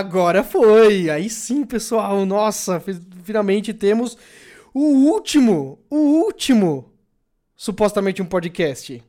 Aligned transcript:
Agora 0.00 0.42
foi! 0.42 1.10
Aí 1.10 1.28
sim, 1.28 1.62
pessoal. 1.62 2.24
Nossa, 2.24 2.82
finalmente 3.22 3.74
temos 3.74 4.16
o 4.72 4.80
último, 4.80 5.78
o 5.90 5.96
último, 6.24 6.90
supostamente 7.54 8.22
um 8.22 8.24
podcast. 8.24 9.04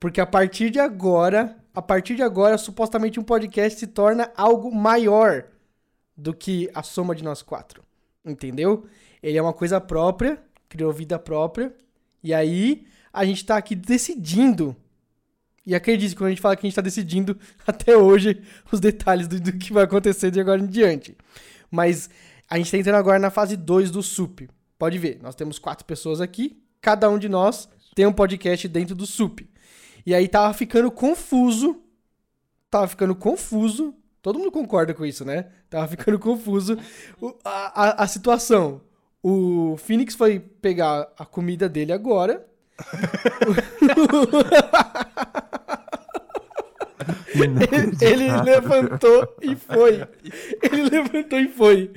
Porque 0.00 0.20
a 0.20 0.26
partir 0.26 0.70
de 0.70 0.80
agora, 0.80 1.56
a 1.72 1.80
partir 1.80 2.16
de 2.16 2.22
agora, 2.24 2.58
supostamente 2.58 3.20
um 3.20 3.22
podcast 3.22 3.78
se 3.78 3.86
torna 3.86 4.32
algo 4.36 4.74
maior 4.74 5.44
do 6.16 6.34
que 6.34 6.68
a 6.74 6.82
soma 6.82 7.14
de 7.14 7.22
nós 7.22 7.40
quatro. 7.40 7.84
Entendeu? 8.24 8.86
Ele 9.22 9.38
é 9.38 9.42
uma 9.42 9.52
coisa 9.52 9.80
própria, 9.80 10.42
criou 10.68 10.92
vida 10.92 11.16
própria. 11.16 11.72
E 12.24 12.34
aí, 12.34 12.88
a 13.12 13.24
gente 13.24 13.46
tá 13.46 13.56
aqui 13.56 13.76
decidindo 13.76 14.74
e 15.68 15.74
acredite, 15.74 16.16
quando 16.16 16.28
a 16.28 16.30
gente 16.30 16.40
fala 16.40 16.56
que 16.56 16.60
a 16.60 16.66
gente 16.66 16.72
está 16.72 16.80
decidindo 16.80 17.38
até 17.66 17.94
hoje 17.94 18.42
os 18.72 18.80
detalhes 18.80 19.28
do, 19.28 19.38
do, 19.38 19.52
que 19.52 19.70
vai 19.70 19.84
acontecer 19.84 20.30
de 20.30 20.40
agora 20.40 20.62
em 20.62 20.66
diante. 20.66 21.14
Mas 21.70 22.08
a 22.48 22.56
gente 22.56 22.68
está 22.68 22.78
entrando 22.78 22.96
agora 22.96 23.18
na 23.18 23.28
fase 23.28 23.54
2 23.54 23.90
do 23.90 24.02
SUP. 24.02 24.48
Pode 24.78 24.96
ver, 24.96 25.18
nós 25.22 25.34
temos 25.34 25.58
quatro 25.58 25.84
pessoas 25.84 26.22
aqui, 26.22 26.58
cada 26.80 27.10
um 27.10 27.18
de 27.18 27.28
nós 27.28 27.68
tem 27.94 28.06
um 28.06 28.12
podcast 28.14 28.66
dentro 28.66 28.94
do 28.94 29.04
SUP. 29.04 29.46
E 30.06 30.14
aí 30.14 30.26
tava 30.26 30.54
ficando 30.54 30.90
confuso, 30.90 31.82
tava 32.70 32.88
ficando 32.88 33.14
confuso, 33.14 33.94
todo 34.22 34.38
mundo 34.38 34.50
concorda 34.50 34.94
com 34.94 35.04
isso, 35.04 35.22
né? 35.22 35.48
Tava 35.68 35.86
ficando 35.86 36.16
confuso 36.18 36.78
a, 37.44 37.82
a, 37.82 38.04
a 38.04 38.06
situação. 38.06 38.80
O 39.22 39.76
Phoenix 39.76 40.14
foi 40.14 40.40
pegar 40.40 41.12
a 41.18 41.26
comida 41.26 41.68
dele 41.68 41.92
agora. 41.92 42.48
ele, 48.00 48.42
levantou 48.42 49.36
e 49.40 49.56
foi. 49.56 50.06
Ele 50.62 50.82
levantou 50.90 51.38
e 51.38 51.48
foi. 51.48 51.90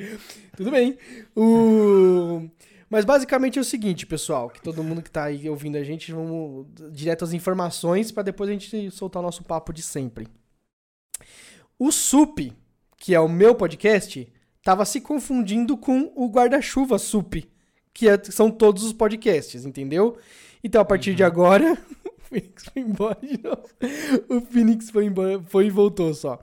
Tudo 0.55 0.71
bem. 0.71 0.97
O... 1.35 2.49
Mas 2.89 3.05
basicamente 3.05 3.57
é 3.57 3.61
o 3.61 3.65
seguinte, 3.65 4.05
pessoal, 4.05 4.49
que 4.49 4.61
todo 4.61 4.83
mundo 4.83 5.01
que 5.01 5.09
tá 5.09 5.23
aí 5.23 5.49
ouvindo 5.49 5.77
a 5.77 5.83
gente, 5.83 6.11
vamos 6.11 6.67
direto 6.91 7.23
às 7.23 7.33
informações 7.33 8.11
para 8.11 8.23
depois 8.23 8.49
a 8.49 8.53
gente 8.53 8.91
soltar 8.91 9.21
o 9.21 9.25
nosso 9.25 9.43
papo 9.43 9.71
de 9.71 9.81
sempre. 9.81 10.27
O 11.79 11.91
SUP, 11.91 12.53
que 12.97 13.15
é 13.15 13.19
o 13.19 13.29
meu 13.29 13.55
podcast, 13.55 14.27
tava 14.61 14.85
se 14.85 15.01
confundindo 15.01 15.77
com 15.77 16.11
o 16.15 16.27
guarda-chuva 16.27 16.99
SUP, 16.99 17.49
que 17.93 18.07
é, 18.07 18.21
são 18.25 18.51
todos 18.51 18.83
os 18.83 18.93
podcasts, 18.93 19.65
entendeu? 19.65 20.17
Então, 20.63 20.81
a 20.81 20.85
partir 20.85 21.11
uhum. 21.11 21.15
de 21.15 21.23
agora, 21.23 21.77
Phoenix 22.31 22.63
foi 22.71 22.81
embora 22.81 23.17
de 23.21 23.43
novo. 23.43 23.67
O 24.29 24.41
Phoenix 24.41 24.89
foi 24.89 25.05
embora, 25.05 25.41
foi 25.43 25.67
e 25.67 25.69
voltou 25.69 26.13
só. 26.13 26.39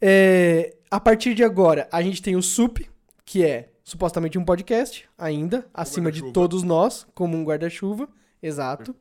É, 0.00 0.76
a 0.90 0.98
partir 0.98 1.34
de 1.34 1.44
agora, 1.44 1.88
a 1.92 2.02
gente 2.02 2.20
tem 2.20 2.34
o 2.34 2.42
SUP, 2.42 2.88
que 3.24 3.44
é 3.44 3.70
supostamente 3.84 4.38
um 4.38 4.44
podcast, 4.44 5.08
ainda, 5.16 5.66
acima 5.72 6.10
de 6.12 6.32
todos 6.32 6.62
nós, 6.62 7.06
como 7.14 7.36
um 7.36 7.44
guarda-chuva. 7.44 8.08
Exato. 8.42 8.94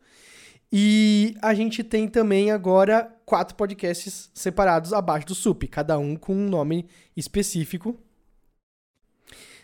E 0.72 1.36
a 1.42 1.54
gente 1.54 1.84
tem 1.84 2.08
também 2.08 2.52
agora 2.52 3.14
quatro 3.26 3.56
podcasts 3.56 4.30
separados 4.34 4.94
abaixo 4.94 5.28
do 5.28 5.36
SUP, 5.36 5.68
cada 5.68 5.98
um 5.98 6.16
com 6.16 6.34
um 6.34 6.50
nome 6.50 6.88
específico. 7.16 7.98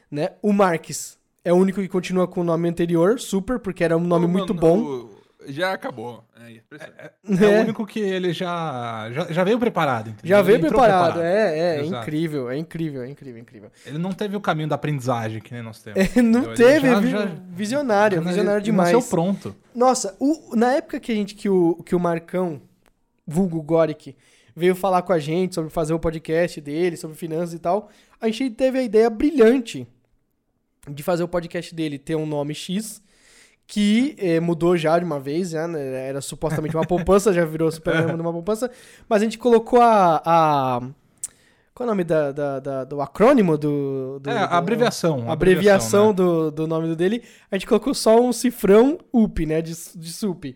Né? 0.10 0.30
O 0.42 0.54
Marques 0.54 1.18
é 1.44 1.52
o 1.52 1.58
único 1.58 1.82
que 1.82 1.90
continua 1.90 2.28
com 2.28 2.42
o 2.42 2.44
nome 2.44 2.70
anterior, 2.70 3.20
Super, 3.20 3.60
porque 3.60 3.84
era 3.84 3.98
um 3.98 4.04
nome 4.04 4.28
muito 4.28 4.54
bom 4.54 5.10
já 5.48 5.74
acabou. 5.74 6.24
É, 6.40 6.52
é, 6.52 6.62
é, 6.78 7.12
é, 7.46 7.58
o 7.58 7.62
único 7.62 7.86
que 7.86 8.00
ele 8.00 8.34
já, 8.34 9.10
já, 9.12 9.32
já 9.32 9.44
veio 9.44 9.60
preparado. 9.60 10.10
Entendeu? 10.10 10.30
Já 10.30 10.42
veio 10.42 10.60
preparado, 10.60 11.14
preparado, 11.14 11.22
é, 11.22 11.60
é, 11.60 11.80
é 11.80 11.86
incrível, 11.86 12.50
é 12.50 12.58
incrível, 12.58 13.04
é 13.04 13.10
incrível, 13.10 13.38
é 13.38 13.42
incrível. 13.42 13.72
Ele 13.86 13.98
não 13.98 14.12
teve 14.12 14.36
o 14.36 14.42
caminho 14.42 14.68
da 14.68 14.76
aprendizagem 14.76 15.42
que 15.42 15.54
nem 15.54 15.64
nós 15.64 15.82
temos. 15.82 16.16
É, 16.16 16.22
não 16.22 16.54
teve, 16.54 16.88
já, 16.88 17.02
já, 17.02 17.26
visionário, 17.50 18.18
já, 18.18 18.30
visionário 18.30 18.58
ele 18.60 18.66
demais. 18.66 18.94
Nasceu 18.94 19.10
pronto. 19.10 19.56
Nossa, 19.74 20.16
o, 20.20 20.56
na 20.56 20.74
época 20.74 21.00
que 21.00 21.12
a 21.12 21.16
gente, 21.16 21.36
que 21.36 21.50
o, 21.50 21.76
que 21.86 21.96
o 21.96 22.00
Marcão, 22.00 22.62
vulgo 23.26 23.62
Goric, 23.62 24.16
veio 24.56 24.76
falar 24.76 25.02
com 25.02 25.14
a 25.14 25.20
gente 25.20 25.56
sobre 25.56 25.70
fazer 25.70 25.94
o 25.94 26.00
podcast 26.00 26.62
dele, 26.62 26.98
sobre 26.98 27.18
finanças 27.18 27.54
e 27.54 27.60
tal, 27.60 27.90
a 28.22 28.28
gente 28.28 28.52
teve 28.52 28.80
a 28.80 28.84
ideia 28.84 29.10
brilhante 29.10 29.88
de 30.90 31.02
fazer 31.02 31.24
o 31.24 31.28
podcast 31.28 31.74
dele 31.74 31.98
ter 31.98 32.16
um 32.16 32.26
nome 32.26 32.54
X 32.54 33.02
que 33.68 34.16
eh, 34.18 34.40
mudou 34.40 34.76
já 34.78 35.00
de 35.00 35.06
uma 35.06 35.20
vez, 35.20 35.54
né? 35.54 36.08
Era 36.08 36.22
supostamente 36.22 36.76
uma 36.76 36.86
poupança, 36.86 37.34
já 37.34 37.46
virou 37.46 37.72
super 37.72 38.14
uma 38.14 38.32
poupança, 38.32 38.70
mas 39.08 39.22
a 39.22 39.26
gente 39.26 39.38
colocou 39.38 39.82
a. 39.82 40.22
a 40.26 40.82
qual 41.74 41.88
é 41.88 41.92
o 41.92 41.92
nome 41.92 42.04
da, 42.04 42.32
da, 42.32 42.60
da 42.60 42.84
do 42.84 43.02
acrônimo 43.02 43.58
do. 43.58 44.20
do 44.20 44.30
é, 44.30 44.38
a 44.38 44.58
abreviação. 44.58 45.30
A 45.30 45.34
abreviação, 45.34 46.08
né? 46.10 46.14
do, 46.14 46.52
do 46.52 46.68
nome 46.68 46.96
dele. 46.96 47.24
A 47.50 47.56
gente 47.56 47.66
colocou 47.66 47.94
só 47.94 48.22
um 48.22 48.32
cifrão 48.32 49.00
UP, 49.12 49.46
né? 49.46 49.62
De, 49.62 49.74
de 49.96 50.12
SUP. 50.12 50.56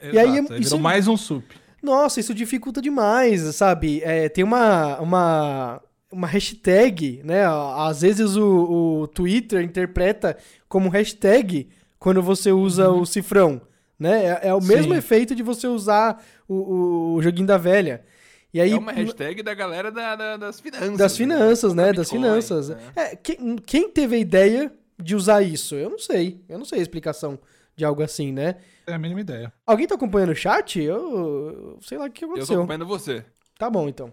Exato, 0.00 0.16
e 0.16 0.18
aí. 0.18 0.38
Isso, 0.38 0.52
virou 0.52 0.78
mais 0.78 1.06
um 1.06 1.16
SUP. 1.16 1.44
Nossa, 1.82 2.18
isso 2.18 2.32
dificulta 2.32 2.80
demais, 2.80 3.42
sabe? 3.54 4.00
É, 4.02 4.30
tem 4.30 4.42
uma, 4.42 4.98
uma, 5.00 5.82
uma 6.10 6.26
hashtag, 6.26 7.20
né? 7.22 7.44
Às 7.76 8.00
vezes 8.00 8.36
o, 8.36 9.02
o 9.02 9.08
Twitter 9.08 9.62
interpreta 9.62 10.34
como 10.66 10.88
hashtag 10.88 11.68
quando 12.04 12.20
você 12.20 12.52
usa 12.52 12.90
uhum. 12.90 13.00
o 13.00 13.06
cifrão, 13.06 13.62
né? 13.98 14.26
É, 14.26 14.48
é 14.48 14.54
o 14.54 14.60
mesmo 14.60 14.92
Sim. 14.92 14.98
efeito 14.98 15.34
de 15.34 15.42
você 15.42 15.66
usar 15.66 16.22
o, 16.46 17.14
o, 17.14 17.22
joguinho 17.22 17.46
da 17.46 17.56
velha. 17.56 18.04
E 18.52 18.60
aí, 18.60 18.72
é 18.72 18.76
uma 18.76 18.92
hashtag 18.92 19.42
da 19.42 19.54
galera 19.54 19.90
da, 19.90 20.14
da, 20.14 20.36
das 20.36 20.60
finanças. 20.60 20.98
Das 20.98 21.16
finanças, 21.16 21.72
né? 21.72 21.94
Das 21.94 22.10
finanças. 22.10 22.68
Né? 22.68 22.76
É, 22.94 23.16
quem, 23.16 23.56
quem 23.56 23.88
teve 23.90 24.16
a 24.16 24.18
ideia 24.18 24.70
de 25.02 25.16
usar 25.16 25.40
isso? 25.40 25.76
Eu 25.76 25.88
não 25.88 25.98
sei. 25.98 26.44
Eu 26.46 26.58
não 26.58 26.66
sei 26.66 26.80
a 26.80 26.82
explicação 26.82 27.38
de 27.74 27.86
algo 27.86 28.02
assim, 28.02 28.32
né? 28.32 28.56
É 28.86 28.92
a 28.92 28.98
mínima 28.98 29.22
ideia. 29.22 29.50
Alguém 29.66 29.86
tá 29.86 29.94
acompanhando 29.94 30.32
o 30.32 30.36
chat? 30.36 30.78
Eu, 30.78 30.96
eu 30.96 31.78
sei 31.80 31.96
lá 31.96 32.04
o 32.04 32.10
que 32.10 32.22
aconteceu. 32.22 32.52
Eu 32.52 32.58
tô 32.58 32.62
acompanhando 32.64 32.86
você. 32.86 33.24
Tá 33.58 33.70
bom, 33.70 33.88
então. 33.88 34.12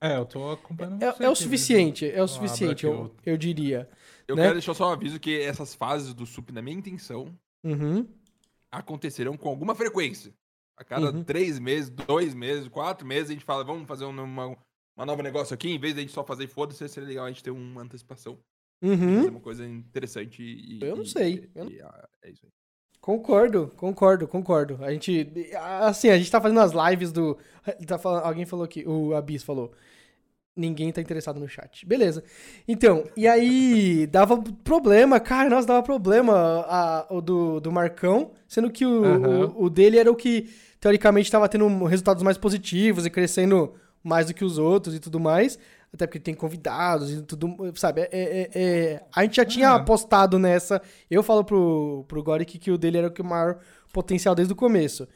É, 0.00 0.16
eu 0.16 0.24
tô 0.24 0.50
acompanhando 0.50 1.00
é, 1.00 1.12
você. 1.12 1.22
É 1.22 1.30
o 1.30 1.36
suficiente, 1.36 2.10
é 2.10 2.20
o 2.20 2.26
suficiente, 2.26 2.84
eu, 2.84 3.14
eu 3.24 3.36
diria. 3.36 3.88
Eu 4.28 4.36
né? 4.36 4.42
quero 4.42 4.54
deixar 4.54 4.74
só 4.74 4.90
um 4.90 4.92
aviso 4.92 5.18
que 5.18 5.40
essas 5.40 5.74
fases 5.74 6.12
do 6.12 6.26
SUP, 6.26 6.52
na 6.52 6.60
minha 6.60 6.76
intenção, 6.76 7.34
uhum. 7.64 8.06
acontecerão 8.70 9.36
com 9.36 9.48
alguma 9.48 9.74
frequência. 9.74 10.34
A 10.76 10.84
cada 10.84 11.10
uhum. 11.10 11.24
três 11.24 11.58
meses, 11.58 11.90
dois 11.90 12.34
meses, 12.34 12.68
quatro 12.68 13.06
meses, 13.06 13.30
a 13.30 13.32
gente 13.32 13.44
fala, 13.44 13.64
vamos 13.64 13.88
fazer 13.88 14.04
uma, 14.04 14.22
uma 14.22 15.06
nova 15.06 15.22
negócio 15.22 15.54
aqui, 15.54 15.70
em 15.70 15.78
vez 15.78 15.94
de 15.94 16.00
a 16.00 16.02
gente 16.02 16.12
só 16.12 16.22
fazer 16.22 16.46
foda-se, 16.46 16.88
seria 16.88 17.08
legal 17.08 17.24
a 17.24 17.28
gente 17.28 17.42
ter 17.42 17.50
uma 17.50 17.82
antecipação. 17.82 18.38
Uhum. 18.82 19.16
Fazer 19.16 19.30
uma 19.30 19.40
coisa 19.40 19.66
interessante 19.66 20.42
e. 20.42 20.78
Eu 20.80 20.96
não 20.96 21.04
sei. 21.04 21.50
E, 21.54 21.58
eu 21.58 21.70
e, 21.70 21.80
ah, 21.80 22.08
é 22.22 22.30
isso 22.30 22.44
aí. 22.44 22.52
Concordo, 23.00 23.72
concordo, 23.76 24.28
concordo. 24.28 24.84
A 24.84 24.92
gente. 24.92 25.32
Assim, 25.80 26.10
a 26.10 26.18
gente 26.18 26.30
tá 26.30 26.40
fazendo 26.40 26.60
as 26.60 26.72
lives 26.72 27.10
do. 27.10 27.38
Tá 27.86 27.98
falando, 27.98 28.24
alguém 28.24 28.46
falou 28.46 28.64
aqui, 28.64 28.84
o 28.86 29.14
Abis 29.14 29.42
falou. 29.42 29.72
Ninguém 30.58 30.90
tá 30.90 31.00
interessado 31.00 31.38
no 31.38 31.48
chat. 31.48 31.86
Beleza. 31.86 32.24
Então, 32.66 33.04
e 33.16 33.28
aí 33.28 34.08
dava 34.08 34.42
problema, 34.64 35.20
cara, 35.20 35.48
nossa, 35.48 35.68
dava 35.68 35.84
problema 35.84 36.34
a, 36.68 37.06
o 37.08 37.20
do, 37.20 37.60
do 37.60 37.70
Marcão, 37.70 38.32
sendo 38.48 38.68
que 38.68 38.84
o, 38.84 39.04
uhum. 39.04 39.44
o, 39.44 39.64
o, 39.66 39.70
dele 39.70 40.00
era 40.00 40.10
o 40.10 40.16
que, 40.16 40.50
teoricamente, 40.80 41.28
estava 41.28 41.48
tendo 41.48 41.84
resultados 41.84 42.24
mais 42.24 42.36
positivos 42.36 43.06
e 43.06 43.10
crescendo 43.10 43.72
mais 44.02 44.26
do 44.26 44.34
que 44.34 44.44
os 44.44 44.58
outros 44.58 44.96
e 44.96 44.98
tudo 44.98 45.20
mais. 45.20 45.60
Até 45.94 46.08
porque 46.08 46.18
tem 46.18 46.34
convidados 46.34 47.12
e 47.12 47.22
tudo, 47.22 47.56
sabe? 47.76 48.00
É, 48.00 48.08
é, 48.12 48.50
é, 48.52 49.02
a 49.14 49.22
gente 49.22 49.36
já 49.36 49.44
tinha 49.44 49.70
uhum. 49.70 49.76
apostado 49.76 50.40
nessa. 50.40 50.82
Eu 51.08 51.22
falo 51.22 51.44
pro, 51.44 52.04
pro 52.08 52.22
Goric 52.22 52.58
que 52.58 52.72
o 52.72 52.76
dele 52.76 52.98
era 52.98 53.06
o 53.06 53.12
que 53.12 53.22
o 53.22 53.24
maior 53.24 53.60
potencial 53.92 54.34
desde 54.34 54.52
o 54.52 54.56
começo. 54.56 55.06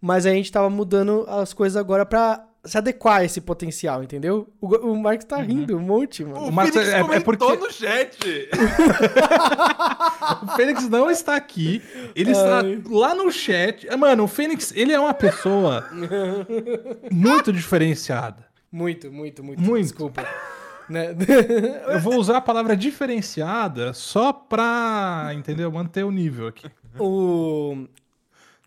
Mas 0.00 0.26
a 0.26 0.30
gente 0.30 0.50
tava 0.50 0.68
mudando 0.68 1.24
as 1.28 1.52
coisas 1.52 1.76
agora 1.76 2.04
pra 2.04 2.47
se 2.64 2.76
adequar 2.76 3.18
a 3.18 3.24
esse 3.24 3.40
potencial, 3.40 4.02
entendeu? 4.02 4.48
O, 4.60 4.66
o 4.90 5.00
Marcos 5.00 5.24
tá 5.24 5.38
uhum. 5.38 5.44
rindo 5.44 5.76
um 5.76 5.80
monte, 5.80 6.24
mano. 6.24 6.40
O, 6.40 6.48
o 6.48 6.52
Marcos 6.52 6.76
é, 6.76 7.00
é 7.00 7.20
porque 7.20 7.56
no 7.56 7.72
chat. 7.72 8.18
o 10.42 10.56
Fênix 10.56 10.88
não 10.88 11.10
está 11.10 11.36
aqui, 11.36 11.82
ele 12.14 12.34
Ai. 12.34 12.36
está 12.36 12.62
lá 12.90 13.14
no 13.14 13.30
chat. 13.30 13.88
É, 13.88 13.96
mano, 13.96 14.24
o 14.24 14.28
Fênix, 14.28 14.72
ele 14.74 14.92
é 14.92 15.00
uma 15.00 15.14
pessoa 15.14 15.88
muito 17.10 17.52
diferenciada. 17.52 18.46
Muito, 18.70 19.10
muito, 19.10 19.42
muito. 19.42 19.60
Muito. 19.60 19.84
Desculpa. 19.84 20.26
Né? 20.88 21.14
Eu 21.86 22.00
vou 22.00 22.16
usar 22.16 22.38
a 22.38 22.40
palavra 22.40 22.74
diferenciada 22.74 23.92
só 23.92 24.32
pra, 24.32 25.32
entendeu? 25.34 25.70
Manter 25.70 26.02
o 26.02 26.10
nível 26.10 26.46
aqui. 26.46 26.66
O 26.98 27.86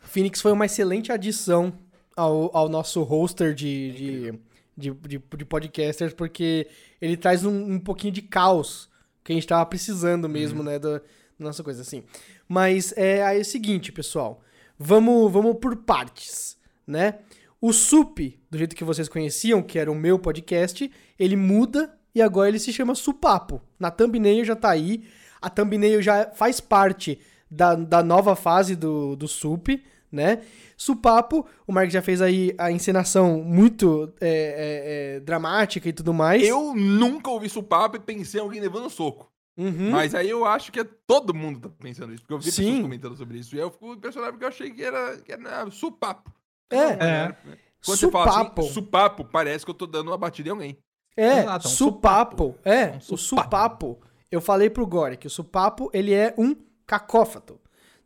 Phoenix 0.04 0.40
foi 0.40 0.52
uma 0.52 0.68
excelente 0.68 1.12
adição 1.12 1.74
ao, 2.16 2.56
ao 2.56 2.70
nosso 2.70 3.04
roster 3.04 3.54
de, 3.54 3.92
de, 3.92 4.40
de, 4.78 4.92
de, 4.92 5.24
de 5.38 5.46
podcasters, 5.46 6.14
porque 6.14 6.68
ele 7.02 7.18
traz 7.18 7.46
um, 7.46 7.74
um 7.74 7.80
pouquinho 7.80 8.14
de 8.14 8.22
caos 8.22 8.90
que 9.24 9.32
a 9.32 9.36
gente 9.36 9.48
tava 9.48 9.66
precisando 9.66 10.28
mesmo, 10.28 10.60
uhum. 10.60 10.66
né, 10.66 10.80
da, 10.80 10.98
da, 10.98 11.02
nossa 11.40 11.64
coisa 11.64 11.82
assim. 11.82 12.04
Mas 12.48 12.94
é, 12.98 13.24
aí 13.24 13.38
é 13.38 13.42
o 13.42 13.46
seguinte, 13.46 13.92
pessoal, 13.92 14.42
vamos, 14.78 15.32
vamos 15.32 15.58
por 15.60 15.76
partes, 15.78 16.58
né? 16.86 17.20
O 17.60 17.72
SUP, 17.72 18.40
do 18.50 18.58
jeito 18.58 18.76
que 18.76 18.84
vocês 18.84 19.08
conheciam, 19.08 19.62
que 19.62 19.78
era 19.78 19.92
o 19.92 19.96
meu 19.96 20.18
podcast, 20.18 20.92
ele 21.20 21.36
muda 21.36 21.96
e 22.14 22.22
agora 22.22 22.50
ele 22.50 22.58
se 22.58 22.74
chama 22.74 22.96
Supapo. 22.96 23.62
Na 23.80 23.92
thumbnail 23.92 24.44
já 24.44 24.56
tá 24.56 24.72
aí. 24.72 25.04
A 25.40 25.48
thumbnail 25.48 26.02
já 26.02 26.32
faz 26.32 26.60
parte 26.60 27.20
da, 27.50 27.76
da 27.76 28.02
nova 28.02 28.36
fase 28.36 28.76
do, 28.76 29.16
do 29.16 29.28
Sup, 29.28 29.68
né? 30.12 30.42
Supapo, 30.76 31.46
o 31.66 31.72
Mark 31.72 31.90
já 31.90 32.02
fez 32.02 32.22
aí 32.22 32.54
a 32.58 32.72
encenação 32.72 33.42
muito 33.44 34.12
é, 34.20 34.28
é, 34.30 35.16
é, 35.16 35.20
dramática 35.20 35.88
e 35.88 35.94
tudo 35.94 36.14
mais. 36.14 36.44
Eu 36.44 36.74
nunca 36.76 37.30
ouvi 37.30 37.48
supapo 37.50 37.98
e 37.98 38.00
pensei 38.00 38.40
em 38.40 38.44
alguém 38.44 38.60
levando 38.60 38.90
soco. 38.90 39.32
Uhum. 39.58 39.92
Mas 39.92 40.16
aí 40.16 40.30
eu 40.30 40.46
acho 40.46 40.72
que 40.72 40.80
é 40.80 40.84
todo 40.84 41.34
mundo 41.34 41.70
tá 41.70 41.76
pensando 41.80 42.14
isso. 42.14 42.24
Porque 42.24 42.34
eu 42.34 42.40
vi 42.40 42.52
Sim. 42.52 42.64
pessoas 42.64 42.82
comentando 42.82 43.16
sobre 43.16 43.38
isso. 43.38 43.56
E 43.56 43.60
eu 43.60 43.70
fico 43.70 43.94
impressionado 43.94 44.34
porque 44.34 44.46
eu 44.46 44.50
achei 44.50 44.72
que 44.72 44.84
era, 44.84 45.18
que 45.18 45.32
era 45.32 45.70
supapo. 45.70 46.32
É. 46.70 46.96
Não 46.96 47.06
era. 47.06 47.38
Quando 47.84 47.98
você 47.98 48.12
fala 48.12 48.32
Supapo. 48.32 48.62
assim, 48.62 48.70
supapo, 48.74 49.26
parece 49.26 49.66
que 49.66 49.72
eu 49.72 49.76
tô 49.76 49.88
dando 49.88 50.10
uma 50.10 50.18
batida 50.18 50.50
em 50.50 50.52
alguém. 50.52 50.78
É, 51.18 51.40
Exato, 51.40 51.68
é 51.68 51.70
um 51.70 51.74
supapo. 51.74 52.56
É, 52.64 52.86
Um 52.92 52.98
o 52.98 53.02
supapo. 53.02 53.18
supapo. 53.18 54.00
Eu 54.32 54.40
falei 54.40 54.70
pro 54.70 54.86
Gore 54.88 55.18
que 55.18 55.28
o 55.28 55.30
supapo, 55.30 55.90
ele 55.94 56.14
é 56.14 56.34
um 56.38 56.56
cacófato, 56.86 57.60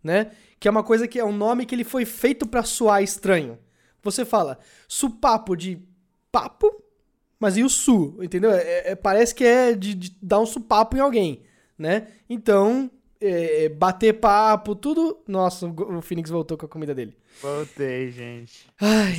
né? 0.06 0.32
Que 0.60 0.68
é 0.68 0.72
uma 0.72 0.84
coisa 0.84 1.08
que 1.08 1.20
é 1.20 1.26
um 1.26 1.36
nome 1.36 1.66
que 1.66 1.74
ele 1.74 1.84
foi 1.84 2.06
feito 2.06 2.48
pra 2.48 2.62
soar 2.64 3.02
estranho. 3.02 3.58
Você 4.04 4.24
fala 4.24 4.60
supapo 4.88 5.56
de 5.56 5.82
papo, 6.32 6.72
mas 7.40 7.58
e 7.58 7.64
o 7.64 7.70
su, 7.70 8.18
entendeu? 8.22 8.52
É- 8.52 8.92
é- 8.92 8.96
parece 8.96 9.34
que 9.34 9.44
é 9.44 9.74
de, 9.74 9.96
de 9.96 10.16
dar 10.22 10.40
um 10.40 10.46
supapo 10.46 10.96
em 10.96 11.00
alguém, 11.00 11.42
né? 11.76 12.08
Então, 12.30 12.90
é, 13.20 13.68
bater 13.70 14.14
papo, 14.14 14.76
tudo... 14.76 15.24
Nossa, 15.28 15.66
o 15.66 15.98
o 15.98 16.02
Phoenix 16.02 16.30
voltou 16.30 16.56
com 16.56 16.68
a 16.68 16.70
comida 16.70 16.94
dele. 16.94 17.18
Voltei, 17.42 18.12
gente. 18.12 18.68
Ai, 18.80 19.16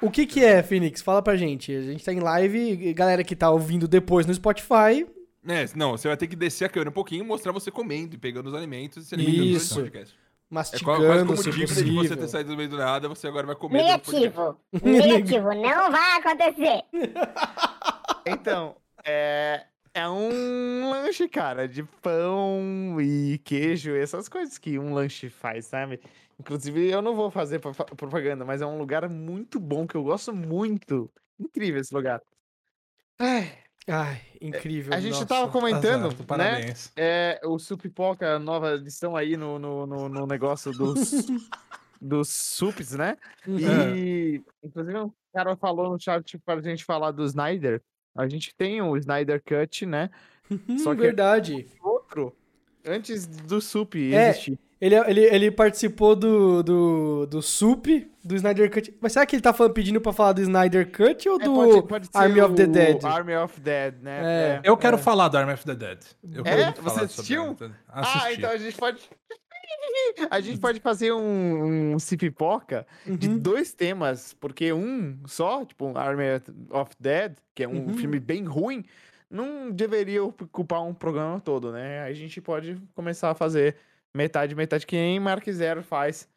o 0.00 0.10
que 0.10 0.24
que 0.26 0.42
é, 0.42 0.62
Phoenix? 0.62 1.02
Fala 1.02 1.20
pra 1.20 1.36
gente. 1.36 1.74
A 1.74 1.82
gente 1.82 2.02
tá 2.04 2.12
em 2.12 2.20
live, 2.20 2.58
e 2.58 2.94
galera 2.94 3.22
que 3.22 3.36
tá 3.36 3.50
ouvindo 3.50 3.86
depois 3.86 4.24
no 4.24 4.32
Spotify, 4.32 5.06
É, 5.48 5.64
não, 5.76 5.92
você 5.92 6.08
vai 6.08 6.16
ter 6.16 6.26
que 6.26 6.36
descer 6.36 6.64
a 6.64 6.68
câmera 6.68 6.90
um 6.90 6.92
pouquinho 6.92 7.24
e 7.24 7.26
mostrar 7.26 7.52
você 7.52 7.70
comendo 7.70 8.14
e 8.14 8.18
pegando 8.18 8.48
os 8.48 8.54
alimentos 8.54 9.04
e 9.04 9.06
se 9.06 9.14
alimentando 9.14 9.36
durante 9.38 9.54
o 9.54 9.56
Isso. 9.56 9.74
podcast. 9.74 10.14
É 10.14 10.54
quase 10.54 10.72
mastigando, 10.72 11.26
como 11.26 11.36
se 11.42 11.50
dívida 11.50 11.82
de 11.82 11.90
você 11.92 12.16
ter 12.16 12.28
saído 12.28 12.50
do 12.50 12.56
meio 12.56 12.68
do 12.68 12.76
nada, 12.76 13.08
você 13.08 13.26
agora 13.26 13.46
vai 13.46 13.56
comer. 13.56 13.82
Negativo. 13.82 14.60
Negativo. 14.82 15.48
Não 15.54 15.90
vai 15.90 16.18
acontecer. 16.18 16.82
Então, 18.28 18.74
é, 19.04 19.66
é 19.94 20.08
um 20.08 20.90
lanche, 20.90 21.28
cara, 21.28 21.68
de 21.68 21.84
pão 22.02 22.96
e 23.00 23.38
queijo, 23.44 23.94
essas 23.94 24.28
coisas 24.28 24.58
que 24.58 24.80
um 24.80 24.92
lanche 24.92 25.30
faz, 25.30 25.66
sabe? 25.66 26.00
Inclusive, 26.40 26.90
eu 26.90 27.00
não 27.00 27.14
vou 27.14 27.30
fazer 27.30 27.60
propa- 27.60 27.84
propaganda, 27.84 28.44
mas 28.44 28.60
é 28.60 28.66
um 28.66 28.78
lugar 28.78 29.08
muito 29.08 29.60
bom 29.60 29.86
que 29.86 29.94
eu 29.94 30.02
gosto 30.02 30.34
muito. 30.34 31.08
Incrível 31.38 31.80
esse 31.80 31.94
lugar. 31.94 32.20
Ai, 33.18 33.52
Ai, 33.88 34.20
incrível. 34.40 34.92
a 34.92 35.00
gente 35.00 35.12
nossa. 35.12 35.26
tava 35.26 35.50
comentando, 35.50 36.06
Exato, 36.06 36.16
né? 36.22 36.26
parabéns. 36.26 36.92
É, 36.96 37.40
o 37.44 37.58
Supipoca, 37.58 38.38
nova 38.38 38.74
edição 38.74 39.14
aí 39.16 39.36
no, 39.36 39.58
no, 39.58 39.86
no, 39.86 40.08
no 40.08 40.26
negócio 40.26 40.72
dos, 40.72 41.10
dos 42.00 42.28
sups, 42.28 42.92
né? 42.92 43.16
E, 43.46 44.42
inclusive, 44.62 44.98
um 44.98 45.12
cara 45.32 45.56
falou 45.56 45.90
no 45.90 46.00
chat 46.00 46.36
pra 46.38 46.60
gente 46.60 46.84
falar 46.84 47.12
do 47.12 47.24
Snyder. 47.24 47.80
A 48.16 48.28
gente 48.28 48.54
tem 48.56 48.82
o 48.82 48.96
Snyder 48.96 49.40
Cut, 49.44 49.86
né? 49.86 50.10
Só 50.82 50.94
que- 50.94 51.00
verdade. 51.02 51.66
Outro, 51.80 52.34
antes 52.84 53.26
do 53.26 53.60
sup 53.60 53.94
É. 54.12 54.30
existir. 54.30 54.58
Ele, 54.78 54.94
ele, 54.94 55.20
ele 55.22 55.50
participou 55.50 56.14
do, 56.14 56.62
do, 56.62 57.26
do 57.26 57.40
SUP, 57.42 58.10
do 58.22 58.34
Snyder 58.36 58.70
Cut. 58.70 58.94
Mas 59.00 59.12
será 59.12 59.24
que 59.24 59.34
ele 59.36 59.42
tá 59.42 59.52
falando, 59.54 59.72
pedindo 59.72 60.00
pra 60.02 60.12
falar 60.12 60.32
do 60.34 60.42
Snyder 60.42 60.90
Cut 60.92 61.26
ou 61.28 61.40
É, 61.40 61.44
do 61.44 61.54
pode- 61.54 61.88
pode 61.88 62.06
ser 62.08 62.18
Army 62.18 62.40
of 62.42 62.54
the 62.54 62.66
Dead? 62.66 63.04
Army 63.04 63.34
of 63.36 63.58
Dead, 63.60 63.94
né? 64.02 64.20
É. 64.22 64.60
Eu 64.62 64.76
quero 64.76 64.98
falar 64.98 65.28
do 65.28 65.38
Arm 65.38 65.48
of 65.50 65.64
the 65.64 65.74
Dead. 65.74 65.98
Eu 66.30 66.44
É? 66.44 66.72
Você 66.72 66.82
sobre 66.82 67.04
assistiu? 67.04 67.54
The. 67.54 67.70
Ah, 67.88 68.32
então 68.32 68.50
a 68.50 68.56
gente 68.58 68.76
pode. 68.76 69.00
A 70.30 70.40
gente 70.40 70.60
pode 70.60 70.78
fazer 70.80 71.12
um, 71.12 71.94
um 71.94 71.98
cipipoca 71.98 72.86
de 73.04 73.28
Uhum. 73.28 73.38
dois 73.38 73.72
temas, 73.72 74.32
porque 74.34 74.72
um 74.72 75.18
só, 75.26 75.64
tipo, 75.64 75.86
um 75.86 75.96
Army 75.96 76.24
of 76.70 76.90
Dead, 77.00 77.32
que 77.54 77.64
é 77.64 77.68
um 77.68 77.88
Uhum. 77.88 77.94
filme 77.94 78.20
bem 78.20 78.44
ruim, 78.44 78.84
não 79.30 79.70
deveria 79.70 80.22
ocupar 80.22 80.82
um 80.84 80.94
programa 80.94 81.40
todo, 81.40 81.72
né? 81.72 82.02
Aí 82.02 82.12
a 82.12 82.14
gente 82.14 82.40
pode 82.40 82.76
começar 82.94 83.30
a 83.30 83.34
fazer 83.34 83.76
metade, 84.16 84.54
metade, 84.54 84.86
que 84.86 84.96
nem 84.96 85.20
Mark 85.20 85.46
Zero 85.50 85.82
faz 85.82 86.28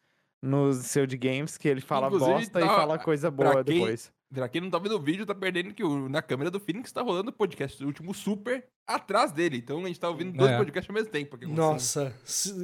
no 0.42 0.72
seu 0.72 1.06
de 1.06 1.16
games, 1.16 1.58
que 1.58 1.68
ele 1.68 1.80
fala 1.80 2.06
Inclusive, 2.06 2.32
bosta 2.32 2.60
e 2.60 2.62
tá- 2.62 2.68
fala 2.76 2.98
coisa 2.98 3.30
pra 3.32 3.50
boa 3.52 3.64
quem- 3.64 3.74
depois. 3.80 4.12
Pra 4.32 4.48
quem 4.48 4.60
não 4.60 4.70
tá 4.70 4.78
vendo 4.78 4.94
o 4.94 5.00
vídeo, 5.00 5.26
tá 5.26 5.34
perdendo 5.34 5.74
que 5.74 5.82
o- 5.82 6.08
na 6.08 6.22
câmera 6.22 6.52
do 6.52 6.60
Phoenix 6.60 6.92
tá 6.92 7.02
rolando 7.02 7.30
o 7.30 7.32
podcast, 7.32 7.82
o 7.82 7.86
último 7.88 8.14
super 8.14 8.64
atrás 8.86 9.32
dele. 9.32 9.56
Então 9.56 9.82
a 9.84 9.86
gente 9.88 9.98
tá 9.98 10.08
ouvindo 10.08 10.32
dois 10.36 10.52
É. 10.52 10.56
podcasts 10.56 10.88
ao 10.88 10.94
mesmo 10.94 11.10
tempo. 11.10 11.34
aqui, 11.34 11.46
com 11.46 11.52
Nossa, 11.52 12.14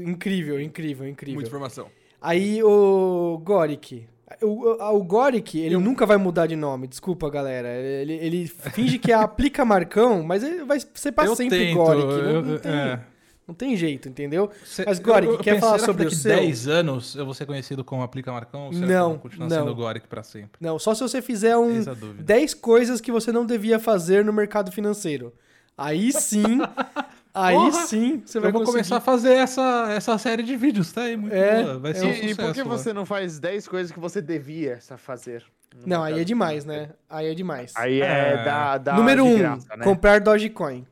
incrível, 0.01 0.61
incrível, 0.61 1.09
incrível. 1.09 1.35
Muita 1.35 1.49
informação. 1.49 1.89
Aí 2.21 2.63
o 2.63 3.39
Goric. 3.45 4.07
O, 4.43 4.47
o, 4.47 4.97
o 4.97 5.05
Goric, 5.05 5.59
ele 5.59 5.77
nunca 5.77 6.07
vai 6.07 6.17
mudar 6.17 6.47
de 6.47 6.57
nome, 6.57 6.87
desculpa, 6.87 7.29
galera. 7.31 7.69
Ele, 7.69 8.13
ele 8.15 8.47
finge 8.49 8.99
que 8.99 9.11
é 9.13 9.15
aplica 9.19 9.65
Marcão, 9.65 10.23
mas 10.23 10.43
ele 10.45 10.65
vai 10.65 10.79
ser 10.95 11.13
pra 11.13 11.25
Eu 11.27 11.35
sempre 11.37 11.59
tento, 11.59 11.77
Goric. 11.77 12.05
Não, 12.07 12.13
eu- 12.31 12.43
não 12.43 12.59
tem, 12.59 12.73
é. 12.73 13.01
Não 13.47 13.55
tem 13.55 13.77
jeito, 13.77 14.09
entendeu? 14.09 14.51
Cê- 14.65 14.85
Mas, 14.87 14.99
eu- 15.01 15.07
eu 15.15 15.39
quer 15.39 15.45
pensei, 15.55 15.61
falar 15.61 15.79
que 15.79 15.85
sobre 15.85 16.03
o 16.03 16.11
daqui 16.11 16.17
seu? 16.17 16.35
10 16.37 16.67
anos 16.69 17.15
eu 17.15 17.25
vou 17.25 17.33
ser 17.35 17.47
conhecido 17.47 17.85
como 17.85 18.03
Aplica 18.03 18.33
Marcão? 18.33 18.67
Ou 18.67 18.73
será 18.73 18.87
que 18.87 18.93
eu 18.93 18.97
Não, 18.99 19.09
vou 19.11 19.19
continuar 19.19 19.49
não. 19.49 19.57
sendo 19.59 19.75
Goric 19.75 20.09
pra 20.09 20.23
sempre? 20.23 20.51
Não, 20.61 20.79
só 20.79 20.95
se 20.95 21.01
você 21.03 21.23
fizer 21.23 21.57
um 21.57 21.71
Eis 21.77 21.87
a 21.89 21.95
dúvida. 21.95 22.23
10 22.23 22.55
coisas 22.55 23.01
que 23.01 23.13
você 23.13 23.31
não 23.31 23.47
devia 23.47 23.79
fazer 23.79 24.25
no 24.25 24.33
mercado 24.33 24.73
financeiro. 24.73 25.33
Aí 25.79 26.11
sim, 26.13 26.43
aí 27.35 27.55
Porra! 27.55 27.73
sim 27.87 28.23
você 28.25 28.41
vai 28.41 28.49
Eu 28.49 28.53
vou 28.53 28.61
conseguir. 28.63 28.79
começar 28.79 28.97
a 28.97 29.01
fazer 29.01 29.35
essa, 29.35 29.89
essa 29.91 30.17
série 30.19 30.43
de 30.43 30.57
vídeos, 30.57 30.91
tá 30.91 31.03
aí? 31.03 31.17
Muito 31.17 31.35
É, 31.35 31.63
boa. 31.63 31.79
Vai 31.79 31.91
é 31.91 31.95
ser 31.95 32.07
um 32.07 32.11
E, 32.11 32.15
sucesso. 32.15 32.31
e 32.33 32.35
por 32.35 32.55
que 32.55 32.63
lá. 32.63 32.69
você 32.69 32.93
não 32.95 33.05
faz 33.05 33.39
10 33.39 33.69
coisas 33.69 33.93
que 33.93 34.01
você 34.01 34.23
devia 34.23 34.79
fazer? 34.97 35.45
Não, 35.85 36.03
aí 36.03 36.19
é 36.21 36.25
demais, 36.25 36.65
né? 36.65 36.89
Aí 37.11 37.27
é 37.27 37.35
demais. 37.35 37.73
Aí 37.77 38.01
é, 38.01 38.07
É. 38.41 38.45
da, 38.45 38.79
da 38.79 38.95
Número 38.95 39.23
de 39.23 39.29
1, 39.29 39.35
um, 39.35 39.39
né? 39.39 39.59
comprar 39.85 40.19
Dogecoin. 40.21 40.87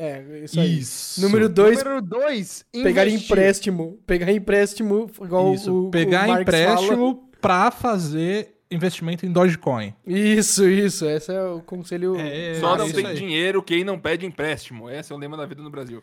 É, 0.00 0.24
isso 0.44 0.58
aí. 0.58 0.78
Isso. 0.78 1.20
Número 1.20 1.46
2, 1.46 1.84
Número 1.84 2.00
2, 2.00 2.64
pegar 2.82 3.06
empréstimo. 3.06 3.98
Pegar 4.06 4.32
empréstimo, 4.32 5.10
igual 5.22 5.52
Isso. 5.52 5.70
o, 5.70 5.88
o 5.88 5.90
Pegar 5.90 6.26
Marx 6.26 6.42
empréstimo 6.42 7.28
pra 7.38 7.70
fazer 7.70 8.54
investimento 8.70 9.26
em 9.26 9.32
Dogecoin. 9.32 9.90
fala. 9.90 10.18
Isso, 10.18 10.66
isso. 10.66 11.04
Esse 11.04 11.32
é 11.32 11.42
o 11.42 11.60
conselho. 11.60 12.16
É, 12.16 12.54
Só 12.54 12.78
não 12.78 12.90
tem 12.90 13.04
aí. 13.04 13.14
dinheiro 13.14 13.62
quem 13.62 13.84
não 13.84 13.98
pede 13.98 14.24
empréstimo. 14.24 14.88
Esse 14.88 15.12
é 15.12 15.14
o 15.14 15.18
lema 15.18 15.36
da 15.36 15.44
vida 15.44 15.60
no 15.62 15.70
Brasil. 15.70 16.02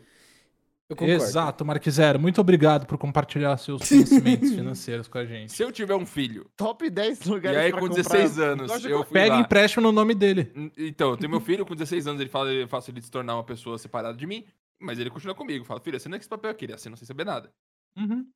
Eu 0.88 0.96
concordo. 0.96 1.22
Exato, 1.22 1.64
Mark 1.66 1.86
Zero. 1.86 2.18
Muito 2.18 2.40
obrigado 2.40 2.86
por 2.86 2.96
compartilhar 2.96 3.56
seus 3.58 3.86
conhecimentos 3.86 4.50
financeiros 4.56 5.06
com 5.06 5.18
a 5.18 5.24
gente. 5.24 5.52
Se 5.52 5.62
eu 5.62 5.70
tiver 5.70 5.94
um 5.94 6.06
filho, 6.06 6.50
Top 6.56 6.88
10 6.88 7.20
e 7.20 7.28
lugares 7.28 7.58
aí 7.58 7.70
pra 7.70 7.80
com 7.80 7.88
comprar 7.88 8.02
16 8.02 8.38
anos 8.38 8.84
eu 8.84 9.04
fui 9.04 9.12
Pega 9.12 9.34
lá... 9.34 9.40
empréstimo 9.40 9.82
no 9.82 9.92
nome 9.92 10.14
dele. 10.14 10.50
Então, 10.78 11.10
eu 11.10 11.16
tenho 11.18 11.30
meu 11.30 11.40
filho 11.40 11.66
com 11.66 11.74
16 11.74 12.06
anos, 12.06 12.20
ele 12.20 12.30
fala, 12.30 12.50
eu 12.50 12.66
faço 12.66 12.90
ele 12.90 13.02
se 13.02 13.10
tornar 13.10 13.34
uma 13.34 13.44
pessoa 13.44 13.76
separada 13.76 14.16
de 14.16 14.26
mim, 14.26 14.46
mas 14.80 14.98
ele 14.98 15.10
continua 15.10 15.34
comigo. 15.34 15.62
Fala, 15.64 15.78
filho, 15.78 15.96
assina 15.98 16.16
esse 16.16 16.28
papel 16.28 16.50
aqui, 16.50 16.64
ele 16.64 16.72
assina 16.72 16.96
sem 16.96 17.06
saber 17.06 17.26
nada. 17.26 17.52
Uhum. 17.94 18.26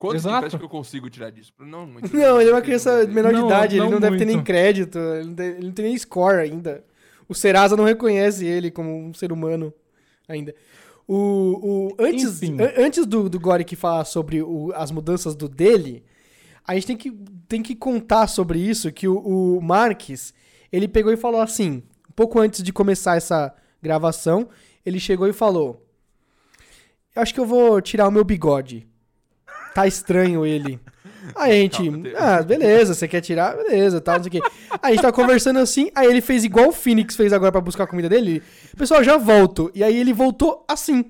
Quanto 0.00 0.16
Exato. 0.16 0.32
de 0.32 0.38
empréstimo 0.38 0.58
que 0.58 0.64
eu 0.64 0.68
consigo 0.68 1.08
tirar 1.08 1.30
disso? 1.30 1.52
Não, 1.60 1.86
muito. 1.86 2.10
Não, 2.16 2.40
ele 2.40 2.50
é 2.50 2.52
uma 2.52 2.62
criança 2.62 3.06
de 3.06 3.14
menor 3.14 3.32
de 3.32 3.38
Não, 3.38 3.46
idade, 3.46 3.76
ele 3.76 3.84
não 3.84 3.92
não 3.92 4.00
deve 4.00 4.16
ter 4.16 4.24
nem 4.24 4.42
crédito, 4.42 4.98
ele 4.98 5.26
não 5.26 5.34
tem, 5.36 5.46
ele 5.46 5.66
não 5.66 5.72
tem 5.72 5.84
nem 5.84 5.96
score 5.96 6.40
ainda. 6.40 6.84
O 7.28 7.34
Serasa 7.34 7.76
não 7.76 7.84
reconhece 7.84 8.44
ele 8.44 8.72
como 8.72 8.90
um 8.90 9.14
ser 9.14 9.30
humano 9.30 9.72
ainda. 10.28 10.52
O, 11.06 11.14
o, 11.94 11.96
antes 11.98 12.40
antes 12.78 13.06
do, 13.06 13.28
do 13.28 13.38
Goric 13.40 13.74
falar 13.76 14.04
sobre 14.04 14.42
o- 14.42 14.72
as 14.74 14.90
mudanças 14.90 15.34
do 15.34 15.48
dele, 15.48 16.04
a 16.66 16.74
gente 16.74 16.86
tem 16.86 16.96
que, 16.96 17.10
tem 17.48 17.62
que 17.62 17.74
contar 17.74 18.26
sobre 18.28 18.58
isso, 18.58 18.90
que 18.92 19.08
o, 19.08 19.18
o 19.18 19.60
Marques, 19.60 20.32
ele 20.70 20.86
pegou 20.88 21.12
e 21.12 21.16
falou 21.16 21.40
assim, 21.40 21.82
um 22.08 22.12
pouco 22.14 22.38
antes 22.38 22.62
de 22.62 22.72
começar 22.72 23.16
essa 23.16 23.54
gravação, 23.82 24.48
ele 24.86 25.00
chegou 25.00 25.26
e 25.28 25.32
falou, 25.32 25.84
eu 27.14 27.20
acho 27.20 27.34
que 27.34 27.40
eu 27.40 27.46
vou 27.46 27.80
tirar 27.80 28.08
o 28.08 28.12
meu 28.12 28.24
bigode. 28.24 28.86
Tá 29.74 29.86
estranho 29.86 30.46
ele. 30.46 30.78
Aí 31.36 31.52
a 31.52 31.54
gente, 31.54 31.76
Calma, 31.82 32.02
tem- 32.02 32.14
ah, 32.16 32.42
beleza, 32.42 32.94
você 32.94 33.06
quer 33.08 33.20
tirar? 33.20 33.56
Beleza, 33.56 34.00
tal, 34.00 34.16
não 34.16 34.24
sei 34.24 34.28
o 34.28 34.42
quê. 34.42 34.50
Aí 34.70 34.78
a 34.82 34.90
gente 34.90 35.02
tá 35.02 35.12
conversando 35.12 35.58
assim, 35.58 35.90
aí 35.94 36.06
ele 36.08 36.20
fez 36.20 36.44
igual 36.44 36.68
o 36.68 36.72
Phoenix 36.72 37.14
fez 37.16 37.32
agora 37.32 37.52
pra 37.52 37.60
buscar 37.60 37.84
a 37.84 37.86
comida 37.86 38.08
dele. 38.08 38.42
Pessoal, 38.76 39.02
já 39.04 39.16
volto. 39.16 39.70
E 39.74 39.82
aí 39.84 39.96
ele 39.96 40.12
voltou 40.12 40.64
assim. 40.68 41.00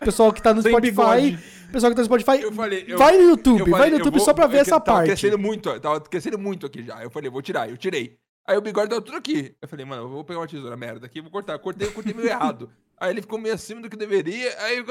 O 0.00 0.04
pessoal 0.04 0.32
que 0.32 0.42
tá 0.42 0.52
no 0.52 0.60
Sem 0.62 0.70
Spotify, 0.70 0.90
bigode. 0.92 1.38
o 1.68 1.72
pessoal 1.72 1.90
que 1.90 1.96
tá 1.96 2.02
no 2.02 2.06
Spotify, 2.06 2.42
Eu 2.42 2.52
falei, 2.52 2.84
eu- 2.86 2.98
vai 2.98 3.16
no 3.16 3.22
YouTube, 3.30 3.60
eu 3.60 3.66
vai 3.66 3.78
falei, 3.78 3.90
no 3.92 3.98
YouTube 3.98 4.16
vou- 4.18 4.24
só 4.24 4.34
pra 4.34 4.46
ver 4.46 4.58
é 4.58 4.60
essa 4.60 4.70
Tava 4.72 4.84
parte. 4.84 5.06
crescendo 5.06 5.38
muito, 5.38 5.80
tava 5.80 6.00
crescendo 6.02 6.38
muito 6.38 6.66
aqui 6.66 6.84
já. 6.84 7.02
Eu 7.02 7.10
falei, 7.10 7.30
vou 7.30 7.40
tirar, 7.42 7.68
eu 7.70 7.76
tirei. 7.78 8.16
Aí 8.46 8.56
o 8.56 8.60
bigode 8.60 8.90
tava 8.90 9.00
tudo 9.00 9.16
aqui. 9.16 9.54
Eu 9.60 9.66
falei, 9.66 9.84
mano, 9.86 10.02
eu 10.02 10.08
vou 10.08 10.22
pegar 10.22 10.38
uma 10.40 10.46
tesoura 10.46 10.76
merda 10.76 11.06
aqui, 11.06 11.20
vou 11.20 11.30
cortar. 11.30 11.54
Eu 11.54 11.58
cortei, 11.58 11.88
eu 11.88 11.92
cortei 11.92 12.12
meio 12.14 12.28
errado. 12.28 12.70
Aí 13.00 13.10
ele 13.10 13.20
ficou 13.22 13.38
meio 13.38 13.54
acima 13.54 13.80
do 13.82 13.90
que 13.90 13.96
deveria, 13.96 14.54
aí 14.60 14.78
eu... 14.78 14.84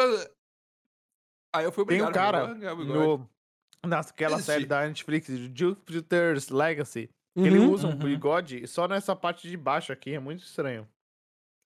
Aí 1.54 1.64
eu 1.66 1.72
fui 1.72 1.86
Tem 1.86 2.02
obrigado. 2.02 2.10
um 2.10 2.14
cara 2.14 2.38
a 2.38 2.42
arrancar 2.44 2.74
o 2.74 2.78
bigode. 2.78 3.00
no, 3.00 3.30
naquela 3.86 4.36
Existe. 4.36 4.46
série 4.52 4.66
da 4.66 4.88
Netflix, 4.88 5.28
Jupiter's 5.54 6.50
Legacy, 6.50 7.10
que 7.36 7.42
ele 7.46 7.60
Uhum. 7.60 7.72
usa 7.72 7.88
um 7.88 7.92
Uhum. 7.92 7.98
bigode 7.98 8.68
só 8.68 8.88
nessa 8.88 9.16
parte 9.16 9.48
de 9.48 9.56
baixo 9.58 9.92
aqui, 9.92 10.14
é 10.14 10.20
muito 10.20 10.44
estranho. 10.44 10.88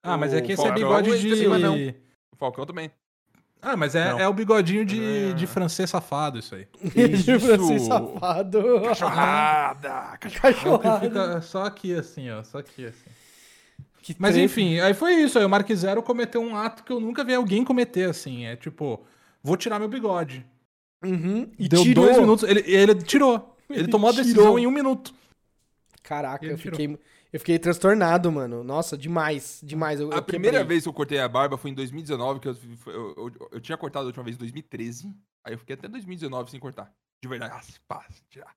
Ah, 0.02 0.16
mas 0.16 0.32
é 0.32 0.40
que 0.40 0.52
esse 0.52 0.66
é 0.66 0.72
bigode 0.72 1.18
de. 1.20 1.46
não. 1.46 1.76
O 2.32 2.36
Falcão 2.36 2.64
também. 2.64 2.90
Ah, 3.62 3.76
mas 3.76 3.94
é, 3.94 4.10
Não. 4.12 4.18
é 4.18 4.26
o 4.26 4.32
bigodinho 4.32 4.86
de, 4.86 5.30
É. 5.30 5.32
de 5.34 5.46
francês 5.46 5.90
safado, 5.90 6.38
isso 6.38 6.54
aí. 6.54 6.66
Ele 6.96 7.14
Isso. 7.14 7.30
assim, 7.52 7.78
safado. 7.78 8.62
Cachorrada! 8.82 9.88
É 10.14 10.16
Cachorrado. 10.16 11.00
fica 11.06 11.42
só 11.42 11.64
aqui, 11.66 11.94
assim, 11.94 12.30
ó. 12.30 12.42
Só 12.42 12.58
aqui, 12.58 12.86
assim. 12.86 13.10
Que 14.02 14.16
Mas 14.18 14.34
enfim, 14.34 14.80
aí 14.80 14.94
foi 14.94 15.12
isso. 15.16 15.38
Aí 15.38 15.44
o 15.44 15.48
Mark 15.50 15.70
Zero 15.74 16.02
cometeu 16.02 16.40
um 16.40 16.56
ato 16.56 16.82
que 16.82 16.90
eu 16.90 16.98
nunca 16.98 17.22
vi 17.22 17.34
alguém 17.34 17.62
cometer, 17.62 18.08
assim. 18.08 18.46
É 18.46 18.56
tipo, 18.56 19.04
vou 19.42 19.58
tirar 19.58 19.78
meu 19.78 19.88
bigode. 19.88 20.42
Uhum. 21.04 21.50
E 21.58 21.68
Deu 21.68 21.82
tirou. 21.82 22.04
dois 22.04 22.18
minutos. 22.18 22.48
Ele, 22.48 22.60
ele 22.66 22.94
tirou. 23.02 23.56
Ele, 23.68 23.80
Ele 23.80 23.88
tomou 23.88 24.10
a 24.10 24.12
decisão 24.12 24.42
tirou. 24.44 24.58
em 24.58 24.66
um 24.66 24.70
minuto. 24.70 25.14
Caraca, 26.02 26.44
eu 26.44 26.56
tirou. 26.56 26.78
fiquei, 26.78 26.98
eu 27.32 27.38
fiquei 27.38 27.58
transtornado, 27.58 28.30
mano. 28.32 28.64
Nossa, 28.64 28.96
demais, 28.98 29.60
demais. 29.62 30.00
Eu, 30.00 30.12
A 30.12 30.16
eu 30.16 30.22
primeira 30.22 30.58
quebrei. 30.58 30.74
vez 30.76 30.82
que 30.82 30.88
eu 30.88 30.92
cortei 30.92 31.18
a 31.20 31.28
barba 31.28 31.56
foi 31.56 31.70
em 31.70 31.74
2019, 31.74 32.40
que 32.40 32.48
eu, 32.48 32.56
eu, 32.86 33.14
eu- 33.16 33.48
eu 33.52 33.60
tinha 33.60 33.78
cortado 33.78 34.04
a 34.04 34.06
última 34.08 34.24
vez 34.24 34.36
em 34.36 34.38
2013. 34.40 35.14
Aí 35.44 35.54
eu 35.54 35.58
fiquei 35.58 35.74
até 35.74 35.88
2019 35.88 36.50
sem 36.50 36.58
cortar. 36.60 36.92
De 37.22 37.28
verdade. 37.28 37.52
Ah, 37.54 37.62
pá, 37.86 38.06
tirar. 38.28 38.54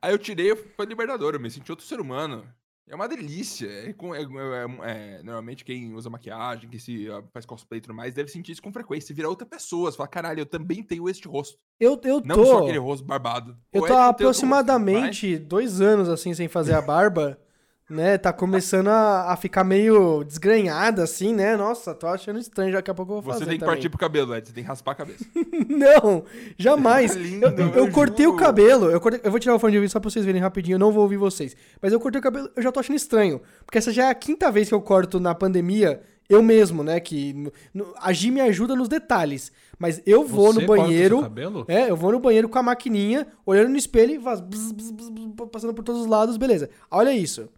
Aí 0.00 0.12
eu 0.12 0.18
tirei, 0.18 0.54
pra 0.54 0.84
Libertador, 0.84 1.34
eu 1.34 1.40
me 1.40 1.50
senti 1.50 1.70
outro 1.70 1.86
ser 1.86 2.00
humano. 2.00 2.44
É 2.88 2.94
uma 2.94 3.08
delícia. 3.08 3.68
É 3.68 3.92
com- 3.92 4.14
é- 4.14 4.22
é- 4.22 4.90
é- 5.18 5.22
normalmente 5.22 5.64
quem 5.64 5.94
usa 5.94 6.10
maquiagem, 6.10 6.68
que 6.68 6.78
se 6.80 7.08
ah, 7.10 7.22
faz 7.32 7.46
cosplay 7.46 7.78
e 7.78 7.80
tudo 7.80 7.94
mais, 7.94 8.12
deve 8.14 8.28
sentir 8.30 8.52
isso 8.52 8.62
com 8.62 8.72
frequência. 8.72 9.06
Você 9.08 9.14
vira 9.14 9.28
outra 9.28 9.46
pessoa. 9.46 9.90
Você 9.90 9.96
fala, 9.96 10.08
caralho, 10.08 10.40
eu 10.40 10.46
também 10.46 10.82
tenho 10.82 11.08
este 11.08 11.28
rosto. 11.28 11.56
Eu, 11.78 11.98
eu 12.04 12.20
Não 12.24 12.34
tô. 12.36 12.44
só 12.44 12.58
aquele 12.58 12.78
rosto 12.78 13.04
barbado. 13.06 13.56
Eu 13.72 13.80
tô 13.82 13.86
não 13.86 13.86
tem 13.86 13.96
outro 13.96 13.96
rosto, 13.96 14.10
aproximadamente 14.10 15.38
dois 15.38 15.80
anos 15.80 16.08
assim 16.08 16.34
sem 16.34 16.48
fazer 16.48 16.74
a 16.74 16.82
barba, 16.82 17.38
né? 17.90 18.16
Tá 18.16 18.32
começando 18.32 18.88
a, 18.88 19.32
a 19.32 19.36
ficar 19.36 19.64
meio 19.64 20.24
desgrenhada 20.24 21.02
assim, 21.02 21.34
né? 21.34 21.56
Nossa, 21.56 21.94
tô 21.94 22.06
achando 22.06 22.38
estranho, 22.38 22.72
daqui 22.72 22.90
a 22.90 22.94
pouco 22.94 23.12
eu 23.12 23.20
vou 23.20 23.32
fazer 23.32 23.44
Você 23.44 23.50
tem 23.50 23.58
que 23.58 23.60
também. 23.64 23.74
partir 23.74 23.88
pro 23.90 23.98
cabelo, 23.98 24.34
Ed. 24.34 24.46
Você 24.46 24.52
tem 24.54 24.62
que 24.64 24.68
raspar 24.68 24.92
a 24.92 24.94
cabeça. 24.94 25.24
Não, 25.68 26.24
jamais. 26.58 27.14
É 27.16 27.18
lindo, 27.18 27.46
eu, 27.46 27.58
eu- 27.58 27.74
eu 27.86 27.90
cortei 27.90 28.26
o 28.26 28.36
cabelo, 28.36 28.90
eu, 28.90 29.00
cortei- 29.00 29.20
eu 29.22 29.30
vou 29.30 29.38
tirar 29.40 29.54
o 29.54 29.58
fone 29.58 29.72
de 29.72 29.78
ouvido 29.78 29.90
só 29.90 30.00
pra 30.00 30.10
vocês 30.10 30.24
verem 30.24 30.40
rapidinho, 30.40 30.76
eu 30.76 30.78
não 30.78 30.92
vou 30.92 31.02
ouvir 31.02 31.16
vocês. 31.16 31.54
Mas 31.80 31.92
eu 31.92 32.00
cortei 32.00 32.18
o 32.18 32.22
cabelo, 32.22 32.48
eu 32.56 32.62
já 32.62 32.72
tô 32.72 32.80
achando 32.80 32.96
estranho. 32.96 33.40
Porque 33.66 33.78
essa 33.78 33.92
já 33.92 34.06
é 34.06 34.10
a 34.10 34.14
quinta 34.14 34.50
vez 34.50 34.68
que 34.68 34.74
eu 34.74 34.80
corto 34.80 35.20
na 35.20 35.34
pandemia, 35.34 36.00
eu 36.28 36.42
mesmo, 36.42 36.82
né? 36.82 36.98
Que 37.00 37.32
no- 37.34 37.52
no- 37.74 37.94
a 38.00 38.12
Gi 38.12 38.30
me 38.30 38.40
ajuda 38.40 38.74
nos 38.74 38.88
detalhes. 38.88 39.52
Mas 39.78 40.00
eu 40.06 40.24
vou 40.24 40.52
Você 40.52 40.60
no 40.60 40.66
corta 40.66 40.82
o 40.82 40.86
seu 40.86 40.94
banheiro. 40.94 41.20
cabelo? 41.22 41.64
É, 41.68 41.90
eu 41.90 41.96
vou 41.96 42.12
no 42.12 42.20
banheiro 42.20 42.48
com 42.48 42.58
a 42.58 42.62
maquininha, 42.62 43.26
olhando 43.44 43.68
no 43.70 43.76
espelho 43.76 44.14
e 44.14 44.20
faz 44.20 44.40
bzz, 44.40 44.70
bzz, 44.72 44.90
bzz, 44.92 45.10
passando 45.50 45.74
por 45.74 45.82
todos 45.82 46.02
os 46.02 46.06
lados, 46.06 46.36
beleza. 46.36 46.70
Olha 46.90 47.12
isso. 47.12 47.48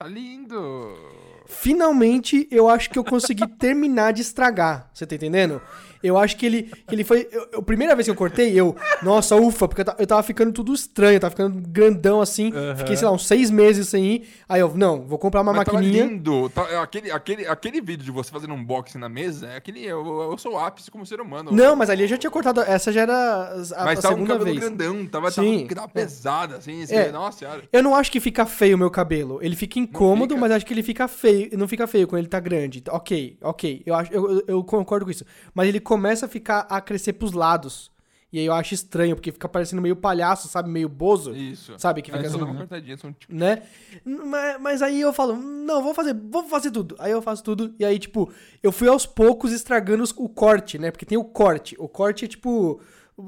Tá 0.00 0.08
lindo. 0.08 0.96
Finalmente, 1.44 2.48
eu 2.50 2.70
acho 2.70 2.88
que 2.88 2.98
eu 2.98 3.04
consegui 3.04 3.46
terminar 3.46 4.14
de 4.14 4.22
estragar. 4.22 4.88
Você 4.94 5.06
tá 5.06 5.14
entendendo? 5.14 5.60
Eu 6.02 6.16
acho 6.16 6.36
que 6.36 6.46
ele, 6.46 6.62
que 6.86 6.94
ele 6.94 7.04
foi. 7.04 7.28
Eu, 7.30 7.48
eu- 7.52 7.58
a 7.60 7.62
primeira 7.62 7.94
vez 7.94 8.06
que 8.06 8.10
eu 8.10 8.14
cortei, 8.14 8.58
eu. 8.58 8.74
Nossa, 9.02 9.36
ufa, 9.36 9.68
porque 9.68 9.82
eu, 9.82 9.84
ta- 9.84 9.96
eu 9.98 10.06
tava 10.06 10.22
ficando 10.22 10.52
tudo 10.52 10.72
estranho, 10.74 11.16
eu 11.16 11.20
tava 11.20 11.30
ficando 11.30 11.60
grandão 11.68 12.20
assim. 12.20 12.52
Fiquei, 12.76 12.96
sei 12.96 13.06
lá, 13.06 13.12
uns 13.12 13.26
seis 13.26 13.50
meses 13.50 13.88
sem 13.88 14.04
ir. 14.04 14.28
Aí 14.48 14.60
eu, 14.60 14.72
não, 14.74 15.02
vou 15.02 15.18
comprar 15.18 15.42
uma 15.42 15.52
Mas 15.52 15.64
tava 15.64 15.78
maquininha. 15.78 16.04
lindo. 16.06 16.48
Tá- 16.50 16.82
aquele, 16.82 17.10
aquele, 17.10 17.46
aquele 17.46 17.80
vídeo 17.80 18.04
de 18.04 18.10
você 18.10 18.30
fazendo 18.30 18.54
um 18.54 18.56
unboxing 18.56 18.98
na 18.98 19.08
mesa, 19.08 19.46
é 19.48 19.56
aquele, 19.56 19.84
eu, 19.84 20.30
eu 20.30 20.38
sou 20.38 20.52
o 20.54 20.58
ápice 20.58 20.90
como 20.90 21.04
ser 21.04 21.20
humano. 21.20 21.50
Não, 21.52 21.76
mas 21.76 21.90
ali 21.90 22.02
eu 22.02 22.08
já 22.08 22.16
tinha 22.16 22.30
cortado. 22.30 22.60
Essa 22.62 22.90
já 22.92 23.02
era 23.02 23.12
a, 23.14 23.82
a 23.82 23.84
mas 23.84 24.00
tava 24.00 24.14
um 24.14 24.18
segunda 24.18 24.32
cabelo 24.38 24.44
vez. 24.44 24.58
grandão, 24.58 25.06
tava, 25.06 25.30
Sim, 25.30 25.66
tava, 25.66 25.74
tava 25.82 25.86
é. 25.94 26.02
pesado, 26.02 26.54
assim, 26.56 26.82
assim 26.82 26.94
É. 26.94 27.10
nossa 27.12 27.38
senhora. 27.38 27.62
Eu 27.72 27.82
não 27.82 27.94
acho 27.94 28.10
que 28.10 28.20
fica 28.20 28.46
feio 28.46 28.76
o 28.76 28.78
meu 28.78 28.90
cabelo. 28.90 29.38
Ele 29.42 29.54
fica 29.56 29.78
incômodo, 29.78 30.34
fica. 30.34 30.40
mas 30.40 30.52
acho 30.52 30.64
que 30.66 30.72
ele 30.74 30.82
fica 30.82 31.06
feio. 31.08 31.50
Não 31.58 31.68
fica 31.68 31.86
feio 31.86 32.06
quando 32.06 32.20
ele 32.20 32.28
tá 32.28 32.40
grande. 32.40 32.82
Ok, 32.88 33.36
ok. 33.42 33.82
Eu, 33.84 33.94
acho, 33.94 34.12
eu, 34.12 34.30
eu- 34.30 34.44
eu 34.48 34.64
concordo 34.64 35.04
com 35.04 35.10
isso. 35.10 35.24
Mas 35.54 35.68
ele 35.68 35.80
começa 35.90 36.26
a 36.26 36.28
ficar 36.28 36.60
a 36.70 36.80
crescer 36.80 37.14
pros 37.14 37.32
lados. 37.32 37.90
E 38.32 38.38
aí 38.38 38.46
eu 38.46 38.52
acho 38.52 38.74
estranho, 38.74 39.16
porque 39.16 39.32
fica 39.32 39.48
parecendo 39.48 39.82
meio 39.82 39.96
palhaço, 39.96 40.46
sabe? 40.46 40.70
Meio 40.70 40.88
bozo. 40.88 41.34
Isso. 41.34 41.74
Sabe, 41.76 42.00
que 42.00 42.12
fica 42.12 42.24
assim, 42.24 42.36
uma 42.40 42.54
cortadinha, 42.54 42.96
só 42.96 43.08
um 43.08 43.12
tipo, 43.12 43.34
Né? 43.34 43.62
Mas, 44.04 44.60
mas 44.60 44.82
aí 44.82 45.00
eu 45.00 45.12
falo, 45.12 45.34
não, 45.34 45.82
vou 45.82 45.92
fazer, 45.92 46.14
vou 46.14 46.44
fazer 46.44 46.70
tudo. 46.70 46.94
Aí 47.00 47.10
eu 47.10 47.20
faço 47.20 47.42
tudo. 47.42 47.74
E 47.76 47.84
aí, 47.84 47.98
tipo, 47.98 48.32
eu 48.62 48.70
fui 48.70 48.86
aos 48.86 49.04
poucos 49.04 49.50
estragando 49.50 50.04
o 50.16 50.28
corte, 50.28 50.78
né? 50.78 50.92
Porque 50.92 51.04
tem 51.04 51.18
o 51.18 51.24
corte. 51.24 51.74
O 51.76 51.88
corte 51.88 52.24
é 52.24 52.28
tipo. 52.28 52.80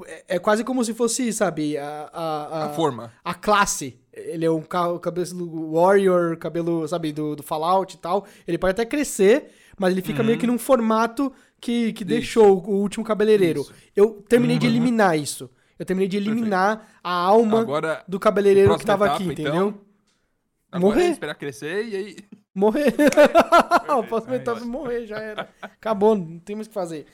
É, 0.05 0.35
é 0.35 0.39
quase 0.39 0.63
como 0.63 0.81
se 0.85 0.93
fosse, 0.93 1.33
sabe, 1.33 1.77
a, 1.77 2.09
a, 2.13 2.65
a 2.67 2.69
forma. 2.69 3.11
a 3.25 3.33
classe. 3.33 3.99
Ele 4.13 4.45
é 4.45 4.49
um 4.51 4.61
ca- 4.61 4.97
cabelo 4.99 5.73
warrior, 5.73 6.37
cabelo, 6.37 6.87
sabe, 6.87 7.11
do, 7.11 7.35
do 7.35 7.43
Fallout 7.43 7.93
e 7.93 7.99
tal. 7.99 8.25
Ele 8.47 8.57
pode 8.57 8.71
até 8.71 8.85
crescer, 8.85 9.51
mas 9.77 9.91
ele 9.91 10.01
fica 10.01 10.23
meio 10.23 10.37
que 10.37 10.47
num 10.47 10.57
formato 10.57 11.31
que, 11.63 11.93
que 11.93 12.03
deixou 12.03 12.61
o 12.61 12.81
último 12.81 13.05
cabeleireiro. 13.05 13.61
Isso. 13.61 13.73
Eu 13.95 14.21
terminei 14.27 14.57
de 14.59 14.67
eliminar 14.67 15.17
isso. 15.17 15.49
Eu 15.79 15.85
terminei 15.85 16.09
de 16.09 16.17
eliminar 16.17 16.99
a 17.01 17.13
alma 17.13 17.61
Agora, 17.61 18.03
do 18.05 18.19
cabeleireiro 18.19 18.77
que 18.77 18.85
próxima 18.85 18.93
tava 18.93 19.05
etapa, 19.05 19.23
aqui, 19.23 19.31
então, 19.31 19.45
entendeu? 19.45 19.81
agora 20.69 20.95
Morrer. 20.95 21.03
é 21.07 21.11
esperar 21.11 21.35
crescer 21.35 21.85
e 21.85 21.95
aí... 21.95 22.17
Morrer. 22.53 22.93
o 23.97 24.03
próximo 24.03 24.33
Aí, 24.33 24.39
etapa 24.39 24.59
é 24.59 24.65
morrer, 24.65 25.07
já 25.07 25.17
era. 25.17 25.49
Acabou, 25.61 26.15
não 26.15 26.37
tem 26.37 26.55
mais 26.55 26.67
o 26.67 26.69
que 26.69 26.73
fazer. 26.73 27.07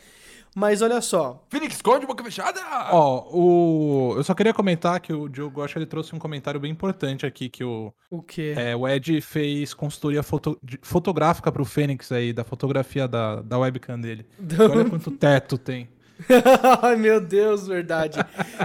Mas 0.56 0.82
olha 0.82 1.00
só. 1.00 1.44
Phoenix, 1.50 1.76
esconde, 1.76 2.06
boca 2.06 2.24
fechada! 2.24 2.60
Ó, 2.92 3.30
o... 3.32 4.14
eu 4.18 4.24
só 4.24 4.34
queria 4.34 4.54
comentar 4.54 5.00
que 5.00 5.14
o 5.14 5.30
Diogo 5.30 5.56
Gosta 5.56 5.78
ele 5.78 5.86
trouxe 5.86 6.16
um 6.16 6.20
comentário 6.20 6.60
bem 6.60 6.72
importante 6.72 7.26
aqui, 7.26 7.50
que 7.50 7.64
o, 7.64 7.94
O 8.10 8.22
quê? 8.22 8.54
é, 8.58 8.76
o 8.76 8.88
Ed 8.88 9.22
fez 9.22 9.74
consultoria 9.74 10.24
foto... 10.24 10.58
de- 10.64 10.80
fotográfica 10.82 11.52
pro 11.52 11.64
Fênix 11.64 12.12
aí, 12.12 12.34
da 12.34 12.44
fotografia 12.44 13.08
da, 13.08 13.42
da 13.42 13.58
webcam 13.60 14.00
dele. 14.00 14.26
Olha 14.60 14.86
quanto 14.90 15.12
teto 15.12 15.58
tem. 15.58 15.88
Ai, 16.82 16.98
meu 16.98 17.22
Deus, 17.22 17.66
verdade. 17.68 18.20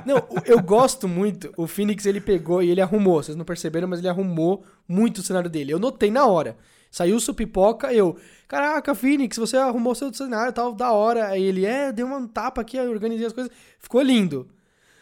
Não, 0.05 0.21
eu 0.45 0.61
gosto 0.61 1.07
muito. 1.07 1.53
O 1.57 1.69
Phoenix, 1.69 2.05
ele 2.05 2.21
pegou 2.21 2.61
e 2.61 2.71
ele 2.71 2.81
arrumou. 2.81 3.23
Vocês 3.23 3.37
não 3.37 3.45
perceberam, 3.45 3.87
mas 3.87 4.01
ele 4.01 4.09
arrumou 4.09 4.65
muito 4.89 5.19
o 5.19 5.23
cenário 5.23 5.49
dele. 5.49 5.73
Eu 5.73 5.79
notei 5.79 6.11
na 6.11 6.27
hora. 6.27 6.57
Saiu 6.95 7.17
o 7.17 7.35
pipoca, 7.35 7.93
eu... 7.93 8.17
Caraca, 8.47 8.95
Phoenix, 8.95 9.37
você 9.37 9.57
arrumou 9.57 9.97
seu 9.97 10.15
cenário 10.15 10.51
e 10.51 10.53
tal, 10.53 10.73
da 10.73 10.93
hora. 10.93 11.27
Aí 11.27 11.43
ele, 11.43 11.67
é, 11.67 11.91
deu 11.91 12.07
um 12.07 12.29
tapa 12.29 12.61
aqui, 12.61 12.77
eu 12.77 12.89
organizei 12.89 13.27
as 13.27 13.33
coisas. 13.33 13.51
Ficou 13.81 14.01
lindo. 14.01 14.47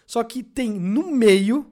Só 0.06 0.24
que 0.24 0.42
tem 0.42 0.70
no 0.70 1.10
meio... 1.10 1.66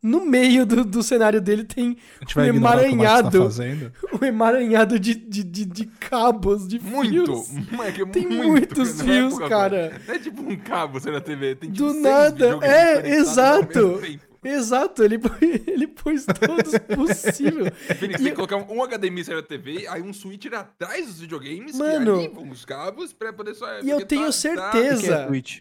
No 0.00 0.24
meio 0.24 0.66
do, 0.66 0.84
do 0.84 1.02
cenário 1.02 1.40
dele 1.40 1.64
tem 1.64 1.96
um 2.22 2.34
vai 2.34 2.50
ignorar 2.50 2.76
o 2.76 2.80
tá 2.82 2.88
emaranhado. 2.88 3.48
um 4.20 4.24
emaranhado 4.24 5.00
de, 5.00 5.14
de, 5.14 5.42
de, 5.42 5.64
de 5.64 5.86
cabos, 5.86 6.68
de 6.68 6.78
Muito! 6.78 7.24
fios. 7.24 7.70
Moleque, 7.72 8.06
Tem 8.10 8.28
muito, 8.28 8.46
muitos 8.46 9.00
é 9.00 9.04
fios, 9.04 9.30
pouca 9.30 9.48
cara. 9.48 10.00
é 10.06 10.18
tipo 10.18 10.42
um 10.42 10.56
cabo 10.56 11.00
você 11.00 11.10
na 11.10 11.22
TV, 11.22 11.54
tem 11.54 11.72
tipo 11.72 11.88
Do 11.88 11.94
nada, 11.94 12.58
é, 12.60 13.16
exato. 13.16 13.98
Exato, 14.48 15.02
ele, 15.02 15.18
ele 15.66 15.86
pôs 15.86 16.24
todos 16.26 16.78
possível. 16.96 17.66
Phoenix, 17.98 18.20
E 18.20 18.24
tem 18.24 18.30
que 18.30 18.32
colocar 18.32 18.56
um 18.56 18.82
HDMI 18.86 19.24
da 19.24 19.42
TV, 19.42 19.86
aí 19.88 20.02
um 20.02 20.12
switcher 20.12 20.54
atrás 20.54 21.06
dos 21.06 21.20
videogames, 21.20 21.76
Mano. 21.76 22.18
que 22.30 22.38
ali 22.40 22.50
os 22.50 22.64
cabos 22.64 23.12
pra 23.12 23.32
poder 23.32 23.54
só... 23.54 23.80
E 23.80 23.90
eu 23.90 24.04
tenho 24.06 24.26
tá- 24.26 24.32
certeza. 24.32 25.16
tá- 25.18 25.26
Twitch. 25.26 25.60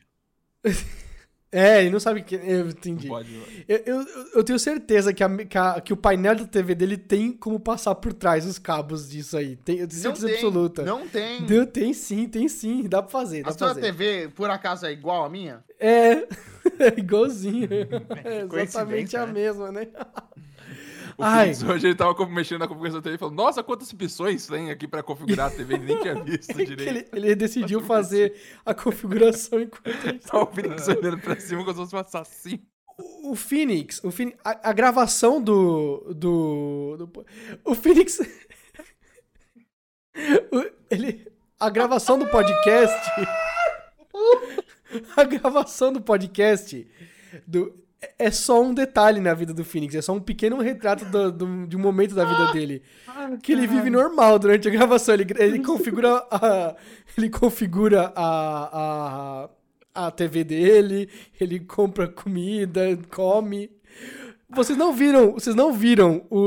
É, 1.55 1.81
ele 1.81 1.91
não 1.91 1.99
sabe 1.99 2.23
que. 2.23 2.33
Eu 2.33 2.67
entendi. 2.69 3.07
Não 3.07 3.13
pode, 3.15 3.31
não. 3.31 3.43
Eu, 3.67 3.77
eu, 3.85 4.05
eu 4.37 4.43
tenho 4.43 4.57
certeza 4.57 5.13
que, 5.13 5.23
a, 5.23 5.29
que, 5.45 5.55
a- 5.55 5.79
que 5.81 5.93
o 5.93 5.97
painel 5.97 6.35
da 6.35 6.45
TV 6.47 6.73
dele 6.73 6.97
tem 6.97 7.31
como 7.31 7.59
passar 7.59 7.93
por 7.93 8.11
trás 8.11 8.43
os 8.47 8.57
cabos 8.57 9.07
disso 9.07 9.37
aí. 9.37 9.55
Tem, 9.57 9.77
eu 9.77 9.87
tenho 9.87 10.01
Não 10.01 10.15
certeza 10.15 10.25
tem, 10.25 10.35
absoluta. 10.37 10.81
não 10.81 11.07
tem. 11.07 11.43
Deu- 11.45 11.67
tem 11.67 11.93
sim, 11.93 12.27
tem 12.27 12.47
sim. 12.49 12.87
Dá 12.89 13.03
pra 13.03 13.11
fazer, 13.11 13.43
dá 13.43 13.51
A 13.51 13.53
pra 13.53 13.59
sua 13.59 13.67
fazer. 13.67 13.81
TV, 13.81 14.29
por 14.29 14.49
acaso, 14.49 14.87
é 14.87 14.91
igual 14.91 15.23
à 15.25 15.29
minha? 15.29 15.63
É, 15.79 16.27
é 16.79 16.99
igualzinho. 16.99 17.67
É 18.23 18.41
exatamente 18.63 19.15
a 19.17 19.25
né? 19.25 19.33
mesma, 19.33 19.71
né? 19.71 19.87
O 21.17 21.23
Ai. 21.23 21.51
Hoje 21.51 21.87
ele 21.87 21.95
tava 21.95 22.25
mexendo 22.27 22.59
na 22.59 22.67
configuração 22.67 22.99
da 22.99 23.03
TV 23.03 23.15
e 23.15 23.19
falou, 23.19 23.33
nossa, 23.35 23.61
quantas 23.61 23.91
opções 23.93 24.47
tem 24.47 24.71
aqui 24.71 24.87
pra 24.87 25.03
configurar 25.03 25.47
a 25.47 25.51
TV, 25.51 25.75
ele 25.75 25.85
nem 25.85 25.99
tinha 26.01 26.15
visto 26.23 26.53
direito. 26.65 26.81
ele, 26.81 27.07
ele 27.13 27.35
decidiu 27.35 27.81
fazer 27.81 28.33
a 28.65 28.73
configuração 28.73 29.59
enquanto 29.61 29.87
a 30.07 30.11
gente 30.11 30.25
Tá 30.25 30.41
o 30.41 30.47
Phoenix 30.47 30.87
olhando 30.87 31.19
pra 31.19 31.39
cima 31.39 31.61
como 31.63 31.73
se 31.73 31.79
fosse 31.81 31.95
um 31.95 31.99
assassino. 31.99 32.63
O 33.23 33.35
Phoenix, 33.35 34.03
o 34.03 34.11
Phoenix 34.11 34.37
a, 34.43 34.69
a 34.69 34.73
gravação 34.73 35.41
do, 35.41 36.13
do, 36.15 36.95
do- 36.97 37.25
O 37.65 37.75
Phoenix. 37.75 38.19
o- 40.51 40.71
ele, 40.89 41.27
a 41.59 41.69
gravação 41.69 42.17
do 42.17 42.25
podcast. 42.27 43.11
a 45.15 45.23
gravação 45.23 45.91
do 45.93 46.01
podcast 46.01 46.87
do, 47.47 47.73
é 48.19 48.29
só 48.31 48.61
um 48.61 48.73
detalhe 48.73 49.19
na 49.19 49.33
vida 49.33 49.53
do 49.53 49.63
Phoenix. 49.63 49.95
É 49.95 50.01
só 50.01 50.13
um 50.13 50.19
pequeno 50.19 50.59
retrato 50.61 51.05
do, 51.05 51.31
do- 51.31 51.67
de 51.67 51.75
um 51.77 51.79
momento 51.79 52.13
da 52.13 52.25
vida 52.25 52.51
dele. 52.53 52.81
Que 53.41 53.51
ele 53.53 53.65
vive 53.67 53.89
normal 53.89 54.37
durante 54.39 54.67
a 54.67 54.71
gravação. 54.71 55.13
Ele, 55.15 55.25
ele 55.37 55.59
configura 55.59 56.25
a. 56.29 56.75
Ele 57.17 57.29
configura 57.29 58.11
a, 58.15 59.47
a, 59.95 60.05
a 60.07 60.11
TV 60.11 60.43
dele, 60.43 61.07
ele 61.39 61.59
compra 61.59 62.07
comida, 62.07 62.81
come. 63.11 63.69
vocês 64.49 64.77
não 64.77 64.91
viram, 64.93 65.33
vocês 65.33 65.55
não 65.55 65.71
viram 65.71 66.25
o, 66.29 66.39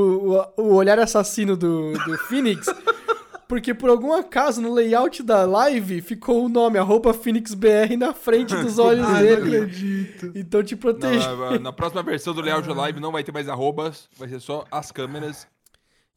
o, 0.57 0.61
o 0.63 0.73
olhar 0.75 0.99
assassino 0.99 1.55
do, 1.55 1.93
do 1.93 2.17
Phoenix? 2.27 2.67
Porque 3.47 3.73
por 3.73 3.89
algum 3.89 4.11
acaso 4.13 4.61
no 4.61 4.73
layout 4.73 5.23
da 5.23 5.45
live 5.45 6.01
ficou 6.01 6.45
o 6.45 6.49
nome, 6.49 6.77
arroba 6.77 7.13
Phoenix 7.13 7.53
BR 7.53 7.95
na 7.97 8.13
frente 8.13 8.53
dos 8.55 8.77
olhos 8.79 9.07
não 9.07 9.19
dele. 9.19 9.57
acredito. 9.57 10.31
Então 10.35 10.61
te 10.63 10.75
protege. 10.75 11.25
Na, 11.25 11.59
na- 11.59 11.73
próxima 11.73 12.03
versão 12.03 12.33
do 12.33 12.41
Layout 12.41 12.67
Live 12.67 12.99
não 12.99 13.11
vai 13.11 13.23
ter 13.23 13.31
mais 13.31 13.47
arrobas, 13.47 14.09
vai 14.17 14.27
ser 14.27 14.39
só 14.41 14.65
as 14.69 14.91
câmeras. 14.91 15.47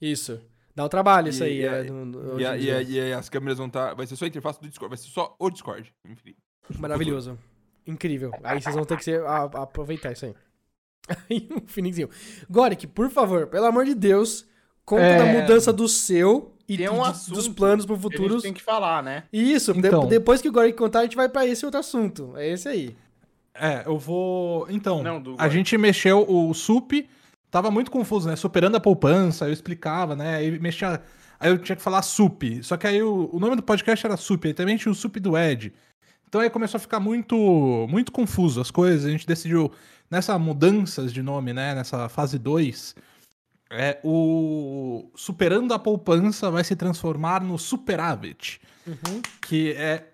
Isso. 0.00 0.40
Dá 0.74 0.84
um 0.84 0.88
trabalho 0.88 1.28
isso 1.28 1.44
E- 1.44 1.46
aí. 1.46 1.56
e 1.58 1.62
é, 1.64 1.80
a- 1.80 1.84
no- 1.84 2.04
no- 2.06 2.40
E, 2.40 2.44
a- 2.46 2.56
e 2.56 3.12
as 3.12 3.28
câmeras 3.28 3.58
vão 3.58 3.68
estar. 3.68 3.94
Vai 3.94 4.06
ser 4.06 4.16
só 4.16 4.24
a 4.24 4.28
interface 4.28 4.60
do 4.60 4.68
Discord, 4.68 4.88
vai 4.90 4.98
ser 4.98 5.10
só 5.10 5.34
o 5.38 5.50
Discord. 5.50 5.92
Enfim. 6.08 6.34
Maravilhoso. 6.78 7.38
Incrível. 7.86 8.32
Aí 8.42 8.60
vocês 8.60 8.74
vão 8.74 8.84
ter 8.84 8.96
que 8.96 9.04
ser- 9.04 9.22
a- 9.24 9.42
a- 9.52 9.62
aproveitar 9.62 10.10
isso 10.12 10.26
aí. 10.26 10.34
Aí 11.30 11.48
o 11.50 11.62
Phoenixinho. 11.66 12.08
Goric, 12.48 12.86
por 12.88 13.08
favor, 13.10 13.46
pelo 13.46 13.66
amor 13.66 13.84
de 13.84 13.94
Deus, 13.94 14.46
conta 14.84 15.02
É. 15.02 15.18
da 15.18 15.40
mudança 15.40 15.72
do 15.72 15.88
seu 15.88 16.52
e 16.72 16.76
Tem 16.78 16.88
um 16.88 17.02
de- 17.02 17.08
assunto 17.08 17.34
dos 17.34 17.48
planos 17.48 17.84
pro 17.84 17.96
que 17.98 18.00
a 18.06 18.08
gente 18.08 18.18
futuro. 18.18 18.40
tem 18.42 18.52
que 18.52 18.62
falar, 18.62 19.02
né? 19.02 19.24
Isso, 19.32 19.72
de- 19.72 19.80
Então. 19.80 20.06
depois 20.06 20.40
que 20.40 20.48
o 20.48 20.52
Goric 20.52 20.78
contar, 20.78 21.00
a 21.00 21.02
gente 21.02 21.16
vai 21.16 21.28
pra 21.28 21.44
esse 21.46 21.64
outro 21.64 21.80
assunto. 21.80 22.32
É 22.36 22.48
esse 22.48 22.68
aí. 22.68 22.96
É, 23.54 23.82
eu 23.84 23.98
vou. 23.98 24.66
Então, 24.70 25.02
Não, 25.02 25.20
do 25.20 25.34
a 25.38 25.48
gente 25.48 25.76
mexeu 25.76 26.24
o 26.28 26.54
SUP, 26.54 27.08
tava 27.50 27.70
muito 27.70 27.90
confuso, 27.90 28.28
né? 28.28 28.36
Superando 28.36 28.76
a 28.76 28.80
poupança, 28.80 29.46
eu 29.46 29.52
explicava, 29.52 30.14
né? 30.14 30.36
Aí 30.36 30.58
mexia. 30.60 31.02
Aí 31.40 31.50
eu 31.50 31.58
tinha 31.58 31.74
que 31.74 31.82
falar 31.82 32.02
SUP. 32.02 32.62
Só 32.62 32.76
que 32.76 32.86
aí 32.86 33.02
o, 33.02 33.28
o 33.32 33.40
nome 33.40 33.56
do 33.56 33.62
podcast 33.62 34.06
era 34.06 34.16
SUP, 34.16 34.46
aí 34.46 34.54
também 34.54 34.76
tinha 34.76 34.92
o 34.92 34.94
SUP 34.94 35.18
do 35.18 35.36
Ed. 35.36 35.72
Então 36.28 36.40
aí 36.40 36.48
começou 36.48 36.76
a 36.76 36.80
ficar 36.80 37.00
muito 37.00 37.34
muito 37.90 38.12
confuso 38.12 38.60
as 38.60 38.70
coisas. 38.70 39.04
A 39.04 39.10
gente 39.10 39.26
decidiu, 39.26 39.72
nessa 40.08 40.38
mudanças 40.38 41.12
de 41.12 41.20
nome, 41.22 41.52
né? 41.52 41.74
Nessa 41.74 42.08
fase 42.08 42.38
2, 42.38 42.94
é, 43.70 44.00
o 44.02 45.10
Superando 45.14 45.72
a 45.72 45.78
Poupança 45.78 46.50
vai 46.50 46.64
se 46.64 46.74
transformar 46.76 47.42
no 47.42 47.58
Superávit. 47.58 48.60
Que 49.42 49.72
é. 49.72 50.06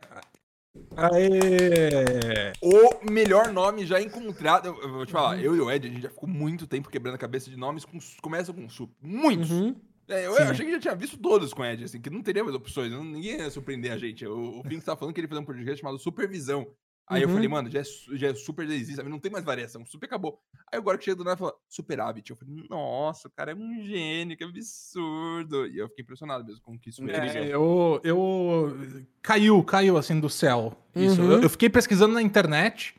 Aê! 0.95 2.53
O 2.63 3.11
melhor 3.11 3.53
nome 3.53 3.87
já 3.87 4.01
encontrado. 4.01 4.67
Eu, 4.67 4.83
eu 4.83 4.93
vou 4.93 5.07
te 5.07 5.13
falar, 5.13 5.41
eu 5.41 5.57
e 5.57 5.61
o 5.61 5.71
Ed, 5.71 5.87
a 5.87 5.91
gente 5.91 6.03
já 6.03 6.11
ficou 6.11 6.29
muito 6.29 6.67
tempo 6.67 6.91
quebrando 6.91 7.15
a 7.15 7.19
cabeça 7.19 7.51
de 7.51 7.57
nomes 7.57 7.85
com. 7.85 7.99
Começa 8.23 8.53
com 8.53 8.69
sup. 8.69 8.91
Muitos. 9.03 9.51
Uhum. 9.51 9.75
É, 10.09 10.27
eu, 10.27 10.37
eu 10.37 10.45
achei 10.51 10.65
que 10.65 10.73
já 10.73 10.79
tinha 10.79 10.95
visto 10.95 11.19
todos 11.19 11.53
com 11.53 11.63
o 11.63 11.65
Ed, 11.65 11.83
assim, 11.85 12.01
que 12.01 12.09
não 12.11 12.23
teria 12.23 12.45
mais 12.45 12.55
opções. 12.55 12.93
não- 12.93 13.03
ninguém 13.03 13.39
ia 13.39 13.51
surpreender 13.51 13.91
a 13.93 13.99
gente. 13.99 14.25
O, 14.27 14.61
o 14.61 14.63
Pink 14.63 14.85
tava 14.85 14.99
falando 14.99 15.15
que 15.15 15.21
ele 15.21 15.25
ia 15.27 15.29
fazer 15.31 15.41
um 15.41 15.45
podcast 15.47 15.81
chamado 15.81 15.99
Supervisão. 15.99 16.67
Aí 17.09 17.23
eu 17.23 17.29
Uhum. 17.29 17.35
falei, 17.35 17.49
mano, 17.49 17.71
já 17.71 17.81
é, 17.81 17.85
já 18.17 18.29
é 18.29 18.35
super 18.35 18.67
desista, 18.67 19.03
não 19.05 19.21
tem 19.21 19.31
mais 19.31 19.45
variação, 19.45 19.87
super 19.87 20.07
acabou. 20.07 20.41
Aí 20.73 20.79
agora 20.79 20.99
que 20.99 21.05
chega 21.05 21.17
do 21.17 21.23
nada 21.23 21.37
e 21.37 21.39
fala, 21.39 21.55
superávit. 21.69 22.31
Eu 22.31 22.37
falei, 22.37 22.67
nossa, 22.69 23.29
o 23.29 23.31
cara 23.31 23.53
é 23.53 23.55
um 23.55 23.81
gênio, 23.85 24.37
que 24.37 24.43
absurdo. 24.43 25.67
E 25.69 25.79
eu 25.79 25.89
fiquei 25.89 26.03
impressionado 26.03 26.45
mesmo 26.45 26.61
com 26.63 26.77
que 26.79 26.91
isso 26.91 27.09
É, 27.09 27.47
eu, 27.47 28.01
eu. 28.03 28.77
Caiu, 29.23 29.63
caiu 29.63 29.97
assim 29.97 30.19
do 30.19 30.29
céu. 30.29 30.77
Isso. 30.97 31.23
Uhum. 31.23 31.33
Eu, 31.33 31.43
eu 31.43 31.51
fiquei 31.51 31.71
pesquisando 31.71 32.15
na 32.15 32.23
internet 32.23 32.95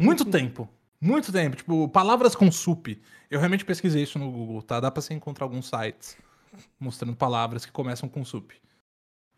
muito 0.00 0.24
tempo. 0.30 0.66
Muito 0.98 1.30
tempo. 1.32 1.56
Tipo, 1.56 1.88
palavras 1.88 2.34
com 2.34 2.50
sup. 2.50 2.88
Eu 3.30 3.38
realmente 3.38 3.64
pesquisei 3.64 4.02
isso 4.02 4.18
no 4.18 4.30
Google, 4.30 4.62
tá? 4.62 4.80
Dá 4.80 4.90
pra 4.90 5.00
você 5.02 5.12
encontrar 5.14 5.44
alguns 5.44 5.68
sites 5.68 6.16
mostrando 6.78 7.14
palavras 7.14 7.64
que 7.66 7.72
começam 7.72 8.08
com 8.08 8.24
sup. 8.24 8.52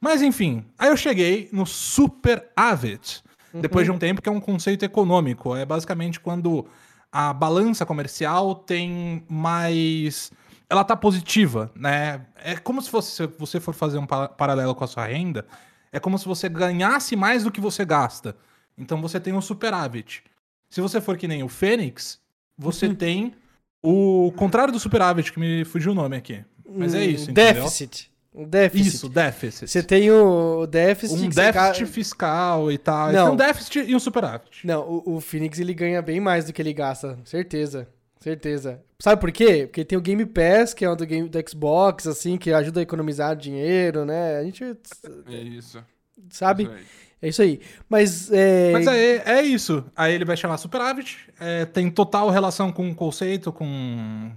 Mas 0.00 0.22
enfim, 0.22 0.64
aí 0.78 0.88
eu 0.88 0.96
cheguei 0.96 1.48
no 1.52 1.64
superávit. 1.66 3.22
Depois 3.60 3.84
de 3.84 3.90
um 3.90 3.98
tempo, 3.98 4.22
que 4.22 4.28
é 4.28 4.32
um 4.32 4.40
conceito 4.40 4.84
econômico. 4.84 5.54
É 5.54 5.64
basicamente 5.64 6.18
quando 6.20 6.66
a 7.10 7.32
balança 7.32 7.84
comercial 7.84 8.54
tem 8.54 9.22
mais. 9.28 10.30
Ela 10.70 10.84
tá 10.84 10.96
positiva, 10.96 11.70
né? 11.74 12.22
É 12.36 12.56
como 12.56 12.80
se 12.80 12.88
fosse, 12.88 13.10
se 13.12 13.26
você 13.38 13.60
for 13.60 13.74
fazer 13.74 13.98
um 13.98 14.06
pa- 14.06 14.28
paralelo 14.28 14.74
com 14.74 14.84
a 14.84 14.86
sua 14.86 15.04
renda, 15.04 15.46
é 15.92 16.00
como 16.00 16.18
se 16.18 16.24
você 16.26 16.48
ganhasse 16.48 17.14
mais 17.14 17.44
do 17.44 17.50
que 17.50 17.60
você 17.60 17.84
gasta. 17.84 18.34
Então 18.78 19.00
você 19.02 19.20
tem 19.20 19.34
um 19.34 19.40
superávit. 19.42 20.22
Se 20.70 20.80
você 20.80 21.00
for 21.00 21.18
que 21.18 21.28
nem 21.28 21.42
o 21.42 21.48
Fênix, 21.48 22.18
você 22.56 22.94
tem 22.94 23.34
o 23.82 24.32
contrário 24.36 24.72
do 24.72 24.80
superávit, 24.80 25.32
que 25.32 25.38
me 25.40 25.64
fugiu 25.66 25.92
o 25.92 25.94
nome 25.94 26.16
aqui. 26.16 26.42
Mas 26.66 26.94
é 26.94 27.04
isso, 27.04 27.28
Um 27.28 27.32
entendeu? 27.32 27.64
Déficit. 27.64 28.10
Um 28.34 28.44
déficit. 28.48 28.88
Isso, 28.88 29.08
déficit. 29.10 29.68
Você 29.70 29.82
tem 29.82 30.10
o 30.10 30.66
déficit. 30.66 31.20
um 31.22 31.28
déficit 31.28 31.84
ga- 31.84 31.86
fiscal 31.86 32.72
e 32.72 32.78
tal. 32.78 33.12
Não. 33.12 33.24
Tem 33.26 33.32
um 33.34 33.36
déficit 33.36 33.78
e 33.80 33.94
um 33.94 33.98
superávit. 34.00 34.66
Não, 34.66 34.80
o, 34.88 35.16
o 35.16 35.20
Phoenix 35.20 35.58
ele 35.58 35.74
ganha 35.74 36.00
bem 36.00 36.18
mais 36.18 36.46
do 36.46 36.52
que 36.52 36.62
ele 36.62 36.72
gasta. 36.72 37.18
Certeza. 37.24 37.86
Certeza. 38.20 38.80
Sabe 38.98 39.20
por 39.20 39.30
quê? 39.32 39.66
Porque 39.66 39.84
tem 39.84 39.98
o 39.98 40.00
Game 40.00 40.24
Pass, 40.24 40.72
que 40.72 40.84
é 40.84 40.88
o 40.88 40.94
do, 40.96 41.04
game, 41.04 41.28
do 41.28 41.38
Xbox, 41.50 42.06
assim, 42.06 42.38
que 42.38 42.52
ajuda 42.52 42.80
a 42.80 42.82
economizar 42.84 43.34
dinheiro, 43.36 44.04
né? 44.04 44.38
A 44.38 44.44
gente 44.44 44.64
É 44.64 45.34
isso. 45.36 45.82
sabe. 46.30 46.62
isso 46.62 46.72
aí. 46.72 46.80
É 47.20 47.28
isso 47.28 47.42
aí. 47.42 47.60
Mas 47.88 48.32
é. 48.32 48.72
Mas 48.72 48.86
é, 48.86 49.22
é 49.26 49.42
isso. 49.42 49.84
Aí 49.94 50.14
ele 50.14 50.24
vai 50.24 50.36
chamar 50.36 50.56
superávit. 50.56 51.18
é, 51.38 51.64
tem 51.66 51.90
total 51.90 52.30
relação 52.30 52.72
com 52.72 52.88
o 52.90 52.94
conceito, 52.94 53.52
com 53.52 54.30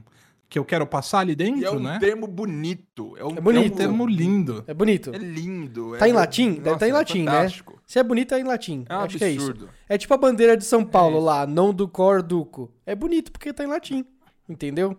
que 0.55 0.59
eu 0.59 0.63
quero 0.63 0.87
passar 0.87 1.19
ali 1.19 1.31
E 1.31 1.33
é 1.33 1.35
dentro, 1.35 1.75
um 1.75 1.79
né? 1.81 1.99
termo 1.99 2.25
bonito. 2.27 3.13
É, 3.17 3.25
um 3.25 3.31
É 3.31 3.41
bonito. 3.41 3.71
É 3.71 3.73
um 3.73 3.75
termo 3.75 4.07
lindo. 4.07 4.63
É 4.65 4.73
bonito. 4.73 5.11
É 5.13 5.17
lindo. 5.17 5.97
Tá 5.99 6.07
é- 6.07 6.09
em 6.09 6.13
latim? 6.13 6.53
Deve 6.53 6.61
Nossa, 6.69 6.79
tá 6.79 6.87
em 6.87 6.91
é 6.91 6.93
latim, 6.93 7.23
né? 7.23 7.31
fantástico. 7.31 7.81
Se 7.85 7.99
é 7.99 8.03
bonito, 8.03 8.33
é 8.33 8.39
em 8.39 8.43
latim. 8.45 8.85
É 8.87 8.95
um 8.95 8.99
Acho 9.01 9.17
que 9.17 9.23
é 9.25 9.31
isso. 9.31 9.49
absurdo. 9.49 9.69
É 9.89 9.97
tipo 9.97 10.13
a 10.13 10.17
bandeira 10.17 10.55
de 10.55 10.63
São 10.63 10.85
Paulo 10.85 11.19
lá, 11.19 11.45
não 11.45 11.73
do 11.73 11.89
cor 11.89 12.23
duco. 12.23 12.71
É 12.85 12.95
bonito 12.95 13.33
porque 13.33 13.51
tá 13.51 13.65
em 13.65 13.67
latim. 13.67 14.05
Entendeu? 14.47 14.97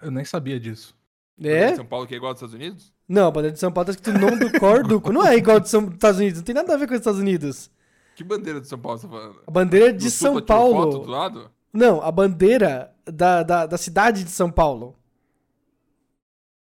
Eu 0.00 0.10
nem 0.10 0.24
sabia 0.24 0.58
disso. 0.58 0.96
É? 1.42 1.74
São 1.76 1.84
Paulo 1.84 2.06
que 2.06 2.14
é 2.14 2.16
igual 2.16 2.30
aos 2.30 2.38
Estados 2.38 2.54
Unidos? 2.54 2.90
Não, 3.06 3.26
a 3.26 3.30
bandeira 3.30 3.52
de 3.52 3.60
São 3.60 3.70
Paulo 3.70 3.84
tá 3.84 3.90
escrito 3.92 4.18
não 4.18 4.38
do 4.38 4.58
cor 4.58 4.82
duco. 4.82 5.12
Não 5.12 5.26
é 5.26 5.36
igual 5.36 5.62
São 5.66 5.88
Estados 5.90 6.18
Unidos. 6.18 6.38
Não 6.38 6.44
tem 6.46 6.54
nada 6.54 6.72
a 6.72 6.76
ver 6.78 6.86
com 6.88 6.94
os 6.94 7.00
Estados 7.00 7.20
Unidos. 7.20 7.70
Que 8.14 8.24
bandeira 8.24 8.62
de 8.62 8.66
São 8.66 8.78
Paulo 8.78 8.96
você 8.98 9.06
tá 9.06 9.12
falando? 9.12 9.36
A 9.46 9.50
bandeira 9.50 9.92
de 9.92 10.06
Do 10.06 10.10
São 10.10 10.40
tirou 10.40 10.46
foto 10.74 10.90
do 10.92 10.98
Paulo. 11.00 11.10
lado? 11.10 11.50
Não, 11.70 12.00
a 12.00 12.10
bandeira 12.10 12.90
da, 13.06 13.42
da, 13.42 13.66
da 13.66 13.78
cidade 13.78 14.24
de 14.24 14.30
São 14.30 14.50
Paulo. 14.50 14.96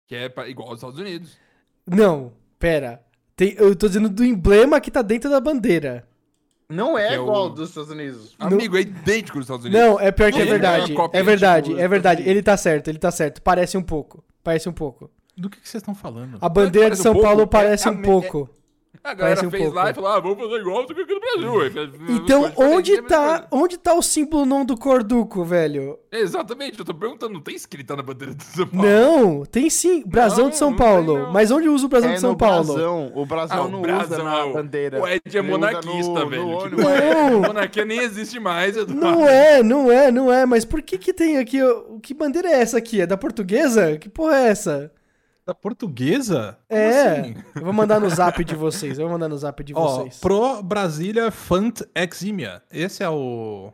Que 0.07 0.15
é 0.15 0.29
pra- 0.29 0.49
igual 0.49 0.69
aos 0.69 0.79
Estados 0.79 0.99
Unidos. 0.99 1.37
Não, 1.87 2.33
pera. 2.59 3.03
Tem, 3.35 3.55
eu 3.59 3.75
tô 3.77 3.87
dizendo 3.89 4.09
do 4.09 4.25
emblema 4.25 4.81
que 4.81 4.91
tá 4.91 5.03
dentro 5.03 5.29
da 5.29 5.41
bandeira. 5.41 6.07
Não 6.69 6.99
é 6.99 7.09
é 7.09 7.15
igual 7.15 7.47
o- 7.47 7.51
dos 7.51 7.69
Estados 7.69 7.91
Unidos. 7.91 8.35
Amigo, 8.39 8.77
é 8.77 8.81
idêntico 8.81 9.39
aos 9.39 9.45
Estados 9.45 9.65
Unidos. 9.67 9.81
Não, 9.81 10.01
é 10.01 10.11
pior 10.11 10.33
que 10.33 10.39
é 10.39 10.43
é 10.43 10.47
verdade. 10.47 10.95
cópia, 10.95 11.19
É 11.19 11.23
verdade, 11.23 11.69
tipo, 11.71 11.81
é 11.81 11.89
verdade. 11.89 12.23
Ele 12.29 12.43
tá 12.43 12.57
certo, 12.57 12.89
ele 12.89 12.99
tá 12.99 13.11
certo. 13.11 13.41
Parece 13.43 13.77
um 13.77 13.83
pouco. 13.83 14.25
Parece 14.43 14.69
um 14.69 14.73
pouco. 14.73 15.11
Do 15.37 15.51
que, 15.51 15.61
que 15.61 15.69
vocês 15.69 15.81
estão 15.83 15.95
falando? 15.95 16.39
A 16.41 16.49
bandeira 16.49 16.91
de 16.95 17.01
um 17.01 17.03
São 17.03 17.13
pouco, 17.13 17.27
Paulo 17.29 17.43
é- 17.43 17.47
parece 17.47 17.87
é 17.87 17.91
um 17.91 18.03
pouco. 18.03 18.49
A 19.07 19.15
galera 19.15 19.37
Parece 19.37 19.47
um 19.47 19.51
fez 19.53 19.63
pouco. 19.63 19.77
lá 19.79 19.91
e 19.91 19.95
falou, 19.95 20.11
ah, 20.11 20.19
vamos 20.21 20.39
fazer 20.39 20.61
igual 20.61 20.85
do 20.85 20.93
que 20.95 21.01
aqui 21.01 21.15
no 21.15 21.21
Brasil. 21.21 21.97
Então, 22.09 22.53
onde 22.57 22.95
é 22.97 23.03
tá, 23.03 23.47
onde 23.53 23.79
tá 23.79 23.95
o 23.95 24.03
símbolo 24.03 24.45
não 24.45 24.65
do 24.65 24.77
Corduco, 24.77 25.45
velho? 25.45 25.97
Exatamente, 26.11 26.79
eu 26.81 26.85
tô 26.85 26.93
perguntando, 26.93 27.35
não 27.35 27.41
tem 27.41 27.55
escrita 27.55 27.95
na 27.95 28.03
bandeira 28.03 28.35
de 28.35 28.43
São 28.43 28.67
Paulo? 28.67 28.89
Não, 28.89 29.45
tem 29.45 29.71
sim, 29.71 30.03
brasão 30.05 30.45
Não, 30.45 30.51
de 30.51 30.57
São 30.57 30.69
tem, 30.71 30.79
Paulo. 30.79 31.19
não. 31.19 31.33
Mas 31.33 31.53
onde 31.53 31.69
usa 31.69 31.87
o 31.87 31.89
brasão 31.89 32.11
É 32.11 32.15
de 32.15 32.21
São 32.21 32.31
no 32.33 32.37
Paulo? 32.37 32.65
brasão. 32.75 33.13
O 33.15 33.25
brasão 33.27 33.65
Ah, 33.65 33.69
não 33.69 33.81
brasão, 33.83 34.05
usa 34.19 34.25
na 34.25 34.47
bandeira. 34.53 35.01
O 35.01 35.07
Ed 35.07 35.21
é 35.33 35.39
Ele 35.39 35.49
monarquista, 35.49 36.13
no- 36.25 36.29
velho. 36.29 36.43
no 36.43 36.51
ônibus. 36.59 36.85
Não. 37.31 37.41
Monarquia 37.43 37.85
nem 37.85 38.01
existe 38.01 38.41
mais, 38.41 38.77
Eduardo. 38.77 38.95
Não 39.01 39.29
é, 39.29 39.63
não 39.63 39.93
é, 39.93 40.11
não 40.11 40.33
é. 40.33 40.45
Mas 40.47 40.65
por 40.65 40.83
que 40.83 40.99
que 40.99 41.13
tem 41.13 41.39
aqui... 41.39 41.59
Que 42.03 42.13
bandeira 42.13 42.49
é 42.49 42.61
essa 42.61 42.79
aqui? 42.79 43.01
É 43.01 43.07
da 43.07 43.17
portuguesa? 43.17 43.97
Que 43.99 44.09
porra 44.09 44.37
é 44.37 44.49
essa? 44.49 44.91
Da 45.47 45.55
portuguesa? 45.55 46.59
Como 46.69 46.81
é, 46.81 47.21
assim? 47.21 47.37
eu 47.55 47.63
vou 47.63 47.73
mandar 47.73 48.01
no 48.01 48.11
zap 48.11 48.45
de 48.45 48.57
vocês. 48.57 48.99
Eu 48.99 49.05
vou 49.05 49.13
mandar 49.13 49.29
no 49.29 49.39
zap 49.39 49.63
de 49.63 49.73
Ó, 49.73 49.99
vocês. 49.99 50.19
Pro 50.19 50.61
Brasília 50.61 51.31
Fant 51.31 51.83
Eximia. 51.95 52.63
Esse 52.69 53.05
é 53.05 53.09
o. 53.09 53.73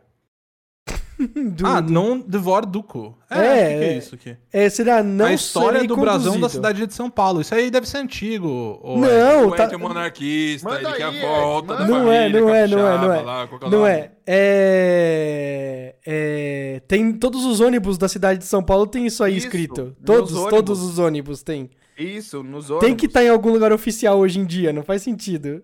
Do- 1.55 1.65
ah, 1.65 1.81
não 1.81 2.19
devor 2.19 2.65
duco. 2.65 3.17
É, 3.29 3.37
É, 3.37 3.39
o 3.39 3.45
que, 3.45 3.53
que 3.53 3.83
é 3.83 3.93
é. 3.93 3.97
isso 3.97 4.15
aqui? 4.15 4.37
é, 4.51 4.69
será 4.69 5.01
não 5.03 5.25
a 5.25 5.33
história 5.33 5.83
do 5.83 5.95
brasão 5.95 6.39
da 6.39 6.49
cidade 6.49 6.85
de 6.85 6.93
São 6.93 7.09
Paulo. 7.09 7.41
Isso 7.41 7.53
aí 7.55 7.69
deve 7.71 7.87
ser 7.87 7.97
antigo. 7.97 8.79
Não, 8.83 9.47
O 9.47 9.55
tá... 9.55 9.65
Ed 9.65 9.73
é 9.73 9.77
monarquista, 9.77 10.69
Manda 10.69 10.89
ele 10.89 10.97
quer 10.97 11.03
aí, 11.05 11.23
a 11.25 11.27
volta 11.29 11.75
da. 11.75 11.87
Não 11.87 12.11
é, 12.11 12.19
família 12.23 12.41
não 12.41 12.49
é, 12.49 12.67
não 12.67 12.87
é, 12.87 12.97
não 12.97 13.13
é. 13.13 13.21
lá, 13.21 13.47
que 13.47 13.53
é 13.53 13.67
o 13.67 13.69
Não 13.69 13.87
é. 13.87 14.11
É, 14.25 15.95
é. 16.05 16.81
Tem 16.87 17.13
todos 17.13 17.45
os 17.45 17.59
ônibus 17.59 17.97
da 17.97 18.07
cidade 18.07 18.39
de 18.39 18.45
São 18.45 18.63
Paulo 18.63 18.87
tem 18.87 19.05
isso 19.05 19.23
aí 19.23 19.37
Isso, 19.37 19.47
escrito. 19.47 19.95
Todos, 20.05 20.33
ônibus. 20.33 20.49
todos 20.49 20.81
os 20.81 20.99
ônibus 20.99 21.43
tem. 21.43 21.69
Isso, 21.97 22.41
nos 22.43 22.69
ônibus. 22.69 22.87
Tem 22.87 22.95
que 22.95 23.05
estar 23.05 23.23
em 23.23 23.29
algum 23.29 23.51
lugar 23.51 23.71
oficial 23.71 24.17
hoje 24.19 24.39
em 24.39 24.45
dia, 24.45 24.73
não 24.73 24.83
faz 24.83 25.01
sentido. 25.03 25.61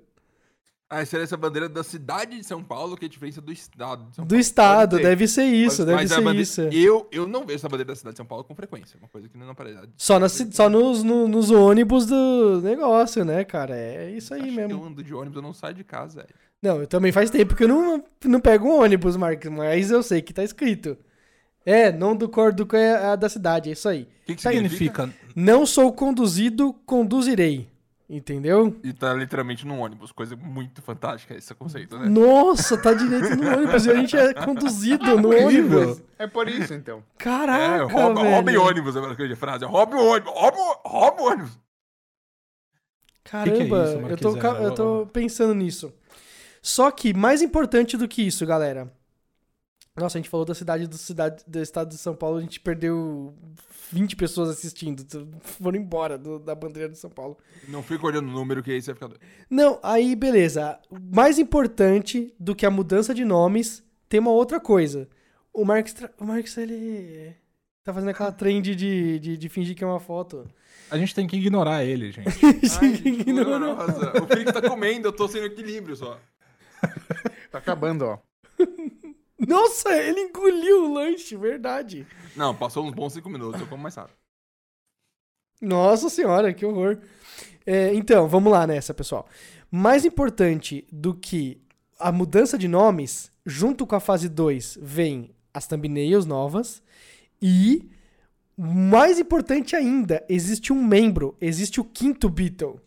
Ah, 0.91 1.05
seria 1.05 1.23
essa 1.23 1.37
bandeira 1.37 1.69
da 1.69 1.83
cidade 1.83 2.35
de 2.35 2.43
São 2.43 2.63
Paulo, 2.63 2.97
que 2.97 3.05
é 3.05 3.07
a 3.07 3.09
diferença 3.09 3.39
do 3.39 3.51
estado 3.51 4.05
de 4.09 4.15
São 4.15 4.25
Do 4.25 4.29
Paulo. 4.29 4.41
estado, 4.41 4.95
ser. 4.95 5.03
deve 5.03 5.27
ser 5.27 5.43
isso, 5.43 5.85
deve 5.85 5.97
Mas 5.97 6.09
ser 6.09 6.15
bandeira- 6.15 6.41
isso. 6.41 6.61
Eu, 6.61 7.07
eu 7.11 7.27
não 7.27 7.41
vejo 7.45 7.57
essa 7.57 7.69
bandeira 7.69 7.89
da 7.89 7.95
cidade 7.95 8.13
de 8.15 8.17
São 8.17 8.25
Paulo 8.25 8.43
com 8.43 8.55
frequência. 8.55 8.97
Uma 8.97 9.07
coisa 9.07 9.29
que 9.29 9.37
não 9.37 9.51
aparece. 9.51 9.77
Só, 9.95 10.17
na 10.17 10.27
só 10.27 10.67
nos, 10.67 11.03
no- 11.03 11.27
nos 11.27 11.51
ônibus 11.51 12.07
do 12.07 12.59
negócio, 12.63 13.23
né, 13.23 13.43
cara? 13.43 13.77
É 13.77 14.09
isso 14.09 14.33
aí 14.33 14.39
Acho 14.41 14.49
que 14.49 14.55
mesmo. 14.55 14.71
Eu 14.73 14.83
ando 14.83 15.03
de 15.03 15.13
ônibus, 15.13 15.35
eu 15.35 15.41
não 15.43 15.53
saio 15.53 15.75
de 15.75 15.83
casa. 15.83 16.21
Ed. 16.21 16.33
Não, 16.61 16.81
eu 16.81 16.87
também 16.87 17.11
faz 17.11 17.29
tempo 17.29 17.55
que 17.55 17.65
eu 17.65 17.67
não, 17.67 18.03
não 18.25 18.39
pego 18.39 18.67
um 18.67 18.81
ônibus, 18.81 19.15
Marcos, 19.15 19.49
mas 19.51 19.91
eu 19.91 20.01
sei 20.01 20.23
que 20.23 20.33
tá 20.33 20.43
escrito. 20.43 20.97
É, 21.63 21.91
não 21.91 22.15
do 22.15 22.27
cor 22.27 22.51
do 22.51 22.67
é 22.75 22.95
a 22.95 23.15
da 23.15 23.29
cidade, 23.29 23.69
é 23.69 23.73
isso 23.73 23.87
aí. 23.87 24.01
O 24.01 24.05
que, 24.05 24.11
que 24.25 24.31
O 24.33 24.35
que 24.37 24.41
significa? 24.41 25.13
Não 25.35 25.67
sou 25.67 25.93
conduzido, 25.93 26.73
conduzirei. 26.85 27.69
Entendeu? 28.09 28.75
E 28.83 28.91
tá 28.91 29.13
literalmente 29.13 29.67
num 29.67 29.81
ônibus. 29.81 30.11
Coisa 30.11 30.35
muito 30.35 30.81
fantástica 30.81 31.35
esse 31.35 31.53
conceito, 31.53 31.95
né? 31.99 32.09
Nossa, 32.09 32.75
tá 32.75 32.91
direito 32.91 33.35
no 33.35 33.47
ônibus. 33.55 33.85
E 33.85 33.91
a 33.91 33.95
gente 33.95 34.17
é 34.17 34.33
conduzido 34.33 35.15
no 35.19 35.29
ônibus. 35.29 36.01
É 36.17 36.25
por 36.25 36.47
isso, 36.49 36.73
então. 36.73 37.03
Caraca, 37.19 37.61
É, 37.63 37.77
rouba, 37.83 38.21
velho. 38.23 38.33
rouba 38.33 38.51
ônibus, 38.57 38.95
é 38.95 38.99
a 38.99 39.35
frase. 39.35 39.63
Rouba 39.63 39.95
o 39.95 40.07
ônibus, 40.07 40.33
rouba, 40.33 40.57
o- 40.57 40.89
rouba 40.89 41.21
o 41.21 41.25
ônibus. 41.25 41.59
Caramba, 43.23 43.51
Que 43.51 43.57
que 43.67 43.73
é 43.75 43.83
isso, 43.83 43.97
eu, 44.07 44.17
tô, 44.17 44.35
ca- 44.37 44.59
eu 44.59 44.73
tô 44.73 45.05
pensando 45.13 45.53
nisso. 45.53 45.93
Só 46.63 46.89
que, 46.89 47.13
mais 47.13 47.43
importante 47.43 47.95
do 47.95 48.07
que 48.07 48.23
isso, 48.23 48.43
galera. 48.43 48.91
Nossa, 49.99 50.17
a 50.17 50.21
gente 50.21 50.29
falou 50.29 50.45
da 50.45 50.55
cidade 50.55 50.87
do, 50.87 50.97
cidade, 50.97 51.43
do 51.47 51.59
estado 51.61 51.89
de 51.89 51.97
São 51.97 52.15
Paulo, 52.15 52.37
a 52.37 52.41
gente 52.41 52.59
perdeu 52.59 53.33
20 53.91 54.15
pessoas 54.15 54.49
assistindo. 54.49 55.05
Foram 55.41 55.77
embora 55.79 56.17
do- 56.17 56.39
da 56.39 56.55
bandeira 56.55 56.89
de 56.89 56.97
São 56.97 57.09
Paulo. 57.09 57.37
Não 57.67 57.83
fica 57.83 58.05
olhando 58.05 58.27
o 58.29 58.31
número 58.31 58.61
que 58.63 58.71
aí 58.71 58.81
você 58.81 58.87
vai 58.91 58.95
ficar 58.95 59.07
doido. 59.07 59.21
Não, 59.49 59.79
aí 59.83 60.15
beleza. 60.15 60.79
Mais 61.11 61.37
importante 61.39 62.33
do 62.39 62.55
que 62.55 62.65
a 62.65 62.71
mudança 62.71 63.13
de 63.13 63.25
nomes, 63.25 63.83
tem 64.07 64.19
uma 64.19 64.31
outra 64.31 64.59
coisa. 64.59 65.07
O 65.53 65.65
Marcos, 65.65 65.93
tra- 65.93 66.11
o 66.19 66.23
Marcos 66.25 66.55
ele 66.57 67.35
tá 67.83 67.93
fazendo 67.93 68.09
aquela 68.09 68.31
trend 68.31 68.75
de, 68.75 69.19
de, 69.19 69.37
de 69.37 69.49
fingir 69.49 69.75
que 69.75 69.83
é 69.83 69.87
uma 69.87 69.99
foto. 69.99 70.47
A 70.91 70.97
gente 70.97 71.13
tem 71.13 71.27
que 71.27 71.37
ignorar 71.37 71.83
ele, 71.83 72.11
gente. 72.11 72.27
Ai, 72.81 72.95
gente, 72.95 73.07
Ignorou. 73.07 73.59
nossa, 73.59 74.23
o 74.23 74.27
Felipe 74.27 74.51
tá 74.53 74.61
comendo, 74.61 75.07
eu 75.07 75.11
tô 75.11 75.27
sem 75.27 75.43
equilíbrio 75.43 75.95
só. 75.95 76.19
Tá 77.51 77.57
acabando, 77.57 78.05
ó. 78.05 78.17
Nossa, 79.47 79.95
ele 79.95 80.21
engoliu 80.21 80.85
o 80.85 80.93
lanche, 80.93 81.35
verdade. 81.37 82.05
Não, 82.35 82.53
passou 82.55 82.85
uns 82.85 82.93
bons 82.93 83.13
cinco 83.13 83.29
minutos, 83.29 83.61
eu 83.61 83.67
como 83.67 83.83
mais 83.83 83.95
rápido. 83.95 84.17
Nossa 85.61 86.09
senhora, 86.09 86.53
que 86.53 86.65
horror. 86.65 86.99
É, 87.65 87.93
então, 87.93 88.27
vamos 88.27 88.51
lá 88.51 88.65
nessa, 88.65 88.93
pessoal. 88.93 89.27
Mais 89.71 90.05
importante 90.05 90.85
do 90.91 91.13
que 91.13 91.61
a 91.99 92.11
mudança 92.11 92.57
de 92.57 92.67
nomes, 92.67 93.31
junto 93.45 93.85
com 93.85 93.95
a 93.95 93.99
fase 93.99 94.29
2, 94.29 94.79
vem 94.81 95.31
as 95.53 95.67
thumbnails 95.67 96.25
novas 96.25 96.81
e, 97.41 97.89
mais 98.57 99.19
importante 99.19 99.75
ainda, 99.75 100.25
existe 100.29 100.71
um 100.71 100.83
membro, 100.83 101.35
existe 101.41 101.79
o 101.79 101.83
quinto 101.83 102.29
Beatle. 102.29 102.79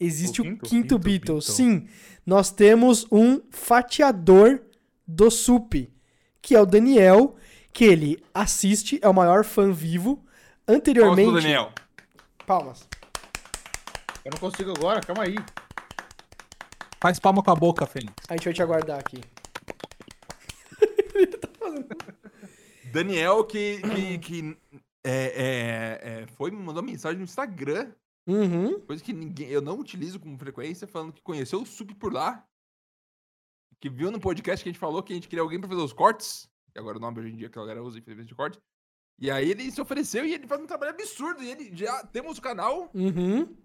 Existe 0.00 0.40
O 0.40 0.44
o 0.44 0.46
quinto? 0.46 0.64
quinto, 0.64 0.68
Quinto 0.68 0.98
Beatle. 0.98 1.34
Beatle. 1.38 1.42
Sim, 1.42 1.88
nós 2.24 2.50
temos 2.50 3.06
um 3.10 3.40
fatiador 3.50 4.60
do 5.06 5.30
SUP, 5.30 5.90
que 6.40 6.54
é 6.54 6.60
o 6.60 6.66
Daniel, 6.66 7.36
que 7.72 7.84
ele 7.84 8.22
assiste, 8.32 8.98
é 9.02 9.08
o 9.08 9.14
maior 9.14 9.44
fã 9.44 9.72
vivo. 9.72 10.16
Palmas 10.16 10.28
Anteriormente. 10.78 11.32
Daniel. 11.32 11.72
Palmas. 12.46 12.86
Eu 14.24 14.30
não 14.32 14.38
consigo 14.38 14.70
agora, 14.70 15.00
calma 15.00 15.24
aí. 15.24 15.36
Faz 17.00 17.18
palma 17.18 17.42
com 17.42 17.50
a 17.50 17.54
boca, 17.54 17.86
Fênix. 17.86 18.12
A 18.28 18.34
gente 18.34 18.44
vai 18.44 18.52
te 18.52 18.62
aguardar 18.62 18.98
aqui. 18.98 19.20
Daniel 22.92 23.44
que, 23.44 23.80
que, 23.82 24.18
que 24.18 24.56
é, 25.04 25.12
é, 25.12 26.22
é, 26.22 26.26
foi, 26.36 26.50
me 26.50 26.56
mandou 26.58 26.82
mensagem 26.82 27.18
no 27.18 27.24
Instagram, 27.24 27.88
Uhum. 28.28 28.78
coisa 28.80 29.02
que 29.02 29.12
ninguém, 29.12 29.48
eu 29.48 29.62
não 29.62 29.78
utilizo 29.78 30.20
com 30.20 30.38
frequência, 30.38 30.86
falando 30.86 31.14
que 31.14 31.22
conheceu 31.22 31.62
o 31.62 31.66
Sup 31.66 31.94
por 31.94 32.12
lá, 32.12 32.46
que 33.80 33.88
viu 33.88 34.10
no 34.10 34.20
podcast 34.20 34.62
que 34.62 34.68
a 34.68 34.72
gente 34.72 34.80
falou 34.80 35.02
que 35.02 35.12
a 35.12 35.16
gente 35.16 35.28
queria 35.28 35.42
alguém 35.42 35.58
pra 35.58 35.68
fazer 35.68 35.80
os 35.80 35.92
cortes, 35.92 36.48
que 36.72 36.78
agora 36.78 36.98
o 36.98 37.00
nome 37.00 37.20
hoje 37.20 37.32
em 37.32 37.36
dia 37.36 37.48
que 37.48 37.58
a 37.58 37.62
galera 37.62 37.82
usa 37.82 37.98
infelizmente 37.98 38.28
de 38.28 38.34
corte, 38.34 38.58
e 39.18 39.30
aí 39.30 39.50
ele 39.50 39.70
se 39.70 39.80
ofereceu 39.80 40.24
e 40.26 40.34
ele 40.34 40.46
faz 40.46 40.60
um 40.60 40.66
trabalho 40.66 40.92
absurdo, 40.92 41.42
e 41.42 41.50
ele 41.50 41.74
já 41.74 42.04
temos 42.06 42.38
o 42.38 42.42
canal 42.42 42.90
Uhum. 42.94 43.56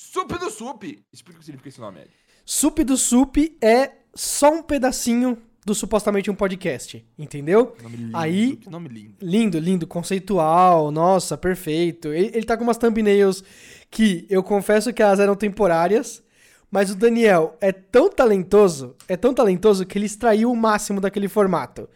Sup 0.00 0.32
do 0.38 0.50
Sup. 0.50 0.82
Explica 1.12 1.36
o 1.36 1.40
que 1.40 1.44
significa 1.44 1.68
esse 1.68 1.80
nome, 1.80 2.00
Ed. 2.00 2.10
Sup 2.46 2.78
do 2.78 2.96
Sup 2.96 3.36
é 3.62 3.98
só 4.14 4.50
um 4.50 4.62
pedacinho 4.62 5.40
do 5.64 5.74
supostamente 5.74 6.30
um 6.30 6.34
podcast, 6.34 7.04
entendeu? 7.18 7.74
Nome 7.82 7.96
lindo, 7.96 8.16
Aí- 8.16 8.56
que 8.56 8.70
nome 8.70 8.88
lindo. 8.88 9.14
Lindo, 9.20 9.58
lindo, 9.58 9.86
conceitual, 9.86 10.90
nossa, 10.90 11.36
perfeito. 11.36 12.08
Ele, 12.08 12.30
ele 12.34 12.46
tá 12.46 12.56
com 12.56 12.64
umas 12.64 12.78
thumbnails 12.78 13.44
que 13.90 14.26
eu 14.30 14.42
confesso 14.42 14.92
que 14.92 15.02
elas 15.02 15.20
eram 15.20 15.34
temporárias, 15.36 16.22
mas 16.70 16.90
o 16.90 16.94
Daniel 16.94 17.56
é 17.60 17.72
tão 17.72 18.08
talentoso, 18.08 18.94
é 19.08 19.16
tão 19.16 19.34
talentoso 19.34 19.84
que 19.84 19.98
ele 19.98 20.06
extraiu 20.06 20.50
o 20.50 20.56
máximo 20.56 21.00
daquele 21.00 21.28
formato. 21.28 21.88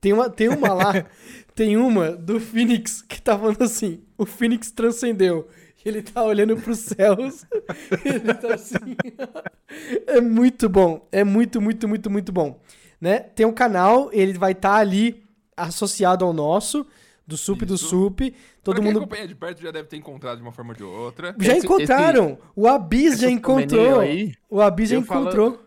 Tem 0.00 0.12
uma, 0.12 0.30
tem 0.30 0.48
uma 0.48 0.72
lá, 0.72 0.92
tem 1.56 1.76
uma 1.76 2.12
do 2.12 2.38
Phoenix 2.38 3.02
que 3.02 3.20
tá 3.20 3.36
falando 3.36 3.62
assim: 3.62 4.00
o 4.16 4.24
Phoenix 4.24 4.70
transcendeu. 4.70 5.48
Ele 5.84 6.02
tá 6.02 6.22
olhando 6.22 6.56
pros 6.56 6.80
céus. 6.80 7.46
ele 8.04 8.34
tá 8.34 8.54
assim. 8.54 8.74
é 10.06 10.20
muito 10.20 10.68
bom. 10.68 11.08
É 11.10 11.24
muito, 11.24 11.60
muito, 11.60 11.88
muito, 11.88 12.10
muito 12.10 12.30
bom. 12.32 12.60
Né? 13.00 13.18
Tem 13.20 13.46
um 13.46 13.52
canal, 13.52 14.10
ele 14.12 14.32
vai 14.34 14.52
estar 14.52 14.74
ali 14.76 15.22
associado 15.56 16.24
ao 16.24 16.32
nosso, 16.32 16.84
do 17.26 17.36
Sup 17.36 17.62
do 17.64 17.74
Isso. 17.74 17.88
Sup. 17.88 18.20
Todo 18.62 18.74
Pra 18.76 18.82
quem 18.82 18.92
mundo 18.92 18.98
acompanha 19.02 19.26
de 19.28 19.34
perto 19.34 19.60
já 19.62 19.70
deve 19.70 19.88
ter 19.88 19.96
encontrado 19.96 20.36
de 20.38 20.42
uma 20.42 20.52
forma 20.52 20.72
ou 20.72 20.76
de 20.76 20.82
outra. 20.84 21.34
já 21.38 21.56
Esse- 21.56 21.66
encontraram. 21.66 22.38
O 22.56 22.66
Abis 22.66 23.14
esse 23.14 23.22
já 23.22 23.30
encontrou. 23.30 24.00
aí, 24.00 24.32
o 24.50 24.60
Abis 24.60 24.90
já 24.90 24.96
eu 24.96 25.02
falo- 25.02 25.22
encontrou. 25.22 25.62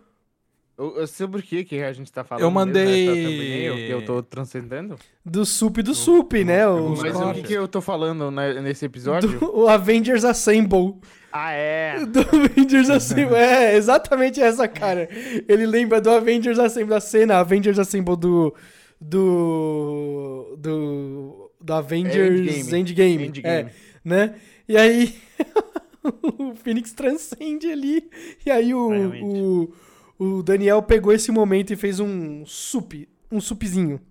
Eu, 0.77 0.97
eu 0.97 1.07
sei 1.07 1.27
por 1.27 1.41
que, 1.43 1.63
que 1.63 1.81
a 1.83 1.93
gente 1.93 2.11
tá 2.11 2.23
falando. 2.23 2.43
Eu 2.43 2.49
mesmo 2.49 2.65
nessa 2.65 2.79
mandei- 2.79 3.07
thumbnail 3.25 3.75
que 3.75 3.89
eu 3.91 4.05
tô 4.05 4.23
transcendendo. 4.23 4.95
Do 5.23 5.45
Sup 5.45 5.77
do 5.83 5.93
Sup, 5.93 6.33
né? 6.43 6.67
O, 6.67 6.93
Os 6.93 7.01
Mas 7.03 7.15
o 7.15 7.33
que, 7.33 7.43
que 7.43 7.53
eu 7.53 7.67
tô 7.67 7.81
falando 7.81 8.31
né, 8.31 8.59
nesse 8.61 8.85
episódio? 8.85 9.39
do- 9.39 9.55
o 9.61 9.67
Avengers 9.67 10.23
Assemble. 10.25 10.95
Ah, 11.31 11.51
é. 11.51 12.03
Do 12.05 12.19
Avengers 12.19 12.89
Assemble. 12.89 13.35
É, 13.35 13.75
exatamente 13.75 14.41
essa, 14.41 14.67
cara. 14.67 15.07
Ele 15.47 15.65
lembra 15.65 16.01
do 16.01 16.09
Avengers 16.09 16.59
Assemble, 16.59 16.89
da 16.89 16.99
cena 16.99 17.37
Avengers 17.37 17.79
Assemble 17.79 18.15
do. 18.17 18.53
Do. 18.99 20.57
Do. 20.59 21.51
Do 21.59 21.73
Avengers 21.73 22.71
Endgame. 22.73 22.79
Endgame. 22.79 23.27
Endgame. 23.27 23.55
É, 23.55 23.71
né? 24.03 24.35
E 24.67 24.77
aí. 24.77 25.15
o 26.03 26.55
Phoenix 26.55 26.91
transcende 26.91 27.71
ali. 27.71 28.09
E 28.45 28.51
aí 28.51 28.73
o, 28.73 28.89
o, 29.23 29.73
o 30.17 30.43
Daniel 30.43 30.81
pegou 30.81 31.13
esse 31.13 31.31
momento 31.31 31.71
e 31.71 31.75
fez 31.75 31.99
um 31.99 32.45
sup. 32.45 33.07
Um 33.31 33.39
supzinho. 33.39 34.01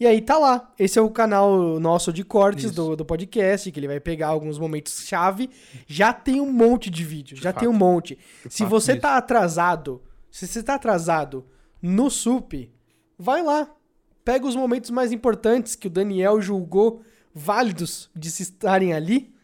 E 0.00 0.06
aí 0.06 0.20
tá 0.20 0.38
lá. 0.38 0.72
Esse 0.78 0.98
é 0.98 1.02
o 1.02 1.10
canal 1.10 1.80
nosso 1.80 2.12
de 2.12 2.22
cortes 2.22 2.66
Isso. 2.66 2.74
do, 2.74 2.96
do 2.96 3.04
podcast, 3.04 3.70
que 3.72 3.80
ele 3.80 3.88
vai 3.88 3.98
pegar 3.98 4.28
alguns 4.28 4.58
momentos 4.58 5.04
chave. 5.06 5.50
Já 5.86 6.12
tem 6.12 6.40
um 6.40 6.52
monte 6.52 6.88
de 6.88 7.02
vídeo, 7.04 7.36
já 7.36 7.52
tem 7.52 7.68
um 7.68 7.72
monte. 7.72 8.16
Se 8.48 8.58
fato, 8.58 8.70
você 8.70 8.92
isso. 8.92 9.00
tá 9.00 9.16
atrasado, 9.16 10.00
se 10.30 10.46
você 10.46 10.62
tá 10.62 10.74
atrasado 10.74 11.44
no 11.82 12.08
SUP, 12.10 12.70
vai 13.18 13.42
lá. 13.42 13.68
Pega 14.24 14.46
os 14.46 14.54
momentos 14.54 14.90
mais 14.90 15.10
importantes 15.10 15.74
que 15.74 15.86
o 15.88 15.90
Daniel 15.90 16.40
julgou 16.40 17.02
válidos 17.34 18.08
de 18.14 18.30
se 18.30 18.42
estarem 18.44 18.92
ali. 18.92 19.34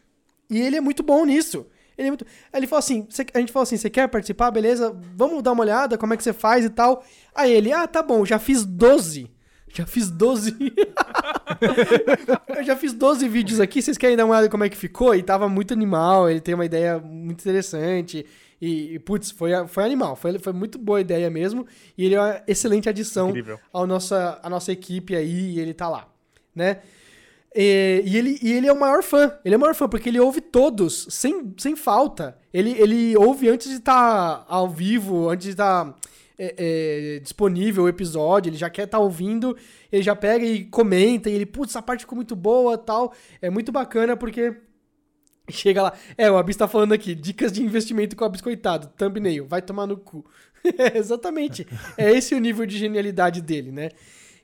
E 0.49 0.59
ele 0.61 0.77
é 0.77 0.81
muito 0.81 1.03
bom 1.03 1.25
nisso. 1.25 1.65
Ele, 1.97 2.07
é 2.07 2.11
muito... 2.11 2.25
Aí 2.53 2.59
ele 2.59 2.67
falou 2.67 2.79
assim: 2.79 3.07
"Cê- 3.09 3.25
a 3.33 3.39
gente 3.39 3.51
falou 3.51 3.63
assim: 3.63 3.77
você 3.77 3.89
quer 3.89 4.07
participar? 4.07 4.51
Beleza, 4.51 4.95
vamos 5.15 5.41
dar 5.43 5.51
uma 5.53 5.63
olhada, 5.63 5.97
como 5.97 6.13
é 6.13 6.17
que 6.17 6.23
você 6.23 6.33
faz 6.33 6.63
e 6.63 6.69
tal. 6.69 7.03
Aí 7.33 7.51
ele, 7.51 7.73
ah, 7.73 7.87
tá 7.87 8.01
bom, 8.03 8.23
já 8.25 8.37
fiz 8.39 8.63
12. 8.63 9.34
Já 9.75 9.85
fiz 9.85 10.09
12. 10.09 10.55
eu 12.55 12.63
já 12.63 12.77
fiz 12.77 12.93
12 12.93 13.27
vídeos 13.27 13.59
aqui, 13.59 13.81
vocês 13.81 13.97
querem 13.97 14.15
dar 14.15 14.23
uma 14.23 14.31
olhada 14.31 14.49
como 14.49 14.63
é 14.63 14.69
que 14.69 14.77
ficou? 14.77 15.13
E 15.13 15.21
tava 15.21 15.49
muito 15.49 15.73
animal, 15.73 16.29
ele 16.29 16.39
tem 16.39 16.55
uma 16.55 16.65
ideia 16.65 16.97
muito 16.97 17.41
interessante. 17.41 18.25
E, 18.61 18.95
e, 18.95 18.99
putz, 18.99 19.31
foi, 19.31 19.51
foi 19.67 19.83
animal, 19.83 20.15
foi, 20.15 20.39
foi 20.39 20.53
muito 20.53 20.77
boa 20.77 21.01
ideia 21.01 21.29
mesmo. 21.29 21.67
E 21.97 22.05
ele 22.05 22.15
é 22.15 22.21
uma 22.21 22.41
excelente 22.47 22.87
adição 22.87 23.29
Incrível. 23.29 23.59
à 23.73 23.85
nossa, 23.85 24.39
à 24.41 24.49
nossa 24.49 24.71
equipe 24.71 25.13
aí, 25.13 25.55
e 25.55 25.59
ele 25.59 25.73
tá 25.73 25.89
lá, 25.89 26.07
né? 26.55 26.79
E, 27.53 28.01
e 28.05 28.17
ele, 28.17 28.39
e 28.41 28.53
ele 28.53 28.67
é 28.67 28.71
o 28.71 28.79
maior 28.79 29.03
fã. 29.03 29.37
Ele 29.43 29.55
é 29.55 29.57
o 29.57 29.61
maior 29.61 29.75
fã, 29.75 29.89
porque 29.89 30.07
ele 30.07 30.21
ouve 30.21 30.39
todos, 30.39 31.05
sem, 31.09 31.53
sem 31.57 31.75
falta. 31.75 32.37
Ele, 32.53 32.71
ele 32.79 33.17
ouve 33.17 33.49
antes 33.49 33.69
de 33.69 33.75
estar 33.75 34.45
ao 34.47 34.69
vivo, 34.69 35.29
antes 35.29 35.47
de 35.47 35.51
estar 35.51 35.93
é, 36.37 37.15
é, 37.15 37.19
disponível 37.19 37.83
o 37.83 37.89
episódio. 37.89 38.49
Ele 38.49 38.57
já 38.57 38.69
quer 38.69 38.83
estar 38.83 38.99
ouvindo, 38.99 39.57
ele 39.91 40.03
já 40.03 40.15
pega 40.15 40.45
e 40.45 40.65
comenta. 40.65 41.29
E 41.29 41.33
ele, 41.33 41.45
putz, 41.45 41.71
essa 41.71 41.81
parte 41.81 42.01
ficou 42.01 42.15
muito 42.15 42.35
boa 42.35 42.77
tal. 42.77 43.13
É 43.41 43.49
muito 43.49 43.71
bacana 43.71 44.15
porque. 44.15 44.55
Chega 45.49 45.83
lá. 45.83 45.93
É, 46.17 46.29
o 46.29 46.37
Abis 46.37 46.55
tá 46.55 46.67
falando 46.67 46.93
aqui. 46.93 47.13
Dicas 47.13 47.51
de 47.51 47.63
investimento 47.63 48.15
com 48.15 48.23
o 48.23 48.27
Abis, 48.27 48.41
coitado. 48.41 48.87
Thumbnail. 48.97 49.45
Vai 49.45 49.61
tomar 49.61 49.85
no 49.85 49.97
cu. 49.97 50.25
É, 50.77 50.97
exatamente. 50.97 51.67
É 51.97 52.11
esse 52.11 52.33
o 52.33 52.39
nível 52.39 52.65
de 52.65 52.77
genialidade 52.77 53.41
dele, 53.41 53.71
né? 53.71 53.89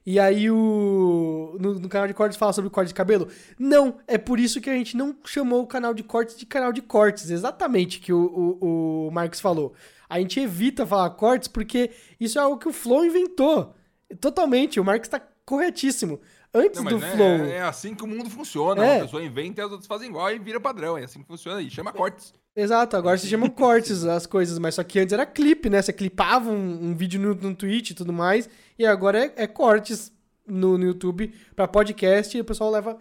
E 0.06 0.20
aí 0.20 0.50
o. 0.50 1.56
No, 1.60 1.76
no 1.76 1.90
canal 1.90 2.08
de 2.08 2.14
cortes 2.14 2.38
fala 2.38 2.54
sobre 2.54 2.70
corte 2.70 2.88
de 2.90 2.94
cabelo? 2.94 3.28
Não, 3.60 3.98
é 4.08 4.18
por 4.18 4.40
isso 4.40 4.60
que 4.60 4.70
a 4.70 4.74
gente 4.74 4.98
não 4.98 5.16
chamou 5.26 5.62
o 5.62 5.68
canal 5.68 5.94
de 5.94 6.04
cortes 6.04 6.36
de 6.36 6.46
canal 6.46 6.74
de 6.74 6.82
cortes. 6.82 7.30
Exatamente 7.30 8.00
que 8.00 8.12
o, 8.12 8.58
o, 8.60 9.08
o 9.08 9.12
Marcos 9.12 9.40
falou. 9.40 9.74
A 10.10 10.20
gente 10.20 10.40
evita 10.40 10.86
falar 10.86 11.10
cortes 11.12 11.48
porque 11.48 11.92
isso 12.20 12.38
é 12.38 12.42
algo 12.42 12.58
que 12.58 12.68
o 12.68 12.74
Flow 12.74 13.06
inventou. 13.06 13.76
Totalmente, 14.20 14.80
o 14.80 14.84
Marx 14.84 15.08
tá 15.08 15.22
corretíssimo. 15.46 16.20
Antes 16.54 16.84
Não, 16.84 16.92
do 16.92 17.00
né, 17.00 17.12
flow. 17.16 17.46
é, 17.46 17.52
é 17.58 17.62
assim 17.62 17.96
que 17.96 18.04
o 18.04 18.08
mundo 18.08 18.30
funciona. 18.30 18.86
É. 18.86 18.98
A 18.98 19.02
pessoa 19.04 19.24
inventa 19.24 19.62
e 19.62 19.64
as 19.64 19.72
outras 19.72 19.88
fazem 19.88 20.10
igual 20.10 20.30
e 20.32 20.38
vira 20.38 20.60
padrão. 20.60 20.98
É 20.98 21.06
assim 21.06 21.22
que 21.22 21.28
funciona 21.28 21.60
aí. 21.60 21.70
Chama 21.70 21.94
cortes. 21.94 22.34
Exato, 22.54 22.98
agora 22.98 23.18
se 23.18 23.28
chamam 23.28 23.50
cortes 23.50 24.04
as 24.04 24.26
coisas, 24.26 24.60
mas 24.60 24.76
só 24.76 24.84
que 24.84 25.00
antes 25.00 25.14
era 25.14 25.26
clipe, 25.26 25.70
né? 25.70 25.82
Você 25.82 25.94
clipava 25.94 26.50
um, 26.50 26.90
um 26.90 26.96
vídeo 26.96 27.20
no, 27.20 27.34
no 27.34 27.56
Twitch 27.56 27.92
e 27.92 27.94
tudo 27.94 28.12
mais, 28.12 28.50
e 28.78 28.86
agora 28.86 29.26
é, 29.26 29.44
é 29.44 29.48
cortes 29.48 30.12
no, 30.46 30.78
no 30.78 30.84
YouTube 30.84 31.34
pra 31.56 31.66
podcast 31.66 32.38
e 32.38 32.42
o 32.42 32.46
pessoal 32.46 32.70
leva 32.70 32.98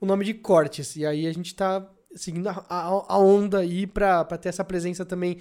o 0.00 0.06
nome 0.06 0.24
de 0.24 0.34
cortes. 0.34 0.96
E 0.96 1.06
aí 1.06 1.28
a 1.28 1.32
gente 1.32 1.54
tá 1.54 1.88
seguindo 2.14 2.48
a, 2.48 2.64
a, 2.68 3.14
a 3.14 3.18
onda 3.18 3.58
aí 3.58 3.86
pra, 3.86 4.24
pra 4.24 4.36
ter 4.36 4.48
essa 4.48 4.64
presença 4.64 5.04
também 5.04 5.38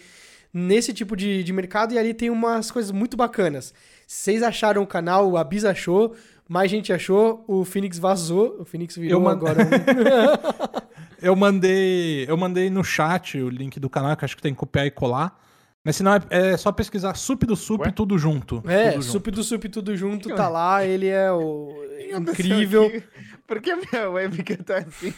nesse 0.54 0.94
tipo 0.94 1.16
de, 1.16 1.44
de 1.44 1.52
mercado, 1.52 1.94
e 1.94 2.00
ali 2.00 2.14
tem 2.14 2.30
umas 2.30 2.70
coisas 2.70 2.92
muito 2.92 3.18
bacanas. 3.18 3.74
Vocês 4.06 4.44
acharam 4.44 4.84
o 4.84 4.88
canal, 4.88 5.36
a 5.36 5.44
Bis 5.44 5.66
achou, 5.66 6.16
mais 6.48 6.70
gente 6.72 6.92
achou, 6.94 7.44
o 7.48 7.64
Phoenix 7.66 7.98
vazou, 8.00 8.58
o 8.62 8.66
Phoenix 8.66 8.96
virou 8.96 9.20
Eu 9.20 9.24
mand- 9.24 9.38
agora 9.38 9.64
um... 9.64 10.88
Eu 11.20 11.36
mandei, 11.36 12.30
eu 12.30 12.38
mandei 12.38 12.70
no 12.70 12.84
chat 12.84 13.40
o 13.40 13.50
link 13.50 13.80
do 13.80 13.90
canal, 13.90 14.16
que 14.16 14.24
acho 14.24 14.36
que 14.36 14.42
tem 14.42 14.54
que 14.54 14.60
copiar 14.60 14.86
e 14.86 14.92
colar. 14.92 15.36
Mas 15.84 15.96
senão 15.96 16.14
é, 16.14 16.22
é 16.30 16.58
só 16.58 16.72
pesquisar 16.72 17.16
sup 17.16 17.44
do 17.44 17.56
sup 17.56 17.82
Ué? 17.82 17.92
tudo 17.92 18.20
junto. 18.20 18.62
É, 18.68 18.92
tudo 18.92 19.02
junto. 19.02 19.06
sup 19.14 19.28
do 19.32 19.44
sup 19.44 19.64
tudo 19.68 19.96
junto, 19.98 20.30
tá 20.36 20.48
lá, 20.48 20.86
ele 20.86 21.08
é 21.08 21.32
o 21.32 21.74
incrível. 22.20 23.02
Por 23.48 23.60
que 23.62 23.72
a 23.72 23.78
minha 23.78 24.10
webcam 24.12 24.58
tá 24.58 24.78
assim? 24.78 25.12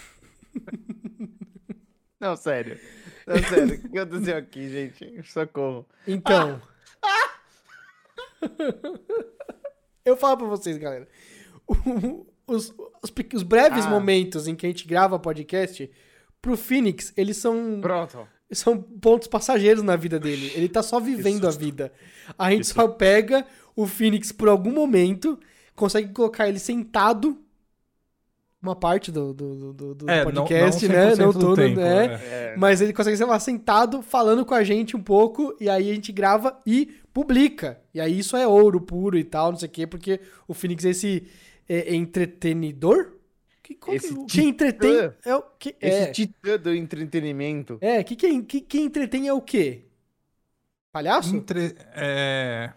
Não, 2.18 2.36
sério. 2.38 2.80
Não, 3.28 3.38
sério. 3.44 3.82
O 3.84 3.89
que 3.92 4.00
aconteceu 4.00 4.38
aqui, 4.38 4.70
gente? 4.70 5.22
Socorro. 5.30 5.86
Então. 6.08 6.62
Eu 10.10 10.17
falo 10.17 10.38
pra 10.38 10.48
vocês, 10.48 10.78
galera. 10.78 11.08
o- 11.67 12.26
Os, 12.48 12.74
os, 13.04 13.13
os 13.36 13.43
breves 13.43 13.86
Ah. 13.86 13.89
momentos 13.91 14.48
em 14.48 14.56
que 14.56 14.65
a 14.65 14.69
gente 14.69 14.88
grava 14.88 15.19
podcast, 15.19 15.88
pro 16.41 16.58
Phoenix, 16.58 17.13
eles 17.15 17.38
são, 17.38 17.78
Pronto. 17.80 18.28
são 18.52 18.82
pontos 18.82 19.28
passageiros 19.28 19.84
na 19.84 19.95
vida 19.95 20.19
dele. 20.19 20.52
Ele 20.56 20.67
tá 20.67 20.82
só 20.82 21.00
vivendo 21.00 21.48
a 21.48 21.52
vida. 21.52 21.91
A 22.38 22.50
gente 22.50 22.65
só 22.65 22.88
pega 22.88 23.45
o 23.76 23.86
Phoenix 23.86 24.32
por 24.32 24.50
algum 24.50 24.72
momento, 24.72 25.39
consegue 25.76 26.12
colocar 26.12 26.50
ele 26.50 26.58
sentado. 26.58 27.38
Uma 28.62 28.76
parte 28.76 29.10
do, 29.12 29.34
do, 29.34 29.74
do, 29.74 29.95
do 29.95 30.10
É, 30.10 30.17
não- 30.26 30.32
podcast, 30.32 30.86
não 30.88 30.93
né? 30.95 31.12
100% 31.13 31.17
Não 31.17 31.32
do 31.32 31.39
todo, 31.39 31.56
tempo, 31.56 31.80
né? 31.80 32.06
é. 32.06 32.54
É, 32.54 32.56
Mas 32.58 32.82
ele 32.82 32.91
consegue 32.91 33.15
ser 33.15 33.24
lá 33.26 33.39
sentado, 33.39 34.02
falando 34.02 34.45
com 34.45 34.54
a 34.54 34.63
gente 34.65 34.98
um 34.98 35.02
pouco, 35.02 35.56
e 35.62 35.69
aí 35.69 35.89
a 35.89 35.93
gente 35.93 36.12
grava 36.12 36.60
e 36.65 36.88
publica. 37.13 37.80
E 37.93 38.02
aí 38.02 38.19
isso 38.19 38.36
é 38.36 38.45
ouro 38.45 38.82
puro 38.82 39.17
e 39.17 39.24
tal, 39.24 39.52
não 39.52 39.58
sei 39.60 39.67
o 39.69 39.72
quê, 39.72 39.88
porque 39.88 40.19
o 40.48 40.54
Phoenix 40.54 40.84
é 40.84 40.89
esse 40.89 41.26
é, 41.69 41.91
é 41.91 41.95
entretenidor? 41.95 43.13
Que, 43.63 43.78
Esse 43.89 44.15
que, 44.15 44.26
quem 44.26 44.50
entretém 44.50 44.91
titã. 44.95 45.13
é 45.24 45.36
o 45.36 45.43
que 45.60 45.76
Esse 45.80 46.02
é. 46.02 46.12
titã 46.12 46.58
do 46.58 46.74
entretenimento. 46.76 47.78
É, 47.80 48.04
que 48.04 48.15
quem, 48.15 48.41
que, 48.41 48.62
quem 48.62 48.86
entretém 48.86 49.28
é 49.28 49.34
o 49.34 49.39
quê? 49.41 49.84
Palhaço? 50.91 51.36
Entre- 51.36 51.76
é... 51.93 52.72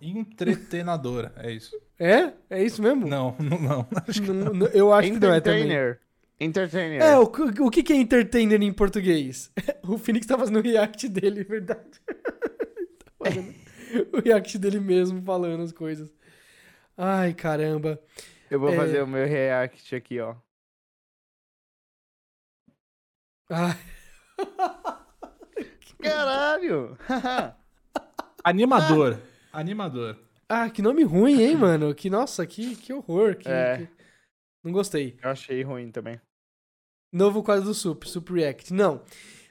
Entretenadora, 0.00 1.32
é 1.36 1.52
isso. 1.52 1.74
É? 1.98 2.32
É 2.50 2.62
isso 2.62 2.82
mesmo? 2.82 3.06
Não, 3.06 3.34
não, 3.40 3.58
não. 3.58 3.88
Não, 4.34 4.54
não, 4.54 4.66
eu 4.68 4.92
acho 4.92 5.12
que 5.12 5.18
não 5.18 5.32
é 5.32 5.40
também. 5.40 5.62
Entertainer. 5.62 6.00
Entertainer. 6.38 7.00
É, 7.02 7.16
o, 7.18 7.26
que- 7.26 7.62
o 7.62 7.70
que 7.70 7.82
que 7.82 7.92
é 7.92 7.96
entertainer 7.96 8.60
em 8.62 8.72
português? 8.72 9.50
O 9.88 9.96
Phoenix 9.98 10.26
tá 10.26 10.36
fazendo 10.36 10.58
o 10.58 10.62
react 10.62 11.08
dele, 11.08 11.40
é 11.40 11.44
verdade. 11.48 12.00
Tá 12.04 13.24
fazendo 13.24 13.54
o 14.12 14.20
react 14.20 14.58
dele 14.58 14.80
mesmo, 14.80 15.22
falando 15.22 15.62
as 15.62 15.72
coisas. 15.72 16.12
Ai, 16.96 17.32
caramba. 17.34 18.00
Eu 18.50 18.58
vou 18.58 18.70
é. 18.70 18.76
fazer 18.76 19.02
o 19.02 19.06
meu 19.06 19.26
react 19.26 19.94
aqui, 19.94 20.18
ó. 20.20 20.34
Ai, 23.48 23.78
Caralho! 26.02 26.96
Animador. 28.44 29.18
Animador. 29.60 30.16
ah, 30.48 30.68
que 30.70 30.82
nome 30.82 31.02
ruim, 31.02 31.40
hein, 31.42 31.56
mano? 31.56 31.94
Que, 31.94 32.08
nossa, 32.10 32.46
que, 32.46 32.76
que 32.76 32.92
horror. 32.92 33.36
que- 33.36 33.48
É. 33.48 33.78
que- 33.78 33.88
Não 34.62 34.72
gostei. 34.72 35.16
Eu 35.22 35.30
achei 35.30 35.62
ruim 35.62 35.90
também. 35.90 36.20
Novo 37.12 37.42
quadro 37.42 37.64
do 37.64 37.74
Sup, 37.74 38.04
Sup 38.04 38.28
React. 38.30 38.72
Não. 38.74 39.00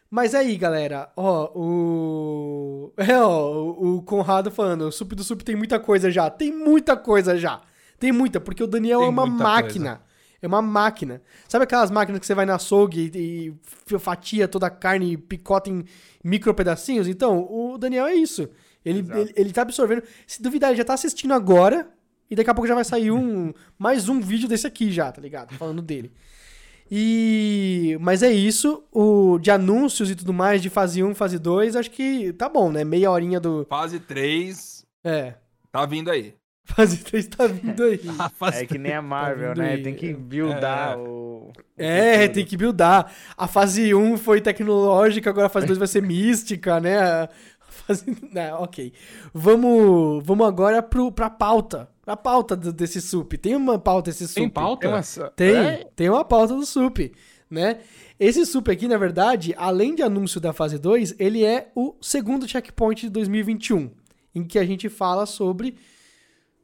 Mas 0.09 0.35
aí, 0.35 0.55
galera, 0.57 1.11
ó, 1.15 1.51
o. 1.55 2.93
É, 2.97 3.17
ó, 3.19 3.71
o 3.71 4.01
Conrado 4.03 4.51
falando, 4.51 4.83
o 4.87 4.91
Sup 4.91 5.13
do 5.13 5.23
Sup 5.23 5.41
tem 5.41 5.55
muita 5.55 5.79
coisa 5.79 6.11
já. 6.11 6.29
Tem 6.29 6.51
muita 6.51 6.95
coisa 6.95 7.37
já. 7.37 7.61
Tem 7.99 8.11
muita, 8.11 8.39
porque 8.39 8.61
o 8.63 8.67
Daniel 8.67 8.99
Tem 8.99 9.07
é 9.07 9.09
uma 9.11 9.25
máquina. 9.25 10.01
É 10.41 10.47
uma 10.47 10.61
máquina. 10.61 11.21
Sabe 11.47 11.63
aquelas 11.63 11.89
máquinas 11.89 12.19
que 12.19 12.25
você 12.25 12.35
vai 12.35 12.45
na 12.45 12.55
açougue 12.55 13.09
e, 13.15 13.53
e 13.95 13.99
fatia 13.99 14.47
toda 14.47 14.67
a 14.67 14.69
carne 14.69 15.13
e 15.13 15.17
picota 15.17 15.69
em 15.69 15.83
micro 16.23 16.53
pedacinhos? 16.53 17.07
Então, 17.07 17.47
o 17.49 17.77
Daniel 17.77 18.05
é 18.05 18.13
isso. 18.15 18.47
Ele, 18.85 18.99
Exato. 18.99 19.19
ele, 19.19 19.33
ele 19.35 19.51
tá 19.51 19.63
absorvendo. 19.63 20.03
Se 20.27 20.41
duvidar, 20.41 20.69
ele 20.69 20.77
já 20.77 20.85
tá 20.85 20.93
assistindo 20.93 21.33
agora. 21.33 21.89
E 22.29 22.35
daqui 22.35 22.49
a 22.49 22.53
pouco 22.53 22.67
já 22.67 22.75
vai 22.75 22.85
sair 22.85 23.11
um 23.11 23.51
mais 23.77 24.07
um 24.07 24.19
vídeo 24.21 24.47
desse 24.47 24.65
aqui 24.67 24.91
já, 24.91 25.11
tá 25.11 25.19
ligado? 25.21 25.53
Falando 25.55 25.81
dele. 25.81 26.11
E. 26.89 27.97
Mas 27.99 28.21
é 28.23 28.31
isso. 28.31 28.83
O 28.91 29.39
de 29.39 29.51
anúncios 29.51 30.09
e 30.09 30.15
tudo 30.15 30.33
mais, 30.33 30.61
de 30.61 30.69
fase 30.69 31.03
1, 31.03 31.15
fase 31.15 31.39
2, 31.39 31.75
acho 31.75 31.91
que 31.91 32.31
tá 32.33 32.47
bom, 32.47 32.71
né? 32.71 32.83
Meia 32.83 33.09
horinha 33.11 33.39
do. 33.39 33.65
Fase 33.69 33.99
3 33.99 34.85
É. 35.03 35.33
tá 35.71 35.85
vindo 35.85 36.09
aí. 36.11 36.33
Fase 36.67 36.97
3 36.97 37.27
tá 37.27 37.45
vindo 37.45 37.83
aí. 37.83 37.99
É 38.53 38.65
que 38.65 38.79
nem 38.79 38.93
a 38.93 39.01
Marvel, 39.01 39.49
vindo 39.49 39.57
né? 39.61 39.73
aí. 39.73 39.83
Tem 39.83 39.93
que 39.93 40.13
buildar 40.13 40.93
É. 40.93 40.97
o. 40.97 41.01
o 41.01 41.51
É, 41.77 42.27
tem 42.27 42.43
que 42.45 42.57
buildar. 42.57 43.11
A 43.37 43.47
fase 43.47 43.93
1 43.93 44.17
foi 44.17 44.41
tecnológica, 44.41 45.29
agora 45.29 45.45
a 45.45 45.49
fase 45.49 45.67
2 45.67 45.77
vai 45.77 45.87
ser 45.87 46.01
mística, 46.01 46.79
né? 46.79 47.29
Fase... 47.85 48.05
Não, 48.31 48.63
ok. 48.63 48.91
Vamos, 49.33 50.23
vamos 50.25 50.47
agora 50.47 50.81
pro, 50.81 51.11
pra 51.11 51.29
pauta. 51.29 51.89
A 52.05 52.15
pauta 52.17 52.55
do- 52.55 52.71
desse 52.73 53.01
sup. 53.01 53.33
Tem 53.37 53.55
uma 53.55 53.77
pauta 53.79 54.09
esse 54.09 54.27
sup? 54.27 54.35
Tem 54.35 54.49
pauta? 54.49 54.81
Tem 54.81 54.89
uma 54.89 55.03
só- 55.03 55.29
Tem, 55.29 55.55
É? 55.55 55.87
tem 55.95 56.09
uma 56.09 56.23
pauta 56.23 56.55
do 56.55 56.65
sup, 56.65 57.11
né? 57.49 57.79
Esse 58.19 58.45
sup 58.45 58.69
aqui, 58.69 58.87
na 58.87 58.97
verdade, 58.97 59.53
além 59.57 59.93
de 59.95 60.01
anúncio 60.01 60.39
da 60.39 60.53
fase 60.53 60.77
2, 60.77 61.15
ele 61.19 61.43
é 61.43 61.71
o 61.75 61.95
segundo 62.01 62.47
checkpoint 62.47 63.01
de 63.01 63.09
2021, 63.09 63.89
em 64.33 64.43
que 64.43 64.57
a 64.59 64.65
gente 64.65 64.87
fala 64.87 65.25
sobre 65.25 65.75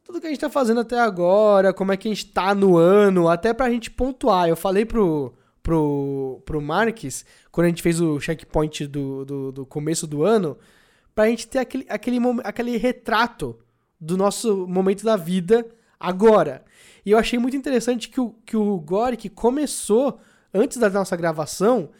tudo 0.04 0.20
que 0.20 0.26
a 0.26 0.30
gente 0.30 0.40
tá 0.40 0.48
fazendo 0.50 0.80
até 0.80 0.98
agora, 0.98 1.72
como 1.72 1.92
é 1.92 1.96
que 1.96 2.08
a 2.08 2.10
gente 2.10 2.26
tá 2.26 2.54
no 2.54 2.76
ano, 2.76 3.28
até 3.28 3.52
pra 3.52 3.70
gente 3.70 3.90
pontuar. 3.90 4.48
Eu 4.48 4.56
falei 4.56 4.84
pro, 4.84 5.32
pro, 5.62 6.40
pro 6.44 6.60
Marques, 6.60 7.24
quando 7.50 7.66
a 7.66 7.68
gente 7.68 7.82
fez 7.82 8.00
o 8.00 8.18
checkpoint 8.20 8.86
do, 8.86 9.24
do, 9.24 9.52
do 9.52 9.66
começo 9.66 10.06
do 10.06 10.22
ano, 10.24 10.56
pra 11.14 11.28
gente 11.28 11.46
ter 11.46 11.58
aquele, 11.60 11.86
aquele, 11.88 12.18
aquele 12.44 12.76
retrato 12.76 13.58
do 14.00 14.16
nosso 14.16 14.66
momento 14.66 15.04
da 15.04 15.16
vida 15.16 15.66
agora. 15.98 16.64
E 17.04 17.10
eu 17.10 17.18
achei 17.18 17.38
muito 17.38 17.56
interessante 17.56 18.08
que 18.08 18.20
o, 18.20 18.34
que 18.44 18.56
o 18.56 18.78
Goric 18.78 19.28
começou, 19.28 20.18
antes 20.52 20.78
da 20.78 20.90
nossa 20.90 21.16
gravação, 21.16 21.90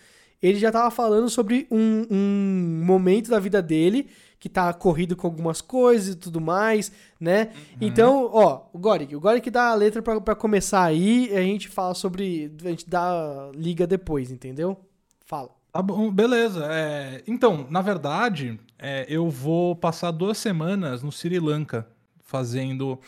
ele 0.42 0.58
já 0.58 0.72
tava 0.72 0.90
falando 0.90 1.28
sobre 1.30 1.66
um, 1.70 2.06
um 2.10 2.84
momento 2.84 3.30
da 3.30 3.38
vida 3.38 3.62
dele 3.62 4.08
que 4.42 4.48
tá 4.48 4.72
corrido 4.72 5.14
com 5.14 5.28
algumas 5.28 5.60
coisas 5.60 6.14
e 6.14 6.18
tudo 6.18 6.40
mais, 6.40 6.90
né? 7.20 7.52
Então, 7.80 8.28
ó, 8.32 8.62
o 8.72 8.78
Goric, 8.78 9.14
o 9.14 9.20
Goric 9.20 9.48
dá 9.48 9.68
a 9.68 9.74
letra 9.74 10.02
pra, 10.02 10.20
pra 10.20 10.34
começar 10.34 10.82
aí, 10.82 11.30
e 11.30 11.36
a 11.36 11.42
gente 11.42 11.68
fala 11.68 11.94
sobre. 11.94 12.52
A 12.64 12.68
gente 12.70 12.90
dá 12.90 13.52
liga 13.54 13.86
depois, 13.86 14.32
entendeu? 14.32 14.76
Fala. 15.24 15.50
Tá 15.72 15.80
bom, 15.80 16.10
beleza. 16.10 16.66
É, 16.68 17.22
então, 17.24 17.68
na 17.70 17.80
verdade, 17.80 18.58
é, 18.82 19.06
eu 19.08 19.30
vou 19.30 19.76
passar 19.76 20.10
duas 20.10 20.36
semanas 20.38 21.02
no 21.02 21.10
Sri 21.12 21.38
Lanka 21.38 21.86
fazendo 22.20 22.98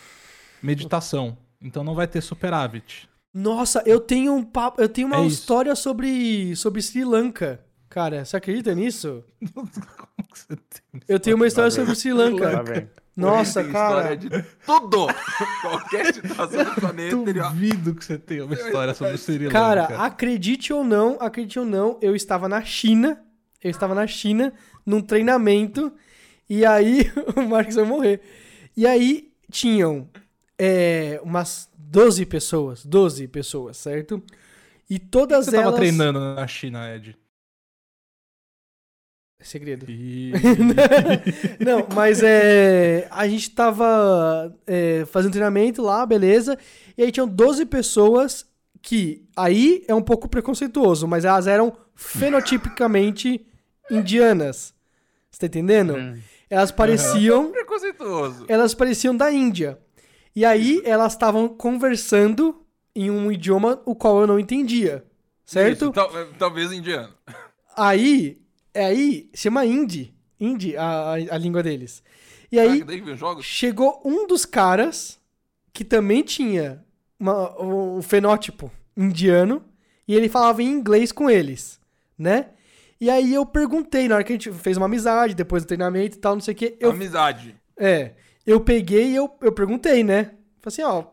meditação. 0.63 1.37
Então 1.61 1.83
não 1.83 1.95
vai 1.95 2.07
ter 2.07 2.21
superávit. 2.21 3.09
Nossa, 3.33 3.83
eu 3.85 3.99
tenho 3.99 4.33
um 4.33 4.45
papo, 4.45 4.81
eu 4.81 4.89
tenho 4.89 5.09
uma 5.09 5.17
É 5.19 5.27
história 5.27 5.75
sobre, 5.75 6.55
sobre 6.55 6.81
Sri 6.81 7.05
Lanka. 7.05 7.61
Cara, 7.89 8.25
você 8.25 8.37
acredita 8.37 8.75
nisso? 8.75 9.25
Como 9.53 9.67
que 9.69 10.39
você 10.39 10.57
tem 10.57 11.01
Eu 11.09 11.19
tenho 11.19 11.37
uma 11.37 11.47
história 11.47 11.69
Lá 11.71 11.75
vem. 11.77 11.85
sobre 11.85 11.95
Sri 12.01 12.13
Lanka. 12.13 12.89
Nossa, 13.17 13.63
cara. 13.65 14.15
história 14.15 14.17
de 14.17 14.49
tudo! 14.67 15.07
Qualquer 15.63 16.15
situação 16.15 16.65
do 16.65 16.75
planeta. 16.75 17.17
Duvido 17.17 17.95
que 17.95 18.05
você 18.05 18.19
tenha 18.19 18.45
uma 18.45 18.55
história 18.55 18.95
sobre 18.95 19.15
o 19.15 19.19
Sri 19.19 19.39
Lanka. 19.47 19.51
Cara, 19.53 19.85
acredite 20.05 20.73
ou 20.73 20.85
não, 20.85 21.17
acredite 21.21 21.59
ou 21.59 21.65
não, 21.65 21.99
eu 22.01 22.15
estava 22.15 22.49
na 22.49 22.63
China. 22.65 23.21
Eu 23.63 23.71
estava 23.71 23.95
na 23.95 24.07
China 24.07 24.53
num 24.85 25.01
treinamento. 25.01 25.93
E 26.49 26.65
aí 26.65 27.11
o 27.37 27.43
Marcos 27.43 27.75
vai 27.75 27.85
morrer. 27.85 28.21
E 28.77 28.87
aí 28.87 29.33
tinham 29.51 30.09
é, 30.59 31.21
umas 31.23 31.69
12 31.77 32.27
pessoas. 32.27 32.85
12 32.85 33.29
pessoas, 33.29 33.77
certo? 33.77 34.23
E 34.89 34.99
todas 34.99 35.47
você 35.47 35.57
elas. 35.57 35.67
tava 35.67 35.77
treinando 35.77 36.21
na 36.21 36.47
China, 36.47 36.95
Ed? 36.95 37.17
É 39.41 39.45
segredo. 39.45 39.87
E... 39.89 40.33
Não, 41.61 41.87
mas 41.95 42.23
é. 42.23 43.07
A 43.11 43.27
gente 43.29 43.51
tava 43.51 44.55
é, 44.67 45.05
fazendo 45.07 45.33
treinamento 45.33 45.83
lá, 45.83 46.05
beleza. 46.05 46.59
E 46.97 47.03
aí 47.03 47.13
tinham 47.13 47.29
12 47.29 47.67
pessoas 47.67 48.47
que. 48.83 49.25
Aí 49.37 49.85
é 49.87 49.95
um 49.95 50.03
pouco 50.03 50.29
preconceituoso, 50.29 51.07
mas 51.07 51.25
elas 51.25 51.47
eram 51.47 51.77
fenotipicamente 51.95 53.47
indianas. 53.91 54.74
Você 55.35 55.41
tá 55.41 55.47
entendendo? 55.47 55.97
Hum. 55.97 56.21
Elas 56.49 56.71
pareciam. 56.71 57.51
Preconceituoso. 57.51 58.45
Elas 58.47 58.73
pareciam 58.73 59.17
da 59.17 59.33
Índia. 59.33 59.77
E 60.35 60.45
aí 60.45 60.81
elas 60.85 61.13
estavam 61.13 61.49
conversando 61.49 62.65
em 62.95 63.11
um 63.11 63.33
idioma 63.33 63.83
o 63.85 63.97
qual 63.97 64.21
eu 64.21 64.29
não 64.29 64.39
entendia. 64.39 65.05
Certo? 65.45 65.87
Isso, 65.87 65.93
tal- 65.93 66.17
é, 66.17 66.27
talvez 66.39 66.71
indiano. 66.71 67.13
Aí. 67.77 68.41
É 68.73 68.87
aí, 68.87 69.29
chama 69.35 69.65
Hindi. 69.67 70.15
Hindi, 70.39 70.77
a, 70.77 71.13
a, 71.13 71.39
língua 71.39 71.63
deles. 71.63 72.03
E 72.51 72.59
aí. 72.59 72.85
Caraca? 72.85 73.43
Chegou 73.43 74.01
um 74.05 74.27
dos 74.27 74.45
caras 74.45 75.19
que 75.73 75.85
também 75.85 76.23
tinha 76.23 76.85
uma- 77.19 77.61
um 77.61 78.01
fenótipo 78.03 78.71
indiano 78.97 79.65
e 80.07 80.15
ele 80.15 80.29
falava 80.29 80.63
em 80.63 80.67
inglês 80.69 81.11
com 81.11 81.29
eles, 81.29 81.81
né? 82.17 82.51
E 83.01 83.11
aí 83.11 83.35
eu 83.35 83.45
perguntei, 83.45 84.09
na 84.09 84.17
hora 84.17 84.25
que 84.25 84.33
a 84.33 84.37
gente 84.37 84.53
fez 84.53 84.77
uma 84.77 84.87
amizade, 84.87 85.35
depois 85.35 85.65
do 85.65 85.67
treinamento 85.67 86.17
e 86.17 86.21
tal, 86.21 86.35
não 86.35 86.41
sei 86.41 86.55
o 86.55 86.57
que, 86.57 86.77
eu, 86.81 86.91
Amizade. 86.91 87.55
é, 87.79 88.13
eu 88.47 88.61
peguei 88.61 89.09
e 89.11 89.17
eu, 89.17 89.31
eu 89.41 89.53
perguntei, 89.53 90.05
né? 90.05 90.33
Falei 90.61 90.67
assim, 90.67 90.83
ó, 90.83 91.05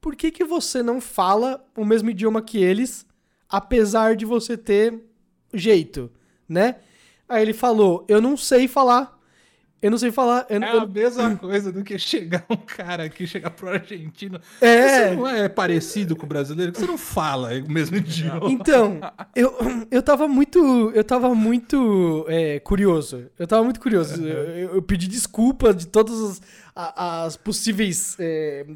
por 0.00 0.16
que 0.16 0.30
que 0.30 0.44
você 0.44 0.82
não 0.82 1.00
fala 1.00 1.64
o 1.76 1.84
mesmo 1.84 2.10
idioma 2.10 2.42
que 2.42 2.58
eles, 2.58 3.06
apesar 3.48 4.16
de 4.16 4.24
você 4.24 4.56
ter 4.56 5.02
jeito, 5.52 6.10
né? 6.48 6.76
Aí 7.28 7.42
ele 7.42 7.52
falou, 7.52 8.04
eu 8.08 8.20
não 8.20 8.36
sei 8.36 8.66
falar, 8.66 9.17
eu 9.80 9.90
não 9.90 9.98
sei 9.98 10.10
falar, 10.10 10.46
eu, 10.50 10.62
É 10.62 10.74
eu- 10.76 10.80
a 10.80 10.86
mesma 10.86 11.36
coisa 11.36 11.70
do 11.70 11.84
que 11.84 11.96
chegar 11.98 12.44
um 12.50 12.56
cara 12.56 13.04
aqui, 13.04 13.26
chegar 13.26 13.50
pro 13.50 13.68
argentino. 13.68 14.40
É. 14.60 15.10
Você 15.10 15.14
não 15.16 15.26
é 15.28 15.48
parecido 15.48 16.16
com 16.16 16.26
o 16.26 16.28
brasileiro, 16.28 16.72
você 16.74 16.86
não 16.86 16.98
fala 16.98 17.50
o 17.60 17.70
mesmo 17.70 17.96
idioma. 17.96 18.50
Então, 18.50 18.98
eu, 19.36 19.54
eu 19.90 20.02
tava 20.02 20.26
muito. 20.26 20.90
Eu 20.94 21.04
tava 21.04 21.34
muito 21.34 22.24
é, 22.28 22.58
curioso. 22.60 23.26
Eu 23.38 23.46
tava 23.46 23.62
muito 23.62 23.78
curioso. 23.80 24.20
Eu, 24.24 24.74
eu 24.76 24.82
pedi 24.82 25.06
desculpa 25.06 25.72
de 25.72 25.86
todas 25.86 26.40
as, 26.74 26.92
as 26.96 27.36
possíveis 27.36 28.16
é, 28.18 28.66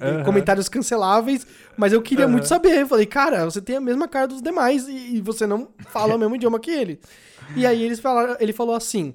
Aham. 0.00 0.22
comentários 0.24 0.68
canceláveis, 0.68 1.46
mas 1.76 1.92
eu 1.92 2.00
queria 2.02 2.24
Aham. 2.26 2.32
muito 2.32 2.46
saber. 2.46 2.80
Eu 2.82 2.86
falei, 2.86 3.06
cara, 3.06 3.44
você 3.44 3.60
tem 3.60 3.76
a 3.76 3.80
mesma 3.80 4.06
cara 4.06 4.28
dos 4.28 4.40
demais 4.40 4.86
e, 4.88 5.16
e 5.16 5.20
você 5.20 5.46
não 5.46 5.68
fala 5.88 6.14
o 6.14 6.18
mesmo 6.18 6.36
idioma 6.36 6.60
que 6.60 6.70
ele. 6.70 7.00
E 7.56 7.66
aí 7.66 7.82
eles 7.82 7.98
falaram, 8.00 8.36
ele 8.38 8.52
falou 8.52 8.74
assim: 8.74 9.14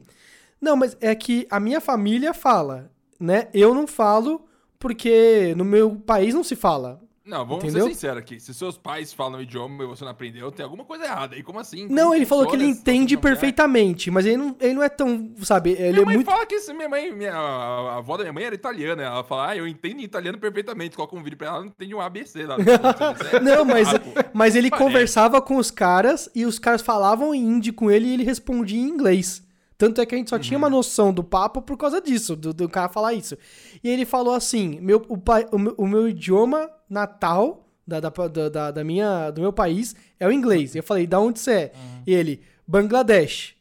Não, 0.60 0.76
mas 0.76 0.98
é 1.00 1.14
que 1.16 1.48
a 1.50 1.60
minha 1.60 1.80
família 1.80 2.34
fala, 2.34 2.92
né? 3.20 3.48
Eu 3.54 3.74
não 3.74 3.88
falo 3.88 4.46
porque 4.80 5.54
no 5.56 5.66
meu 5.66 5.96
país 5.96 6.34
não 6.34 6.44
se 6.44 6.56
fala. 6.56 7.02
Não, 7.28 7.46
vamos 7.46 7.66
Entendeu? 7.66 7.88
ser 7.88 7.94
sinceros 7.94 8.20
aqui. 8.20 8.40
Se 8.40 8.54
seus 8.54 8.78
pais 8.78 9.12
falam 9.12 9.40
o 9.40 9.44
idioma 9.44 9.84
e 9.84 9.88
você 9.88 10.06
não 10.06 10.12
aprendeu, 10.12 10.50
tem 10.50 10.64
alguma 10.64 10.86
coisa 10.86 11.04
errada. 11.04 11.36
E 11.36 11.44
como 11.44 11.60
assim? 11.60 11.86
Não, 11.90 12.16
ele 12.16 12.26
falou 12.26 12.48
que 12.48 12.56
ele 12.56 12.66
entende 12.66 13.18
perfeitamente, 13.18 14.10
mas 14.10 14.26
ele 14.26 14.38
não, 14.38 14.56
ele 14.62 14.74
não 14.76 14.82
é 14.82 14.88
tão, 14.88 15.34
sabe, 15.42 15.72
ele 15.72 15.92
Minha 15.92 16.02
é 16.02 16.06
mãe 16.06 16.16
muito... 16.16 16.32
fala 16.32 16.46
que 16.46 16.56
isso, 16.56 16.74
minha 16.74 16.88
mãe, 16.88 17.12
minha, 17.12 17.34
a 17.34 17.98
avó 17.98 18.16
da 18.16 18.24
minha 18.24 18.32
mãe 18.32 18.46
era 18.46 18.56
italiana. 18.56 19.04
Ela 19.04 19.24
fala, 19.26 19.50
ah, 19.50 19.58
eu 19.58 19.68
entendo 19.68 20.00
italiano 20.00 20.38
perfeitamente. 20.38 20.96
Coloca 20.96 21.18
um 21.18 21.22
vídeo 21.22 21.38
pra 21.38 21.48
ela, 21.48 21.56
ela 21.58 21.66
não 21.66 21.72
entende 21.72 21.94
um 21.94 22.00
ABC 22.00 22.46
lá. 22.46 22.56
Não, 23.44 23.66
mas, 23.66 23.90
mas 24.34 24.56
ele 24.56 24.70
Parece. 24.70 24.86
conversava 24.86 25.42
com 25.42 25.58
os 25.58 25.70
caras 25.70 26.30
e 26.34 26.46
os 26.46 26.58
caras 26.58 26.82
falavam 26.82 27.36
em 27.36 27.44
hindi 27.44 27.74
com 27.74 27.92
ele 27.92 28.08
e 28.08 28.14
ele 28.14 28.24
respondia 28.24 28.80
em 28.80 28.88
inglês. 28.88 29.46
Tanto 29.78 30.02
é 30.02 30.06
que 30.06 30.16
a 30.16 30.18
gente 30.18 30.30
só 30.30 30.40
tinha 30.40 30.58
Uhum. 30.58 30.64
uma 30.64 30.70
noção 30.70 31.14
do 31.14 31.24
papo 31.24 31.62
por 31.62 31.78
causa 31.78 32.02
disso, 32.02 32.36
do, 32.36 32.52
do 32.54 32.68
cara 32.68 32.90
falar 32.90 33.14
isso. 33.14 33.38
E 33.84 33.88
ele 33.90 34.06
falou 34.06 34.34
assim: 34.34 34.80
meu, 34.82 35.06
o, 35.08 35.16
o, 35.52 35.60
meu, 35.60 35.76
o 35.78 35.88
meu 35.88 36.10
idioma 36.10 36.70
natal 36.90 37.68
da, 37.86 38.00
da, 38.00 38.10
da, 38.10 38.50
da- 38.50 38.72
da 38.72 38.84
minha, 38.84 39.30
do 39.32 39.40
meu 39.42 39.54
país 39.54 39.96
é 40.20 40.28
o 40.28 40.32
inglês. 40.32 40.74
E 40.74 40.80
eu 40.80 40.84
falei: 40.84 41.06
da 41.06 41.20
onde 41.20 41.40
você 41.40 41.52
é? 41.52 41.72
Uhum. 41.76 42.02
E 42.08 42.14
ele: 42.14 42.42
Bangladesh. 42.68 43.56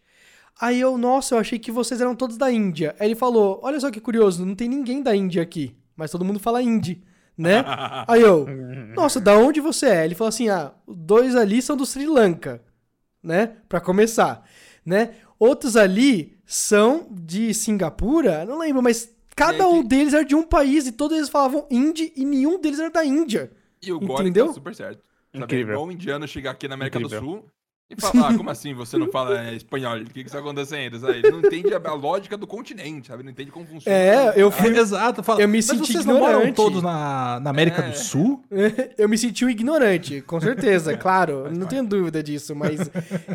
Aí 0.59 0.81
eu, 0.81 0.96
nossa, 0.96 1.35
eu 1.35 1.38
achei 1.38 1.59
que 1.59 1.70
vocês 1.70 2.00
eram 2.00 2.14
todos 2.16 2.38
da 2.38 2.50
Índia. 2.50 2.96
Aí 2.98 3.09
ele 3.09 3.14
falou: 3.14 3.61
olha 3.62 3.79
só 3.79 3.90
que 3.90 4.00
curioso, 4.00 4.44
não 4.46 4.55
tem 4.55 4.68
ninguém 4.68 5.02
da 5.02 5.14
Índia 5.14 5.42
aqui, 5.42 5.76
mas 5.94 6.11
todo 6.11 6.24
mundo 6.24 6.40
fala 6.40 6.62
hindi, 6.62 7.02
né? 7.37 7.62
Aí 8.09 8.22
eu, 8.22 8.46
nossa, 8.94 9.20
da 9.20 9.37
onde 9.37 9.61
você 9.61 9.87
é? 9.87 10.05
Ele 10.07 10.14
falou 10.14 10.31
assim: 10.31 10.48
ah, 10.48 10.72
dois 10.88 11.37
ali 11.37 11.61
são 11.61 11.76
do 11.76 11.85
Sri 11.85 12.07
Lanka, 12.07 12.62
né? 13.22 13.52
Pra 13.68 13.81
começar, 13.83 14.44
né? 14.85 15.11
Outros 15.38 15.77
ali 15.77 16.37
são 16.46 17.09
de 17.11 17.53
Singapura, 17.53 18.44
não 18.44 18.59
lembro, 18.59 18.83
mas 18.83 19.11
cada 19.35 19.64
É 19.64 19.66
um 19.66 19.83
que- 19.83 19.88
deles 19.88 20.14
era 20.14 20.25
de 20.25 20.35
um 20.35 20.42
país 20.42 20.87
e 20.87 20.92
todos 20.92 21.16
eles 21.16 21.29
falavam 21.29 21.66
hindi 21.70 22.12
e 22.16 22.25
nenhum 22.25 22.61
deles 22.61 22.79
era 22.79 22.90
da 22.90 23.05
Índia. 23.05 23.51
E 23.83 23.92
o 23.92 24.01
Gore 24.01 24.22
Entendeu? 24.22 24.46
tá 24.49 24.53
super 24.55 24.75
certo. 24.75 25.03
Sabe, 25.33 25.44
Incrível. 25.44 25.68
É 25.68 25.72
igual 25.75 25.87
um 25.87 25.92
indiano 25.92 26.27
chegar 26.27 26.53
aqui 26.53 26.66
na 26.66 26.75
América 26.75 26.99
Incrível. 26.99 27.20
do 27.20 27.27
Sul 27.27 27.44
e 27.88 28.01
falar, 28.01 28.31
ah, 28.31 28.37
como 28.37 28.51
assim 28.51 28.75
você 28.75 28.96
não 28.99 29.09
fala 29.11 29.40
é, 29.49 29.55
espanhol? 29.55 29.96
O 29.99 30.05
que 30.05 30.12
que 30.22 30.29
está 30.29 30.40
acontecendo? 30.40 30.99
Sabe? 30.99 31.18
Ele 31.18 31.31
não 31.31 31.38
entende 31.38 31.72
a, 31.72 31.81
a 31.85 31.94
lógica 31.94 32.37
do 32.37 32.46
continente, 32.46 33.07
sabe? 33.09 33.20
Ele 33.20 33.27
não 33.27 33.33
entende 33.33 33.51
como 33.53 33.64
funciona. 33.66 33.96
É, 33.96 34.33
eu 34.37 34.49
É, 34.49 34.51
fui- 34.51 34.77
exato. 34.77 35.22
Fala, 35.22 35.40
eu 35.40 35.49
me 35.49 35.59
mas 35.59 35.66
senti 35.66 35.92
vocês 35.92 36.05
não 36.05 36.18
moram 36.18 36.33
ignorante." 36.40 36.57
todos 36.57 36.83
na, 36.83 37.38
na 37.40 37.51
América 37.51 37.83
É. 37.83 37.90
do 37.90 37.96
Sul? 37.99 38.42
Eu 38.99 39.09
me 39.09 39.16
senti 39.16 39.44
um 39.44 39.49
ignorante, 39.51 40.20
com 40.22 40.40
certeza, 40.40 40.96
claro, 40.99 41.51
não 41.55 41.66
tenho 41.66 41.85
dúvida 41.87 42.22
disso, 42.22 42.55
mas 42.57 42.81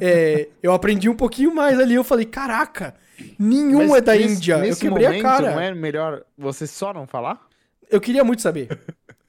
é, 0.02 0.48
eu 0.62 0.74
aprendi 0.74 1.08
um 1.08 1.16
pouquinho 1.16 1.54
mais 1.54 1.80
ali. 1.80 1.94
Eu 1.96 2.04
falei, 2.04 2.26
caraca, 2.26 2.96
nenhum 3.40 3.88
Mas 3.90 3.98
é 3.98 4.02
da 4.02 4.16
nesse- 4.16 4.34
Índia. 4.36 4.54
Eu 4.56 4.60
nesse 4.60 4.82
quebrei 4.82 5.08
momento, 5.08 5.26
a 5.26 5.30
cara. 5.30 5.52
Não 5.52 5.60
é 5.60 5.74
melhor 5.74 6.24
você 6.38 6.66
só 6.68 6.94
não 6.94 7.08
falar? 7.08 7.40
Eu 7.90 8.02
queria 8.02 8.24
muito 8.24 8.42
saber. 8.42 8.68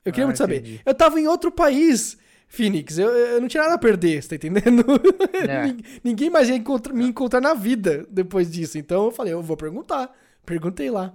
Eu 0.05 0.11
queria 0.13 0.25
Ah, 0.25 0.27
muito 0.27 0.39
saber. 0.39 0.57
entendi. 0.61 0.81
Eu 0.85 0.95
tava 0.95 1.21
em 1.21 1.29
outro 1.29 1.53
país, 1.53 2.17
Phoenix. 2.55 2.99
Eu, 2.99 3.09
eu 3.09 3.41
não 3.41 3.49
tinha 3.49 3.63
nada 3.63 3.77
a 3.77 3.79
perder, 3.79 4.23
você 4.23 4.37
tá 4.37 4.47
entendendo? 4.47 4.85
É. 5.49 5.65
Nin- 5.67 5.83
Ninguém 6.05 6.29
mais 6.31 6.49
ia 6.51 6.55
encontrar- 6.57 6.93
me 6.93 7.07
encontrar 7.07 7.41
na 7.41 7.55
vida 7.55 8.07
depois 8.11 8.51
disso. 8.51 8.77
Então 8.77 9.07
eu 9.07 9.11
falei, 9.11 9.33
eu 9.33 9.43
vou 9.43 9.57
perguntar. 9.57 10.11
Perguntei 10.45 10.91
lá. 10.91 11.15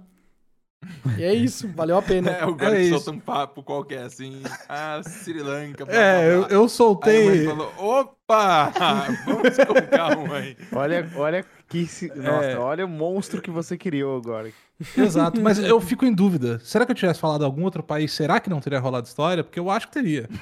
E 1.16 1.22
é 1.22 1.32
isso, 1.34 1.68
valeu 1.74 1.96
a 1.96 2.02
pena. 2.02 2.30
É, 2.38 2.44
o 2.44 2.54
cara 2.56 2.76
É 2.76 2.82
que 2.82 2.88
solta 2.90 3.10
um 3.12 3.18
papo 3.20 3.62
qualquer 3.62 4.02
assim. 4.02 4.42
Ah, 4.68 5.00
Sri 5.04 5.40
Lanka. 5.40 5.84
blá, 5.86 5.94
É, 5.94 6.14
blá, 6.16 6.24
eu, 6.24 6.38
blá. 6.40 6.48
eu 6.50 6.56
Aí 6.56 6.58
mãe 6.60 6.68
soltei. 6.68 7.44
falou: 7.46 7.72
opa! 7.78 8.72
Vamos 9.26 9.56
com 9.56 9.96
calma 9.96 10.36
aí. 10.38 10.56
Olha, 10.72 11.08
olha 11.16 11.44
que. 11.68 11.86
se- 11.86 12.12
Nossa, 12.14 12.46
É. 12.46 12.58
olha 12.58 12.84
o 12.84 12.88
monstro 12.88 13.40
que 13.42 13.50
você 13.50 13.76
criou 13.76 14.16
agora. 14.16 14.50
Exato, 14.96 15.40
mas 15.40 15.58
eu 15.62 15.80
fico 15.80 16.04
em 16.04 16.12
dúvida. 16.12 16.58
Será 16.60 16.86
que 16.86 16.92
eu 16.92 16.96
tivesse 16.96 17.18
falado 17.20 17.44
algum 17.44 17.64
outro 17.64 17.82
país, 17.82 18.12
será 18.12 18.38
que 18.40 18.48
não 18.50 18.60
teria 18.60 18.78
rolado 18.78 19.06
história? 19.06 19.42
Porque 19.44 19.58
eu 19.58 19.70
acho 19.70 19.86
que 19.88 19.92
teria. 19.94 20.28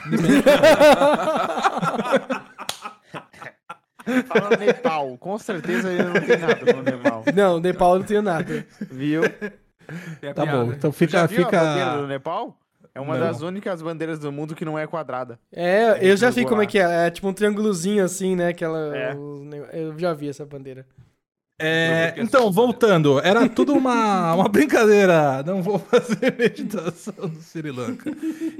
Fala 4.29 4.57
Nepal, 4.57 5.19
com 5.19 5.37
certeza 5.39 5.91
ele 5.91 6.05
não 6.05 6.13
tem 6.21 6.39
nada 6.39 6.73
no 6.73 6.83
Nepal. 6.83 7.25
Não, 7.35 7.59
Nepal 7.61 7.95
eu 7.95 7.99
não 7.99 8.07
tenho 8.07 8.23
nada. 8.23 8.65
Viu? 8.81 9.23
Tá 9.25 10.43
piada. 10.45 10.65
bom, 10.65 10.73
então 10.73 10.93
fica. 10.93 11.27
viu 11.27 11.41
a 11.43 11.51
bandeira 11.51 11.91
do 11.91 11.97
fica... 12.03 12.07
Nepal? 12.07 12.57
É 12.95 13.01
uma 13.01 13.19
Não. 13.19 13.27
das 13.27 13.43
únicas 13.43 13.83
bandeiras 13.83 14.19
do 14.19 14.31
mundo 14.33 14.55
que 14.55 14.65
não 14.65 14.79
é 14.79 14.87
quadrada. 14.87 15.39
É, 15.53 15.99
eu 16.01 16.17
já 16.17 16.31
vi 16.31 16.37
jogou 16.43 16.51
como 16.51 16.63
é 16.63 16.67
que 16.67 16.79
é. 16.79 17.07
É 17.07 17.11
tipo 17.11 17.29
um 17.29 17.33
triângulozinho 17.33 18.03
assim, 18.03 18.35
né? 18.35 18.49
Aquela. 18.49 18.97
É. 18.97 19.15
Eu 19.73 19.99
já 19.99 20.15
vi 20.15 20.29
essa 20.31 20.47
bandeira. 20.47 20.87
É, 21.59 22.15
então, 22.19 22.53
voltando, 22.53 23.19
era 23.21 23.49
tudo 23.49 23.73
uma, 23.73 24.35
uma 24.35 24.49
brincadeira. 24.49 25.43
Não 25.43 25.63
vou 25.63 25.79
fazer 25.79 26.37
meditação 26.37 27.15
no 27.17 27.41
Sri 27.41 27.71
Lanka. 27.71 28.11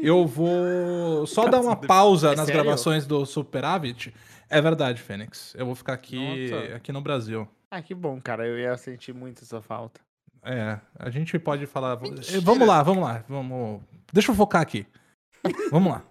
Eu 0.03 0.27
vou 0.27 1.27
só 1.27 1.47
dar 1.47 1.61
uma 1.61 1.77
pausa 1.77 2.33
É 2.33 2.37
nas 2.37 2.47
sério? 2.47 2.63
gravações 2.63 3.07
do 3.07 3.27
Superávit. 3.27 4.15
É 4.49 4.63
verdade, 4.63 5.03
Fênix. 5.03 5.55
Eu 5.59 5.67
vou 5.67 5.75
ficar 5.75 5.93
aqui, 5.93 6.51
Nossa. 6.51 6.77
aqui 6.77 6.93
no 6.93 7.03
Brasil. 7.03 7.47
Ah, 7.71 7.83
que 7.83 7.95
bom, 7.95 8.19
cara. 8.21 8.47
Eu 8.47 8.59
ia 8.59 8.77
sentir 8.79 9.13
muito 9.13 9.43
essa 9.43 9.61
falta. 9.61 10.01
É, 10.43 10.79
a 10.99 11.11
gente 11.11 11.39
pode 11.39 11.67
falar. 11.67 12.01
Mentira. 12.01 12.41
Vamos 12.41 12.67
lá, 12.67 12.83
vamos 12.83 13.03
lá. 13.03 13.25
Vamos... 13.29 13.83
Deixa 14.13 14.31
eu 14.31 14.35
focar 14.35 14.63
aqui. 14.63 14.87
Vamos 15.71 15.93
lá. 15.93 16.03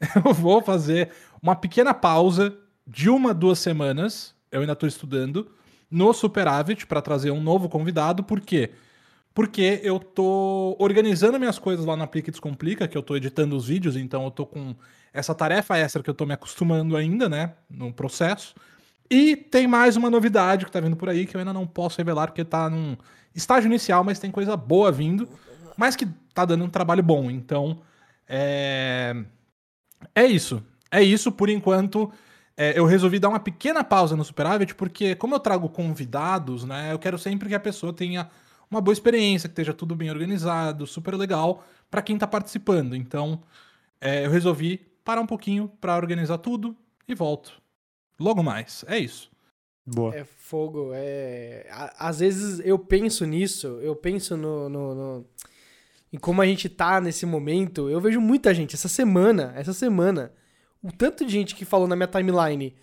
Eu 0.24 0.34
vou 0.34 0.60
fazer 0.60 1.10
uma 1.40 1.54
pequena 1.54 1.94
pausa 1.94 2.56
de 2.86 3.08
uma, 3.08 3.32
duas 3.32 3.58
semanas. 3.58 4.34
Eu 4.50 4.60
ainda 4.60 4.72
estou 4.72 4.88
estudando 4.88 5.50
no 5.94 6.12
Superávit 6.12 6.86
para 6.86 7.00
trazer 7.00 7.30
um 7.30 7.40
novo 7.40 7.68
convidado. 7.68 8.24
Por 8.24 8.40
quê? 8.40 8.72
Porque 9.32 9.80
eu 9.82 9.98
tô 9.98 10.76
organizando 10.78 11.38
minhas 11.38 11.58
coisas 11.58 11.84
lá 11.86 11.96
no 11.96 12.02
Aplica 12.02 12.30
Descomplica, 12.30 12.88
que 12.88 12.98
eu 12.98 13.02
tô 13.02 13.16
editando 13.16 13.56
os 13.56 13.68
vídeos, 13.68 13.96
então 13.96 14.24
eu 14.24 14.30
tô 14.30 14.44
com 14.44 14.74
essa 15.12 15.34
tarefa 15.34 15.76
extra 15.78 16.02
que 16.02 16.10
eu 16.10 16.14
tô 16.14 16.26
me 16.26 16.34
acostumando 16.34 16.96
ainda, 16.96 17.28
né, 17.28 17.54
no 17.70 17.92
processo. 17.92 18.54
E 19.08 19.36
tem 19.36 19.66
mais 19.66 19.96
uma 19.96 20.10
novidade 20.10 20.64
que 20.64 20.72
tá 20.72 20.80
vindo 20.80 20.96
por 20.96 21.08
aí 21.08 21.26
que 21.26 21.36
eu 21.36 21.38
ainda 21.38 21.52
não 21.52 21.66
posso 21.66 21.98
revelar 21.98 22.26
porque 22.28 22.44
tá 22.44 22.68
num 22.68 22.96
estágio 23.34 23.68
inicial, 23.68 24.02
mas 24.02 24.18
tem 24.18 24.30
coisa 24.30 24.56
boa 24.56 24.90
vindo, 24.90 25.28
mas 25.76 25.94
que 25.94 26.06
tá 26.32 26.44
dando 26.44 26.64
um 26.64 26.70
trabalho 26.70 27.02
bom. 27.02 27.30
Então, 27.30 27.80
é 28.28 29.14
é 30.14 30.24
isso. 30.26 30.62
É 30.90 31.02
isso 31.02 31.30
por 31.30 31.48
enquanto. 31.48 32.10
É, 32.56 32.78
eu 32.78 32.84
resolvi 32.84 33.18
dar 33.18 33.28
uma 33.28 33.40
pequena 33.40 33.82
pausa 33.82 34.16
no 34.16 34.24
Superávit, 34.24 34.74
porque 34.74 35.14
como 35.14 35.34
eu 35.34 35.40
trago 35.40 35.68
convidados, 35.68 36.64
né, 36.64 36.92
eu 36.92 36.98
quero 36.98 37.18
sempre 37.18 37.48
que 37.48 37.54
a 37.54 37.60
pessoa 37.60 37.92
tenha 37.92 38.30
uma 38.70 38.80
boa 38.80 38.92
experiência, 38.92 39.48
que 39.48 39.52
esteja 39.52 39.72
tudo 39.74 39.94
bem 39.94 40.10
organizado, 40.10 40.86
super 40.86 41.14
legal 41.14 41.64
para 41.90 42.02
quem 42.02 42.16
tá 42.18 42.26
participando. 42.26 42.94
Então, 42.96 43.42
é, 44.00 44.24
eu 44.26 44.30
resolvi 44.30 44.78
parar 45.04 45.20
um 45.20 45.26
pouquinho 45.26 45.68
para 45.80 45.96
organizar 45.96 46.38
tudo 46.38 46.76
e 47.06 47.14
volto. 47.14 47.60
Logo 48.18 48.42
mais. 48.42 48.84
É 48.88 48.98
isso. 48.98 49.30
Boa. 49.86 50.14
É 50.14 50.24
fogo, 50.24 50.92
é. 50.94 51.66
Às 51.98 52.20
vezes 52.20 52.60
eu 52.64 52.78
penso 52.78 53.26
nisso, 53.26 53.66
eu 53.82 53.94
penso 53.94 54.36
no, 54.36 54.68
no, 54.68 54.94
no- 54.94 55.26
em 56.12 56.16
como 56.18 56.40
a 56.40 56.46
gente 56.46 56.68
tá 56.68 57.00
nesse 57.00 57.26
momento. 57.26 57.90
Eu 57.90 58.00
vejo 58.00 58.20
muita 58.20 58.54
gente, 58.54 58.74
essa 58.74 58.88
semana, 58.88 59.52
essa 59.56 59.74
semana, 59.74 60.32
o 60.84 60.92
tanto 60.92 61.24
de 61.24 61.32
gente 61.32 61.54
que 61.54 61.64
falou 61.64 61.88
na 61.88 61.96
minha 61.96 62.06
timeline. 62.06 62.74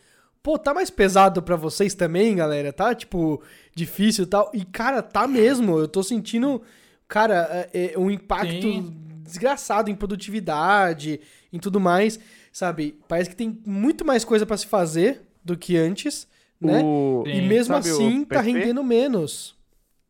Pô, 0.43 0.57
tá 0.57 0.73
mais 0.73 0.89
pesado 0.89 1.41
pra 1.43 1.55
vocês 1.55 1.93
também, 1.93 2.35
galera? 2.35 2.73
Tá, 2.73 2.95
tipo, 2.95 3.41
difícil 3.75 4.23
e 4.23 4.27
tal. 4.27 4.49
E, 4.55 4.65
cara, 4.65 5.03
tá 5.03 5.27
mesmo. 5.27 5.77
Eu 5.77 5.87
tô 5.87 6.01
sentindo, 6.01 6.63
cara, 7.07 7.67
é, 7.71 7.93
é, 7.93 7.99
um 7.99 8.09
impacto 8.09 8.59
Sim. 8.61 8.91
desgraçado 9.23 9.91
em 9.91 9.95
produtividade, 9.95 11.21
em 11.53 11.59
tudo 11.59 11.79
mais, 11.79 12.19
sabe? 12.51 12.99
Parece 13.07 13.29
que 13.29 13.35
tem 13.35 13.61
muito 13.65 14.03
mais 14.03 14.25
coisa 14.25 14.45
pra 14.45 14.57
se 14.57 14.65
fazer 14.65 15.21
do 15.45 15.55
que 15.55 15.77
antes, 15.77 16.27
né? 16.59 16.81
O- 16.83 17.23
E 17.27 17.35
Sim. 17.35 17.41
mesmo 17.47 17.75
Sabe 17.75 17.89
assim, 17.89 18.25
tá 18.25 18.41
rendendo 18.41 18.83
menos. 18.83 19.55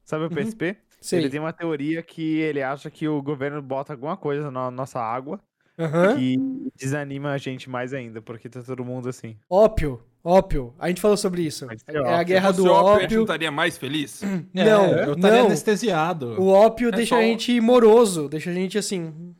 Sabe 0.05 0.23
o 0.23 0.27
Uhum. 0.29 0.35
PSP? 0.35 0.77
Sei. 1.01 1.19
Ele 1.19 1.29
tem 1.29 1.39
uma 1.39 1.51
teoria 1.51 2.01
que 2.01 2.37
ele 2.39 2.61
acha 2.61 2.89
que 2.89 3.07
o 3.07 3.21
governo 3.21 3.61
bota 3.61 3.91
alguma 3.93 4.15
coisa 4.15 4.49
na 4.51 4.69
nossa 4.71 4.99
água 5.01 5.41
Aham. 5.85 6.15
que 6.17 6.37
desanima 6.77 7.31
a 7.31 7.37
gente 7.37 7.69
mais 7.69 7.93
ainda, 7.93 8.21
porque 8.21 8.47
tá 8.49 8.61
todo 8.61 8.83
mundo 8.85 9.09
assim. 9.09 9.35
Ópio. 9.49 10.01
Ópio. 10.23 10.73
A 10.77 10.87
gente 10.87 11.01
falou 11.01 11.17
sobre 11.17 11.41
isso. 11.41 11.65
É 11.87 11.97
a 11.97 12.01
ópio. 12.01 12.25
guerra 12.25 12.51
Se 12.53 12.57
do 12.57 12.63
fosse 12.67 12.75
ópio, 12.75 12.89
a 12.91 12.99
gente 13.01 13.01
não 13.15 13.17
ópio. 13.17 13.21
estaria 13.23 13.51
mais 13.51 13.77
feliz? 13.77 14.21
É, 14.53 14.63
Não, 14.65 14.85
eu 14.91 15.13
estaria 15.13 15.39
não. 15.39 15.45
anestesiado. 15.47 16.39
O 16.41 16.47
ópio 16.47 16.89
É 16.89 16.91
deixa 16.91 17.15
só 17.15 17.21
a 17.21 17.23
gente 17.23 17.59
moroso, 17.59 18.29
deixa 18.29 18.51
a 18.51 18.53
gente 18.53 18.77
assim. 18.77 19.33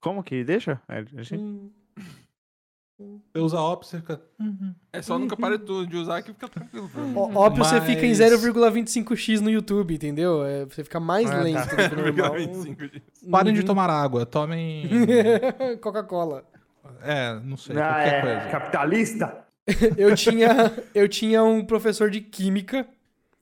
Como 0.00 0.22
que 0.22 0.42
deixa? 0.44 0.80
É, 0.88 0.98
a 1.16 1.22
gente- 1.22 1.36
hum, 1.40 1.70
Você 2.96 3.38
usa 3.40 3.58
ópio, 3.60 3.88
você 3.88 3.98
fica. 3.98 4.20
É 4.92 5.02
só 5.02 5.18
nunca 5.18 5.36
para 5.36 5.58
de 5.58 5.86
de 5.86 5.96
usar 5.96 6.22
que 6.22 6.32
fica 6.32 6.48
tranquilo. 6.48 6.88
Ópio 7.34 7.64
você 7.64 7.80
fica 7.80 8.06
em 8.06 8.10
Mas- 8.10 8.18
0,25x 8.18 9.40
no 9.40 9.50
YouTube, 9.50 9.94
entendeu? 9.94 10.44
É, 10.44 10.64
você 10.64 10.84
fica 10.84 11.00
mais 11.00 11.28
Ah, 11.28 11.34
tá. 11.38 11.42
lento 11.42 11.68
do 11.70 11.76
que 11.76 11.96
normal. 12.22 12.34
25 12.34 12.88
dias. 12.88 13.02
Parem 13.30 13.52
de 13.52 13.60
Uhum. 13.60 13.66
tomar 13.66 13.90
água, 13.90 14.24
tomem. 14.24 14.88
Coca-Cola. 15.82 16.44
É, 17.02 17.34
não 17.42 17.56
sei, 17.56 17.76
Ah, 17.76 17.80
qualquer 17.94 18.14
é, 18.14 18.20
coisa. 18.20 18.50
capitalista? 18.50 19.44
Eu 19.96 20.14
tinha, 20.14 20.72
eu 20.94 21.08
tinha 21.08 21.42
um 21.42 21.64
professor 21.64 22.10
de 22.10 22.20
química, 22.20 22.86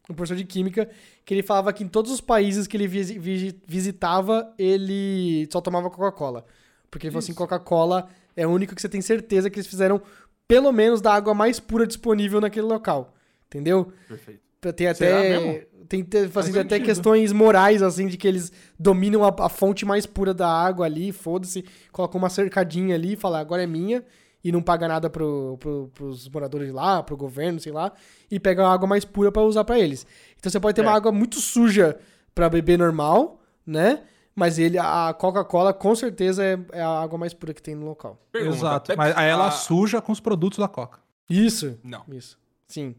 um 0.09 0.15
professor 0.15 0.37
de 0.37 0.45
química, 0.45 0.89
que 1.25 1.35
ele 1.35 1.43
falava 1.43 1.73
que 1.73 1.83
em 1.83 1.89
todos 1.89 2.13
os 2.13 2.21
países 2.21 2.67
que 2.69 2.77
ele 2.77 2.87
visi- 2.87 3.19
visi- 3.19 3.61
visitava, 3.67 4.53
ele 4.57 5.49
só 5.53 5.61
tomava 5.61 5.91
Coca-Cola. 5.91 6.45
Porque 6.91 7.07
ele 7.07 7.13
falou 7.13 7.19
assim, 7.25 7.35
Coca-Cola 7.35 8.09
é 8.37 8.47
o 8.47 8.51
único 8.51 8.75
que 8.75 8.81
você 8.83 8.89
tem 8.89 9.01
certeza 9.01 9.49
que 9.51 9.59
eles 9.59 9.67
fizeram 9.67 10.01
pelo 10.49 10.73
menos 10.73 11.01
da 11.01 11.13
água 11.15 11.33
mais 11.35 11.59
pura 11.61 11.87
disponível 11.87 12.41
naquele 12.41 12.67
local. 12.67 13.15
Entendeu? 13.47 13.93
Perfeito. 14.09 14.41
Tem 14.77 14.87
até, 14.87 15.67
tem 15.89 16.05
te- 16.05 16.29
fazendo 16.29 16.61
até 16.61 16.79
questões 16.79 17.33
morais, 17.33 17.83
assim, 17.83 18.07
de 18.07 18.17
que 18.17 18.29
eles 18.29 18.53
dominam 18.79 19.25
a, 19.25 19.35
a 19.41 19.49
fonte 19.49 19.85
mais 19.85 20.07
pura 20.07 20.33
da 20.33 20.47
água 20.49 20.87
ali, 20.87 21.11
foda-se, 21.11 21.65
colocam 21.91 22.19
uma 22.21 22.31
cercadinha 22.31 22.95
ali 22.95 23.15
e 23.15 23.17
falam, 23.17 23.41
agora 23.41 23.65
é 23.65 23.67
minha, 23.67 24.05
e 24.45 24.53
não 24.53 24.63
paga 24.63 24.87
nada 24.87 25.11
pro, 25.11 25.57
pro, 25.59 25.91
pros 25.93 26.29
moradores 26.29 26.69
de 26.69 26.73
lá, 26.73 27.03
pro 27.03 27.17
governo, 27.17 27.59
sei 27.59 27.73
lá, 27.73 27.93
e 28.31 28.39
pega 28.39 28.65
a 28.65 28.73
água 28.73 28.87
mais 28.87 29.05
pura 29.05 29.33
pra 29.33 29.43
usar 29.43 29.65
pra 29.65 29.81
eles. 29.81 30.07
Então 30.39 30.51
você 30.51 30.61
pode 30.61 30.77
ter 30.77 30.83
É. 30.83 30.85
uma 30.85 30.95
água 30.95 31.11
muito 31.11 31.41
suja 31.41 31.99
pra 32.33 32.49
beber 32.49 32.79
normal, 32.79 33.41
né? 33.67 34.01
Mas 34.35 34.59
ele, 34.59 34.79
a 34.79 35.15
Coca-Cola 35.19 35.75
com 35.75 35.95
certeza 35.95 36.43
é, 36.45 36.59
é 36.73 36.81
a 36.83 36.89
água 37.03 37.19
mais 37.19 37.35
pura 37.35 37.53
que 37.53 37.63
tem 37.63 37.75
no 37.75 37.85
local. 37.87 38.19
Pergunta, 38.33 38.57
Exato. 38.57 38.87
Pepsi- 38.89 38.97
Mas 38.99 39.17
aí 39.17 39.29
ela 39.29 39.49
a- 39.49 39.51
suja 39.51 40.01
com 40.01 40.11
os 40.13 40.21
produtos 40.21 40.59
da 40.59 40.69
Coca. 40.69 41.01
Isso. 41.29 41.79
Não, 41.85 42.03
Isso. 42.09 42.39
Sim. 42.67 42.95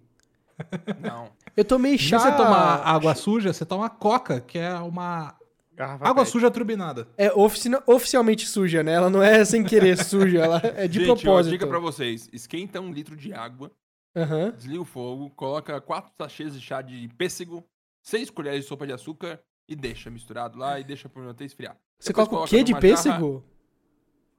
não. 1.01 1.29
Eu 1.57 1.65
tomei 1.65 1.97
chá. 1.97 2.17
de 2.17 2.23
você 2.23 2.31
tomar 2.31 2.81
água 2.85 3.15
suja, 3.15 3.51
você 3.51 3.65
toma 3.65 3.89
Coca, 3.89 4.39
que 4.41 4.57
é 4.59 4.73
uma 4.75 5.35
Garrafa 5.75 6.05
água 6.07 6.23
PET. 6.23 6.31
suja 6.31 6.51
turbinada. 6.51 7.07
É 7.17 7.31
ofici- 7.33 7.69
oficialmente 7.87 8.45
suja, 8.47 8.83
né? 8.83 8.93
Ela 8.93 9.09
não 9.09 9.21
é 9.23 9.43
sem 9.43 9.63
querer 9.63 9.97
suja, 10.03 10.39
ela 10.39 10.61
é 10.63 10.87
de 10.87 10.99
Gente, 11.03 11.07
propósito. 11.21 11.51
dica 11.51 11.65
pra 11.67 11.79
vocês. 11.79 12.29
Esquenta 12.31 12.79
um 12.79 12.91
litro 12.91 13.15
de 13.15 13.33
água, 13.33 13.71
Aham. 14.15 14.51
desliga 14.55 14.81
o 14.81 14.85
fogo, 14.85 15.31
coloca 15.31 15.81
quatro 15.81 16.11
sachês 16.15 16.53
de 16.53 16.61
chá 16.61 16.81
de 16.83 17.07
pêssego, 17.17 17.63
seis 18.03 18.29
colheres 18.29 18.61
de 18.61 18.67
sopa 18.67 18.85
de 18.85 18.93
açúcar 18.93 19.39
e 19.67 19.75
deixa 19.75 20.09
misturado 20.09 20.57
lá 20.57 20.79
e 20.79 20.83
deixa 20.83 21.07
por 21.09 21.27
até 21.27 21.45
esfriar. 21.45 21.77
Você 21.99 22.09
Depois 22.09 22.27
coloca 22.27 22.45
o 22.47 22.49
quê 22.49 22.63
de 22.63 22.71
numa 22.73 22.81
jarra- 22.81 22.95
pêssego? 22.95 23.43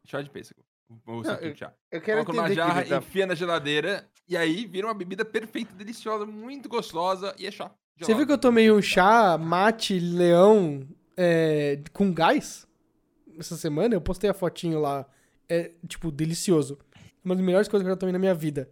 Chá 0.04 0.20
de 0.22 0.30
pêssego. 0.30 0.60
Ou 1.06 1.22
Não, 1.22 1.36
de 1.36 1.56
chá. 1.56 1.72
Eu 1.90 2.00
quero 2.00 2.24
Coloca 2.24 2.48
numa 2.48 2.54
jarra, 2.54 2.82
que 2.82 2.90
tá... 2.90 2.98
enfia 2.98 3.26
na 3.26 3.34
geladeira 3.34 4.06
e 4.28 4.36
aí 4.36 4.66
vira 4.66 4.86
uma 4.86 4.94
bebida 4.94 5.24
perfeita, 5.24 5.74
deliciosa, 5.74 6.26
muito 6.26 6.68
gostosa 6.68 7.34
e 7.38 7.46
é 7.46 7.50
chá. 7.50 7.70
Você 7.98 8.14
viu 8.14 8.26
que 8.26 8.32
eu 8.32 8.38
tomei 8.38 8.70
um 8.70 8.82
chá 8.82 9.38
mate 9.38 9.98
leão 9.98 10.86
é, 11.16 11.80
com 11.92 12.12
gás 12.12 12.66
essa 13.38 13.56
semana? 13.56 13.94
Eu 13.94 14.00
postei 14.00 14.28
a 14.28 14.34
fotinho 14.34 14.80
lá. 14.80 15.06
É, 15.48 15.72
tipo, 15.86 16.10
delicioso. 16.10 16.78
Uma 17.24 17.34
das 17.34 17.44
melhores 17.44 17.68
coisas 17.68 17.84
que 17.84 17.88
eu 17.90 17.94
já 17.94 17.98
tomei 17.98 18.12
na 18.12 18.18
minha 18.18 18.34
vida. 18.34 18.68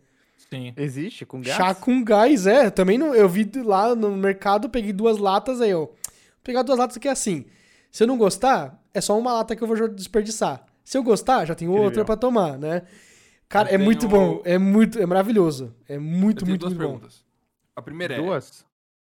Sim. 0.50 0.74
Existe 0.76 1.24
com 1.24 1.40
gás? 1.40 1.56
Chá 1.56 1.74
com 1.74 2.02
gás, 2.04 2.46
é. 2.46 2.68
Também 2.68 2.98
não, 2.98 3.14
eu 3.14 3.28
vi 3.28 3.50
lá 3.64 3.94
no 3.94 4.14
mercado, 4.16 4.68
peguei 4.68 4.92
duas 4.92 5.18
latas, 5.18 5.60
aí 5.60 5.70
eu. 5.70 5.94
Pegar 6.42 6.62
duas 6.62 6.78
latas 6.78 6.96
que 6.98 7.08
é 7.08 7.10
assim. 7.10 7.46
Se 7.90 8.02
eu 8.02 8.06
não 8.06 8.16
gostar, 8.18 8.82
é 8.94 9.00
só 9.00 9.18
uma 9.18 9.32
lata 9.32 9.54
que 9.54 9.62
eu 9.62 9.68
vou 9.68 9.88
desperdiçar. 9.88 10.64
Se 10.84 10.96
eu 10.98 11.02
gostar, 11.02 11.44
já 11.44 11.54
tenho 11.54 11.70
Incrível. 11.70 11.84
outra 11.86 12.04
pra 12.04 12.16
tomar, 12.16 12.58
né? 12.58 12.82
Cara, 13.48 13.70
Eu 13.70 13.74
é 13.74 13.78
muito 13.78 14.08
tenho- 14.08 14.10
bom. 14.10 14.42
É 14.44 14.58
muito, 14.58 14.98
é 14.98 15.06
maravilhoso. 15.06 15.74
É 15.88 15.98
muito, 15.98 16.38
Eu 16.42 16.46
tenho 16.46 16.48
muito, 16.48 16.60
duas 16.60 16.72
muito 16.72 16.82
bom. 16.82 16.92
perguntas. 16.94 17.24
A 17.76 17.82
primeira 17.82 18.14
é, 18.14 18.16
Duas? 18.16 18.64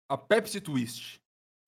a 0.10 0.18
Pepsi 0.18 0.62
Twist, 0.62 1.20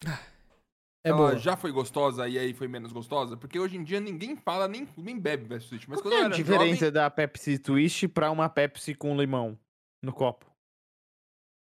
É 0.06 1.10
ela 1.10 1.18
boa. 1.18 1.38
já 1.38 1.56
foi 1.58 1.72
gostosa 1.72 2.28
e 2.28 2.38
aí 2.38 2.54
foi 2.54 2.68
menos 2.68 2.92
gostosa? 2.92 3.36
Porque 3.38 3.58
hoje 3.60 3.78
em 3.78 3.84
dia 3.84 4.00
ninguém 4.00 4.36
fala, 4.36 4.68
nem, 4.68 4.88
nem 4.98 5.18
bebe 5.20 5.46
Pepsi 5.48 5.70
Twist. 5.70 5.90
Mas 5.90 6.00
Qual 6.02 6.12
quando 6.12 6.14
é 6.14 6.24
a 6.24 6.26
era 6.26 6.36
diferença 6.36 6.76
jovem... 6.76 6.92
da 6.92 7.10
Pepsi 7.10 7.58
Twist 7.58 8.08
pra 8.10 8.30
uma 8.32 8.48
Pepsi 8.50 8.94
com 8.94 9.16
limão 9.20 9.58
no 10.04 10.14
copo? 10.14 10.46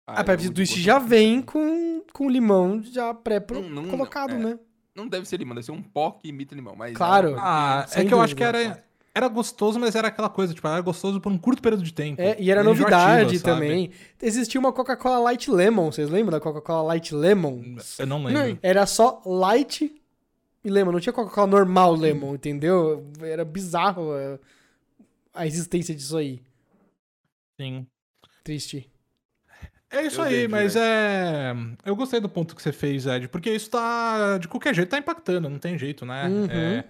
Ah, 0.07 0.21
A 0.21 0.23
Pepsi 0.23 0.45
muito 0.45 0.55
Twist 0.55 0.79
já 0.81 0.97
vem 0.99 1.41
com, 1.41 2.01
com 2.13 2.29
limão 2.29 2.81
já 2.81 3.13
pré-colocado, 3.13 4.31
Não, 4.31 4.39
não, 4.39 4.43
não, 4.43 4.49
é. 4.49 4.53
né? 4.53 4.59
Não 4.95 5.07
deve 5.07 5.27
ser 5.27 5.37
limão, 5.37 5.53
deve 5.53 5.65
ser 5.65 5.73
um 5.73 5.83
pó 5.83 6.11
que 6.11 6.29
imita 6.29 6.55
limão. 6.55 6.75
Mas 6.75 6.95
Claro. 6.95 7.29
ela- 7.31 7.41
Ah, 7.41 7.87
é 7.93 8.05
que 8.05 8.13
eu 8.13 8.21
acho 8.21 8.35
que 8.35 8.43
dúvida. 8.43 8.57
era, 8.69 8.83
era 9.13 9.27
gostoso, 9.27 9.77
mas 9.79 9.95
era 9.95 10.07
aquela 10.07 10.29
coisa, 10.29 10.53
tipo, 10.53 10.65
era 10.67 10.79
gostoso 10.81 11.19
por 11.19 11.31
um 11.31 11.37
curto 11.37 11.61
período 11.61 11.83
de 11.83 11.93
tempo. 11.93 12.21
É, 12.21 12.35
e 12.39 12.49
era 12.49 12.63
novidade 12.63 12.95
enjoativa, 13.21 13.43
sabe? 13.43 13.65
também. 13.67 13.91
Existia 14.21 14.59
uma 14.59 14.71
Coca-Cola 14.71 15.19
Light 15.19 15.51
Lemon, 15.51 15.91
vocês 15.91 16.09
lembram 16.09 16.31
da 16.31 16.39
Coca-Cola 16.39 16.81
Light 16.87 17.13
Lemon? 17.13 17.61
Eu 17.99 18.07
não 18.07 18.23
lembro. 18.23 18.57
Era 18.63 18.85
só 18.85 19.21
Light 19.25 19.93
e 20.63 20.69
Lemon, 20.69 20.93
não 20.93 20.99
tinha 21.01 21.13
Coca-Cola 21.13 21.47
normal 21.47 21.93
Lemon, 21.93 22.33
entendeu? 22.35 23.05
Era 23.21 23.43
bizarro 23.45 24.13
a, 24.13 24.39
a 25.41 25.45
existência 25.45 25.93
disso 25.93 26.17
aí. 26.17 26.41
Sim. 27.59 27.85
Triste. 28.43 28.89
É 29.89 30.05
isso 30.05 30.19
Eu 30.19 30.25
aí, 30.25 30.33
dei 30.33 30.47
mas 30.47 30.73
direto. 30.73 30.85
é. 30.85 31.55
Eu 31.85 31.95
gostei 31.95 32.19
do 32.19 32.27
ponto 32.27 32.55
que 32.55 32.61
você 32.61 32.71
fez, 32.73 33.05
Ed, 33.05 33.27
porque 33.29 33.49
isso 33.51 33.69
tá. 33.69 34.37
De 34.37 34.47
qualquer 34.47 34.75
jeito 34.75 34.89
tá 34.89 34.97
impactando, 34.97 35.49
não 35.49 35.59
tem 35.59 35.77
jeito, 35.77 36.05
né? 36.05 36.27
Uhum. 36.27 36.45
É, 36.49 36.83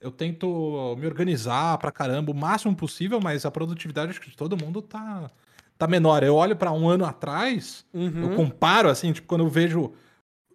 Eu 0.00 0.10
tento 0.10 0.94
me 0.98 1.06
organizar 1.06 1.78
pra 1.78 1.90
caramba 1.90 2.30
o 2.30 2.34
máximo 2.34 2.76
possível, 2.76 3.18
mas 3.20 3.46
a 3.46 3.50
produtividade 3.50 4.10
acho 4.10 4.20
que 4.20 4.30
de 4.30 4.36
todo 4.36 4.62
mundo 4.62 4.82
tá, 4.82 5.30
tá 5.78 5.86
menor. 5.86 6.22
Eu 6.22 6.34
olho 6.34 6.54
pra 6.54 6.70
um 6.70 6.86
ano 6.86 7.06
atrás, 7.06 7.86
eu 7.94 8.00
Uhum. 8.02 8.36
comparo, 8.36 8.90
assim, 8.90 9.12
tipo, 9.14 9.26
quando 9.26 9.44
eu 9.44 9.48
vejo 9.48 9.94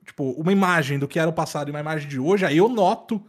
tipo, 0.05 0.31
uma 0.33 0.51
imagem 0.51 0.99
do 0.99 1.07
que 1.07 1.19
era 1.19 1.29
o 1.29 1.33
passado 1.33 1.67
e 1.69 1.71
uma 1.71 1.79
imagem 1.79 2.07
de 2.07 2.19
hoje, 2.19 2.45
aí 2.45 2.57
eu 2.57 2.69
noto 2.69 3.23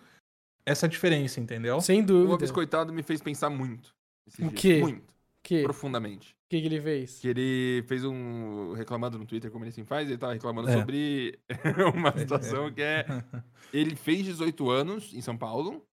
essa 0.67 0.87
diferença, 0.87 1.41
entendeu? 1.41 1.81
Sem 1.81 2.03
O 2.03 2.07
dúvida. 2.07 2.37
biscoitado 2.39 2.93
me 2.93 3.03
fez 3.03 3.23
pensar 3.23 3.49
muito. 3.49 3.95
O 4.39 4.51
quê? 4.51 4.81
Muito. 4.83 5.15
Que, 5.43 5.63
Profundamente. 5.63 6.37
Que 6.51 6.61
que 6.61 6.66
ele 6.66 6.82
fez? 6.82 7.20
Que 7.20 7.28
ele 7.28 7.84
fez 7.86 8.05
um. 8.05 8.72
reclamando 8.72 9.16
no 9.16 9.24
Twitter, 9.24 9.51
como 9.53 9.64
ele 9.64 9.70
sempre 9.70 9.88
faz, 9.88 10.09
ele 10.09 10.18
tava 10.18 10.32
reclamando 10.32 10.68
É. 10.68 10.72
sobre 10.76 11.38
uma 11.94 12.11
situação 12.18 12.72
que 12.72 12.82
é. 12.82 13.07
Ele 13.72 13.94
fez 13.94 14.24
18 14.24 14.68
anos 14.68 15.14
em 15.14 15.20
São 15.20 15.38
Paulo. 15.38 15.86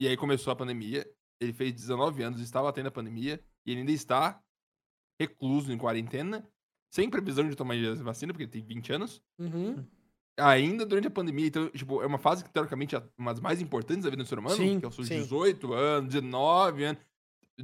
E 0.00 0.08
aí 0.08 0.16
começou 0.16 0.52
a 0.52 0.56
pandemia. 0.56 1.08
Ele 1.40 1.52
fez 1.52 1.72
19 1.72 2.20
anos, 2.20 2.40
estava 2.40 2.72
tendo 2.72 2.88
a 2.88 2.90
pandemia. 2.90 3.40
E 3.64 3.70
ele 3.70 3.80
ainda 3.80 3.92
está 3.92 4.42
recluso 5.20 5.72
em 5.72 5.78
quarentena. 5.78 6.44
Sem 6.92 7.08
previsão 7.08 7.48
de 7.48 7.54
tomar 7.54 7.74
a 7.76 7.94
vacina, 8.02 8.32
porque 8.32 8.42
ele 8.44 8.50
tem 8.50 8.62
20 8.62 8.92
anos. 8.92 9.22
Uhum. 9.38 9.86
Ainda 10.36 10.84
durante 10.84 11.06
a 11.06 11.10
pandemia. 11.12 11.46
Então, 11.46 11.68
tipo, 11.70 12.02
é 12.02 12.06
uma 12.06 12.18
fase 12.18 12.42
que, 12.42 12.50
teoricamente, 12.50 12.96
é 12.96 13.02
uma 13.16 13.32
das 13.32 13.40
mais 13.40 13.60
importantes 13.60 14.02
da 14.04 14.10
vida 14.10 14.24
do 14.24 14.28
ser 14.28 14.38
humano. 14.38 14.56
Sim, 14.56 14.80
que 14.80 14.84
é 14.86 14.88
os 14.88 14.94
seus 14.96 15.06
sim. 15.06 15.20
18 15.20 15.72
anos, 15.74 16.12
19 16.12 16.84
anos. 16.84 17.07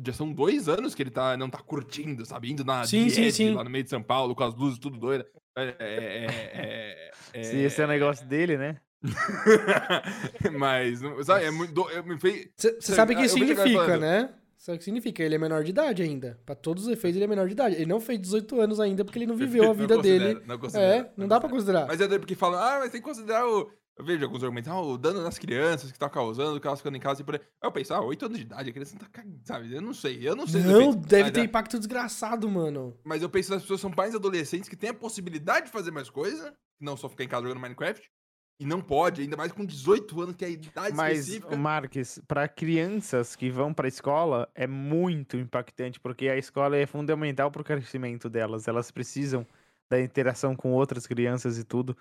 Já 0.04 0.12
são 0.12 0.32
dois 0.32 0.68
anos 0.68 0.94
que 0.94 1.02
ele 1.02 1.10
tá, 1.10 1.36
não 1.36 1.48
tá 1.50 1.58
curtindo, 1.58 2.24
sabe? 2.24 2.50
Indo 2.50 2.64
na 2.64 2.84
Sim, 2.84 3.08
sim, 3.08 3.30
sim. 3.30 3.52
lá 3.54 3.62
no 3.64 3.70
meio 3.70 3.84
de 3.84 3.90
São 3.90 4.02
Paulo, 4.02 4.34
com 4.34 4.44
as 4.44 4.54
luzes 4.54 4.78
tudo 4.78 4.98
doidas. 4.98 5.26
É, 5.56 5.74
é, 5.78 6.26
é, 6.58 7.10
é, 7.32 7.42
Se 7.42 7.56
esse 7.58 7.80
é 7.80 7.84
o 7.84 7.88
negócio 7.88 8.26
dele, 8.26 8.56
né? 8.56 8.76
Mas, 10.58 11.00
não- 11.00 11.22
sabe, 11.22 11.44
é 11.44 11.50
muito. 11.50 11.74
Você 11.82 12.50
Sabe, 12.56 12.82
sabe 12.82 13.14
o 13.14 13.16
que 13.18 13.28
significa, 13.28 13.96
né? 13.98 14.30
Sabe 14.56 14.76
o 14.76 14.78
que 14.78 14.84
significa? 14.84 15.22
Ele 15.22 15.34
é 15.34 15.38
menor 15.38 15.62
de 15.62 15.70
idade 15.70 16.02
ainda. 16.02 16.40
Pra 16.46 16.54
todos 16.54 16.84
os 16.86 16.88
efeitos, 16.92 17.16
ele 17.16 17.24
é 17.26 17.28
menor 17.28 17.46
de 17.46 17.52
idade. 17.52 17.74
Ele 17.76 17.84
não 17.86 18.00
fez 18.00 18.18
18 18.18 18.60
anos 18.62 18.80
ainda 18.80 19.04
porque 19.04 19.18
ele 19.18 19.26
não 19.26 19.36
viveu 19.36 19.64
a 19.64 19.66
Não 19.68 19.74
vida 19.74 19.98
dele. 19.98 20.40
Não 20.46 20.58
considero, 20.58 21.04
É, 21.06 21.10
não 21.18 21.28
dá 21.28 21.38
pra 21.38 21.50
considerar. 21.50 21.86
Mas 21.86 22.00
é 22.00 22.18
porque 22.18 22.34
falam, 22.34 22.58
ah, 22.58 22.78
mas 22.80 22.90
tem 22.90 23.00
que 23.00 23.06
considerar 23.06 23.46
o. 23.46 23.70
Eu 23.96 24.04
vejo 24.04 24.24
alguns 24.24 24.42
argumentos, 24.42 24.70
ah, 24.70 24.80
o 24.80 24.98
dano 24.98 25.22
nas 25.22 25.38
crianças 25.38 25.92
que 25.92 25.98
tá 25.98 26.10
causando, 26.10 26.60
que 26.60 26.66
elas 26.66 26.80
ficando 26.80 26.96
em 26.96 27.00
casa 27.00 27.22
e 27.22 27.24
por 27.24 27.36
aí. 27.36 27.40
Aí 27.40 27.68
eu 27.68 27.72
penso, 27.72 27.94
ah, 27.94 28.00
8 28.00 28.26
anos 28.26 28.38
de 28.38 28.44
idade, 28.44 28.70
a 28.70 28.72
criança 28.72 28.94
não 28.94 29.00
tá 29.00 29.08
cagando, 29.12 29.40
sabe? 29.44 29.72
Eu 29.72 29.80
não 29.80 29.94
sei, 29.94 30.28
eu 30.28 30.34
não 30.34 30.46
sei. 30.46 30.62
Não, 30.62 30.92
deve 30.92 31.22
mas, 31.24 31.32
ter 31.32 31.40
é- 31.40 31.44
impacto 31.44 31.78
desgraçado, 31.78 32.50
mano. 32.50 32.98
Mas 33.04 33.22
eu 33.22 33.30
penso 33.30 33.50
que 33.50 33.54
as 33.54 33.62
pessoas 33.62 33.80
são 33.80 33.92
pais 33.92 34.14
adolescentes 34.14 34.68
que 34.68 34.76
têm 34.76 34.90
a 34.90 34.94
possibilidade 34.94 35.66
de 35.66 35.72
fazer 35.72 35.92
mais 35.92 36.10
coisa, 36.10 36.52
não 36.80 36.96
só 36.96 37.08
ficar 37.08 37.22
em 37.22 37.28
casa 37.28 37.42
jogando 37.44 37.60
Minecraft, 37.60 38.10
e 38.58 38.64
não 38.64 38.80
pode, 38.80 39.22
ainda 39.22 39.36
mais 39.36 39.52
com 39.52 39.64
18 39.64 40.20
anos, 40.20 40.36
que 40.36 40.44
é 40.44 40.48
a 40.48 40.50
idade 40.50 40.96
Mas, 40.96 41.20
específica. 41.20 41.56
Marques, 41.56 42.20
para 42.26 42.48
crianças 42.48 43.34
que 43.34 43.50
vão 43.50 43.72
para 43.74 43.86
a 43.86 43.88
escola, 43.88 44.48
é 44.54 44.66
muito 44.66 45.36
impactante, 45.36 46.00
porque 46.00 46.28
a 46.28 46.36
escola 46.36 46.76
é 46.76 46.86
fundamental 46.86 47.50
para 47.50 47.62
o 47.62 47.64
crescimento 47.64 48.28
delas. 48.28 48.68
Elas 48.68 48.90
precisam 48.90 49.46
da 49.90 50.00
interação 50.00 50.54
com 50.56 50.72
outras 50.72 51.06
crianças 51.06 51.58
e 51.58 51.64
tudo, 51.64 51.96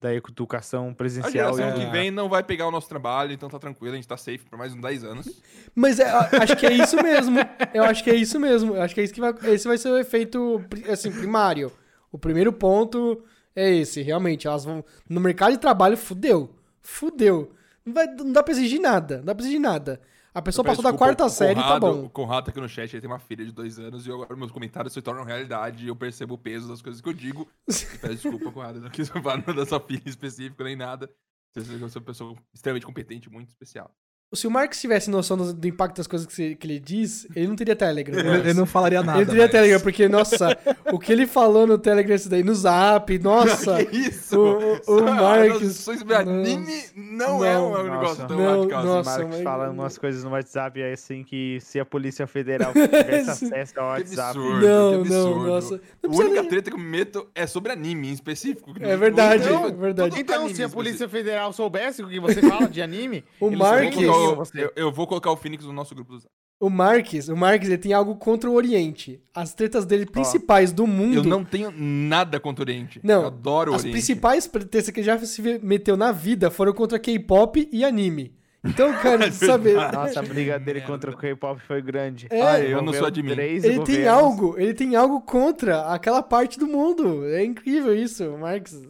da 0.00 0.14
educação 0.14 0.90
A 0.90 0.94
presencial. 0.94 1.32
geração 1.56 1.70
e 1.70 1.84
que 1.84 1.90
vem 1.90 2.10
não 2.10 2.28
vai 2.28 2.42
pegar 2.42 2.68
o 2.68 2.70
nosso 2.70 2.88
trabalho, 2.88 3.32
então 3.32 3.48
tá 3.48 3.58
tranquilo, 3.58 3.94
a 3.94 3.96
gente 3.96 4.06
tá 4.06 4.16
safe 4.16 4.44
por 4.48 4.56
mais 4.58 4.72
uns 4.72 4.80
10 4.80 5.02
anos. 5.04 5.42
Mas 5.74 5.98
é, 5.98 6.08
a- 6.08 6.30
acho 6.42 6.56
que 6.56 6.66
é 6.66 6.72
isso 6.72 6.96
mesmo. 7.02 7.38
Eu 7.74 7.82
acho 7.84 8.04
que 8.04 8.10
é 8.10 8.14
isso 8.14 8.38
mesmo. 8.38 8.76
Eu 8.76 8.82
acho 8.82 8.94
que 8.94 9.00
é 9.00 9.04
isso 9.04 9.12
que 9.14 9.20
vai. 9.20 9.34
Esse 9.52 9.66
vai 9.66 9.76
ser 9.76 9.88
o 9.90 9.98
efeito 9.98 10.64
assim, 10.90 11.10
primário. 11.10 11.72
O 12.12 12.18
primeiro 12.18 12.52
ponto 12.52 13.22
é 13.56 13.70
esse, 13.74 14.00
realmente. 14.02 14.46
Elas 14.46 14.64
vão. 14.64 14.84
No 15.08 15.20
mercado 15.20 15.50
de 15.52 15.58
trabalho, 15.58 15.96
fudeu. 15.96 16.54
Fudeu. 16.80 17.52
Não, 17.84 17.92
vai, 17.92 18.06
não 18.06 18.32
dá 18.32 18.42
pra 18.42 18.52
exigir 18.52 18.80
nada. 18.80 19.18
Não 19.18 19.24
dá 19.24 19.34
pra 19.34 19.42
exigir 19.44 19.60
nada. 19.60 20.00
A 20.38 20.42
pessoa 20.42 20.64
passou 20.64 20.82
da 20.84 20.92
quarta 20.92 21.24
o 21.24 21.28
série, 21.28 21.56
tá 21.56 21.62
Conrado- 21.62 21.80
bom. 21.80 22.04
O 22.04 22.10
Conrado 22.10 22.44
tá 22.44 22.50
aqui 22.50 22.60
no 22.60 22.68
chat, 22.68 22.92
ele 22.94 23.00
tem 23.00 23.10
uma 23.10 23.18
filha 23.18 23.44
de 23.44 23.50
dois 23.52 23.78
anos 23.78 24.06
e 24.06 24.12
agora 24.12 24.36
meus 24.36 24.52
comentários 24.52 24.92
se 24.92 25.02
tornam 25.02 25.24
realidade 25.24 25.84
e 25.84 25.88
eu 25.88 25.96
percebo 25.96 26.34
o 26.34 26.38
peso 26.38 26.68
das 26.68 26.80
coisas 26.80 27.00
que 27.00 27.08
eu 27.08 27.12
digo. 27.12 27.48
Peço 27.66 28.08
desculpa, 28.08 28.52
Conrado, 28.52 28.80
não 28.80 28.90
quis 28.90 29.08
falar 29.10 29.42
da 29.42 29.66
sua 29.66 29.80
filha 29.80 30.02
em 30.06 30.08
específico 30.08 30.62
nem 30.62 30.76
nada. 30.76 31.10
Você 31.54 31.78
sou 31.78 32.00
uma 32.00 32.06
pessoa 32.06 32.36
extremamente 32.54 32.86
competente, 32.86 33.28
muito 33.30 33.48
especial. 33.48 33.90
Se 34.34 34.46
o 34.46 34.50
Marcos 34.50 34.78
tivesse 34.78 35.08
noção 35.08 35.38
do, 35.38 35.54
do 35.54 35.66
impacto 35.66 35.96
das 35.96 36.06
coisas 36.06 36.26
que, 36.28 36.34
você- 36.34 36.54
que 36.54 36.66
ele 36.66 36.78
diz, 36.78 37.26
ele 37.34 37.48
não 37.48 37.56
teria 37.56 37.74
Telegram. 37.74 38.18
Ele, 38.18 38.28
ele 38.50 38.52
não 38.52 38.66
falaria 38.66 39.02
nada. 39.02 39.20
Ele 39.20 39.26
teria 39.26 39.44
mas- 39.44 39.50
Telegram, 39.50 39.80
porque, 39.80 40.06
nossa, 40.06 40.54
o 40.92 40.98
que 40.98 41.10
ele 41.10 41.26
falou 41.26 41.66
no 41.66 41.78
Telegram, 41.78 42.14
isso 42.14 42.28
daí, 42.28 42.44
no 42.44 42.54
Zap, 42.54 43.16
nossa. 43.24 43.82
que 43.86 43.96
isso? 43.96 44.38
o- 44.38 44.72
o 44.74 44.84
Só- 44.84 45.00
Marcos- 45.14 45.56
As 45.56 45.62
noções 45.62 46.02
de 46.02 46.14
anime 46.14 46.82
não, 46.94 47.42
é 47.42 47.58
um 47.58 47.72
Não, 47.72 47.82
negócio 47.84 48.00
nossa. 48.02 48.26
tão 48.26 48.36
Não, 48.38 48.56
radical. 48.60 48.78
assim. 48.80 48.88
nossa. 48.88 49.10
Marcos 49.10 49.34
mas- 49.36 49.42
fala 49.42 49.70
umas 49.70 49.96
coisas 49.96 50.22
no 50.24 50.30
WhatsApp 50.30 50.78
é 50.82 50.92
assim 50.92 51.24
que 51.24 51.58
se 51.62 51.80
a 51.80 51.86
Polícia 51.86 52.26
Federal 52.26 52.72
tivesse 52.76 53.30
acesso 53.46 53.80
ao 53.80 53.94
Que 53.94 54.00
WhatsApp. 54.02 54.38
absurdo, 54.38 54.66
Não, 54.66 55.02
que 55.04 55.08
não, 55.08 55.42
nossa. 55.46 55.80
Não 56.02 56.10
A 56.12 56.16
única 56.16 56.40
nem- 56.42 56.50
treta 56.50 56.70
que 56.70 56.76
eu 56.76 56.80
me 56.80 56.84
meto 56.90 57.26
é 57.34 57.46
sobre 57.46 57.72
anime 57.72 58.08
em 58.10 58.12
específico. 58.12 58.74
É 58.78 58.94
verdade, 58.94 59.44
Então, 59.48 59.66
é 59.68 59.72
verdade. 59.72 60.20
Então, 60.20 60.48
se 60.54 60.62
a 60.62 60.68
Polícia 60.68 61.08
Federal 61.08 61.50
soubesse 61.50 62.02
o 62.02 62.08
que 62.08 62.20
você 62.20 62.42
fala 62.42 62.68
de 62.68 62.82
anime, 62.82 63.24
O 63.40 63.50
Marques- 63.50 64.17
Eu 64.24 64.34
vou, 64.36 64.36
prenderiam 64.36 64.36
colocar 64.36 64.42
o, 64.42 64.44
você. 64.44 64.64
eu, 64.64 64.72
eu 64.86 64.92
vou 64.92 65.06
colocar 65.06 65.30
o 65.30 65.36
Phoenix 65.36 65.64
no 65.64 65.72
nosso 65.72 65.94
grupo 65.94 66.12
do 66.12 66.18
Zap. 66.18 66.30
O 66.60 66.68
Marques, 66.68 67.28
o 67.28 67.36
Marques, 67.36 67.68
ele 67.68 67.78
tem 67.78 67.92
algo 67.92 68.16
contra 68.16 68.50
o 68.50 68.54
Oriente. 68.54 69.22
As 69.32 69.54
tretas 69.54 69.86
dele 69.86 70.04
principais 70.04 70.72
do 70.72 70.88
mundo. 70.88 71.18
Eu 71.18 71.22
não 71.24 71.44
tenho 71.44 71.70
nada 71.70 72.40
contra 72.40 72.62
o 72.62 72.66
Oriente. 72.66 72.98
Não, 73.04 73.20
Eu 73.22 73.26
adoro 73.28 73.70
o 73.70 73.74
As 73.76 73.82
Oriente. 73.82 73.92
principais 73.94 74.46
tretas 74.48 74.90
que 74.90 74.98
ele 74.98 75.06
já 75.06 75.16
se 75.18 75.60
meteu 75.62 75.96
na 75.96 76.10
vida 76.10 76.50
foram 76.50 76.72
contra 76.72 76.98
K-pop 76.98 77.68
e 77.70 77.84
anime. 77.84 78.34
Então, 78.64 78.92
cara, 79.00 79.30
sabe? 79.30 79.72
Nossa, 79.72 80.18
a 80.18 80.22
briga 80.24 80.58
dele 80.58 80.80
contra 80.80 81.12
o 81.12 81.16
K-pop 81.16 81.60
foi 81.62 81.80
grande. 81.80 82.26
É. 82.28 82.42
Ah, 82.42 82.58
eu 82.60 82.82
não 82.82 82.92
sou 82.92 83.06
admin. 83.06 83.30
três 83.34 83.62
Ele 83.62 83.74
tem 83.84 83.98
governos. 83.98 84.08
algo, 84.08 84.54
ele 84.58 84.74
tem 84.74 84.96
algo 84.96 85.20
contra 85.20 85.82
aquela 85.92 86.24
parte 86.24 86.58
do 86.58 86.66
mundo. 86.66 87.24
É 87.28 87.44
incrível 87.44 87.94
isso, 87.94 88.36
Marques. 88.36 88.82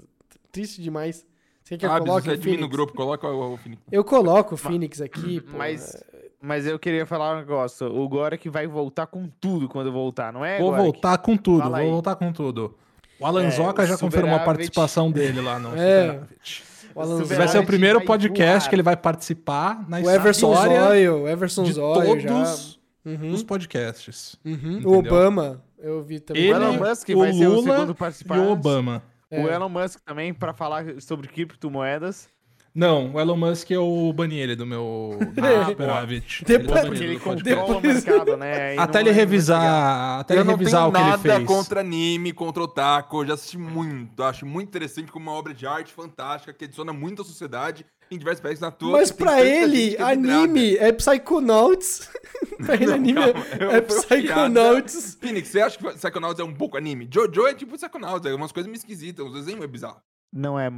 Triste 0.51 0.81
demais. 0.81 1.27
Você 1.69 1.77
quer 1.77 1.91
Ah, 1.91 1.99
coloque 1.99 2.31
você 2.35 2.57
no 2.57 2.67
grupo, 2.69 2.95
coloca 2.95 3.29
o, 3.29 3.53
o 3.53 3.57
Phoenix. 3.59 3.83
Eu 3.93 4.03
coloco 4.03 4.55
o 4.55 4.57
Phoenix 4.57 5.03
aqui, 5.03 5.39
pô. 5.43 5.59
Mas, 5.59 6.03
mas 6.41 6.67
eu 6.67 6.79
queria 6.79 7.05
falar 7.05 7.35
um 7.35 7.41
negócio. 7.41 7.87
O 7.95 8.09
Gorek 8.09 8.49
vai 8.49 8.67
voltar 8.67 9.07
com 9.07 9.29
tudo 9.39 9.69
quando 9.69 9.93
voltar, 9.93 10.33
não 10.33 10.43
é, 10.43 10.59
Vou 10.59 10.71
Gorek? 10.71 10.83
voltar 10.85 11.19
com 11.19 11.37
tudo, 11.37 11.59
Fala 11.59 11.77
vou 11.77 11.85
aí. 11.87 11.91
voltar 11.91 12.17
com 12.17 12.33
tudo. 12.33 12.75
O 13.21 13.27
Alan 13.27 13.45
É, 13.45 13.51
Zoca 13.51 13.83
o 13.83 13.87
já 13.87 13.99
confirmou 13.99 14.35
a 14.35 14.39
participação 14.39 15.11
dele 15.13 15.43
lá 15.43 15.59
no 15.59 15.71
É. 15.77 16.21
Vai 17.37 17.49
ser 17.49 17.59
o 17.59 17.67
primeiro 17.67 18.01
podcast 18.03 18.61
voar. 18.61 18.69
que 18.71 18.75
ele 18.75 18.83
vai 18.83 18.97
participar 18.97 19.87
na 19.89 19.99
O 19.99 20.11
Everson 20.11 20.51
história 20.53 20.81
Zóio, 20.81 21.23
o 21.25 21.29
Everson 21.29 21.63
de 21.65 21.73
Zóio 21.75 22.21
já. 22.21 22.29
todos 22.29 22.79
Uhum, 23.05 23.33
os 23.33 23.43
podcasts. 23.43 24.37
uhum. 24.45 24.81
O 24.85 24.99
Obama, 24.99 25.63
eu 25.79 26.03
vi 26.03 26.19
também. 26.19 26.45
Ele, 26.45 26.53
O 26.55 26.57
Elon 26.57 26.73
Musk 26.89 27.09
o 27.11 27.19
vai 27.19 27.33
ser 27.33 27.47
o 27.47 27.51
Lula 27.55 27.75
segundo 27.75 27.93
e 27.93 27.95
participante. 27.95 28.41
o 28.41 28.51
Obama. 28.51 29.03
É. 29.31 29.43
O 29.45 29.49
Elon 29.49 29.69
Musk 29.69 30.01
também, 30.05 30.33
pra 30.33 30.53
falar 30.55 30.85
sobre 31.01 31.29
criptomoedas. 31.29 32.29
Não, 32.75 33.15
o 33.15 33.21
Elon 33.21 33.37
Musk 33.37 33.71
eu 33.73 34.13
bani 34.15 34.39
ele 34.39 34.55
do 34.55 34.65
meu 34.65 35.19
do 35.35 35.45
Ah, 35.45 35.49
meu 35.49 35.65
Superávit. 35.67 36.45
Depois- 36.45 36.79
Ele 36.85 36.89
Porque 36.89 37.05
ele 37.05 37.19
controla 37.19 37.77
o 37.79 37.81
Depois- 37.81 38.05
mercado, 38.05 38.37
né? 38.37 38.75
e 38.77 38.79
Até 38.79 38.99
não 38.99 39.01
ele 39.01 39.11
é 39.11 39.13
revisar, 39.13 40.21
até 40.21 40.35
ele 40.35 40.41
eu 40.41 40.45
não 40.45 40.53
revisar 40.57 40.81
tenho 40.83 40.89
o 40.91 40.93
que 40.93 40.99
ele 40.99 41.11
nada 41.11 41.23
fez. 41.23 41.47
contra 41.47 41.81
anime, 41.81 42.33
contra 42.33 42.63
otaku. 42.63 43.23
Eu 43.23 43.27
já 43.27 43.35
assisti 43.35 43.59
muito. 43.59 44.23
Acho 44.23 44.47
muito 44.47 44.69
interessante 44.69 45.11
como 45.11 45.29
uma 45.29 45.37
obra 45.37 45.53
de 45.53 45.67
arte 45.67 45.93
fantástica 45.93 46.53
que 46.53 46.67
adiciona 46.67 46.93
muito 46.93 47.23
à 47.23 47.25
sociedade 47.25 47.85
em 48.11 48.19
diversos 48.19 48.41
países 48.43 48.61
na 48.61 48.71
tua. 48.71 48.93
Mas 48.93 49.11
pra 49.11 49.45
ele, 49.45 49.97
é 49.97 50.03
anime 50.03 50.77
é 50.77 50.93
Psychonauts. 50.93 52.11
pra 52.65 52.75
ele, 52.75 52.93
anime 52.93 53.21
é- 53.21 53.33
calma, 53.33 53.45
é, 53.55 53.81
piada. 53.81 53.87
Psychonauts. 53.87 55.19
Phoenix, 55.21 55.49
você 55.49 55.61
acha 55.61 55.79
que 55.79 55.89
Psychonauts 55.95 56.41
é 56.41 56.45
um 56.45 56.55
pouco 56.55 56.77
anime? 56.77 57.09
Jojo 57.13 57.47
é 57.47 57.55
tipo 57.55 57.77
Psychonauts, 57.77 58.31
é 58.31 58.35
umas 58.35 58.53
coisas 58.53 58.69
meio 58.71 58.79
esquisitas, 58.79 59.25
uns 59.27 59.35
desenhos 59.35 59.63
é 59.63 59.67
bizarro. 59.67 60.01
Não 60.33 60.59
é, 60.59 60.71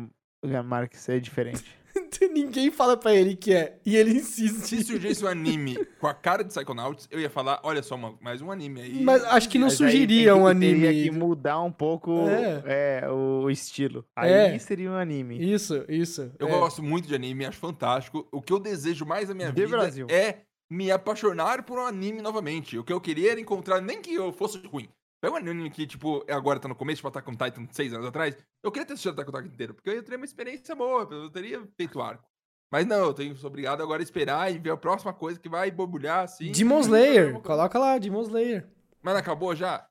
é 0.43 0.63
Marx, 0.63 1.09
é 1.09 1.19
diferente. 1.19 1.80
Ninguém 2.33 2.71
fala 2.71 2.97
pra 2.97 3.15
ele 3.15 3.35
que 3.37 3.53
é. 3.53 3.79
E 3.85 3.97
ele 3.97 4.13
insiste. 4.13 4.61
Se 4.67 4.85
surgisse 4.85 5.25
um 5.25 5.29
anime 5.29 5.85
com 5.99 6.07
a 6.07 6.15
cara 6.15 6.43
de 6.45 6.51
Psychonauts, 6.51 7.09
eu 7.11 7.19
ia 7.21 7.31
falar, 7.31 7.61
olha 7.63 7.83
só, 7.83 7.95
uma- 7.95 8.15
mais 8.21 8.41
um 8.43 8.51
anime 8.51 8.81
aí. 8.83 9.03
Mas 9.03 9.25
acho 9.25 9.49
que 9.49 9.59
não 9.59 9.69
Mas 9.69 9.75
surgiria 9.77 10.35
um 10.37 10.47
que- 10.53 10.61
Teria 10.61 10.89
anime. 10.91 11.05
que 11.05 11.11
mudar 11.11 11.61
um 11.63 11.73
pouco 11.73 12.29
É. 12.29 13.01
é, 13.05 13.11
o 13.11 13.49
estilo. 13.51 14.05
Aí 14.17 14.31
É. 14.31 14.59
seria 14.59 14.91
um 14.91 14.95
anime. 14.97 15.39
Isso, 15.53 15.85
isso. 15.89 16.31
Eu 16.39 16.49
é. 16.49 16.51
gosto 16.51 16.83
muito 16.83 17.09
de 17.09 17.15
anime, 17.15 17.47
acho 17.47 17.59
fantástico. 17.59 18.27
O 18.31 18.41
que 18.43 18.53
eu 18.53 18.61
desejo 18.61 19.05
mais 19.07 19.29
na 19.29 19.35
minha 19.35 19.53
De 19.53 19.65
vida 19.65 19.77
Brasil. 19.77 20.07
é 20.11 20.39
me 20.71 20.91
apaixonar 20.93 21.65
por 21.65 21.79
um 21.79 21.87
anime 21.87 22.23
novamente. 22.23 22.79
O 22.79 22.85
que 22.85 22.93
eu 22.93 23.01
queria 23.01 23.33
era 23.33 23.41
encontrar, 23.41 23.81
nem 23.81 24.01
que 24.01 24.15
eu 24.15 24.33
fosse 24.33 24.59
ruim. 24.67 24.89
Pega 25.21 25.35
um 25.35 25.37
anime 25.37 25.71
que, 25.71 25.87
tipo, 25.87 26.25
agora 26.31 26.59
tá 26.59 26.67
no 26.67 26.75
começo, 26.75 26.97
tipo 26.97 27.09
Attack 27.09 27.29
on 27.29 27.37
Titan, 27.37 27.67
seis 27.71 27.93
anos 27.93 28.07
atrás. 28.07 28.37
Eu 28.63 28.73
queria 28.73 28.87
ter 28.87 28.95
assistido 28.95 29.13
Attack 29.13 29.29
on 29.29 29.43
Titan 29.43 29.55
inteiro, 29.55 29.75
porque 29.75 29.91
eu 29.91 30.03
teria 30.03 30.17
uma 30.17 30.25
experiência 30.25 30.75
boa, 30.75 31.07
eu 31.11 31.31
teria 31.31 31.63
feito 31.77 32.01
arco. 32.01 32.25
Mas 32.73 32.87
não, 32.87 33.05
eu 33.07 33.13
tenho, 33.13 33.37
sou 33.37 33.49
obrigado 33.49 33.83
agora 33.83 34.01
a 34.01 34.05
esperar 34.05 34.51
e 34.53 34.59
ver 34.59 34.71
a 34.71 34.77
próxima 34.77 35.13
coisa 35.13 35.39
que 35.39 35.49
vai 35.49 35.71
borbulhar, 35.71 36.25
assim. 36.25 36.53
Demon 36.53 36.81
Slayer. 36.81 37.41
Coloca 37.41 37.79
lá, 37.79 37.99
Demon 37.99 38.23
Slayer. 38.23 38.67
Mas 39.03 39.15
não 39.15 39.21
acabou 39.21 39.55
já? 39.55 39.87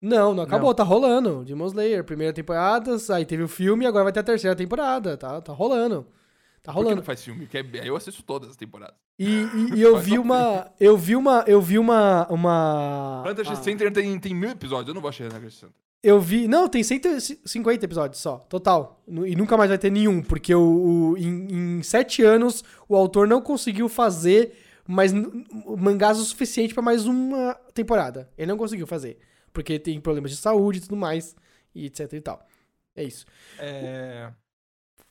Não, 0.00 0.32
não 0.32 0.44
acabou, 0.44 0.72
tá 0.72 0.82
rolando. 0.82 1.44
Demon 1.44 1.66
Slayer, 1.66 2.04
primeira 2.04 2.32
temporada, 2.32 2.96
aí 3.12 3.26
teve 3.26 3.42
o 3.42 3.48
filme, 3.48 3.84
agora 3.84 4.04
vai 4.04 4.12
ter 4.12 4.20
a 4.20 4.24
terceira 4.24 4.56
temporada. 4.56 5.16
Tá, 5.16 5.40
tá 5.42 5.52
rolando. 5.52 6.06
Tá 6.62 6.72
Por 6.72 6.78
que 6.78 6.82
rolando. 6.82 6.96
não 6.96 7.02
faz 7.04 7.22
filme? 7.24 7.46
Que 7.46 7.58
é- 7.58 7.64
eu 7.84 7.96
assisto 7.96 8.22
todas 8.22 8.50
as 8.50 8.56
temporadas. 8.56 8.94
E, 9.18 9.26
e- 9.28 9.74
e 9.76 9.82
eu 9.82 9.96
vi 9.98 10.18
uma. 10.18 10.70
Eu 10.78 10.96
vi 10.96 11.16
uma. 11.16 11.44
Eu 11.46 11.60
vi 11.60 11.78
uma. 11.78 12.26
uma 12.30 13.24
Hunter 13.26 13.46
x 13.46 13.58
ah, 13.58 13.62
Center 13.62 13.92
tem, 13.92 14.18
tem 14.18 14.34
mil 14.34 14.50
episódios, 14.50 14.88
eu 14.88 14.94
não 14.94 15.00
vou 15.00 15.08
achar 15.08 15.24
Hunter 15.26 15.42
x 15.44 15.54
Center. 15.54 15.74
Eu 16.02 16.18
vi. 16.20 16.48
Não, 16.48 16.66
tem 16.68 16.82
150 16.82 17.84
episódios 17.84 18.20
só, 18.22 18.38
total. 18.38 19.02
E 19.26 19.36
nunca 19.36 19.56
mais 19.56 19.68
vai 19.68 19.76
ter 19.78 19.90
nenhum, 19.90 20.22
porque 20.22 20.54
o, 20.54 21.12
o- 21.12 21.18
em, 21.18 21.78
em 21.78 21.82
sete 21.82 22.22
anos 22.22 22.64
o 22.88 22.96
autor 22.96 23.26
não 23.28 23.40
conseguiu 23.42 23.88
fazer 23.88 24.54
mais 24.88 25.12
mangás 25.12 26.18
o 26.18 26.24
suficiente 26.24 26.72
pra 26.74 26.82
mais 26.82 27.06
uma 27.06 27.54
temporada. 27.74 28.30
Ele 28.36 28.50
não 28.50 28.56
conseguiu 28.58 28.86
fazer. 28.86 29.18
Porque 29.52 29.78
tem 29.78 30.00
problemas 30.00 30.30
de 30.30 30.36
saúde 30.38 30.78
e 30.78 30.82
tudo 30.82 30.96
mais, 30.96 31.34
e 31.74 31.86
etc 31.86 32.12
e 32.14 32.20
tal. 32.20 32.46
É 32.96 33.04
isso. 33.04 33.24
É, 33.58 34.30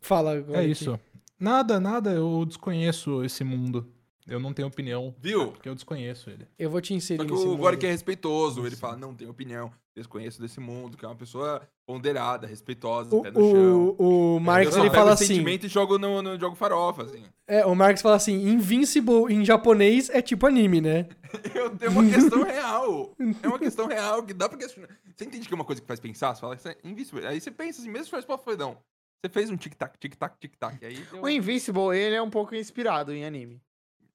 Fala 0.02 0.38
agora. 0.38 0.60
é 0.60 0.62
aqui. 0.64 0.72
isso. 0.72 1.00
Nada, 1.40 1.80
nada, 1.80 2.12
eu 2.12 2.44
desconheço 2.46 3.24
esse 3.24 3.44
mundo. 3.44 3.88
Eu 4.28 4.40
não 4.40 4.54
tenho 4.54 4.68
opinião, 4.68 5.16
Viu? 5.20 5.48
porque 5.48 5.68
eu 5.68 5.74
desconheço 5.74 6.30
ele. 6.30 6.48
Eu 6.58 6.70
vou 6.70 6.80
te 6.80 6.94
inserir 6.94 7.18
Só 7.22 7.26
que 7.26 7.34
o. 7.34 7.58
Gorik 7.58 7.86
é 7.86 7.90
respeitoso, 7.90 8.66
ele 8.66 8.76
fala, 8.76 8.96
não 8.96 9.16
tenho 9.16 9.32
opinião, 9.32 9.72
desconheço 9.96 10.40
desse 10.40 10.60
mundo, 10.60 10.96
que 10.96 11.04
é 11.04 11.08
uma 11.08 11.16
pessoa 11.16 11.62
ponderada, 11.86 12.46
respeitosa, 12.46 13.16
O, 13.16 13.24
pé 13.24 13.32
no 13.32 13.40
chão. 13.40 13.96
o, 13.98 14.36
o 14.36 14.40
Marx, 14.40 14.74
ele 14.76 14.84
pego 14.84 14.96
fala 14.96 15.10
o 15.10 15.14
assim... 15.14 15.26
sentimento 15.26 15.66
e 15.66 15.70
jogo 15.70 15.98
no, 15.98 16.22
no 16.22 16.40
jogo 16.40 16.56
farofa, 16.56 17.04
assim. 17.04 17.24
É, 17.48 17.66
o 17.66 17.74
Marx 17.74 18.04
fala 18.04 18.18
assim, 18.18 18.48
Invincible 18.48 19.34
em 19.34 19.44
japonês 19.44 20.12
é 20.12 20.22
tipo 20.22 20.46
anime, 20.46 20.80
né? 20.80 21.08
Eu 21.56 21.76
tenho 21.76 21.92
uma 21.92 22.08
questão 22.08 22.44
real. 22.46 23.16
É 23.42 23.48
uma 23.48 23.58
questão 23.58 23.88
real 23.88 24.22
que 24.22 24.34
dá 24.34 24.48
pra 24.48 24.60
questionar. 24.60 24.90
Você 25.16 25.26
entende 25.26 25.48
que 25.48 25.54
é 25.54 25.56
uma 25.56 25.66
coisa 25.66 25.82
que 25.82 25.88
faz 25.88 26.00
pensar? 26.00 26.36
Você 26.36 26.42
fala 26.42 26.56
que 26.56 26.62
isso 26.62 26.70
é 26.70 26.78
invisível. 26.84 27.28
Aí 27.28 27.42
você 27.42 27.50
pensa 27.50 27.82
assim, 27.82 27.90
mesmo 27.90 28.06
se 28.06 28.12
faz 28.12 28.26
pra 28.26 28.38
fodão. 28.38 28.78
Você 29.22 29.30
fez 29.30 29.50
um 29.50 29.58
tic-tac, 29.58 29.98
tic-tac, 30.00 30.36
tic-tac. 30.40 30.86
Aí 30.86 31.06
deu 31.12 31.22
O 31.22 31.30
Invincible, 31.30 31.94
ele 31.96 32.16
é 32.16 32.22
um 32.22 32.30
pouco 32.30 32.56
inspirado 32.56 33.14
em 33.14 33.26
anime. 33.26 33.62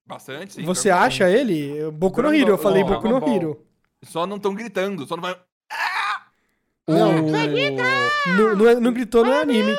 bastante, 0.06 0.54
sim. 0.54 0.64
Você 0.64 0.88
acha 0.90 1.28
ele? 1.28 1.90
Boku 1.90 2.22
no 2.22 2.32
Hero, 2.34 2.50
eu 2.50 2.58
falei 2.58 2.82
ó, 2.82 2.86
Boku 2.86 3.08
no 3.08 3.20
Ball. 3.20 3.34
Hero. 3.36 3.66
Só 4.02 4.26
não 4.26 4.36
estão 4.36 4.54
gritando, 4.54 5.06
só 5.06 5.16
não 5.16 5.22
vai... 5.22 5.38
Não, 6.86 7.22
não, 7.22 8.56
não, 8.56 8.68
é- 8.68 8.74
não 8.80 8.92
gritou 8.92 9.24
no 9.24 9.32
anime. 9.32 9.72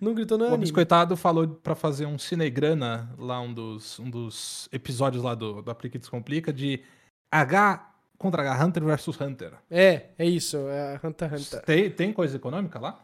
Não 0.00 0.14
gritou 0.14 0.36
no 0.38 0.44
O 0.44 0.48
anime. 0.48 0.60
Biscoitado 0.62 1.16
falou 1.16 1.46
pra 1.48 1.74
fazer 1.74 2.06
um 2.06 2.18
Cinegrana, 2.18 3.10
lá 3.18 3.40
um 3.40 3.52
dos, 3.52 3.98
um 3.98 4.08
dos 4.10 4.68
episódios 4.72 5.22
lá 5.22 5.34
do, 5.34 5.62
do 5.62 5.70
Aplique 5.70 5.98
Descomplica, 5.98 6.52
de 6.52 6.82
H 7.30 7.86
contra 8.18 8.42
H, 8.42 8.64
Hunter 8.64 8.84
versus 8.84 9.18
Hunter. 9.20 9.52
É, 9.70 10.08
é 10.18 10.26
isso, 10.26 10.56
é 10.68 11.00
Hunter 11.02 11.30
x 11.34 11.46
Hunter. 11.46 11.64
Tem, 11.64 11.90
tem 11.90 12.12
coisa 12.12 12.36
econômica 12.36 12.78
lá? 12.78 13.02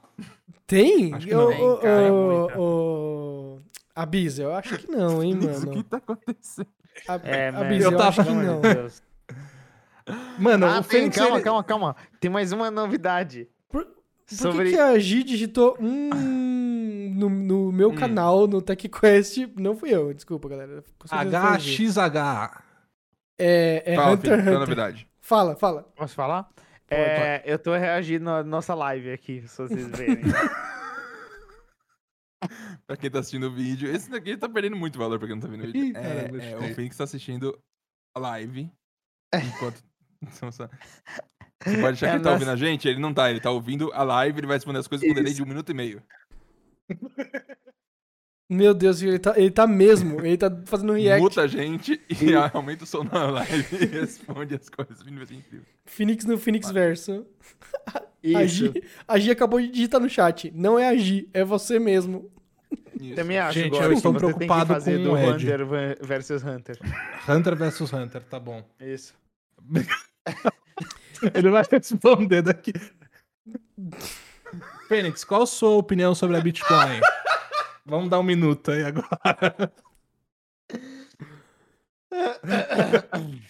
Tem? 0.66 1.14
Acho 1.14 1.26
que 1.26 1.34
não. 1.34 1.78
cara, 1.80 1.88
é 2.02 2.10
ô, 2.58 3.58
Abis, 3.94 4.38
eu 4.38 4.54
acho 4.54 4.76
que 4.78 4.90
não, 4.90 5.22
hein, 5.22 5.34
O 5.38 5.38
que 5.40 5.66
mano. 5.66 5.82
tá 5.84 5.96
acontecendo? 5.98 6.68
A- 7.08 7.20
É, 7.24 7.48
Abis, 7.48 7.84
eu 7.84 7.92
eu, 7.92 7.96
tava- 7.98 8.08
acho 8.22 8.24
que 8.24 8.36
não. 8.36 8.60
Mano, 10.38 10.66
Ah, 10.66 10.78
o 10.78 10.82
tem, 10.82 11.00
Fênix, 11.00 11.16
calma, 11.16 11.36
ele- 11.36 11.44
calma, 11.44 11.64
calma. 11.64 11.96
Tem 12.20 12.30
mais 12.30 12.52
uma 12.52 12.70
novidade. 12.70 13.48
Por- 13.68 13.84
Por 13.86 13.94
sobre... 14.26 14.64
que, 14.66 14.70
que 14.72 14.78
a 14.78 14.98
Gi 14.98 15.22
digitou 15.24 15.76
hum 15.80 17.12
no, 17.16 17.28
no 17.30 17.72
meu 17.72 17.90
Hum. 17.90 17.94
canal, 17.94 18.46
no 18.46 18.60
TechQuest? 18.60 19.48
Não 19.56 19.74
fui 19.76 19.90
eu, 19.94 20.12
desculpa, 20.12 20.48
galera. 20.48 20.84
A. 21.10 21.24
HXH. 21.24 22.62
É, 23.38 23.82
é 23.86 23.96
Fala, 23.96 24.12
Hunter 24.12 24.30
filho, 24.30 24.34
é 24.34 24.36
a 24.36 24.42
Hunter. 24.42 24.58
novidade? 24.60 25.08
Fala, 25.20 25.56
fala. 25.56 25.82
Posso 25.96 26.14
falar? 26.14 26.48
É, 26.88 27.42
eu 27.44 27.58
tô 27.58 27.74
reagindo 27.74 28.30
à 28.30 28.44
nossa 28.44 28.74
live 28.74 29.10
aqui, 29.12 29.46
se 29.48 29.56
vocês 29.58 29.88
verem. 29.88 30.22
Pra 32.86 32.96
quem 32.96 33.10
tá 33.10 33.18
assistindo 33.18 33.48
o 33.48 33.52
vídeo, 33.52 33.90
esse 33.90 34.08
daqui 34.10 34.36
tá 34.36 34.48
perdendo 34.48 34.76
muito 34.76 34.98
valor 34.98 35.18
pra 35.18 35.26
quem 35.26 35.34
não 35.36 35.42
tá 35.42 35.48
vendo 35.48 35.64
o 35.64 35.66
vídeo. 35.66 35.84
Ih, 35.86 35.90
É, 35.96 36.02
caramba, 36.28 36.42
é, 36.44 36.56
o 36.70 36.74
Fênix 36.74 36.96
tá 36.96 37.04
assistindo 37.04 37.58
a 38.14 38.20
live 38.20 38.70
enquanto... 39.34 39.82
Você 41.64 41.80
pode 41.80 41.94
achar 41.94 42.06
É 42.06 42.10
que 42.10 42.16
ele 42.16 42.22
tá 42.22 42.30
nossa- 42.30 42.30
ouvindo 42.32 42.50
a 42.50 42.56
gente? 42.56 42.86
Ele 42.88 43.00
não 43.00 43.12
tá, 43.12 43.30
ele 43.30 43.40
tá 43.40 43.50
ouvindo 43.50 43.90
a 43.92 44.02
live, 44.04 44.38
ele 44.38 44.46
vai 44.46 44.56
responder 44.56 44.78
as 44.78 44.86
coisas 44.86 45.06
com 45.08 45.14
delay 45.14 45.32
de 45.32 45.42
um 45.42 45.46
minuto 45.46 45.70
e 45.70 45.74
meio. 45.74 46.02
Meu 48.48 48.72
Deus, 48.72 49.02
ele 49.02 49.18
tá, 49.18 49.34
ele 49.36 49.50
tá 49.50 49.66
mesmo. 49.66 50.24
Ele 50.24 50.36
tá 50.36 50.50
fazendo 50.66 50.92
react. 50.92 51.20
Muta 51.20 51.42
a 51.42 51.46
gente 51.46 52.00
e 52.08 52.34
aumenta 52.54 52.84
o 52.84 52.86
som 52.86 53.02
na 53.02 53.26
live 53.30 53.76
e 53.80 53.86
responde 53.86 54.54
as 54.54 54.68
coisas. 54.68 54.98
Phoenix 55.84 56.24
no 56.24 56.38
Phoenix 56.38 56.70
Verso. 56.70 57.26
A 58.34 58.42
Isso. 58.42 58.72
Gi, 58.72 58.84
a 59.06 59.18
Gi 59.18 59.30
acabou 59.32 59.60
de 59.60 59.68
digitar 59.68 60.00
no 60.00 60.08
chat. 60.08 60.52
Não 60.54 60.78
é 60.78 60.88
a 60.88 60.96
Gi, 60.96 61.28
é 61.34 61.44
você 61.44 61.78
mesmo. 61.78 62.30
Isso. 63.00 63.14
Também 63.14 63.38
acho, 63.38 63.58
Gente, 63.58 63.70
Gork, 63.70 63.84
eu 63.84 63.92
estou 63.92 64.14
preocupado 64.14 64.72
fazer 64.74 64.98
com 64.98 65.04
do 65.04 65.12
o 65.12 65.18
Ed. 65.18 65.44
Hunter 65.44 65.66
versus 66.00 66.42
Hunter. 66.42 66.78
Hunter 67.28 67.56
versus 67.56 67.92
Hunter, 67.92 68.22
tá 68.22 68.40
bom. 68.40 68.64
Isso. 68.80 69.14
Ele 71.34 71.50
vai 71.50 71.64
responder 71.70 72.42
daqui. 72.42 72.72
Fênix, 74.88 75.24
qual 75.24 75.42
a 75.42 75.46
sua 75.46 75.70
opinião 75.70 76.14
sobre 76.14 76.36
a 76.36 76.40
Bitcoin? 76.40 77.00
Vamos 77.86 78.10
dar 78.10 78.18
um 78.18 78.22
minuto 78.24 78.70
aí 78.72 78.82
agora. 78.82 79.72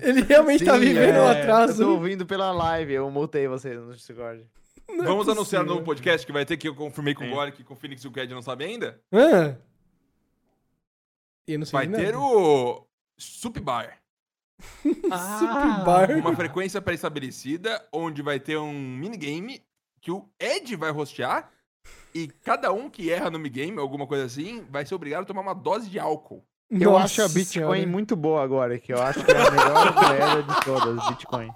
Ele 0.00 0.22
realmente 0.22 0.64
tá 0.64 0.74
Sim, 0.74 0.80
vivendo 0.80 1.16
é. 1.16 1.20
um 1.20 1.24
Eu 1.24 1.28
atraso. 1.28 1.84
tô 1.84 1.90
ouvindo 1.92 2.24
pela 2.26 2.52
live, 2.52 2.92
eu 2.92 3.10
multei 3.10 3.48
vocês 3.48 3.78
no 3.80 3.94
Discord. 3.94 4.46
Não 4.88 5.04
é 5.04 5.08
Vamos 5.08 5.28
anunciar 5.28 5.62
um 5.62 5.66
novo 5.66 5.82
podcast 5.82 6.24
que 6.26 6.32
vai 6.32 6.44
ter 6.44 6.56
que 6.56 6.68
eu 6.68 6.74
confirmei 6.74 7.14
com 7.14 7.24
o 7.24 7.26
É. 7.26 7.30
Golic, 7.30 7.64
com 7.64 7.74
o 7.74 7.76
Phoenix 7.76 8.02
e 8.04 8.08
o 8.08 8.12
Ked 8.12 8.32
não 8.32 8.42
sabe 8.42 8.64
ainda. 8.64 9.00
Hã? 9.12 9.58
Eu 11.48 11.58
não 11.58 11.66
sei 11.66 11.72
Vai 11.72 11.86
de 11.86 11.92
nada. 11.92 12.04
ter 12.04 12.16
o 12.16 12.86
Sup 13.18 13.58
Bar. 13.58 13.98
Super 14.82 15.84
Bar. 15.84 16.10
Uma 16.18 16.34
frequência 16.36 16.80
pré-estabelecida, 16.80 17.84
onde 17.92 18.22
vai 18.22 18.38
ter 18.38 18.56
um 18.58 18.72
minigame 18.72 19.62
que 20.00 20.10
o 20.12 20.28
Ed 20.40 20.74
vai 20.76 20.90
rostear. 20.92 21.50
E 22.18 22.28
cada 22.44 22.72
um 22.72 22.88
que 22.88 23.10
erra 23.10 23.28
no 23.30 23.38
minigame, 23.38 23.78
alguma 23.78 24.06
coisa 24.06 24.24
assim, 24.24 24.64
vai 24.70 24.86
ser 24.86 24.94
obrigado 24.94 25.22
a 25.22 25.26
tomar 25.26 25.42
uma 25.42 25.54
dose 25.54 25.90
de 25.90 25.98
álcool. 25.98 26.42
Eu 26.70 26.92
Nossa 26.92 27.04
acho 27.04 27.22
a 27.22 27.28
Bitcoin 27.28 27.44
Senhora. 27.76 27.86
muito 27.86 28.16
boa 28.16 28.42
agora, 28.42 28.78
que 28.78 28.92
eu 28.92 29.00
acho 29.02 29.22
que 29.24 29.30
é 29.30 29.36
a 29.36 29.50
melhor 29.50 29.94
moeda 29.94 30.42
de 30.42 30.64
todas, 30.64 31.08
Bitcoin. 31.10 31.48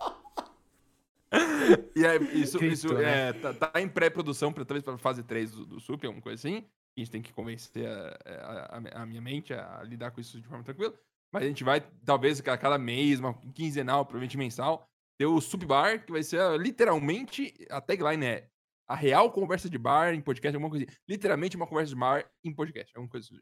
E 1.96 2.04
é, 2.04 2.16
isso, 2.34 2.58
Cripto, 2.58 2.74
isso 2.74 2.94
né? 2.94 3.28
é, 3.28 3.32
tá, 3.32 3.54
tá 3.54 3.80
em 3.80 3.88
pré-produção, 3.88 4.52
pra, 4.52 4.64
talvez 4.64 4.84
pra 4.84 4.98
fase 4.98 5.22
3 5.22 5.50
do, 5.52 5.64
do 5.66 5.80
Sup, 5.80 6.04
alguma 6.04 6.22
coisa 6.22 6.36
assim. 6.36 6.64
A 6.96 7.00
gente 7.00 7.10
tem 7.10 7.22
que 7.22 7.32
convencer 7.32 7.86
a, 7.88 8.18
a- 8.26 8.80
a- 8.98 9.02
a 9.02 9.06
minha 9.06 9.20
mente 9.20 9.52
a 9.54 9.80
lidar 9.84 10.10
com 10.10 10.20
isso 10.20 10.40
de 10.40 10.46
forma 10.46 10.64
tranquila. 10.64 10.92
Mas 11.32 11.44
a 11.44 11.46
gente 11.46 11.62
vai, 11.62 11.80
talvez, 12.04 12.40
a 12.40 12.56
cada 12.58 12.76
mês, 12.78 13.20
uma 13.20 13.34
quinzenal, 13.54 14.04
provavelmente 14.04 14.36
mensal, 14.36 14.88
ter 15.16 15.26
o 15.26 15.40
Sup 15.40 15.64
Bar, 15.64 16.04
que 16.04 16.10
vai 16.12 16.22
ser 16.24 16.40
literalmente, 16.58 17.54
a 17.70 17.80
tagline 17.80 18.26
é 18.26 18.48
a 18.90 18.96
real 18.96 19.30
conversa 19.30 19.70
de 19.70 19.78
bar 19.78 20.12
em 20.12 20.20
podcast, 20.20 20.56
alguma 20.56 20.68
coisa 20.68 20.84
assim. 20.84 20.96
Literalmente 21.08 21.54
uma 21.54 21.66
conversa 21.66 21.90
de 21.90 22.00
bar 22.00 22.28
em 22.42 22.52
podcast, 22.52 22.92
alguma 22.96 23.08
coisa 23.08 23.28
assim. 23.30 23.40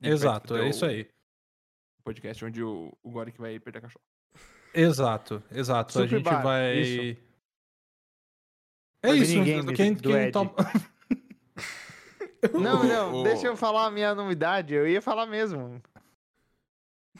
A 0.00 0.08
Exato, 0.08 0.56
é 0.56 0.68
isso 0.68 0.86
aí. 0.86 1.10
Podcast 2.04 2.44
onde 2.44 2.62
o, 2.62 2.96
o 3.02 3.10
Goric 3.10 3.36
vai 3.36 3.58
perder 3.58 3.78
a 3.80 3.82
cachorro. 3.82 4.04
Exato, 4.72 5.42
exato. 5.50 5.98
a 5.98 6.02
Super 6.02 6.08
gente 6.08 6.24
bar, 6.24 6.40
vai. 6.40 6.78
isso. 6.78 7.22
É 9.02 9.08
Mas 9.08 9.22
isso. 9.22 9.38
ninguém 9.38 9.74
Quem, 9.74 9.94
do 9.94 10.02
quem 10.02 10.30
Não, 12.60 12.84
não, 12.84 13.22
deixa 13.24 13.48
eu 13.48 13.56
falar 13.56 13.86
a 13.86 13.90
minha 13.90 14.14
novidade, 14.14 14.72
eu 14.72 14.86
ia 14.86 15.02
falar 15.02 15.26
mesmo. 15.26 15.82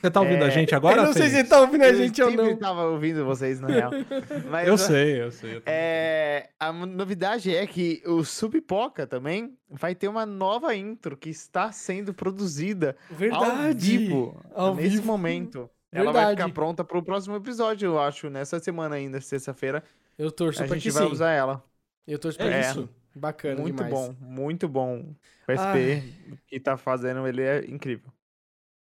Você 0.03 0.11
tá 0.11 0.21
ouvindo 0.21 0.43
a 0.45 0.49
É, 0.49 0.51
gente 0.51 0.75
agora? 0.75 1.01
eu 1.01 1.05
não 1.07 1.13
sei 1.13 1.29
se 1.31 1.39
ele 1.39 1.49
tá 1.49 1.61
ouvindo 1.61 1.83
a 1.83 1.89
eu 1.89 1.95
gente 1.95 2.21
ou 2.21 2.31
sempre 2.31 2.51
não. 2.51 2.57
tava 2.57 2.83
ouvindo 2.87 3.25
vocês, 3.25 3.61
na 3.61 3.69
real. 3.69 3.91
Mas, 4.51 4.67
Eu 4.67 4.77
sei, 4.77 5.23
eu 5.23 5.31
sei. 5.31 5.57
eu. 5.59 5.63
É, 5.65 6.51
a 6.59 6.73
novidade 6.73 7.55
é 7.55 7.65
que 7.67 8.03
o 8.05 8.25
Subpoca 8.25 9.07
também 9.07 9.57
vai 9.71 9.95
ter 9.95 10.09
uma 10.09 10.27
nova 10.27 10.75
intro 10.75 11.17
que 11.17 11.31
está 11.31 11.71
sendo 11.71 12.13
produzida 12.13 12.97
ao 13.09 13.17
Verdade. 13.17 13.97
vivo 13.99 14.41
Ao 14.55 14.75
nesse 14.75 14.89
vivo. 14.97 15.07
momento. 15.07 15.71
Ela 15.93 16.11
vai 16.11 16.31
ficar 16.31 16.49
pronta 16.49 16.83
pro 16.83 17.03
próximo 17.03 17.37
episódio, 17.37 17.87
eu 17.87 18.01
acho, 18.01 18.29
nessa 18.29 18.59
semana 18.59 18.97
ainda, 18.97 19.21
sexta-feira. 19.21 19.85
Eu 20.19 20.31
torço 20.33 20.63
A 20.63 20.67
pra 20.67 20.75
gente 20.77 20.85
que 20.85 20.91
vai 20.91 21.07
sim. 21.07 21.13
usar 21.13 21.31
ela. 21.31 21.63
Eu 22.07 22.19
torço 22.19 22.37
pra 22.39 22.49
É 22.49 22.61
que 22.61 22.67
isso. 22.67 22.83
sim. 22.83 22.89
Bacana 23.15 23.61
muito 23.61 23.77
demais. 23.85 23.93
bom, 23.93 24.17
muito 24.21 24.69
bom. 24.69 25.15
O 25.47 25.53
SP 25.53 26.03
que 26.49 26.59
tá 26.59 26.77
fazendo, 26.77 27.27
ele 27.27 27.43
é 27.43 27.65
incrível. 27.67 28.12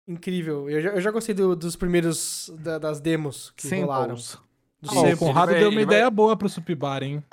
Incrível. 0.07 0.69
Eu 0.69 0.81
já, 0.81 0.89
eu 0.91 1.01
já 1.01 1.11
gostei 1.11 1.33
do- 1.33 1.55
dos 1.55 1.75
primeiros 1.75 2.51
da- 2.59 2.77
das 2.77 2.99
demos 2.99 3.51
que 3.51 3.67
rolaram. 3.81 4.15
Samples. 4.17 4.45
Do 4.81 4.89
Ah, 4.91 5.13
o. 5.13 5.17
Conrado 5.17 5.49
ele 5.51 5.53
vai- 5.53 5.59
deu 5.61 5.69
uma 5.69 5.79
ele 5.79 5.85
vai- 5.85 5.95
ideia 5.95 6.09
boa 6.11 6.37
pro 6.37 6.47
Supbar, 6.47 7.01
hein? 7.01 7.23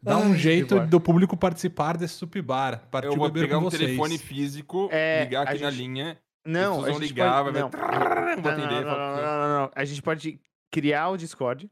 Dá 0.00 0.18
um 0.18 0.32
Ai, 0.32 0.38
jeito 0.38 0.78
do 0.86 1.00
público 1.00 1.36
participar 1.36 1.96
desse 1.96 2.14
Supbar. 2.14 2.86
Partiu 2.90 3.12
Eu 3.12 3.16
vou 3.16 3.28
beber 3.30 3.46
pegar 3.46 3.58
um 3.58 3.62
vocês. 3.62 3.80
telefone 3.82 4.18
físico, 4.18 4.88
É, 4.92 5.24
ligar 5.24 5.48
aqui 5.48 5.60
na 5.62 5.70
gente- 5.70 5.80
linha. 5.80 6.18
Não, 6.46 6.74
Vocês 6.74 6.84
a 6.88 6.92
vão 6.92 7.00
gente 7.00 7.08
ligar, 7.08 7.42
pode... 7.42 7.52
vai 7.52 7.62
não. 7.62 7.68
ver. 7.70 7.78
Não, 7.78 8.42
Vou 8.42 8.52
não, 8.52 8.64
atender. 8.64 8.84
não, 8.84 8.98
não, 8.98 9.16
não, 9.16 9.48
não, 9.48 9.60
não. 9.62 9.70
A 9.74 9.84
gente 9.84 10.02
pode 10.02 10.38
criar 10.70 11.08
o 11.08 11.16
Discord. 11.16 11.70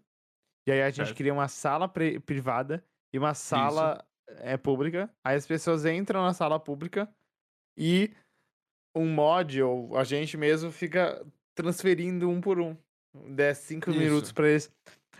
E 0.67 0.73
aí 0.73 0.81
a 0.83 0.89
gente 0.89 0.97
Certo. 1.07 1.17
cria 1.17 1.33
uma 1.33 1.47
sala 1.47 1.87
pri- 1.89 2.19
privada 2.21 2.83
e 3.13 3.19
uma 3.19 3.35
sala 3.35 4.03
é, 4.39 4.57
pública. 4.57 5.11
Aí 5.23 5.37
as 5.37 5.47
pessoas 5.47 5.85
entram 5.85 6.23
na 6.23 6.33
sala 6.33 6.59
pública 6.59 7.07
e 7.77 8.11
um 8.95 9.07
mod 9.07 9.63
ou 9.63 9.97
a 9.97 10.05
gente 10.05 10.37
mesmo 10.37 10.71
fica 10.71 11.25
transferindo 11.57 12.29
um 12.29 12.41
por 12.41 12.61
um. 12.61 12.77
10, 13.15 13.59
5 13.59 13.91
Isso. 13.91 13.99
minutos 13.99 14.33
pra 14.33 14.49
eles. 14.49 14.71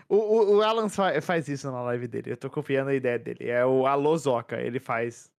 O, 0.09 0.15
o, 0.15 0.55
o 0.57 0.61
Alan 0.61 0.89
fa- 0.89 1.21
faz 1.21 1.47
isso 1.47 1.71
na 1.71 1.81
live 1.83 2.07
dele. 2.07 2.31
Eu 2.31 2.37
tô 2.37 2.49
copiando 2.49 2.87
a 2.89 2.95
ideia 2.95 3.19
dele. 3.19 3.49
É 3.49 3.63
o 3.65 3.85
Alô 3.85 4.17
Zoca, 4.17 4.59
ele 4.59 4.79
faz. 4.79 5.31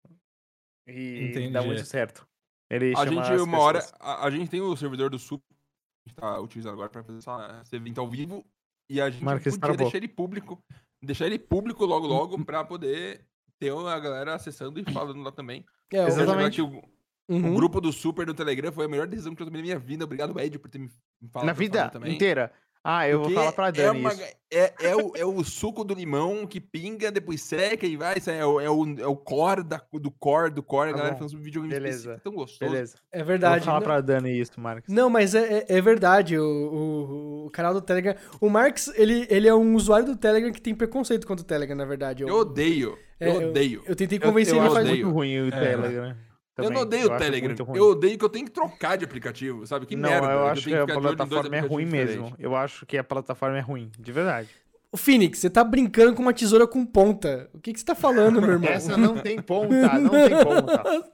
E 0.88 1.32
dá 1.32 1.40
Entendi. 1.60 1.66
muito 1.66 1.84
certo. 1.84 2.26
Ele 2.70 2.92
A 2.96 3.04
chama 3.04 3.24
gente, 3.24 3.40
uma 3.42 3.58
hora, 3.58 3.80
a, 4.00 4.26
a 4.26 4.30
gente 4.30 4.50
tem 4.50 4.60
o 4.60 4.76
servidor 4.76 5.10
do 5.10 5.18
Sup, 5.18 5.40
que 5.40 5.54
a 5.54 6.08
gente 6.08 6.16
tá 6.16 6.40
utilizando 6.40 6.72
agora 6.74 6.88
pra 6.88 7.02
fazer 7.02 7.18
essa, 7.18 7.60
esse 7.62 7.76
evento 7.76 8.00
ao 8.00 8.08
vivo, 8.08 8.44
e 8.90 9.00
a 9.00 9.10
gente 9.10 9.22
Marques 9.24 9.56
podia 9.58 9.76
deixar 9.76 9.96
ele 9.98 10.08
público, 10.08 10.58
deixar 11.04 11.26
ele 11.26 11.38
público 11.38 11.84
logo 11.84 12.06
logo 12.06 12.42
pra 12.44 12.64
poder 12.64 13.24
ter 13.60 13.70
a 13.72 13.98
galera 14.00 14.34
acessando 14.34 14.78
e 14.80 14.92
falando 14.92 15.22
lá 15.22 15.30
também. 15.32 15.64
É, 15.92 16.04
Exatamente. 16.06 16.62
o- 16.62 16.82
Uhum. 17.28 17.52
O 17.52 17.54
grupo 17.54 17.80
do 17.80 17.92
Super 17.92 18.26
do 18.26 18.34
Telegram 18.34 18.70
foi 18.72 18.84
a 18.84 18.88
melhor 18.88 19.06
decisão 19.06 19.34
que 19.34 19.40
eu 19.42 19.46
tomei 19.46 19.60
na 19.62 19.66
minha 19.66 19.78
vida. 19.78 20.04
Obrigado, 20.04 20.38
Ed, 20.38 20.58
por 20.58 20.68
ter 20.70 20.78
me 20.78 20.90
falado. 21.32 21.46
Na 21.46 21.52
vida 21.54 21.90
inteira. 22.06 22.52
Ah, 22.86 23.08
eu 23.08 23.16
vou 23.20 23.28
Porque 23.28 23.34
falar 23.40 23.52
pra 23.52 23.68
é, 23.68 23.72
Dani 23.72 23.98
uma 24.00 24.10
isso. 24.10 24.18
ga- 24.20 24.28
é, 24.52 24.74
é, 24.90 24.94
o, 24.94 25.12
é 25.16 25.24
o 25.24 25.42
suco 25.42 25.82
do 25.84 25.94
limão 25.94 26.46
que 26.46 26.60
pinga, 26.60 27.10
depois 27.10 27.40
seca 27.40 27.86
e 27.86 27.96
vai. 27.96 28.18
isso 28.18 28.28
É 28.30 28.44
o, 28.44 28.60
é 28.60 28.68
o, 28.68 29.00
é 29.00 29.06
o 29.06 29.16
core 29.16 29.62
da, 29.62 29.80
do 29.90 30.10
core 30.10 30.50
do 30.50 30.62
core. 30.62 30.90
Tá 30.90 30.96
a 30.96 30.98
galera 30.98 31.12
bom. 31.14 31.16
falando 31.20 31.30
sobre 31.30 31.44
videogame 31.46 31.72
Beleza. 31.72 31.96
específico, 31.96 32.22
tão 32.24 32.34
gostoso. 32.34 32.70
Beleza. 32.70 32.96
É 33.10 33.22
Eu 33.22 33.24
verdade. 33.24 33.54
vou 33.60 33.64
falar 33.64 33.78
Não- 33.80 33.86
pra 33.86 34.00
Dani 34.02 34.38
isso, 34.38 34.60
Marcos. 34.60 34.92
Não, 34.92 35.08
mas 35.08 35.34
é, 35.34 35.60
é- 35.60 35.64
é 35.66 35.80
verdade. 35.80 36.38
O, 36.38 36.44
o, 36.44 37.46
o 37.46 37.50
canal 37.52 37.72
do 37.72 37.80
Telegram. 37.80 38.14
O 38.38 38.50
Marx, 38.50 38.88
ele, 38.96 39.26
ele 39.30 39.48
é 39.48 39.54
um 39.54 39.74
usuário 39.74 40.04
do 40.04 40.14
Telegram 40.16 40.52
que 40.52 40.60
tem 40.60 40.74
preconceito 40.74 41.26
contra 41.26 41.42
o 41.42 41.46
Telegram, 41.46 41.74
na 41.74 41.86
verdade. 41.86 42.22
Eu 42.22 42.36
odeio. 42.36 42.98
é, 43.18 43.30
Eu 43.30 43.48
odeio. 43.48 43.82
Eu, 43.86 43.96
tentei 43.96 44.18
Eu, 44.18 44.22
convencer 44.22 44.52
eu 44.52 44.58
ele 44.58 44.66
acho 44.66 44.74
faz. 44.74 44.86
odeio. 44.86 45.06
muito 45.06 45.16
ruim 45.16 45.40
o 45.40 45.54
É. 45.54 46.16
Telegram. 46.54 46.58
Eu 46.58 46.64
também. 46.64 46.72
não 46.72 46.80
odeio 46.82 47.08
o 47.08 47.12
acho 47.12 47.24
Telegram. 47.24 47.74
Eu 47.74 47.84
odeio 47.90 48.18
que 48.18 48.24
eu 48.24 48.28
tenho 48.28 48.44
que 48.44 48.52
trocar 48.52 48.96
de 48.96 49.04
aplicativo, 49.04 49.66
sabe? 49.66 49.86
Que 49.86 49.96
não, 49.96 50.08
merda. 50.08 50.26
eu 50.28 50.44
que 50.44 50.50
acho 50.50 50.62
que 50.62 50.70
tenho 50.70 50.82
a 50.82 50.86
plataforma 50.86 51.56
é 51.56 51.60
ruim 51.60 51.84
mesmo. 51.84 52.24
diferentes. 52.24 52.34
Eu 52.38 52.56
acho 52.56 52.86
que 52.86 52.96
a 52.96 53.04
plataforma 53.04 53.58
é 53.58 53.60
ruim, 53.60 53.90
de 53.98 54.12
verdade. 54.12 54.48
O 54.92 54.96
Phoenix, 54.96 55.40
você 55.40 55.50
tá 55.50 55.64
brincando 55.64 56.14
com 56.14 56.22
uma 56.22 56.32
tesoura 56.32 56.68
com 56.68 56.86
ponta. 56.86 57.50
O 57.52 57.58
que, 57.58 57.72
que 57.72 57.80
você 57.80 57.84
tá 57.84 57.96
falando, 57.96 58.40
meu 58.40 58.52
irmão? 58.52 58.70
Essa 58.70 58.96
não 58.96 59.16
tem 59.16 59.42
ponta, 59.42 59.98
não 59.98 60.10
tem 60.10 60.30
ponta. 60.44 61.10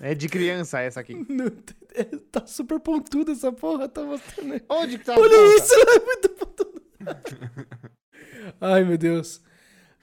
É 0.00 0.14
de 0.14 0.28
criança 0.28 0.80
essa 0.80 1.00
aqui. 1.00 1.26
Não 1.28 1.46
é, 1.94 2.04
tá 2.30 2.46
super 2.46 2.78
pontuda 2.78 3.32
essa 3.32 3.52
porra, 3.52 3.88
tá 3.88 4.02
mostrando. 4.02 4.60
Onde 4.68 4.98
que 4.98 5.04
tá 5.04 5.14
a 5.14 5.18
Olha 5.18 5.56
isso, 5.56 5.74
ela 5.74 5.94
é 5.96 6.04
muito 6.04 6.28
pontuda. 6.28 6.82
Ai, 8.60 8.84
meu 8.84 8.98
Deus. 8.98 9.40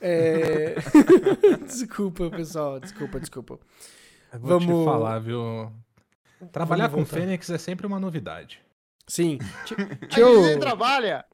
É... 0.02 0.76
desculpa, 1.66 2.30
pessoal. 2.30 2.80
Desculpa, 2.80 3.20
desculpa. 3.20 3.60
Vou 4.40 4.60
Vamos- 4.60 4.66
te 4.80 4.86
falar, 4.86 5.20
viu? 5.20 5.72
Trabalhar 6.52 6.88
Vamos 6.88 7.08
com 7.10 7.12
voltar. 7.14 7.26
Fênix 7.28 7.50
é 7.50 7.58
sempre 7.58 7.86
uma 7.86 8.00
novidade. 8.00 8.62
Sim. 9.08 9.38
Deixa, 10.00 10.20
eu, 10.20 10.42
você 10.42 10.58
trabalha. 10.58 11.26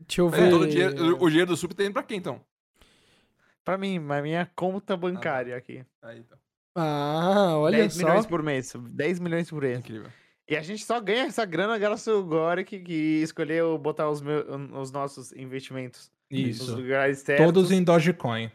deixa 0.00 0.20
eu 0.20 0.28
É, 0.28 0.30
ver. 0.30 0.50
todo 0.50 0.66
dinheiro- 0.68 1.16
o, 1.18 1.24
o 1.24 1.28
dinheiro 1.28 1.50
do 1.50 1.56
Super 1.56 1.74
tá 1.74 1.84
indo 1.84 1.92
pra 1.92 2.02
quem, 2.02 2.18
então? 2.18 2.40
Pra 3.64 3.76
mim, 3.78 3.98
na 3.98 4.20
minha 4.22 4.50
conta 4.56 4.96
bancária 4.96 5.56
aqui. 5.56 5.84
Aí, 6.02 6.18
então. 6.20 6.38
Ah, 6.74 7.54
olha 7.56 7.78
10 7.78 7.94
só. 7.94 7.98
milhões 8.06 8.26
por 8.26 8.42
mês. 8.42 8.72
10 8.76 9.18
milhões 9.20 9.50
por 9.50 9.62
mês. 9.62 9.78
Incrível. 9.80 10.08
E 10.48 10.56
a 10.56 10.62
gente 10.62 10.84
só 10.84 11.00
ganha 11.00 11.24
essa 11.26 11.44
grana 11.44 11.78
graças 11.78 12.08
ao 12.08 12.22
Goric 12.24 12.80
que 12.80 13.20
escolheu 13.22 13.76
botar 13.78 14.08
os, 14.10 14.20
meus, 14.20 14.44
os 14.72 14.90
nossos 14.90 15.32
investimentos. 15.32 16.10
Os 16.32 16.38
Isso. 16.38 16.74
lugares 16.76 17.18
certos. 17.18 17.44
Todos 17.46 17.70
em 17.70 17.82
Dogecoin. 17.84 18.50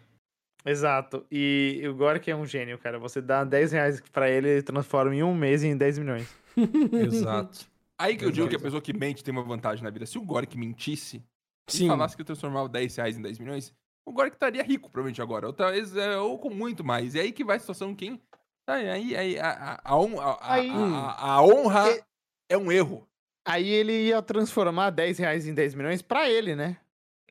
Exato. 0.69 1.25
E 1.31 1.81
o 1.89 1.93
Goric 1.95 2.29
é 2.29 2.35
um 2.35 2.45
gênio, 2.45 2.77
cara. 2.77 2.99
Você 2.99 3.21
dá 3.21 3.43
10 3.43 3.71
reais 3.71 4.01
pra 4.11 4.29
ele, 4.29 4.49
ele 4.49 4.61
transforma 4.61 5.15
em 5.15 5.23
um 5.23 5.33
mês 5.33 5.63
em 5.63 5.75
10 5.77 5.97
milhões. 5.99 6.27
Exato. 6.93 7.65
Aí 7.99 8.15
que 8.17 8.25
eu 8.25 8.31
digo 8.31 8.47
que 8.47 8.55
a 8.55 8.59
pessoa 8.59 8.81
que 8.81 8.93
mente 8.93 9.23
tem 9.23 9.31
uma 9.31 9.43
vantagem 9.43 9.83
na 9.83 9.89
vida. 9.89 10.05
Se 10.05 10.17
o 10.17 10.21
Goric 10.21 10.57
mentisse 10.57 11.23
e 11.67 11.71
Sim. 11.71 11.87
falasse 11.87 12.15
que 12.15 12.21
eu 12.21 12.25
transformava 12.25 12.69
10 12.69 12.95
reais 12.97 13.17
em 13.17 13.21
10 13.21 13.39
milhões, 13.39 13.73
o 14.05 14.11
Goric 14.11 14.35
estaria 14.35 14.63
rico, 14.63 14.89
provavelmente, 14.89 15.21
agora. 15.21 15.47
Ou, 15.47 15.53
talvez, 15.53 15.95
é, 15.95 16.17
ou 16.17 16.37
com 16.37 16.49
muito 16.49 16.83
mais. 16.83 17.15
E 17.15 17.19
aí 17.19 17.31
que 17.31 17.43
vai 17.43 17.57
a 17.57 17.59
situação 17.59 17.95
quem... 17.95 18.21
Aí, 18.69 18.89
aí, 18.89 19.15
aí 19.15 19.39
a, 19.39 19.49
a, 19.49 19.91
a, 19.93 19.97
hon- 19.97 20.19
a- 20.19 20.31
a- 20.33 20.53
Aí- 20.53 20.69
a- 20.69 21.31
a 21.35 21.41
honra 21.41 21.89
E- 21.89 22.03
é 22.49 22.57
um 22.57 22.69
erro. 22.71 23.07
Aí 23.47 23.69
ele 23.69 24.07
ia 24.07 24.21
transformar 24.21 24.89
10 24.89 25.17
reais 25.19 25.47
em 25.47 25.53
10 25.53 25.73
milhões 25.73 26.01
pra 26.01 26.29
ele, 26.29 26.53
né? 26.53 26.75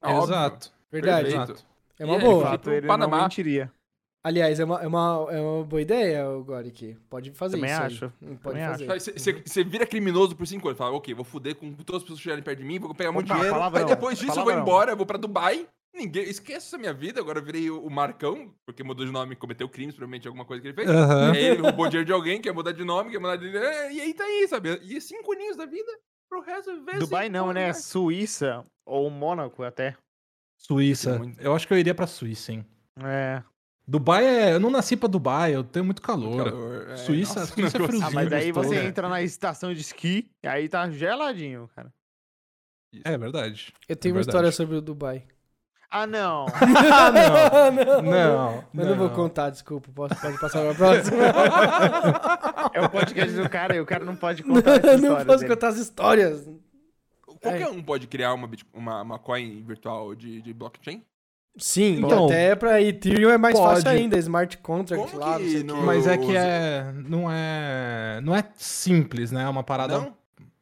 É 0.02 0.08
óbvio. 0.08 0.24
Exato. 0.34 0.72
Verdade. 0.90 1.30
Perfeito. 1.30 1.52
Exato. 1.52 1.66
É 1.98 2.04
uma 2.04 2.16
E 2.16 2.20
boa. 2.20 2.36
De 2.44 2.50
fato, 2.50 2.70
ele 2.70 2.86
Panamá. 2.86 3.16
não 3.16 3.22
mentiria. 3.24 3.72
Aliás, 4.24 4.58
é 4.58 4.64
uma, 4.64 4.82
é, 4.82 4.86
uma, 4.88 5.26
é 5.30 5.40
uma 5.40 5.64
boa 5.64 5.80
ideia, 5.80 6.28
o 6.28 6.42
Goric. 6.42 6.96
Pode 7.08 7.30
fazer 7.30 7.56
Também 7.58 7.70
isso. 7.70 7.80
aí. 7.80 7.86
acho. 7.86 8.12
Pode 8.42 8.58
Também 8.58 8.86
fazer. 8.86 9.42
Você 9.46 9.62
vira 9.62 9.86
criminoso 9.86 10.34
por 10.34 10.44
5 10.46 10.66
anos. 10.66 10.78
Fala, 10.78 10.96
ok, 10.96 11.14
vou 11.14 11.24
fuder 11.24 11.54
com 11.54 11.72
todas 11.74 11.96
as 11.98 12.02
pessoas 12.02 12.18
que 12.18 12.24
chegarem 12.24 12.42
perto 12.42 12.58
de 12.58 12.64
mim, 12.64 12.78
vou 12.80 12.92
pegar 12.92 13.12
muito 13.12 13.28
dinheiro. 13.28 13.50
palavrão, 13.54 13.82
Aí 13.82 13.86
depois 13.88 14.18
disso 14.18 14.38
eu 14.40 14.44
vou 14.44 14.52
embora, 14.52 14.90
eu 14.92 14.96
vou 14.96 15.06
pra 15.06 15.16
Dubai. 15.16 15.68
Ninguém. 15.94 16.24
Esquece 16.24 16.66
essa 16.66 16.76
minha 16.76 16.92
vida. 16.92 17.20
Agora 17.20 17.38
eu 17.38 17.44
virei 17.44 17.70
o 17.70 17.88
Marcão, 17.88 18.52
porque 18.66 18.82
mudou 18.82 19.06
de 19.06 19.12
nome, 19.12 19.36
cometeu 19.36 19.68
crimes, 19.68 19.94
provavelmente 19.94 20.26
alguma 20.26 20.44
coisa 20.44 20.60
que 20.60 20.68
ele 20.68 20.74
fez. 20.74 20.90
Aham. 20.90 21.32
E 21.32 21.38
aí 21.38 21.44
ele 21.44 21.62
roubou 21.62 21.86
dinheiro 21.88 22.04
de 22.04 22.12
alguém, 22.12 22.40
quer 22.40 22.52
mudar 22.52 22.72
de 22.72 22.84
nome, 22.84 23.12
quer 23.12 23.18
mudar 23.20 23.36
de. 23.36 23.56
É, 23.56 23.92
E 23.92 24.00
aí 24.00 24.12
tá 24.12 24.24
aí, 24.24 24.46
sabe? 24.48 24.78
E 24.82 25.00
cinco 25.00 25.32
aninhos 25.32 25.56
da 25.56 25.64
vida 25.66 25.90
pro 26.28 26.40
resto 26.42 26.72
Dubai 26.98 27.22
assim, 27.26 27.32
não, 27.32 27.52
né? 27.52 27.72
Suíça 27.72 28.66
ou 28.84 29.08
Mônaco 29.08 29.62
até. 29.62 29.96
Suíça. 30.56 31.18
Muito. 31.18 31.40
Eu 31.40 31.54
acho 31.54 31.66
que 31.66 31.72
eu 31.74 31.78
iria 31.78 31.94
pra 31.94 32.06
Suíça, 32.06 32.52
hein? 32.52 32.64
É. 33.02 33.42
Dubai 33.86 34.24
é. 34.26 34.52
Eu 34.54 34.60
não 34.60 34.70
nasci 34.70 34.96
pra 34.96 35.08
Dubai, 35.08 35.54
eu 35.54 35.62
tenho 35.62 35.84
muito 35.84 36.02
calor. 36.02 36.44
Calor, 36.44 36.90
é, 36.90 36.96
Suíça- 36.96 37.40
nossa, 37.40 37.52
Suíça 37.52 37.76
é 37.76 37.80
não 37.80 37.86
friozinho. 37.86 38.08
Ah, 38.08 38.14
mas 38.14 38.32
aí 38.32 38.50
você 38.50 38.84
entra 38.84 39.08
na 39.08 39.22
estação 39.22 39.72
de 39.72 39.80
esqui 39.80 40.30
e 40.42 40.48
aí 40.48 40.68
tá 40.68 40.90
geladinho, 40.90 41.68
cara. 41.74 41.92
É 43.04 43.16
verdade. 43.18 43.72
Eu 43.88 43.94
tenho 43.96 44.14
É 44.14 44.16
uma 44.16 44.20
história 44.22 44.50
sobre 44.50 44.76
o 44.76 44.80
Dubai. 44.80 45.24
Ah, 45.88 46.04
não. 46.06 46.46
Ah, 46.46 47.70
não. 47.70 48.02
Não. 48.02 48.64
Eu 48.74 48.86
não 48.90 48.96
vou 48.96 49.10
contar, 49.10 49.50
desculpa. 49.50 49.88
Posso, 49.94 50.20
pode 50.20 50.38
passar 50.40 50.62
pra 50.62 50.74
próxima. 50.74 51.16
É 52.74 52.80
o 52.80 52.90
podcast 52.90 53.34
do 53.34 53.48
cara 53.48 53.76
e 53.76 53.80
o 53.80 53.86
cara 53.86 54.04
não 54.04 54.16
pode 54.16 54.42
contar 54.44 54.72
essa 54.78 54.86
não 54.86 54.94
história 54.96 55.24
posso 55.24 55.38
dele. 55.38 55.54
contar 55.54 55.68
as 55.68 55.76
histórias. 55.78 56.48
Qualquer 57.50 57.68
um 57.68 57.82
pode 57.82 58.06
criar 58.06 58.34
uma, 58.34 58.48
uma, 58.74 59.02
uma 59.02 59.18
coin 59.18 59.62
virtual 59.66 60.14
de, 60.14 60.40
de 60.42 60.52
blockchain? 60.52 61.02
Sim, 61.58 62.00
Então, 62.04 62.26
até 62.26 62.54
pra 62.54 62.82
Ethereum 62.82 63.30
é 63.30 63.38
mais 63.38 63.54
pode. 63.58 63.76
fácil 63.82 63.88
ainda. 63.88 64.18
Smart 64.18 64.58
contract 64.58 65.10
Como 65.10 65.18
lá, 65.24 65.38
não 65.38 65.44
que 65.44 65.50
sei 65.50 65.60
o 65.62 65.64
não-. 65.64 65.86
Mas 65.86 66.06
é 66.06 66.18
que 66.18 66.36
é. 66.36 66.92
Não 67.08 67.30
é. 67.30 68.20
Não 68.22 68.36
é 68.36 68.44
simples, 68.56 69.32
né? 69.32 69.42
É 69.44 69.48
uma 69.48 69.62
parada. 69.62 69.98
Não? 69.98 70.12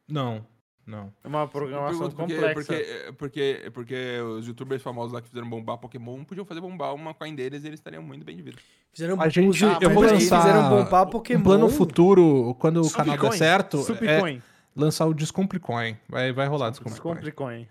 Não. 0.07 0.45
Não. 0.87 1.11
É 1.23 1.27
uma 1.27 1.47
programação 1.47 2.09
Pergunto 2.11 2.15
porque, 2.15 2.35
complexa. 2.35 2.53
porque, 2.53 3.11
porque, 3.17 3.71
porque 3.73 4.19
os 4.37 4.47
youtubers 4.47 4.81
famosos 4.83 5.11
lá 5.11 5.19
que 5.19 5.27
fizeram 5.27 5.49
bombar 5.49 5.79
Pokémon 5.79 6.23
podiam 6.23 6.45
fazer 6.45 6.61
bombar 6.61 6.93
uma 6.93 7.11
coin 7.11 7.33
deles 7.33 7.63
e 7.63 7.67
eles 7.67 7.79
estariam 7.79 8.03
muito 8.03 8.23
bem 8.23 8.35
de 8.37 8.43
vida. 8.43 8.57
Fizeram, 8.93 9.19
A 9.19 9.27
gente- 9.27 9.63
eu 9.81 9.89
vou 9.89 10.03
que 10.05 10.11
lançar 10.13 10.41
fizeram 10.43 10.69
bombar 10.69 11.07
Pokémon. 11.07 11.39
Um 11.39 11.43
plano 11.43 11.69
futuro, 11.69 12.55
quando 12.59 12.81
o 12.83 12.89
canal 12.91 13.15
der 13.15 13.19
Subcoin. 13.19 13.37
certo, 13.37 13.77
é 13.79 13.81
Subcoin. 13.81 14.41
Lançar 14.75 15.05
o 15.05 15.13
Descomplicoin. 15.13 15.97
Vai, 16.09 16.31
vai 16.33 16.47
rolar 16.47 16.69
Descomplicoin. 16.69 17.15
Descomplicoin. 17.15 17.67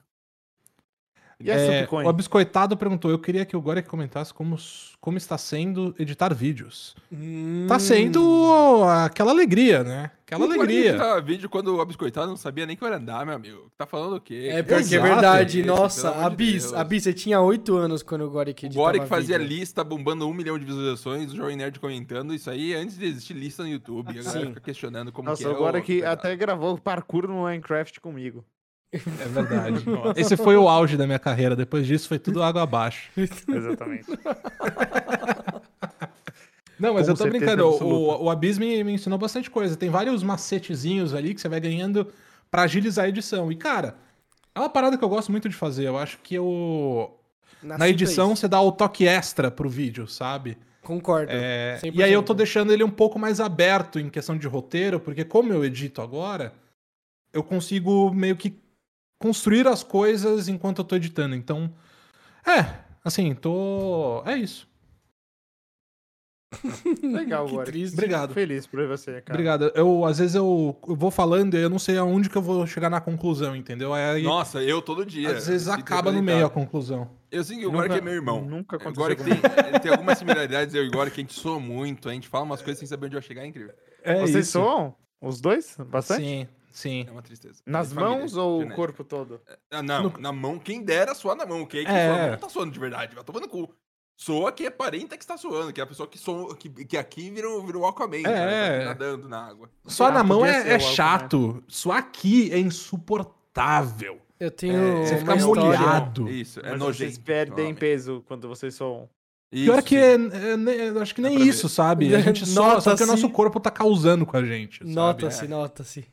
E 1.41 1.51
É, 1.51 1.79
Subcoin? 1.81 2.05
o 2.05 2.09
Abiscoitado 2.09 2.77
perguntou: 2.77 3.11
eu 3.11 3.19
queria 3.19 3.45
que 3.45 3.57
o 3.57 3.61
Gorek 3.61 3.89
comentasse 3.89 4.33
como, 4.33 4.57
como 5.01 5.17
está 5.19 5.37
sendo 5.37 5.95
editar 5.99 6.33
vídeos. 6.35 6.95
Hum. 7.13 7.67
Tá 7.69 7.79
sendo 7.79 8.85
aquela 9.05 9.31
alegria, 9.33 9.83
né? 9.83 10.11
Aquela 10.27 10.45
O 10.45 10.49
Guarani 10.49 10.63
alegria. 10.73 10.91
editava 10.93 11.21
vídeo 11.21 11.51
quando 11.51 11.77
o 11.77 11.81
Abiscoitado 11.83 12.29
não 12.29 12.37
sabia 12.37 12.65
nem 12.65 12.75
que 12.77 12.83
eu 12.83 12.89
ia 12.89 12.97
andar, 12.97 13.27
meu 13.27 13.35
amigo. 13.35 13.71
Tá 13.77 13.85
falando 13.87 14.17
o 14.17 14.21
quê? 14.21 14.49
É 14.51 14.63
pior 14.63 14.83
que 14.83 14.95
é 14.95 14.99
verdade. 14.99 15.59
Isso, 15.61 15.69
Nossa, 15.69 16.09
amor 16.09 16.19
de 16.21 16.27
Abis. 16.27 16.73
Abis, 16.73 17.03
você 17.03 17.13
tinha 17.13 17.41
8 17.41 17.77
anos 17.77 18.03
quando 18.03 18.23
o 18.25 18.31
Goric 18.31 18.65
O 18.65 18.67
editava 18.67 18.87
Goric 18.87 19.07
fazia 19.07 19.39
vídeo. 19.39 19.55
lista 19.59 19.85
bombando 19.85 20.27
um 20.27 20.33
milhão 20.33 20.59
de 20.59 20.65
visualizações, 20.65 21.31
o 21.33 21.37
Jovem 21.37 21.57
Nerd 21.57 21.79
comentando 21.79 22.33
isso 22.33 22.49
aí 22.49 22.75
antes 22.75 22.97
de 22.97 23.05
existir 23.05 23.35
lista 23.35 23.63
no 23.63 23.69
YouTube. 23.69 24.09
A 24.19 24.23
galera 24.23 24.41
Sim. 24.41 24.47
fica 24.47 24.61
questionando 24.61 25.13
como 25.13 25.29
Nossa, 25.29 25.43
que 25.43 25.49
é 25.49 25.53
agora 25.53 25.79
o 25.79 25.83
que 25.83 25.97
pedaço. 25.97 26.13
até 26.15 26.37
gravou 26.37 26.79
parkour 26.79 27.29
no 27.29 27.43
Minecraft 27.45 28.01
comigo. 28.01 28.43
É 29.21 29.29
verdade. 29.29 29.85
Esse 30.17 30.37
foi 30.37 30.57
o 30.57 30.69
auge 30.69 30.97
da 30.97 31.07
minha 31.07 31.19
carreira. 31.19 31.57
Depois 31.57 31.87
disso 31.87 32.09
foi 32.09 32.19
tudo 32.19 32.43
água 32.43 32.63
abaixo. 32.63 33.11
Exatamente. 33.17 34.07
Não, 36.79 36.95
mas 36.95 37.07
Com 37.07 37.13
eu 37.13 37.17
tô 37.17 37.27
brincando. 37.27 37.67
absoluta. 37.69 37.85
O, 37.85 38.25
o 38.25 38.31
Abyss 38.31 38.59
me, 38.59 38.83
me 38.85 38.93
ensinou 38.93 39.19
bastante 39.19 39.51
coisa. 39.51 39.77
Tem 39.77 39.91
vários 39.91 40.23
macetezinhos 40.23 41.15
ali 41.15 41.35
que 41.35 41.41
você 41.41 41.49
vai 41.49 41.61
ganhando 41.61 42.09
pra 42.51 42.63
agilizar 42.63 43.05
a 43.05 43.09
edição. 43.09 43.51
E, 43.51 43.57
cara, 43.57 43.97
é 44.55 44.59
uma 44.59 44.69
parada 44.69 44.99
que 44.99 45.05
eu 45.05 45.09
gosto 45.09 45.31
muito 45.31 45.49
de 45.49 45.55
fazer. 45.55 45.87
Eu 45.87 45.99
acho 45.99 46.19
que 46.23 46.35
eu. 46.35 47.17
Nasci 47.63 47.69
Na 47.69 47.77
pra 47.79 47.89
edição 47.89 48.37
você 48.37 48.47
dá 48.47 48.61
o 48.61 48.73
toque 48.73 49.07
extra 49.07 49.51
pro 49.51 49.69
vídeo, 49.69 50.07
sabe? 50.07 50.59
Concordo. 50.83 51.33
É, 51.33 51.79
100%. 51.83 51.95
e 51.95 52.03
aí 52.03 52.13
eu 52.13 52.23
tô 52.23 52.35
deixando 52.35 52.73
ele 52.73 52.85
um 52.85 52.91
pouco 52.91 53.19
mais 53.19 53.41
aberto 53.41 53.99
em 53.99 54.11
questão 54.11 54.37
de 54.37 54.47
roteiro, 54.47 55.01
porque 55.01 55.25
como 55.25 55.53
eu 55.53 55.65
edito 55.65 56.03
agora, 56.03 56.53
eu 57.33 57.43
consigo 57.43 58.13
meio 58.13 58.37
que 58.37 58.55
construir 59.25 59.67
as 59.67 59.83
coisas 59.83 60.49
enquanto 60.49 60.81
eu 60.81 60.85
tô 60.85 60.97
editando. 60.97 61.35
Então, 61.35 61.73
é, 62.47 62.67
assim, 63.03 63.35
tô. 63.35 64.23
É 64.27 64.37
isso. 64.37 64.69
Legal, 67.03 67.47
Que 67.47 67.65
triste. 67.65 67.95
Obrigado. 67.95 68.35
Feliz 68.35 68.67
por 68.67 68.87
você, 68.87 69.23
cara. 69.23 69.31
Obrigado. 69.31 69.73
Eu, 69.75 70.05
às 70.05 70.19
vezes 70.19 70.35
eu, 70.35 70.79
eu 70.87 70.95
vou 70.95 71.11
falando 71.11 71.55
e 71.55 71.57
eu 71.57 71.71
não 71.71 71.79
sei 71.79 71.97
aonde 71.97 72.29
que 72.29 72.37
eu 72.37 72.43
vou 72.43 72.67
chegar 72.67 72.91
na 72.91 73.01
conclusão, 73.01 73.57
entendeu? 73.57 73.95
Aí, 73.95 74.23
Nossa, 74.23 74.63
eu 74.63 74.83
todo 74.83 75.07
dia. 75.07 75.31
às 75.35 75.47
vezes 75.47 75.69
acaba 75.69 76.13
no 76.13 76.23
meio 76.23 76.45
a 76.45 76.51
conclusão. 76.51 77.09
Eu 77.33 77.43
sei 77.43 77.57
que 77.57 77.67
o 77.67 77.83
é 77.83 78.01
meu 78.03 78.13
irmão. 78.13 78.45
nunca 78.45 78.77
aconteceu 78.77 79.05
Agora 79.05 79.17
que 79.17 79.25
tem, 79.25 79.33
ele 79.69 79.81
tem 79.81 79.91
algumas 79.91 80.19
similaridades, 80.19 80.75
eu 80.75 80.85
e 80.85 80.89
o 80.89 80.91
que 80.91 80.99
a 80.99 81.09
gente 81.09 81.33
soa 81.33 81.59
muito, 81.59 82.11
a 82.11 82.13
gente 82.13 82.29
fala 82.29 82.45
umas 82.45 82.61
coisas 82.61 82.79
sem 82.79 82.87
saber 82.87 83.07
onde 83.07 83.15
vai 83.15 83.23
chegar, 83.23 83.43
é 83.43 83.47
incrível. 83.47 83.73
É 84.03 84.21
Vocês 84.21 84.47
isso. 84.47 84.53
soam? 84.53 84.95
Os 85.19 85.41
dois? 85.41 85.77
Bastante? 85.89 86.23
Sim, 86.23 86.49
sim. 86.75 87.05
É 87.09 87.11
uma 87.11 87.23
tristeza. 87.23 87.63
Nas 87.67 87.91
É 87.91 87.95
família, 87.95 88.19
mãos 88.19 88.37
ou 88.37 88.51
o 88.57 88.59
genética. 88.61 88.77
corpo 88.77 89.05
todo? 89.05 89.41
Ah, 89.71 89.83
não, 89.83 90.13
na 90.19 90.33
mão, 90.33 90.59
quem 90.59 90.83
dera 90.83 91.15
suar 91.15 91.37
na 91.37 91.47
mão, 91.47 91.63
é 91.63 91.67
que 91.67 91.79
É. 91.79 92.09
sua 92.09 92.19
mão 92.19 92.31
não 92.33 92.39
tá 92.39 92.49
suando 92.49 92.73
de 92.73 92.79
verdade, 92.79 93.15
vai 93.15 93.25
tomando 93.25 93.49
cu. 93.49 93.73
Soa 94.17 94.53
que 94.53 94.65
é 94.65 94.71
parente 94.71 95.09
que 95.17 95.25
está 95.25 95.37
suando, 95.37 95.73
que 95.73 95.81
é 95.81 95.85
a 95.85 95.87
pessoa 95.89 96.07
que, 96.09 96.17
soa, 96.17 96.55
que, 96.57 96.69
que 96.69 96.97
aqui 96.97 97.31
virou, 97.31 97.65
virou 97.67 97.85
Aquaman, 97.85 98.19
É, 98.19 98.23
cara, 98.23 98.35
tá 98.51 98.57
é. 98.57 98.85
nadando 98.85 99.29
na 99.29 99.45
água. 99.49 99.69
Só 99.87 100.07
Ah, 100.07 100.11
na 100.13 100.23
mão 100.23 100.39
podia 100.41 100.53
é, 100.55 100.59
é 100.59 100.73
o 100.75 100.77
Aquaman. 100.77 100.95
chato. 100.95 101.65
Só 101.67 101.91
aqui 101.93 102.53
é 102.53 102.59
insuportável. 102.59 104.21
Eu 104.39 104.51
tenho 104.51 104.99
você 105.05 105.17
uma 105.17 105.33
fica 105.37 105.47
molhado. 105.47 106.29
Isso, 106.29 106.61
é 106.61 106.71
Mas 106.71 106.79
nojento. 106.79 106.99
vocês 106.99 107.19
perdem 107.19 107.75
peso 107.75 108.23
quando 108.27 108.47
vocês 108.49 108.75
soam. 108.75 109.09
Pior 109.51 109.79
Isso, 109.79 109.87
que 109.87 109.97
é, 109.97 110.15
é, 110.15 110.89
eu 110.91 111.01
acho 111.01 111.15
que 111.15 111.21
nem 111.21 111.41
isso, 111.41 111.69
sabe? 111.69 112.13
A 112.15 112.19
gente 112.21 112.45
só, 112.45 112.81
só 112.81 112.97
que 112.97 113.03
o 113.05 113.07
nosso 113.07 113.31
corpo 113.31 113.61
tá 113.61 113.71
causando 113.71 114.27
com 114.27 114.37
a 114.37 114.45
gente. 114.45 114.83
Nota-se, 114.85 115.47
nota-se. 115.47 116.05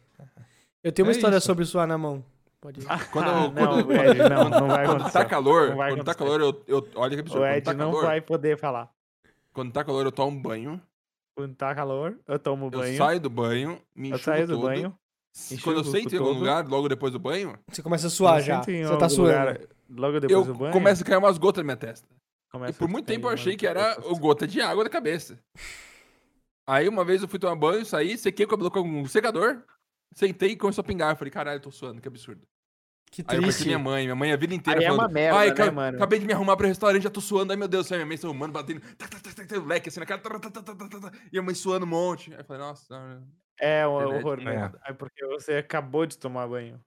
Eu 0.84 0.91
tenho 0.91 1.07
uma 1.07 1.11
É 1.11 1.15
história 1.15 1.38
isso. 1.38 1.45
sobre 1.45 1.65
suar 1.65 1.88
na 1.88 1.97
mão. 1.97 2.23
Pode 2.59 2.79
ir. 2.82 2.84
Quando, 2.86 2.91
Ah, 2.91 3.05
quando, 3.11 3.25
não, 3.25 3.53
quando- 3.53 3.91
Ed, 3.93 4.17
não, 4.29 4.49
não 4.49 4.67
vai 4.67 4.86
quando 4.86 4.95
acontecer. 4.97 5.11
tá 5.19 5.25
calor, 5.25 5.69
Não 5.69 5.77
vai 5.77 5.91
quando 5.91 6.03
tá 6.05 6.11
acontecer. 6.11 6.38
calor, 6.39 6.63
eu, 6.67 6.82
eu 6.84 6.88
olha 6.95 7.15
que 7.15 7.21
absurdo. 7.21 7.39
O 7.41 7.45
Quando 7.47 7.55
Ed 7.57 7.65
tá 7.65 7.73
não 7.73 7.91
calor, 7.91 8.05
vai 8.05 8.21
poder 8.21 8.57
falar. 8.57 8.91
quando 9.53 9.71
tá 9.71 9.84
calor, 9.84 10.05
eu 10.05 10.11
tomo 10.11 10.39
banho. 10.39 10.82
Quando 11.36 11.55
tá 11.55 11.73
calor, 11.73 12.17
eu 12.27 12.38
tomo 12.39 12.65
Eu 12.67 12.71
banho. 12.71 12.97
saio 12.97 13.19
do 13.19 13.29
banho, 13.29 13.82
me 13.95 14.09
eu 14.09 14.15
enxugo 14.15 14.36
saio 14.36 14.47
do 14.47 14.53
todo. 14.55 14.63
banho. 14.63 14.95
Quando 15.63 15.77
eu 15.77 15.84
sento 15.86 16.13
em 16.13 16.17
algum 16.17 16.32
todo. 16.32 16.39
lugar, 16.39 16.67
logo 16.67 16.89
depois 16.89 17.13
do 17.13 17.19
banho, 17.19 17.57
Você 17.71 17.82
começa 17.82 18.07
a 18.07 18.09
suar 18.09 18.39
eu 18.39 18.43
já. 18.43 18.61
Você 18.61 18.97
tá 18.97 19.07
suando. 19.09 19.32
lugar, 19.39 19.61
logo 19.89 20.19
depois 20.19 20.47
eu 20.47 20.53
do 20.53 20.59
banho. 20.59 20.73
começo 20.73 21.01
a 21.03 21.05
cair 21.05 21.17
umas 21.17 21.38
gotas 21.38 21.63
na 21.63 21.65
minha 21.65 21.77
testa. 21.77 22.07
começa 22.51 22.73
E 22.73 22.75
por 22.75 22.89
muito 22.89 23.05
tempo 23.05 23.27
eu 23.27 23.32
achei 23.32 23.55
que 23.55 23.65
era 23.65 23.97
o 24.05 24.19
gota 24.19 24.45
de 24.45 24.59
água 24.61 24.84
da 24.84 24.89
cabeça. 24.89 25.39
Aí 26.67 26.88
uma 26.88 27.03
vez 27.03 27.21
eu 27.21 27.27
fui 27.27 27.39
tomar 27.39 27.55
banho, 27.55 27.86
saí, 27.86 28.17
sequei 28.17 28.45
o 28.45 28.49
cabelo 28.49 28.69
com 28.69 28.82
um 28.82 29.05
secador, 29.07 29.63
sentei 30.14 30.51
e 30.51 30.55
começou 30.55 30.82
a 30.82 30.86
pingar. 30.86 31.12
Eu 31.12 31.16
falei, 31.16 31.32
caralho, 31.32 31.57
eu 31.57 31.62
tô 31.62 31.72
suando, 31.72 32.01
que 32.01 32.07
absurdo. 32.07 32.41
Que 33.12 33.24
Aí 33.28 33.36
eu 33.38 33.41
pensei 33.41 33.51
triste. 33.51 33.66
minha 33.66 33.80
mãe, 33.80 34.03
minha 34.05 34.16
mãe 34.16 34.32
a 34.32 34.38
vida 34.38 34.55
inteira 34.55 34.80
Aí 34.80 34.86
é 34.86 34.89
falando, 34.89 35.01
uma 35.05 35.14
merda, 35.14 35.38
ai, 35.38 35.53
né, 35.53 35.70
mano?" 35.70 35.97
acabei 35.97 36.18
de 36.18 36.26
me 36.26 36.32
arrumar 36.32 36.55
pro 36.55 36.66
restaurante, 36.66 37.03
já 37.03 37.09
tô 37.09 37.20
suando, 37.20 37.51
ai 37.51 37.57
meu 37.57 37.68
Deus 37.68 37.86
céu, 37.86 37.97
minha 37.97 38.05
mãe 38.05 38.16
se 38.16 38.26
arrumando, 38.26 38.53
batendo, 38.53 38.80
tac, 38.95 39.12
tac, 39.12 39.22
tac, 39.22 39.36
tac, 39.36 39.47
tac, 39.47 39.68
leque 39.68 39.89
assim 39.89 39.99
na 39.99 40.05
cara, 40.05 40.22
tac, 40.22 40.39
tac, 40.39 40.53
tac, 40.53 40.78
tac, 40.78 40.89
tac, 40.89 41.01
tac, 41.01 41.18
e 41.30 41.38
a 41.38 41.41
mãe 41.41 41.53
suando 41.53 41.86
um 41.86 41.89
monte. 41.89 42.34
Aí 42.34 42.39
eu 42.39 42.45
falei, 42.45 42.62
nossa, 42.62 43.22
É 43.59 43.86
um 43.86 43.91
horror 43.91 44.39
é. 44.39 44.45
mesmo. 44.45 44.78
É 44.86 44.93
porque 44.93 45.26
você 45.28 45.55
acabou 45.55 46.05
de 46.05 46.18
tomar 46.18 46.47
banho. 46.47 46.80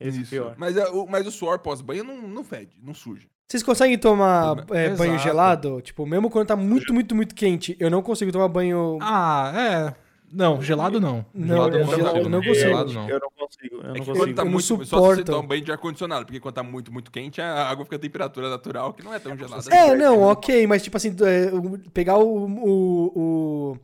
Esse 0.00 0.18
é 0.18 0.20
isso. 0.22 0.30
pior. 0.30 0.56
Mas, 0.58 0.76
é, 0.76 0.88
o, 0.88 1.06
mas 1.06 1.26
o 1.28 1.30
suor 1.30 1.60
pós-banho 1.60 2.02
não, 2.02 2.22
não 2.22 2.42
fede, 2.42 2.76
não 2.82 2.92
suja. 2.92 3.28
Vocês 3.48 3.62
conseguem 3.62 3.96
tomar 3.96 4.66
é, 4.72 4.90
banho 4.96 5.18
gelado? 5.20 5.80
Tipo, 5.80 6.04
mesmo 6.04 6.28
quando 6.28 6.48
tá 6.48 6.56
muito, 6.56 6.92
muito, 6.92 7.14
muito 7.14 7.34
quente, 7.36 7.76
eu 7.78 7.88
não 7.88 8.02
consigo 8.02 8.32
tomar 8.32 8.48
banho. 8.48 8.98
Ah, 9.00 9.52
é. 9.56 10.07
Não, 10.32 10.60
gelado 10.62 11.00
não. 11.00 11.24
Não, 11.32 11.46
gelado 11.48 11.76
eu 11.76 11.84
não, 11.86 11.94
gelado 11.96 12.10
consigo, 12.10 12.26
eu 12.26 12.28
não 12.30 12.38
consigo. 12.42 12.54
Gelado 12.68 12.92
não. 12.92 13.08
Eu 13.08 13.20
não 13.20 13.30
consigo. 13.30 13.74
Eu 13.76 13.80
É 13.80 13.86
não 13.86 13.92
que 13.94 13.98
consigo. 14.00 14.16
quando 14.18 14.34
tá 14.34 14.42
Eu 14.42 14.44
não 14.44 14.52
muito, 14.52 14.64
só 14.66 14.74
se 15.10 15.16
você 15.16 15.24
tomar 15.24 15.38
um 15.38 15.46
banho 15.46 15.64
de 15.64 15.72
ar-condicionado, 15.72 16.24
porque 16.26 16.40
quando 16.40 16.54
tá 16.54 16.62
muito, 16.62 16.92
muito 16.92 17.10
quente, 17.10 17.40
a 17.40 17.68
água 17.68 17.84
fica 17.84 17.96
a 17.96 17.98
temperatura 17.98 18.50
natural, 18.50 18.92
que 18.92 19.02
não 19.02 19.14
é 19.14 19.18
tão 19.18 19.36
gelada. 19.36 19.74
É, 19.74 19.94
não, 19.96 20.22
ok, 20.22 20.66
mas 20.66 20.82
tipo 20.82 20.96
assim, 20.96 21.14
é, 21.22 21.50
pegar 21.92 22.18
o, 22.18 22.46
o, 22.46 23.76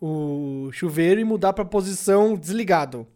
o, 0.00 0.66
o 0.66 0.72
chuveiro 0.72 1.20
e 1.20 1.24
mudar 1.24 1.52
pra 1.52 1.64
posição 1.64 2.36
desligado. 2.36 3.06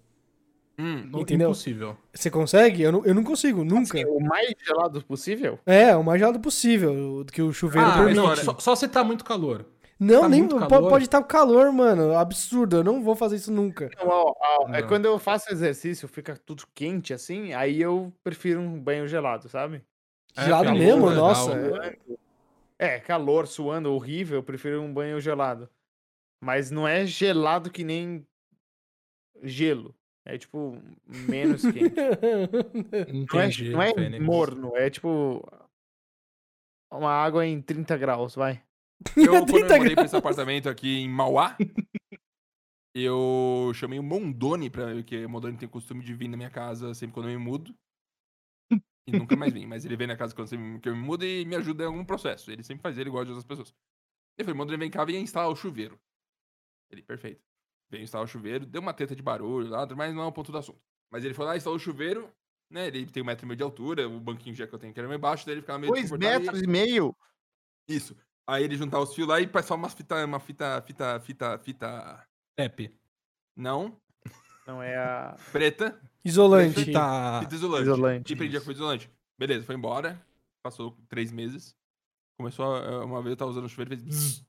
Hum, 0.78 1.09
Não- 1.11 1.20
Entendeu? 1.22 1.49
Impossível. 1.49 1.97
Você 2.12 2.30
consegue? 2.30 2.82
Eu 2.82 2.93
não, 2.93 3.03
eu 3.07 3.14
não 3.14 3.24
consigo, 3.24 3.64
nunca. 3.64 3.99
O 4.07 4.20
mais 4.22 4.53
gelado 4.62 5.03
possível? 5.05 5.59
É, 5.64 5.97
o 5.97 6.05
mais 6.05 6.20
gelado 6.20 6.39
possível 6.39 7.24
do 7.24 7.32
que 7.32 7.41
o 7.41 7.51
chuveiro 7.51 7.89
Ah, 7.89 7.95
permite. 7.95 8.16
não, 8.16 8.37
só, 8.37 8.57
só 8.59 8.76
se 8.76 8.87
tá 8.87 9.03
muito 9.03 9.24
calor. 9.24 9.64
Não, 9.99 10.22
tá 10.22 10.28
nem 10.28 10.47
pode 10.47 11.05
estar 11.05 11.22
calor, 11.22 11.72
mano. 11.72 12.16
Absurdo. 12.16 12.76
Eu 12.76 12.84
não 12.84 13.03
vou 13.03 13.16
fazer 13.16 13.36
isso 13.36 13.51
nunca. 13.51 13.88
Não, 13.97 14.07
ó, 14.09 14.34
ó, 14.38 14.68
é 14.74 14.82
Não. 14.82 14.88
quando 14.88 15.07
eu 15.07 15.18
faço 15.18 15.51
exercício, 15.51 16.07
fica 16.07 16.36
tudo 16.36 16.64
quente 16.74 17.14
assim, 17.14 17.55
aí 17.55 17.80
eu 17.80 18.12
prefiro 18.22 18.61
um 18.61 18.78
banho 18.78 19.09
gelado, 19.09 19.49
sabe? 19.49 19.82
É, 20.36 20.44
Gelado 20.44 20.64
calor, 20.66 20.78
mesmo? 20.78 21.07
legal. 21.07 21.24
Nossa. 21.28 21.97
É, 22.78 23.01
calor, 23.01 23.47
suando, 23.47 23.90
horrível, 23.94 24.36
eu 24.38 24.42
prefiro 24.42 24.82
um 24.82 24.92
banho 24.92 25.18
gelado. 25.18 25.68
Mas 26.44 26.70
não 26.70 26.86
é 26.86 27.07
gelado 27.07 27.70
que 27.70 27.82
nem 27.82 28.26
gelo. 29.42 29.94
É 30.26 30.36
tipo 30.36 30.76
menos 31.07 31.62
quente. 31.62 31.94
Não 33.32 33.40
é, 33.40 33.47
Entendi, 33.47 33.70
não 33.70 33.80
é 33.80 33.94
Fênix. 33.94 34.24
morno, 34.24 34.76
é 34.76 34.90
tipo 34.90 35.40
uma 36.92 37.12
água 37.12 37.47
em 37.47 37.62
30 37.62 37.97
graus, 37.97 38.34
vai. 38.34 38.61
Eu, 39.16 39.32
quando 39.32 39.47
30 39.47 39.74
eu 39.74 39.78
morei 39.78 39.94
pra 39.94 40.05
esse 40.05 40.16
apartamento 40.16 40.68
aqui 40.68 40.99
em 40.99 41.09
Mauá, 41.09 41.57
eu 42.94 43.70
chamei 43.74 43.99
o 43.99 44.03
Mondoni, 44.03 44.70
pra, 44.70 44.94
porque 44.94 45.24
o 45.24 45.28
Mondoni 45.28 45.57
tem 45.57 45.68
o 45.68 45.70
costume 45.70 46.03
de 46.03 46.14
vir 46.14 46.28
na 46.28 46.36
minha 46.36 46.51
casa 46.51 46.94
sempre 46.94 47.14
quando 47.14 47.28
eu 47.28 47.38
me 47.38 47.44
mudo. 47.44 47.74
E 49.09 49.12
nunca 49.12 49.36
mais 49.36 49.53
vem, 49.53 49.66
mas 49.66 49.84
ele 49.84 49.97
vem 49.97 50.07
na 50.07 50.16
casa 50.16 50.34
quando 50.34 50.53
eu 50.53 50.59
me 50.59 51.01
mudo 51.01 51.24
e 51.24 51.44
me 51.44 51.55
ajuda 51.55 51.84
em 51.84 51.86
algum 51.86 52.05
processo. 52.05 52.51
Ele 52.51 52.64
sempre 52.64 52.82
faz 52.82 52.99
ele 52.99 53.09
igual 53.09 53.24
de 53.24 53.30
outras 53.30 53.47
pessoas. 53.47 53.72
Eu 54.36 54.44
falei, 54.44 54.57
Mondoni, 54.57 54.78
vem 54.78 54.90
cá, 54.90 55.05
vem 55.05 55.22
instalar 55.22 55.49
o 55.51 55.55
chuveiro. 55.55 56.01
Ele, 56.90 57.03
perfeito. 57.03 57.42
Veio 57.90 58.03
instalar 58.03 58.24
o 58.24 58.28
chuveiro, 58.28 58.66
deu 58.66 58.80
uma 58.80 58.92
teta 58.92 59.14
de 59.14 59.22
barulho 59.22 59.68
lá, 59.68 59.86
mas 59.94 60.14
não 60.14 60.22
é 60.22 60.26
o 60.26 60.32
ponto 60.32 60.51
do 60.51 60.59
assunto. 60.59 60.80
Mas 61.11 61.24
ele 61.24 61.34
foi 61.34 61.44
lá, 61.44 61.57
instalou 61.57 61.76
o 61.76 61.80
chuveiro, 61.80 62.32
né? 62.70 62.88
Ele 62.88 63.07
tem 63.07 63.22
um 63.22 63.26
metro 63.26 63.44
e 63.44 63.49
meio 63.49 63.57
de 63.57 63.62
altura, 63.62 64.09
o 64.09 64.18
banquinho 64.18 64.57
já 64.57 64.66
que 64.66 64.74
eu 64.74 64.78
tenho 64.78 64.92
que 64.92 64.99
era 64.99 65.09
meio 65.09 65.20
baixo, 65.20 65.47
daí 65.47 65.55
ele 65.55 65.61
ficava 65.61 65.78
meio 65.78 65.92
Dois 65.92 66.11
metros 66.11 66.62
e 66.62 66.66
meio? 66.66 67.14
isso. 67.88 68.16
Aí 68.49 68.64
ele 68.64 68.76
juntava 68.76 69.03
os 69.03 69.14
fios 69.14 69.26
lá 69.26 69.40
e 69.40 69.47
passava 69.47 69.74
umas 69.80 69.94
fita, 69.94 70.24
uma 70.24 70.38
fita, 70.38 70.80
fita, 70.82 71.18
fita, 71.20 71.59
fita. 71.59 72.26
Pepe. 72.57 72.94
Não, 73.57 74.01
Não 74.66 74.82
é 74.82 74.97
a 74.97 75.36
preta, 75.53 76.01
Isolante. 76.24 76.92
Tá. 76.92 77.40
fita 77.42 77.55
isolante. 77.55 77.82
isolante. 77.84 78.32
E 78.32 78.36
prendia 78.36 78.61
com 78.61 78.66
fita 78.66 78.78
isolante. 78.78 79.11
Beleza, 79.38 79.64
foi 79.64 79.74
embora. 79.74 80.20
Passou 80.62 80.97
três 81.09 81.30
meses. 81.32 81.74
Começou 82.38 82.64
a, 82.76 83.05
uma 83.05 83.22
vez 83.22 83.30
eu 83.32 83.36
tava 83.36 83.51
usando 83.51 83.64
o 83.64 83.68
chuveiro 83.68 83.94
e 83.94 83.97
fez. 83.97 84.05
bzzz. 84.05 84.47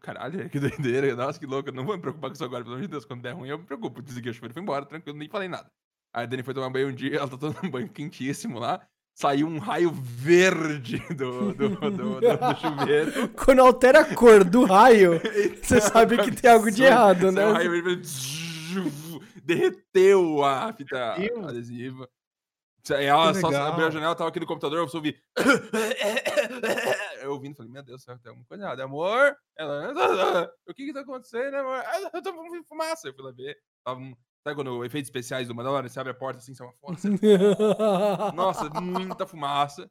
Caralho, 0.00 0.48
que 0.50 0.60
doideira. 0.60 1.14
Nossa, 1.16 1.38
que 1.38 1.46
louco. 1.46 1.68
Eu 1.68 1.72
não 1.72 1.84
vou 1.86 1.94
me 1.96 2.00
preocupar 2.00 2.30
com 2.30 2.34
isso 2.34 2.44
agora, 2.44 2.62
pelo 2.62 2.74
amor 2.76 2.82
de 2.82 2.88
Deus. 2.90 3.04
Quando 3.04 3.22
der 3.22 3.32
ruim, 3.32 3.48
eu 3.48 3.58
me 3.58 3.64
preocupo. 3.64 4.02
Desliguei 4.02 4.30
o 4.30 4.34
chuveiro 4.34 4.52
e 4.52 4.54
fui 4.54 4.62
embora, 4.62 4.84
tranquilo, 4.84 5.16
nem 5.18 5.28
falei 5.28 5.48
nada. 5.48 5.70
Aí 6.12 6.24
a 6.24 6.26
Dani 6.26 6.42
foi 6.42 6.54
tomar 6.54 6.70
banho 6.70 6.88
um 6.88 6.94
dia, 6.94 7.16
ela 7.18 7.28
tá 7.28 7.36
tomando 7.38 7.70
banho 7.70 7.88
quentíssimo 7.88 8.58
lá. 8.58 8.86
Saiu 9.14 9.46
um 9.46 9.58
raio 9.58 9.92
verde 9.92 10.98
do, 11.14 11.52
do, 11.54 11.68
do, 11.68 11.90
do- 11.90 12.20
do 12.20 12.20
chuveiro. 12.60 13.28
Quando 13.30 13.60
altera 13.60 14.00
a 14.00 14.14
cor 14.14 14.42
do 14.42 14.64
raio, 14.64 15.20
você 15.62 15.80
sabe 15.80 16.18
que 16.18 16.32
tem 16.32 16.50
algo 16.50 16.70
de 16.70 16.82
errado, 16.82 17.30
né? 17.30 17.46
Um 17.46 17.52
raio 17.52 17.70
verde, 17.70 18.02
derreteu 19.44 20.44
a 20.44 20.72
fita 20.72 21.14
Derreteu? 21.14 21.48
adesiva. 21.48 22.08
Ela 22.90 23.32
Que 23.32 23.40
só 23.40 23.48
legal. 23.48 23.68
abriu 23.72 23.86
a 23.86 23.90
janela, 23.90 24.14
tava 24.14 24.28
aqui 24.28 24.40
no 24.40 24.46
computador, 24.46 24.78
eu 24.80 24.88
só 24.88 24.98
ouvi. 24.98 25.16
Eu 27.22 27.32
ouvindo, 27.32 27.56
falei, 27.56 27.72
meu 27.72 27.82
Deus 27.82 28.02
do 28.02 28.04
céu, 28.04 28.18
tem 28.18 28.28
alguma 28.28 28.46
coisa 28.46 28.64
errada. 28.64 28.84
Amor? 28.84 29.34
Ela, 29.56 30.50
o 30.68 30.74
que 30.74 30.84
que 30.86 30.92
tá 30.92 31.00
acontecendo, 31.00 31.54
amor? 31.54 31.82
"Ah, 31.86 32.10
Eu 32.12 32.22
tô 32.22 32.34
com 32.34 32.64
fumaça. 32.64 33.08
Eu 33.08 33.14
fui 33.14 33.24
lá 33.24 33.32
ver. 33.32 33.56
Tava 33.82 34.00
um- 34.00 34.14
Sabe 34.44 34.56
quando 34.56 34.84
efeitos 34.84 35.08
especiais 35.08 35.48
do 35.48 35.54
Mandalorian, 35.54 35.88
você 35.88 35.98
abre 35.98 36.12
a 36.12 36.14
porta 36.14 36.38
assim, 36.38 36.54
sai 36.54 36.66
uma 36.66 36.74
fumaça. 36.74 37.08
Nossa, 38.36 38.68
muita 38.80 39.26
fumaça. 39.26 39.90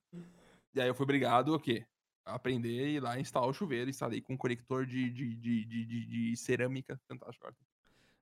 E 0.75 0.79
aí 0.81 0.87
eu 0.87 0.93
fui 0.93 1.03
obrigado 1.03 1.53
o 1.55 1.59
quê? 1.59 1.83
A 2.25 2.35
aprender 2.35 2.69
e 2.69 2.95
ir 2.95 2.99
lá 2.99 3.19
instalar 3.19 3.49
o 3.49 3.53
chuveiro. 3.53 3.89
Instalei 3.89 4.21
com 4.21 4.33
um 4.33 4.37
conector 4.37 4.85
de, 4.85 5.09
de, 5.09 5.35
de, 5.35 5.65
de, 5.65 5.85
de- 5.85 6.05
de 6.31 6.37
cerâmica. 6.37 6.99
Fantástico. 7.07 7.47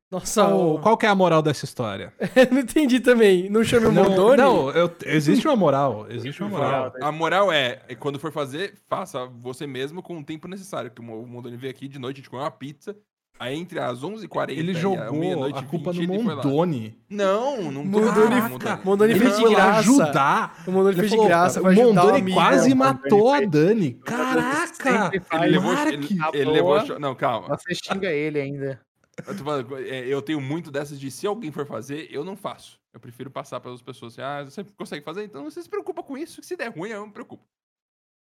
Nossa, 0.10 0.44
Qual, 0.44 0.76
o- 0.76 0.80
qual 0.80 0.98
que 0.98 1.06
é 1.06 1.10
a 1.10 1.16
moral 1.16 1.42
dessa 1.42 1.64
história? 1.66 2.14
não 2.52 2.60
entendi 2.60 3.00
também. 3.00 3.50
Não 3.50 3.64
chame 3.64 3.86
o 3.88 3.92
Mondoni? 3.92 4.38
não, 4.38 4.70
eu- 4.72 4.94
existe 5.06 5.46
uma 5.48 5.56
moral. 5.56 6.10
Existe 6.10 6.42
uma 6.42 6.50
moral. 6.50 6.94
A 7.02 7.12
moral 7.12 7.52
é, 7.52 7.82
é, 7.90 7.96
quando 7.96 8.20
for 8.20 8.32
fazer, 8.32 8.74
faça 8.90 9.26
você 9.26 9.68
mesmo 9.68 10.02
com 10.02 10.18
o 10.18 10.24
tempo 10.24 10.48
necessário. 10.48 10.92
Que 10.92 11.00
o 11.02 11.04
Mondoni 11.04 11.56
veio 11.58 11.72
aqui 11.72 11.88
de 11.90 12.00
noite, 12.00 12.18
a 12.18 12.20
gente 12.22 12.30
comeu 12.30 12.44
uma 12.46 12.52
pizza. 12.52 12.98
Aí 13.42 13.58
entre 13.58 13.80
as 13.80 14.04
11h40 14.04 14.52
Ele 14.52 14.72
e 14.72 14.76
a 14.78 14.80
jogou 14.80 15.44
a 15.44 15.60
e 15.62 15.66
culpa 15.66 15.92
20, 15.92 16.06
no. 16.06 16.22
Mondoni. 16.22 16.96
Não, 17.10 17.72
não 17.72 17.84
Mondoni- 17.84 18.40
Mondoni. 18.40 18.82
Mondoni 18.86 19.14
Ele 19.14 19.20
fez 19.20 19.36
de 19.36 19.50
graça. 19.50 19.80
ajudar. 19.80 20.64
O 20.68 20.72
Mondoni 20.72 20.94
Ele 21.00 21.10
fez 21.10 21.20
de 21.20 21.28
graça, 21.28 21.60
o 21.60 21.64
vai 21.64 21.74
ajudar 21.74 22.04
o 22.04 22.06
Mondoni 22.06 22.34
quase 22.34 22.76
matou 22.76 23.34
a 23.34 23.42
Mondoni 23.42 23.48
Dani. 23.48 23.94
Caraca! 23.96 25.12
Ele 25.42 25.48
levou, 25.48 25.74
ele, 25.74 26.22
à 26.22 26.30
ele 26.36 26.52
levou 26.52 27.00
Não, 27.00 27.16
calma. 27.16 27.48
Você 27.58 27.74
xinga 27.74 28.12
ele 28.12 28.40
ainda. 28.40 28.80
Eu, 29.28 29.36
tô 29.36 29.44
falando, 29.44 29.78
é, 29.80 30.06
eu 30.08 30.22
tenho 30.22 30.40
muito 30.40 30.70
dessas 30.70 31.00
de 31.00 31.10
se 31.10 31.26
alguém 31.26 31.52
for 31.52 31.66
fazer, 31.66 32.10
eu 32.12 32.24
não 32.24 32.36
faço. 32.38 32.80
Eu 32.94 33.00
prefiro 33.00 33.32
passar 33.32 33.60
pelas 33.60 33.82
pessoas 33.82 34.14
assim, 34.14 34.22
ah, 34.22 34.44
você 34.44 34.64
consegue 34.78 35.04
fazer? 35.04 35.24
Então 35.24 35.44
você 35.44 35.64
se 35.64 35.70
preocupa 35.70 36.04
com 36.04 36.16
isso. 36.16 36.42
que 36.42 36.46
Se 36.46 36.56
der 36.56 36.70
ruim, 36.70 36.92
eu 36.92 37.00
não 37.00 37.08
me 37.08 37.14
preocupo. 37.14 37.44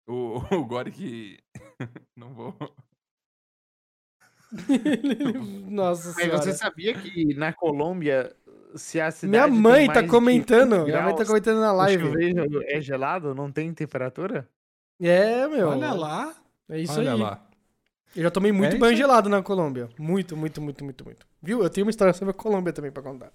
O, 0.09 0.41
o 0.57 0.65
Gore 0.65 0.89
que. 0.89 1.37
não 2.17 2.33
vou. 2.33 2.55
Nossa 5.69 6.07
Mas 6.09 6.15
senhora. 6.15 6.37
você 6.41 6.53
sabia 6.53 6.93
que 6.93 7.33
na 7.35 7.53
Colômbia, 7.53 8.31
se 8.75 8.99
a 8.99 9.11
cidade 9.11 9.51
Minha 9.51 9.61
mãe 9.61 9.87
tá 9.87 10.05
comentando. 10.05 10.77
20 10.79 10.85
Minha 10.85 11.01
mãe 11.03 11.15
tá 11.15 11.25
comentando 11.25 11.59
na 11.59 11.73
o 11.73 11.77
live. 11.77 12.03
chuveiro 12.03 12.61
é 12.65 12.81
gelado? 12.81 13.33
Não 13.35 13.51
tem 13.51 13.73
temperatura? 13.73 14.47
É, 15.01 15.47
meu. 15.47 15.69
Olha 15.69 15.93
lá. 15.93 16.33
É 16.69 16.79
isso 16.79 16.99
olha 16.99 17.13
aí. 17.13 17.19
lá. 17.19 17.43
Eu 18.15 18.23
já 18.23 18.31
tomei 18.31 18.51
muito 18.51 18.75
É 18.75 18.79
banho 18.79 18.91
aí. 18.91 18.97
gelado 18.97 19.29
na 19.29 19.41
Colômbia. 19.41 19.89
Muito, 19.97 20.35
muito, 20.35 20.61
muito, 20.61 20.83
muito, 20.83 21.05
muito. 21.05 21.25
Viu? 21.41 21.63
Eu 21.63 21.69
tenho 21.69 21.85
uma 21.85 21.91
história 21.91 22.13
sobre 22.13 22.31
a 22.31 22.33
Colômbia 22.33 22.73
também 22.73 22.91
pra 22.91 23.01
contar. 23.01 23.31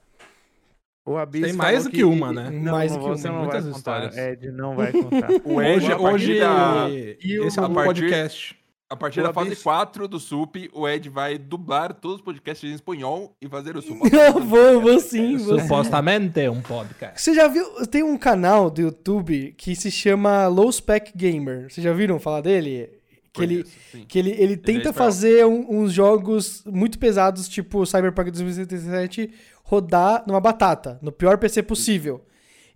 O 1.05 1.17
Abis 1.17 1.43
Tem 1.43 1.53
mais 1.53 1.85
do 1.85 1.91
que 1.91 2.03
uma, 2.05 2.33
né? 2.33 2.51
Não, 2.51 2.73
Mais 2.73 2.93
do 2.93 2.99
que 2.99 3.05
você 3.09 3.29
uma, 3.29 3.35
não 3.37 3.43
muitas 3.45 3.64
vai 3.64 3.73
histórias. 3.73 4.11
contar. 4.14 4.29
Ed 4.33 4.51
não 4.51 4.75
vai 4.77 4.93
contar. 4.93 5.29
O 5.47 5.62
Ed, 5.62 5.77
Hoje, 5.77 5.93
a 5.93 5.99
partir 5.99 6.14
hoje 6.14 6.41
da, 6.41 6.87
esse 6.91 7.59
é 7.59 7.62
a 7.62 7.67
um 7.67 7.75
partir- 7.75 8.01
podcast. 8.01 8.59
A 8.89 8.95
partir 8.97 9.20
o 9.20 9.22
da 9.24 9.32
fase 9.32 9.49
Abis- 9.49 9.62
4 9.62 10.07
do 10.07 10.20
SUP, 10.20 10.70
o 10.72 10.89
Ed 10.89 11.09
vai 11.09 11.37
dublar 11.39 11.93
todos 11.93 12.18
os 12.18 12.22
podcasts 12.22 12.70
em 12.70 12.74
espanhol 12.74 13.34
e 13.41 13.49
fazer 13.49 13.76
o 13.76 13.82
SUP. 13.82 13.99
Não, 14.12 14.45
vou, 14.47 14.80
vou 14.80 15.01
sim, 15.01 15.37
vou 15.39 15.57
sim. 15.59 15.62
Supostamente 15.62 16.41
é 16.41 16.51
um 16.51 16.61
podcast. 16.62 17.20
Você 17.20 17.34
já 17.34 17.49
viu? 17.49 17.64
Tem 17.87 18.03
um 18.03 18.16
canal 18.16 18.70
do 18.70 18.80
YouTube 18.80 19.55
que 19.57 19.74
se 19.74 19.91
chama 19.91 20.47
Low 20.47 20.70
Spec 20.70 21.12
Gamer. 21.16 21.70
Vocês 21.70 21.82
já 21.84 21.93
viram 21.93 22.18
falar 22.20 22.41
dele? 22.43 22.91
Que 23.32 23.43
ele, 23.43 23.57
Conheço, 23.64 23.76
sim. 23.93 24.05
que 24.09 24.18
ele, 24.18 24.30
ele 24.30 24.57
tenta 24.57 24.89
espanhol. 24.89 24.95
fazer 24.95 25.45
um- 25.47 25.66
uns 25.80 25.93
jogos 25.93 26.62
muito 26.64 26.99
pesados, 26.99 27.47
tipo 27.49 27.84
Cyberpunk 27.84 28.30
2077, 28.30 29.30
rodar 29.62 30.22
numa 30.26 30.41
batata, 30.41 30.99
no 31.03 31.12
pior 31.12 31.37
PC 31.37 31.62
possível. 31.62 32.24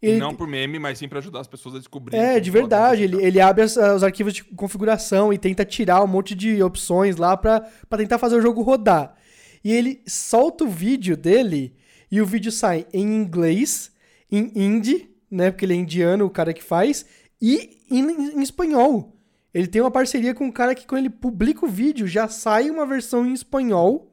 Ele, 0.02 0.18
Não 0.18 0.34
por 0.34 0.46
meme, 0.48 0.78
mas 0.78 0.98
sim 0.98 1.06
pra 1.08 1.18
ajudar 1.18 1.40
as 1.40 1.46
pessoas 1.46 1.74
a 1.74 1.78
descobrir. 1.78 2.16
é, 2.16 2.40
de 2.40 2.50
verdade. 2.50 3.02
Ele, 3.04 3.22
ele 3.22 3.40
abre 3.40 3.62
as- 3.64 3.76
os 3.76 4.02
arquivos 4.02 4.32
de 4.32 4.42
configuração 4.44 5.32
e 5.32 5.36
tenta 5.38 5.64
tirar 5.64 6.02
um 6.02 6.06
monte 6.06 6.34
de 6.34 6.62
opções 6.62 7.16
lá 7.16 7.36
pra 7.36 7.66
tentar 7.98 8.16
fazer 8.18 8.36
o 8.36 8.40
jogo 8.40 8.62
rodar. 8.62 9.14
E 9.62 9.70
ele 9.72 10.00
solta 10.06 10.64
o 10.64 10.68
vídeo 10.68 11.16
dele 11.16 11.74
e 12.10 12.20
o 12.20 12.24
vídeo 12.26 12.50
sai 12.50 12.86
em 12.94 13.14
inglês, 13.14 13.92
em 14.32 14.50
hindi, 14.56 15.10
né? 15.30 15.50
Porque 15.50 15.64
ele 15.66 15.74
é 15.74 15.76
indiano, 15.76 16.24
o 16.24 16.30
cara 16.30 16.54
que 16.54 16.62
faz, 16.62 17.04
e 17.40 17.78
em, 17.90 18.00
em 18.10 18.42
espanhol. 18.42 19.14
Ele 19.52 19.66
tem 19.66 19.82
uma 19.82 19.90
parceria 19.90 20.32
com 20.34 20.44
um 20.46 20.50
cara 20.52 20.74
que, 20.74 20.86
quando 20.86 21.00
ele 21.00 21.10
publica 21.10 21.66
o 21.66 21.68
vídeo, 21.68 22.06
já 22.06 22.26
sai 22.28 22.70
uma 22.70 22.86
versão 22.86 23.26
em 23.26 23.32
espanhol. 23.34 24.09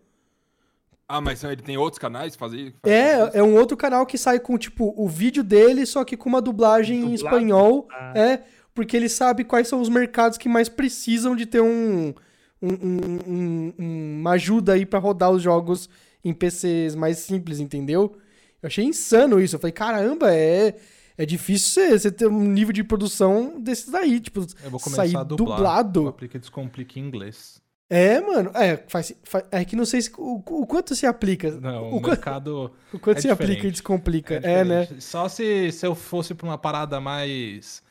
Ah, 1.10 1.22
mas 1.22 1.44
ele 1.44 1.62
tem 1.62 1.78
outros 1.78 2.00
canais 2.00 2.36
fazem 2.36 2.68
isso? 2.68 2.76
É, 2.84 3.38
é 3.40 3.44
um 3.44 3.56
outro 3.56 3.78
canal 3.78 4.06
que 4.06 4.18
sai 4.18 4.40
com, 4.40 4.58
tipo, 4.58 4.94
o 4.98 5.08
vídeo 5.08 5.42
dele, 5.44 5.86
só 5.86 6.04
que 6.04 6.18
com 6.18 6.28
uma 6.28 6.42
dublagem 6.42 7.00
em 7.02 7.14
espanhol. 7.14 7.88
Ah. 7.92 8.14
É, 8.18 8.44
porque 8.74 8.96
ele 8.98 9.08
sabe 9.08 9.44
quais 9.46 9.68
são 9.68 9.80
os 9.80 9.88
mercados 9.90 10.38
que 10.38 10.50
mais 10.50 10.68
precisam 10.68 11.36
de 11.36 11.46
ter 11.46 11.62
um, 11.62 12.14
um- 12.62 12.68
um- 12.84 13.20
um- 13.28 13.74
um- 13.80 14.18
uma 14.20 14.32
ajuda 14.32 14.74
aí 14.74 14.86
pra 14.86 15.00
rodar 15.00 15.32
os 15.32 15.42
jogos 15.42 15.90
em 16.24 16.34
PCs 16.34 16.94
mais 16.94 17.20
simples, 17.20 17.60
entendeu? 17.60 18.18
Eu 18.62 18.68
achei 18.68 18.84
insano 18.84 19.40
isso. 19.40 19.56
Eu 19.56 19.60
falei, 19.60 19.72
caramba, 19.72 20.34
é, 20.36 20.76
é 21.18 21.26
difícil 21.26 21.90
você, 21.98 22.12
ter 22.12 22.28
um 22.28 22.44
nível 22.44 22.74
de 22.74 22.84
produção 22.84 23.60
desses 23.62 23.94
aí, 23.94 24.20
tipo, 24.20 24.42
Eu 24.64 24.70
vou 24.70 24.80
começar 24.80 25.04
sair 25.04 25.16
a 25.16 25.24
dublar. 25.24 25.56
dublado. 25.58 26.04
O 26.04 26.08
Aplica 26.10 26.36
e 26.36 26.40
Descomplica 26.40 27.00
em 27.00 27.04
inglês. 27.04 27.62
É, 27.90 28.20
mano, 28.20 28.52
é, 28.54 28.78
faz, 28.90 29.14
fa- 29.24 29.46
é 29.50 29.64
que 29.64 29.76
não 29.76 29.86
sei 29.86 30.02
se, 30.02 30.12
o, 30.18 30.44
o 30.46 30.68
quanto 30.68 30.94
se 30.94 31.06
aplica. 31.06 31.52
Não, 31.52 31.92
o, 31.92 31.98
o 31.98 32.02
mercado 32.02 32.72
o 32.92 33.00
quanto 33.00 33.18
é 33.20 33.22
se 33.22 33.30
aplica 33.30 33.68
e 33.68 33.72
descomplica. 33.72 34.36
é, 34.36 34.60
É, 34.60 34.66
né? 34.66 34.86
Só 35.00 35.30
se, 35.30 35.72
se 35.72 35.86
eu 35.86 35.96
fosse 35.96 36.36
pra 36.36 36.46
uma 36.48 36.58
parada 36.58 37.00
mais 37.00 37.82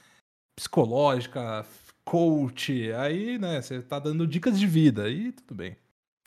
psicológica, 0.55 1.65
coach, 2.05 2.93
aí, 2.93 3.39
né, 3.39 3.61
você 3.61 3.81
tá 3.83 3.99
dando 3.99 4.27
dicas 4.27 4.59
de 4.59 4.67
vida, 4.67 5.05
aí 5.05 5.33
tudo 5.33 5.55
bem. 5.55 5.77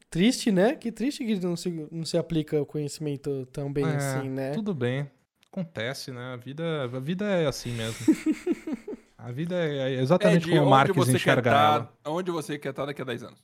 Triste, 0.09 0.51
né? 0.51 0.76
Que 0.76 0.91
triste 0.91 1.24
que 1.24 1.39
não 1.39 1.55
se, 1.55 1.70
não 1.91 2.03
se 2.03 2.17
aplica 2.17 2.59
o 2.59 2.65
conhecimento 2.65 3.45
tão 3.51 3.72
bem 3.72 3.86
É, 3.86 3.95
assim, 3.95 4.30
né? 4.30 4.51
Tudo 4.53 4.74
bem. 4.74 5.09
Acontece, 5.51 6.11
né? 6.11 6.34
A 6.34 6.36
vida, 6.36 6.84
a 6.84 6.99
vida 6.99 7.26
é 7.26 7.45
assim 7.45 7.72
mesmo. 7.72 7.97
a 9.17 9.32
vida 9.32 9.55
é 9.55 9.93
exatamente 10.01 10.43
Ed, 10.43 10.49
como 10.49 10.61
o 10.61 10.65
onde 10.65 10.72
Marques 10.72 10.95
você 10.95 11.11
quer 11.11 11.17
enxerga 11.17 11.51
tá. 11.51 11.93
Onde 12.05 12.32
você 12.32 12.57
quer 12.57 12.70
estar 12.70 12.86
daqui 12.86 13.01
a 13.01 13.05
10 13.05 13.24
anos? 13.24 13.39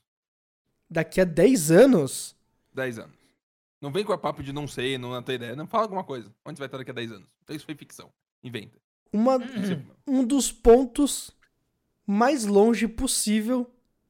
Daqui 0.89 1.19
a 1.21 1.23
10 1.25 1.71
anos, 1.71 2.35
10 2.73 2.99
anos. 2.99 3.15
Não 3.81 3.91
vem 3.91 4.03
com 4.03 4.13
a 4.13 4.17
papo 4.17 4.41
de 4.41 4.51
não 4.53 4.67
sei, 4.67 4.97
não 4.97 5.21
tenho 5.21 5.35
ideia. 5.35 5.55
Não 5.55 5.67
fala 5.67 5.83
alguma 5.83 6.03
coisa. 6.03 6.33
Onde 6.45 6.57
você 6.57 6.59
vai 6.61 6.67
estar 6.67 6.77
daqui 6.77 6.91
a 6.91 6.93
10 6.93 7.11
anos? 7.11 7.27
Então 7.43 7.55
isso 7.55 7.65
foi 7.65 7.75
ficção. 7.75 8.11
Inventa. 8.43 8.77
uma, 9.11 9.37
Você- 9.39 9.81
um 10.07 10.23
dos 10.25 10.51
pontos 10.51 11.31
mais 12.05 12.45
longe 12.45 12.87
possível 12.87 13.69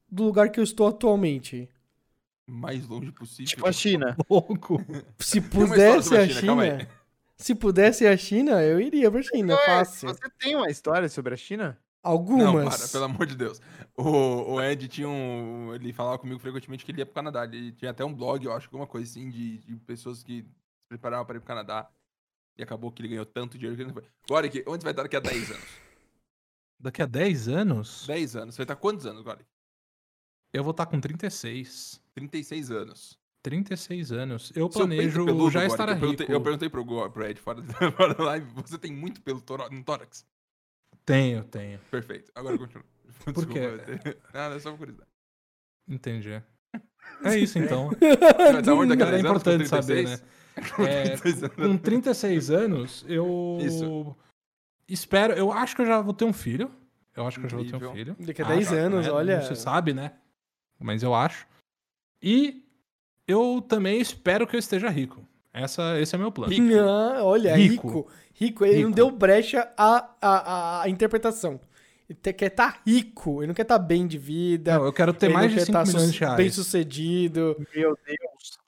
do 0.10 0.24
lugar 0.24 0.50
que 0.50 0.60
eu 0.60 0.64
estou 0.64 0.88
atualmente. 0.88 1.70
mais 2.48 2.86
longe 2.88 3.12
possível. 3.12 3.46
tipo 3.50 3.68
a 3.68 3.72
China. 3.72 4.16
Louco. 4.30 4.78
Se 5.20 5.40
pudesse 5.42 6.16
a 6.16 6.28
China. 6.28 6.40
China, 6.66 6.90
se 7.38 7.56
pudesse 7.56 8.06
a 8.08 8.16
China, 8.18 8.62
eu 8.64 8.80
iria 8.80 9.10
pra 9.12 9.22
China, 9.22 9.56
Ué, 9.56 9.66
fácil. 9.66 10.10
Você 10.10 10.30
tem 10.40 10.56
uma 10.56 10.70
história 10.70 11.10
sobre 11.10 11.34
a 11.34 11.38
China? 11.38 11.78
Não, 12.06 12.12
Algumas. 12.12 12.78
para, 12.78 12.88
pelo 12.90 13.04
amor 13.06 13.26
de 13.26 13.36
Deus. 13.36 13.60
O, 13.98 14.54
o 14.54 14.62
Ed 14.62 14.88
tinha 14.88 15.08
um. 15.10 15.74
Ele 15.74 15.92
falava 15.92 16.20
comigo 16.20 16.40
frequentemente 16.40 16.86
que 16.86 16.92
ele 16.92 17.00
ia 17.02 17.06
pro 17.06 17.16
Canadá. 17.16 17.46
Ele 17.46 17.72
tinha 17.72 17.92
até 17.92 18.06
um 18.06 18.14
blog, 18.14 18.46
eu 18.46 18.54
acho, 18.54 18.68
alguma 18.68 18.86
coisa 18.86 19.10
assim, 19.10 19.30
de, 19.30 19.58
de 19.60 19.76
pessoas 19.78 20.22
que 20.24 20.44
se 20.44 20.88
preparavam 20.88 21.26
para 21.26 21.38
ir 21.38 21.40
pro 21.40 21.48
Canadá. 21.48 21.90
E 22.58 22.64
acabou 22.64 22.92
que 22.92 23.02
ele 23.02 23.10
ganhou 23.10 23.26
tanto 23.26 23.58
dinheiro 23.58 23.76
que 23.76 23.82
ele 23.84 23.92
não 23.92 24.02
foi. 24.28 24.46
Aqui, 24.48 24.64
onde 24.68 24.82
você 24.82 24.84
vai 24.86 24.92
estar 24.94 25.04
daqui 25.04 25.16
a 25.16 25.20
10 25.20 25.52
anos? 25.52 25.66
Daqui 26.80 27.02
a 27.02 27.06
10 27.06 27.48
anos, 27.50 28.06
10 28.08 28.36
anos. 28.36 28.56
Você 28.56 28.60
vai 28.60 28.64
estar 28.66 28.76
quantos 28.76 29.06
anos 29.06 29.22
agora? 29.22 29.40
eu 30.54 30.64
vou 30.64 30.72
estar 30.72 30.86
com 30.86 31.02
36. 31.02 32.02
36 32.14 32.72
anos. 32.72 33.20
36 33.44 34.12
anos. 34.14 34.52
Eu 34.52 34.54
Seu 34.54 34.70
planejo 34.70 35.26
peludo, 35.26 35.52
já 35.52 35.60
Goric, 35.60 35.74
estar 35.74 35.90
eu 35.90 35.94
rico. 35.96 36.00
perguntei, 36.00 36.36
eu 36.36 36.42
perguntei 36.42 36.70
pro, 36.70 36.86
Go- 36.86 37.10
pro 37.12 37.26
Ed 37.26 37.40
fora, 37.42 37.62
da- 37.62 37.74
fora 37.92 38.14
da 38.14 38.24
live, 38.24 38.48
você 38.56 38.78
tem 38.78 38.92
muito 38.94 39.22
pelo 39.22 39.44
no 39.72 39.84
tórax? 39.84 40.26
Tenho, 41.06 41.44
tenho. 41.44 41.80
Perfeito, 41.92 42.32
agora 42.36 42.58
continua. 42.58 42.84
Por 43.34 43.48
quê? 43.48 43.62
Nada, 44.34 44.56
é 44.56 44.60
só 44.60 44.72
por 44.72 44.80
curiosidade. 44.80 45.10
Entendi. 45.88 46.42
É 47.24 47.38
isso 47.38 47.58
então. 47.60 47.90
Você 47.90 48.16
vai 48.52 48.60
estar 48.60 48.74
onde 48.74 48.96
daqui 48.96 49.04
a 49.04 49.08
É 49.08 49.12
10 49.12 49.26
anos, 49.26 49.44
com 49.44 49.52
importante 49.52 49.68
saber, 49.68 50.06
36? 50.06 50.22
né? 50.22 50.28
Com 50.76 50.84
É, 50.84 51.04
36 51.18 51.44
anos. 51.44 51.56
com 51.56 51.78
36 51.78 52.52
anos, 52.52 53.06
eu 53.08 53.58
Isso. 53.62 54.16
espero. 54.88 55.34
Eu 55.34 55.52
acho 55.52 55.76
que 55.76 55.82
eu 55.82 55.86
já 55.86 56.02
vou 56.02 56.14
ter 56.14 56.26
um 56.26 56.34
filho. 56.34 56.72
Eu 57.16 57.26
acho 57.28 57.40
que 57.40 57.46
eu 57.46 57.50
já 57.50 57.58
vou 57.58 57.66
ter 57.66 57.76
um 57.76 57.94
filho. 57.94 58.16
Daqui 58.20 58.42
a 58.42 58.46
Acho, 58.46 58.56
10 58.56 58.74
anos, 58.74 59.06
né? 59.06 59.12
olha. 59.12 59.38
Não 59.38 59.46
se 59.46 59.56
sabe, 59.56 59.94
né? 59.94 60.14
Mas 60.80 61.02
eu 61.04 61.14
acho. 61.16 61.48
E 62.22 62.66
eu 63.28 63.64
também 63.68 64.00
espero 64.02 64.46
que 64.46 64.56
eu 64.56 64.60
esteja 64.60 64.90
rico. 64.90 65.26
Essa, 65.54 65.98
esse 66.02 66.14
é 66.14 66.18
meu 66.18 66.32
plano. 66.32 66.54
Ah, 66.90 67.24
olha, 67.24 67.56
Rico. 67.56 67.88
rico. 67.88 68.12
Rico, 68.38 68.66
ele 68.66 68.76
não 68.82 68.90
Rico. 68.90 68.96
deu 68.96 69.10
brecha 69.12 69.72
à, 69.78 70.10
à, 70.22 70.82
à 70.84 70.90
interpretação. 70.90 71.60
Ele 72.10 72.20
te- 72.22 72.34
quer 72.34 72.48
estar 72.48 72.82
rico, 72.86 73.40
ele 73.42 73.48
não 73.48 73.54
quer 73.56 73.62
estar 73.64 73.80
bem 73.80 74.06
de 74.06 74.18
vida. 74.18 74.78
Não, 74.78 74.86
eu 74.86 74.94
quero 74.94 75.14
ter 75.14 75.30
mais 75.30 75.46
não 75.46 75.50
de 75.50 75.56
quer 75.56 75.66
5 75.66 75.72
tá 75.78 75.86
milhões 75.86 76.14
de 76.14 76.20
reais. 76.20 76.36
Bem 76.38 76.50
sucedido. 76.52 77.56
Meu 77.76 77.98
Deus. 78.06 78.60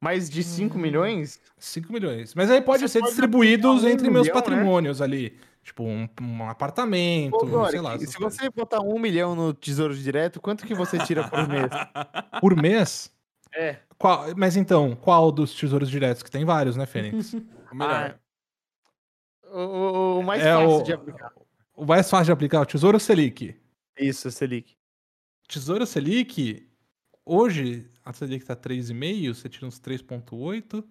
Mais 0.00 0.30
de 0.30 0.42
5 0.42 0.78
milhões? 0.78 1.38
5 1.58 1.92
milhões. 1.92 2.34
Mas 2.34 2.50
aí 2.50 2.60
pode 2.62 2.82
Você 2.82 2.88
ser 2.88 3.00
pode 3.00 3.10
distribuídos 3.12 3.84
um 3.84 3.88
entre 3.88 4.08
meus 4.10 4.26
milhão, 4.26 4.34
né? 4.36 4.42
patrimônios 4.42 5.02
ali. 5.02 5.38
Tipo, 5.62 5.84
um, 5.84 6.08
um 6.22 6.48
apartamento, 6.48 7.34
Ô, 7.36 7.68
sei 7.68 7.80
lá. 7.82 7.98
se 7.98 8.16
coisas. 8.16 8.36
você 8.38 8.48
botar 8.50 8.80
um 8.80 8.98
milhão 8.98 9.34
no 9.36 9.52
Tesouro 9.52 9.94
Direto, 9.94 10.40
quanto 10.40 10.66
que 10.66 10.74
você 10.74 10.98
tira 11.00 11.28
por 11.28 11.46
mês? 11.46 11.68
Por 12.40 12.56
mês? 12.56 13.12
É. 13.54 13.76
Qual- 13.98 14.24
mas 14.36 14.56
então, 14.56 14.96
qual 14.96 15.30
dos 15.30 15.54
tesouros 15.54 15.90
diretos? 15.90 16.22
Que 16.22 16.30
tem 16.30 16.44
vários, 16.46 16.76
né, 16.76 16.86
Fênix? 16.86 17.34
O 17.70 17.76
melhor. 17.76 18.18
O, 19.52 20.18
o- 20.18 20.22
mais 20.22 20.42
É 20.42 20.52
fácil 20.54 20.70
o- 20.70 20.82
de 20.82 20.92
aplicar. 20.92 21.32
O 21.76 21.84
mais 21.86 22.10
fácil 22.10 22.26
de 22.26 22.32
aplicar 22.32 22.58
é 22.58 22.60
o 22.60 22.66
Tesouro 22.66 23.00
Selic. 23.00 23.56
Isso, 23.98 24.30
Selic. 24.30 24.76
Tesouro 25.48 25.86
Selic, 25.86 26.68
hoje 27.24 27.88
a 28.04 28.12
Selic 28.12 28.44
tá 28.44 28.54
3,5, 28.54 29.34
você 29.34 29.48
tira 29.48 29.66
uns 29.66 29.78
3,8. 29.80 30.84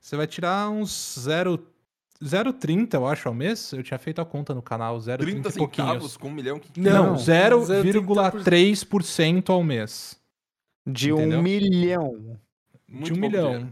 Você 0.00 0.16
vai 0.16 0.26
tirar 0.26 0.70
uns 0.70 1.16
0, 1.18 1.58
0,30, 2.22 2.94
eu 2.96 3.06
acho, 3.06 3.28
ao 3.28 3.34
mês. 3.34 3.72
Eu 3.72 3.82
tinha 3.82 3.98
feito 3.98 4.20
a 4.20 4.24
conta 4.24 4.54
no 4.54 4.62
canal, 4.62 4.98
0,30 4.98 5.18
30 5.18 5.48
e 5.48 5.52
pouquinhos. 5.58 5.88
centavos 5.90 6.16
com 6.16 6.28
um 6.28 6.32
milhão. 6.32 6.60
Não, 6.76 7.06
Não, 7.08 7.14
0,3% 7.16 9.50
ao 9.50 9.62
mês. 9.62 10.18
De 10.86 11.10
Entendeu? 11.12 11.38
um 11.38 11.42
milhão. 11.42 12.38
Muito 12.88 13.04
de 13.04 13.12
um 13.12 13.16
milhão. 13.20 13.70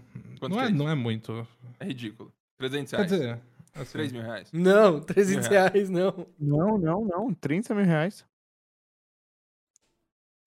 Não 0.48 0.60
é, 0.60 0.66
é 0.66 0.70
não 0.70 0.88
é 0.88 0.94
muito. 0.94 1.46
É 1.80 1.86
ridículo. 1.86 2.30
300 2.58 2.90
Quer 2.90 2.96
reais. 2.96 3.10
dizer, 3.10 3.40
assim, 3.82 3.92
3 3.92 4.12
mil 4.12 4.22
reais. 4.22 4.48
Não, 4.52 5.00
300 5.00 5.48
Mil 5.48 5.58
reais. 5.58 5.72
reais, 5.72 5.90
não. 5.90 6.26
Não, 6.38 6.78
não, 6.78 7.04
não. 7.04 7.34
30 7.34 7.74
mil 7.74 7.84
reais. 7.84 8.24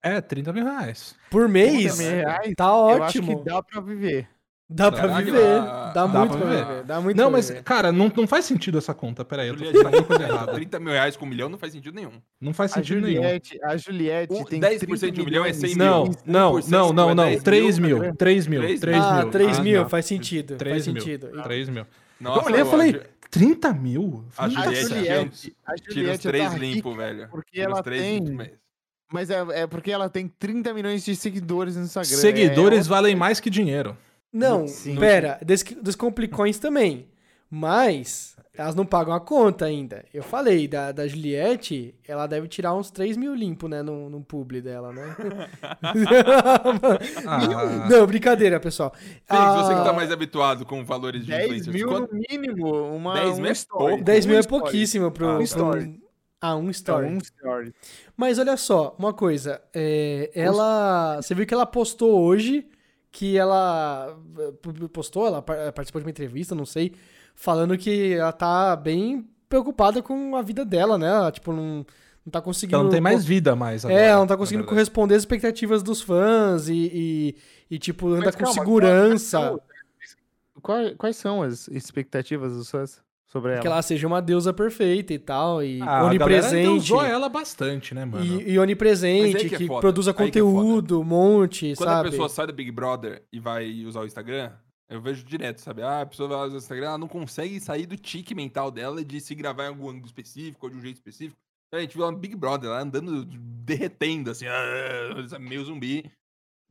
é 0.03 0.19
30 0.19 0.51
mil 0.51 0.63
reais. 0.65 1.15
Por 1.29 1.47
mês, 1.47 1.95
30 1.95 1.97
mil 1.97 2.11
reais, 2.25 2.53
tá 2.57 2.65
Eu 2.65 3.03
acho 3.03 3.19
ótimo. 3.19 3.39
que 3.43 3.45
dá 3.49 3.61
pra 3.61 3.81
viver. 3.81 4.27
Dá 4.73 4.89
pra 4.89 5.01
Caralho, 5.01 5.25
viver. 5.25 5.41
dá- 5.61 5.91
Dá, 5.91 6.07
dá 6.07 6.07
muito 6.07 6.29
pra 6.31 6.39
pra 6.39 6.49
viver. 6.49 6.65
viver. 6.65 6.83
Dá 6.85 7.01
muito 7.01 7.17
Não, 7.17 7.23
pra 7.25 7.31
mas, 7.33 7.49
viver. 7.49 7.63
cara, 7.63 7.91
não, 7.91 8.09
não 8.15 8.25
faz 8.25 8.45
sentido 8.45 8.77
essa 8.77 8.93
conta. 8.93 9.25
Pera 9.25 9.41
aí, 9.41 9.49
eu 9.49 9.57
tô 9.57 9.65
fazendo 9.65 9.85
alguma 9.85 10.03
coisa 10.05 10.23
errada. 10.23 10.53
30 10.53 10.79
mil 10.79 10.93
reais 10.93 11.17
com 11.17 11.25
um 11.25 11.29
milhão 11.29 11.49
não 11.49 11.57
faz 11.57 11.73
sentido 11.73 11.93
nenhum. 11.93 12.21
Não 12.39 12.53
faz 12.53 12.71
A 12.71 12.75
sentido 12.75 13.01
nenhum. 13.01 13.21
Juliette, 13.21 13.59
a 13.63 13.75
Juliette 13.75 14.33
Um- 14.33 14.45
tem 14.45 14.61
10% 14.61 14.79
30 14.79 15.11
de 15.11 15.21
um 15.21 15.25
milhão 15.25 15.43
é 15.45 15.51
100 15.51 15.75
Não, 15.75 16.03
mil. 16.05 16.13
não, 16.25 16.53
1% 16.53 16.71
não, 16.71 16.93
não, 16.93 17.09
é 17.09 17.15
não. 17.15 17.23
10 17.25 17.43
3 17.43 17.77
mil, 17.79 17.97
mil, 17.97 17.99
né? 18.07 18.13
3 18.17 18.47
mil, 18.47 18.61
3 18.61 18.79
3 18.79 18.97
ah, 19.03 19.21
mil. 19.23 19.29
3 19.31 19.59
Ah, 19.59 19.61
mil, 19.61 19.81
não. 19.81 19.89
faz 19.89 20.05
sentido. 20.05 20.55
3 20.55 20.73
faz 20.85 20.87
mil. 20.87 21.01
sentido. 21.03 21.43
3 21.43 21.67
mil. 21.69 21.85
Nossa, 22.21 22.39
eu 22.39 22.45
olhei 22.53 22.61
e 22.61 22.65
falei, 22.65 23.01
30 23.31 23.73
mil? 23.73 24.25
A 24.37 24.45
A 24.45 24.49
Juliette 24.49 24.81
Juliette, 24.81 25.55
a 25.65 25.73
Tira 25.75 25.89
os 25.89 25.95
Juliette 25.95 26.27
3 26.27 26.51
tá 26.51 26.57
limpo, 26.57 26.93
velho. 26.93 27.27
porque 27.29 27.51
Tira 27.53 27.69
os 27.69 27.73
ela 27.73 27.83
três 27.83 28.01
tem-. 28.01 28.51
Mas 29.11 29.29
é, 29.29 29.43
é 29.61 29.67
porque 29.67 29.91
ela 29.91 30.09
tem 30.09 30.27
30 30.27 30.73
milhões 30.73 31.03
de 31.03 31.15
seguidores 31.15 31.75
no 31.75 31.83
Instagram. 31.83 32.17
Seguidores 32.17 32.85
É, 32.85 32.89
valem 32.89 33.15
mais 33.15 33.39
que 33.39 33.49
dinheiro. 33.49 33.97
Não, 34.31 34.67
Sim. 34.67 34.95
pera, 34.97 35.37
des- 35.45 35.63
descomplicões 35.63 36.59
também. 36.59 37.07
Mas 37.49 38.35
elas 38.53 38.75
não 38.75 38.85
pagam 38.85 39.13
a 39.13 39.19
conta 39.19 39.65
ainda. 39.65 40.03
Eu 40.13 40.21
falei, 40.23 40.67
da, 40.67 40.91
da 40.91 41.07
Juliette, 41.07 41.95
ela 42.07 42.27
deve 42.27 42.47
tirar 42.47 42.73
uns 42.75 42.91
3 42.91 43.15
mil 43.17 43.33
limpo, 43.33 43.67
né, 43.67 43.81
no, 43.81 44.09
no 44.09 44.21
publi 44.23 44.61
dela, 44.61 44.91
né? 44.91 45.15
Ah, 47.25 47.87
não, 47.89 48.05
brincadeira, 48.05 48.59
pessoal. 48.59 48.93
Feliz, 48.93 49.53
você 49.55 49.73
que 49.75 49.83
tá 49.83 49.89
Ah, 49.89 49.93
mais 49.93 50.11
habituado 50.11 50.65
com 50.65 50.83
valores 50.83 51.21
de 51.25 51.31
10 51.31 51.43
influencers. 51.45 51.75
mil 51.75 51.87
Quanto- 51.87 52.13
no 52.13 52.21
mínimo, 52.29 52.95
uma, 52.95 53.13
10 53.15 53.35
mil 53.39 53.45
um 53.45 53.49
é 53.49 53.51
story. 53.51 53.89
pouco. 53.89 54.03
10 54.03 54.25
mil 54.25 54.35
Um 54.35 54.39
é 54.39 54.43
pouquíssimo 54.43 55.11
pro... 55.11 55.27
Ah, 55.29 55.33
pro- 55.35 55.43
story. 55.43 56.01
Ah, 56.39 56.55
um 56.55 56.59
Então, 56.61 56.71
story. 56.71 57.07
um 57.07 57.17
story. 57.19 57.73
Mas 58.17 58.39
olha 58.39 58.57
só, 58.57 58.95
uma 58.97 59.13
coisa. 59.13 59.61
é, 59.73 60.31
ela. 60.33 61.21
Você 61.21 61.35
viu 61.35 61.45
que 61.45 61.53
ela 61.53 61.65
postou 61.67 62.19
hoje 62.19 62.67
que 63.11 63.37
ela. 63.37 64.17
eh, 64.39 64.87
Postou, 64.91 65.27
ela 65.27 65.41
par- 65.41 65.71
participou 65.73 65.99
de 66.01 66.05
uma 66.07 66.11
entrevista, 66.11 66.55
não 66.55 66.65
sei, 66.65 66.93
falando 67.41 67.75
que 67.77 68.13
ela 68.13 68.31
tá 68.31 68.75
bem 68.75 69.27
preocupada 69.49 70.01
com 70.01 70.35
a 70.35 70.41
vida 70.43 70.63
dela, 70.63 70.95
né? 70.97 71.07
Ela, 71.07 71.31
tipo, 71.31 71.51
não, 71.51 71.83
não 72.23 72.31
tá 72.31 72.39
conseguindo. 72.39 72.75
ela 72.75 72.83
não 72.83 72.91
tem 72.91 73.01
mais 73.01 73.25
vida 73.25 73.55
mais 73.55 73.83
agora. 73.83 73.99
É, 73.99 74.07
ela 74.09 74.19
não 74.19 74.27
tá 74.27 74.37
conseguindo 74.37 74.65
corresponder 74.67 75.15
às 75.15 75.23
expectativas 75.23 75.81
dos 75.81 76.01
fãs 76.01 76.69
e, 76.69 76.91
e, 76.93 77.35
e, 77.75 77.79
tipo, 77.79 78.07
anda 78.09 78.25
Mas 78.25 78.35
com 78.35 78.43
calma, 78.43 78.59
segurança. 78.59 79.37
quais 79.39 79.51
são- 79.51 79.61
Quais, 80.61 80.95
quais 80.95 81.15
são 81.15 81.41
as 81.41 81.67
expectativas 81.69 82.53
dos 82.55 82.69
fãs 82.69 83.01
sobre 83.25 83.53
ela? 83.53 83.61
Que 83.61 83.67
ela 83.67 83.81
seja 83.81 84.05
uma 84.05 84.21
deusa 84.21 84.53
perfeita 84.53 85.11
e 85.11 85.17
tal, 85.17 85.63
e 85.63 85.81
Ah, 85.81 86.01
a 86.01 86.05
onipresente. 86.05 86.67
usou 86.67 87.03
ela 87.03 87.27
bastante, 87.27 87.95
né, 87.95 88.05
mano? 88.05 88.23
E, 88.23 88.51
e 88.51 88.59
onipresente, 88.59 89.49
que 89.49 89.55
é 89.55 89.57
que, 89.57 89.67
produza 89.67 90.11
aí 90.11 90.13
é 90.15 90.17
conteúdo, 90.25 91.01
um 91.01 91.03
monte, 91.03 91.73
Quando 91.75 91.89
sabe? 91.89 92.07
a 92.09 92.11
pessoa 92.11 92.29
sai 92.29 92.45
do 92.45 92.53
Big 92.53 92.69
Brother 92.71 93.23
e 93.33 93.39
vai 93.39 93.83
usar 93.85 94.01
o 94.01 94.05
Instagram, 94.05 94.51
eu 94.91 95.01
vejo 95.01 95.23
direto, 95.23 95.59
sabe? 95.59 95.81
Ah, 95.81 96.01
a 96.01 96.05
pessoa 96.05 96.27
vai 96.27 96.47
usar 96.47 96.55
o 96.55 96.57
Instagram, 96.57 96.87
ela 96.87 96.97
não 96.97 97.07
consegue 97.07 97.59
sair 97.61 97.85
do 97.85 97.95
tique 97.95 98.35
mental 98.35 98.69
dela 98.69 99.03
de 99.03 99.21
se 99.21 99.33
gravar 99.33 99.63
em 99.63 99.69
algum 99.69 99.89
ângulo 99.89 100.05
específico 100.05 100.65
ou 100.65 100.69
de 100.69 100.77
um 100.77 100.81
jeito 100.81 100.97
específico. 100.97 101.39
Então, 101.67 101.79
a 101.79 101.81
gente 101.81 101.95
viu 101.95 102.11
no 102.11 102.17
Big 102.17 102.35
Brother, 102.35 102.69
ela 102.69 102.81
andando, 102.81 103.23
derretendo, 103.25 104.29
assim, 104.29 104.45
ah, 104.47 105.39
meio 105.39 105.63
zumbi. 105.63 106.11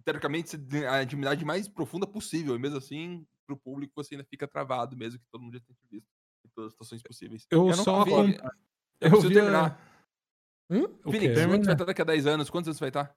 Teoricamente, 0.04 0.56
a 0.90 1.02
intimidade 1.02 1.44
mais 1.46 1.66
profunda 1.66 2.06
possível, 2.06 2.54
e 2.54 2.58
mesmo 2.58 2.76
assim, 2.76 3.26
pro 3.46 3.56
público, 3.56 3.94
você 3.96 4.14
ainda 4.14 4.26
fica 4.28 4.46
travado, 4.46 4.94
mesmo 4.96 5.18
que 5.18 5.26
todo 5.32 5.40
mundo 5.40 5.54
já 5.54 5.60
tenha 5.60 5.78
visto 5.90 6.06
em 6.44 6.50
todas 6.54 6.66
as 6.68 6.72
situações 6.72 7.02
possíveis. 7.02 7.46
Eu, 7.50 7.64
não 7.64 7.74
só 7.74 8.04
vi. 8.04 8.10
Eu, 8.12 8.50
Eu 9.00 9.10
preciso 9.10 9.32
terminar. 9.32 9.80
Hum? 10.70 10.84
O 11.04 11.10
Phoenix, 11.10 11.34
quê? 11.34 11.46
quantos 11.46 11.66
vai 11.66 11.74
estar 11.74 11.84
daqui 11.84 12.02
a 12.02 12.04
10 12.04 12.26
anos? 12.26 12.50
Quantos 12.50 12.68
anos 12.68 12.78
vai 12.78 12.90
estar 12.90 13.16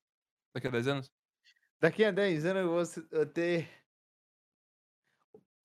daqui 0.56 0.68
a 0.68 0.72
10 0.72 0.88
anos? 0.88 1.12
Daqui 1.82 2.06
a 2.06 2.12
10 2.12 2.46
anos 2.46 2.62
eu 2.64 2.70
vou 2.70 3.20
eu 3.20 3.26
ter 3.26 3.70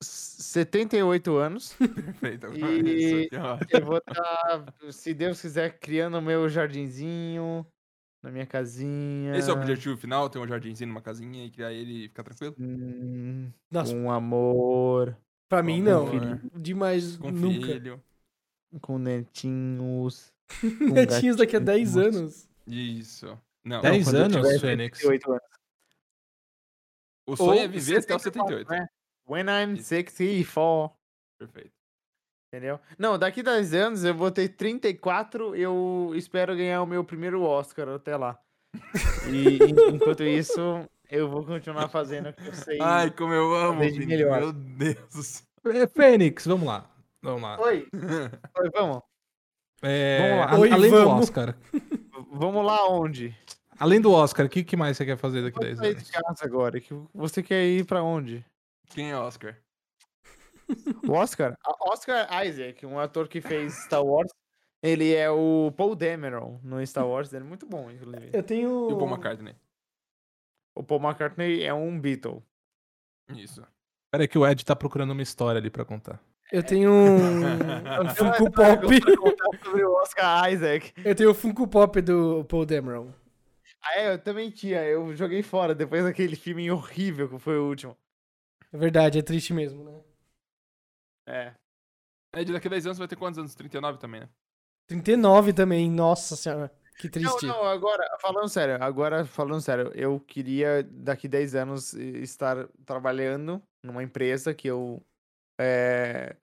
78 0.00 1.36
anos. 1.36 1.74
Perfeito. 1.78 2.46
E-. 2.54 3.28
Eu 3.70 3.84
vou 3.84 3.98
estar, 3.98 4.74
se 4.92 5.12
Deus 5.14 5.40
quiser, 5.40 5.78
criando 5.78 6.18
o 6.18 6.22
meu 6.22 6.48
jardinzinho 6.48 7.66
na 8.22 8.30
minha 8.30 8.46
casinha. 8.46 9.36
Esse 9.36 9.50
é 9.50 9.52
o 9.52 9.56
objetivo 9.56 9.96
final, 9.96 10.28
ter 10.28 10.38
um 10.38 10.46
jardinzinho 10.46 10.88
numa 10.88 11.02
casinha 11.02 11.44
e 11.44 11.50
criar 11.50 11.72
ele 11.72 12.04
e 12.04 12.08
ficar 12.08 12.22
tranquilo? 12.24 12.54
Hum, 12.58 13.50
Nossa, 13.70 13.92
com 13.94 14.10
amor, 14.10 15.16
pra 15.48 15.62
mim 15.62 15.82
com 15.84 15.90
não. 15.90 16.10
filho. 16.10 16.40
Demais, 16.54 17.16
Com 17.16 17.30
nunca. 17.30 17.66
filho. 17.66 18.02
com 18.80 18.98
netinhos. 18.98 20.32
Netinhos 20.92 21.36
daqui 21.36 21.56
a 21.56 21.58
10 21.58 21.94
gatinhos. 21.94 22.16
anos. 22.16 22.48
Isso. 22.66 23.38
Não, 23.64 23.82
10 23.82 24.04
quando 24.04 24.16
eu 24.16 24.24
anos, 24.24 24.60
Fênix? 24.60 24.98
78 24.98 25.30
anos. 25.32 25.42
o 27.26 27.36
sonho 27.36 27.60
é 27.60 27.62
Ou 27.64 27.68
viver 27.68 27.98
até 27.98 28.16
os 28.16 28.22
74, 28.22 28.56
78. 28.64 28.70
né? 28.70 28.88
When 29.28 29.46
I'm 29.48 29.74
Isso. 29.74 29.84
64. 29.88 30.92
Perfeito. 31.38 31.70
Entendeu? 32.52 32.80
Não, 32.98 33.18
daqui 33.18 33.42
10 33.42 33.74
anos 33.74 34.04
eu 34.04 34.14
vou 34.14 34.30
ter 34.30 34.48
34, 34.48 35.54
eu 35.54 36.12
espero 36.14 36.56
ganhar 36.56 36.82
o 36.82 36.86
meu 36.86 37.04
primeiro 37.04 37.42
Oscar 37.42 37.88
até 37.90 38.16
lá. 38.16 38.38
E 39.30 39.58
en- 39.62 39.94
enquanto 39.96 40.22
isso, 40.22 40.60
eu 41.10 41.28
vou 41.28 41.44
continuar 41.44 41.88
fazendo 41.88 42.30
o 42.30 42.32
que 42.32 42.46
eu 42.48 42.54
sei. 42.54 42.78
Ai, 42.80 43.10
como 43.10 43.34
eu 43.34 43.54
amo, 43.54 43.80
de 43.90 44.06
melhor. 44.06 44.40
Meu 44.40 44.52
Deus 44.52 45.44
do 45.62 45.88
Fênix, 45.88 46.46
vamos 46.46 46.66
lá. 46.66 46.90
Vamos 47.22 47.42
lá. 47.42 47.60
Oi, 47.60 47.86
oi, 48.58 48.70
vamos. 48.74 49.02
É, 49.82 50.18
Vamos 50.18 50.46
lá. 50.52 50.58
Oi, 50.58 50.70
além 50.72 50.90
do 50.90 50.96
vamos. 50.96 51.22
Oscar. 51.24 51.54
V- 51.72 51.98
Vamos 52.32 52.64
lá 52.64 52.88
onde? 52.88 53.36
Além 53.78 54.00
do 54.00 54.10
Oscar, 54.12 54.46
o 54.46 54.48
que, 54.48 54.64
que 54.64 54.76
mais 54.76 54.96
você 54.96 55.04
quer 55.04 55.16
fazer 55.16 55.42
daqui 55.42 55.56
a 55.58 55.60
Vou 55.60 55.66
10 55.68 55.78
sair 55.78 55.90
anos? 55.92 56.04
de 56.04 56.12
casa 56.12 56.44
agora. 56.44 56.80
que 56.80 56.92
Você 57.14 57.42
quer 57.42 57.64
ir 57.64 57.84
pra 57.84 58.02
onde? 58.02 58.44
Quem 58.90 59.10
é 59.10 59.16
Oscar? 59.16 59.56
O 61.06 61.12
Oscar? 61.12 61.56
Oscar 61.90 62.46
Isaac, 62.46 62.84
um 62.84 62.98
ator 62.98 63.28
que 63.28 63.40
fez 63.40 63.74
Star 63.84 64.04
Wars. 64.04 64.30
Ele 64.82 65.14
é 65.14 65.28
o 65.30 65.72
Paul 65.76 65.96
Dameron 65.96 66.60
no 66.62 66.84
Star 66.86 67.06
Wars. 67.06 67.32
Ele 67.32 67.44
é 67.44 67.48
muito 67.48 67.66
bom, 67.66 67.90
inclusive. 67.90 68.30
Eu 68.32 68.42
tenho. 68.42 68.90
E 68.90 68.92
o 68.92 68.98
Paul 68.98 69.10
McCartney. 69.10 69.56
O 70.74 70.82
Paul 70.82 71.00
McCartney 71.00 71.64
é 71.64 71.74
um 71.74 71.98
Beatle. 71.98 72.42
Isso. 73.30 73.66
Pera 74.10 74.24
aí 74.24 74.28
que 74.28 74.38
o 74.38 74.46
Ed 74.46 74.64
tá 74.64 74.76
procurando 74.76 75.10
uma 75.10 75.22
história 75.22 75.58
ali 75.58 75.68
pra 75.68 75.84
contar. 75.84 76.22
Eu 76.50 76.62
tenho 76.62 76.90
um, 76.90 77.16
um 78.04 78.08
Funko 78.14 78.50
Pop. 78.50 78.86
sobre 79.62 79.84
o 79.84 79.92
Oscar 80.00 80.50
Isaac. 80.50 80.92
Eu 81.04 81.14
tenho 81.14 81.30
o 81.30 81.34
Funko 81.34 81.66
Pop 81.66 82.00
do 82.00 82.44
Paul 82.44 82.64
Dameron. 82.64 83.12
Ah, 83.82 84.00
é, 84.00 84.14
eu 84.14 84.18
também 84.18 84.50
tinha. 84.50 84.82
Eu 84.84 85.14
joguei 85.14 85.42
fora 85.42 85.74
depois 85.74 86.04
daquele 86.04 86.36
filme 86.36 86.70
horrível 86.70 87.28
que 87.28 87.38
foi 87.38 87.58
o 87.58 87.68
último. 87.68 87.96
É 88.72 88.76
verdade, 88.76 89.18
é 89.18 89.22
triste 89.22 89.52
mesmo, 89.52 89.84
né? 89.84 90.04
É. 91.26 91.54
É, 92.34 92.44
de 92.44 92.52
daqui 92.52 92.66
a 92.66 92.70
10 92.70 92.86
anos 92.86 92.98
vai 92.98 93.08
ter 93.08 93.16
quantos 93.16 93.38
anos? 93.38 93.54
39 93.54 93.98
também, 93.98 94.20
né? 94.20 94.28
39 94.86 95.52
também, 95.52 95.90
nossa 95.90 96.36
senhora. 96.36 96.72
Que 96.98 97.06
Não, 97.06 97.30
triste. 97.30 97.46
não, 97.46 97.62
agora, 97.62 98.04
falando 98.20 98.48
sério, 98.48 98.82
agora, 98.82 99.24
falando 99.24 99.60
sério, 99.60 99.92
eu 99.94 100.18
queria 100.18 100.82
daqui 100.82 101.28
10 101.28 101.54
anos 101.54 101.94
estar 101.94 102.66
trabalhando 102.84 103.62
numa 103.84 104.02
empresa 104.02 104.52
que 104.52 104.68
eu. 104.68 105.00
É... 105.60 106.34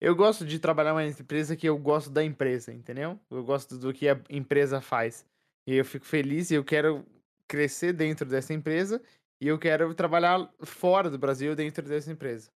Eu 0.00 0.14
gosto 0.14 0.46
de 0.46 0.60
trabalhar 0.60 0.90
numa 0.90 1.04
empresa 1.04 1.56
que 1.56 1.68
eu 1.68 1.76
gosto 1.76 2.10
da 2.10 2.22
empresa, 2.22 2.72
entendeu? 2.72 3.18
Eu 3.30 3.42
gosto 3.42 3.76
do 3.76 3.92
que 3.92 4.08
a 4.08 4.20
empresa 4.30 4.80
faz. 4.80 5.26
E 5.66 5.74
eu 5.74 5.84
fico 5.84 6.04
feliz 6.06 6.50
e 6.50 6.54
eu 6.54 6.64
quero 6.64 7.04
crescer 7.48 7.92
dentro 7.92 8.28
dessa 8.28 8.52
empresa 8.52 9.02
e 9.40 9.48
eu 9.48 9.58
quero 9.58 9.94
trabalhar 9.94 10.50
fora 10.64 11.10
do 11.10 11.18
Brasil 11.18 11.54
dentro 11.54 11.86
dessa 11.86 12.10
empresa. 12.10 12.50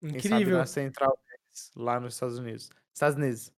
Quem 0.00 0.20
sabe 0.20 0.34
Incrível. 0.36 0.58
na 0.58 0.66
central 0.66 1.18
deles, 1.26 1.70
lá 1.76 2.00
nos 2.00 2.14
Estados 2.14 2.38
Unidos. 2.38 2.70
Estados 2.94 3.16
Unidos. 3.18 3.52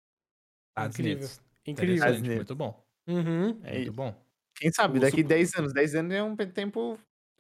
Estados 0.71 0.99
Incrível. 0.99 1.19
Unidos. 1.19 1.41
Incrível. 1.67 2.07
Unidos. 2.09 2.37
muito 2.37 2.57
bom. 2.57 2.85
Uhum. 3.07 3.61
É 3.65 3.77
Muito 3.77 3.93
bom. 3.93 4.27
Quem 4.57 4.71
sabe, 4.73 4.99
O 4.99 5.01
daqui 5.01 5.19
super- 5.23 5.29
10 5.29 5.55
anos. 5.57 5.73
10 5.73 5.95
anos 5.95 6.13
é 6.13 6.23
um 6.23 6.37
tempo. 6.37 6.99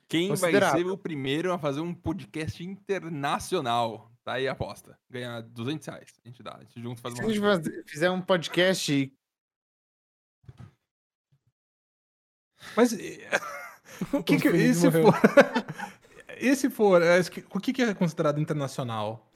Quem 0.08 0.34
vai 0.34 0.52
ser 0.52 0.86
o 0.86 0.96
primeiro 0.98 1.52
a 1.52 1.58
fazer 1.58 1.80
um 1.80 1.94
podcast 1.94 2.62
internacional? 2.64 4.10
Tá 4.24 4.34
aí 4.34 4.46
a 4.46 4.52
aposta. 4.52 4.98
Ganhar 5.10 5.40
200 5.42 5.86
reais. 5.86 6.20
A 6.24 6.28
gente 6.28 6.42
dá. 6.42 6.56
A 6.56 6.60
gente 6.60 6.80
junto 6.80 7.00
faz 7.00 7.14
Se 7.14 7.22
a 7.22 7.28
gente 7.28 7.82
fizer 7.90 8.10
um 8.10 8.20
podcast. 8.22 9.12
Mas 12.76 12.92
e- 12.92 13.20
o 14.12 14.22
que, 14.22 14.36
que 14.38 14.48
e 14.48 14.74
se 14.74 14.86
morreu. 14.86 15.12
for. 15.12 15.20
e 16.40 16.56
se 16.56 16.70
for. 16.70 17.02
é, 17.02 17.20
O 17.52 17.60
que, 17.60 17.72
que 17.72 17.82
é 17.82 17.94
considerado 17.94 18.40
internacional? 18.40 19.28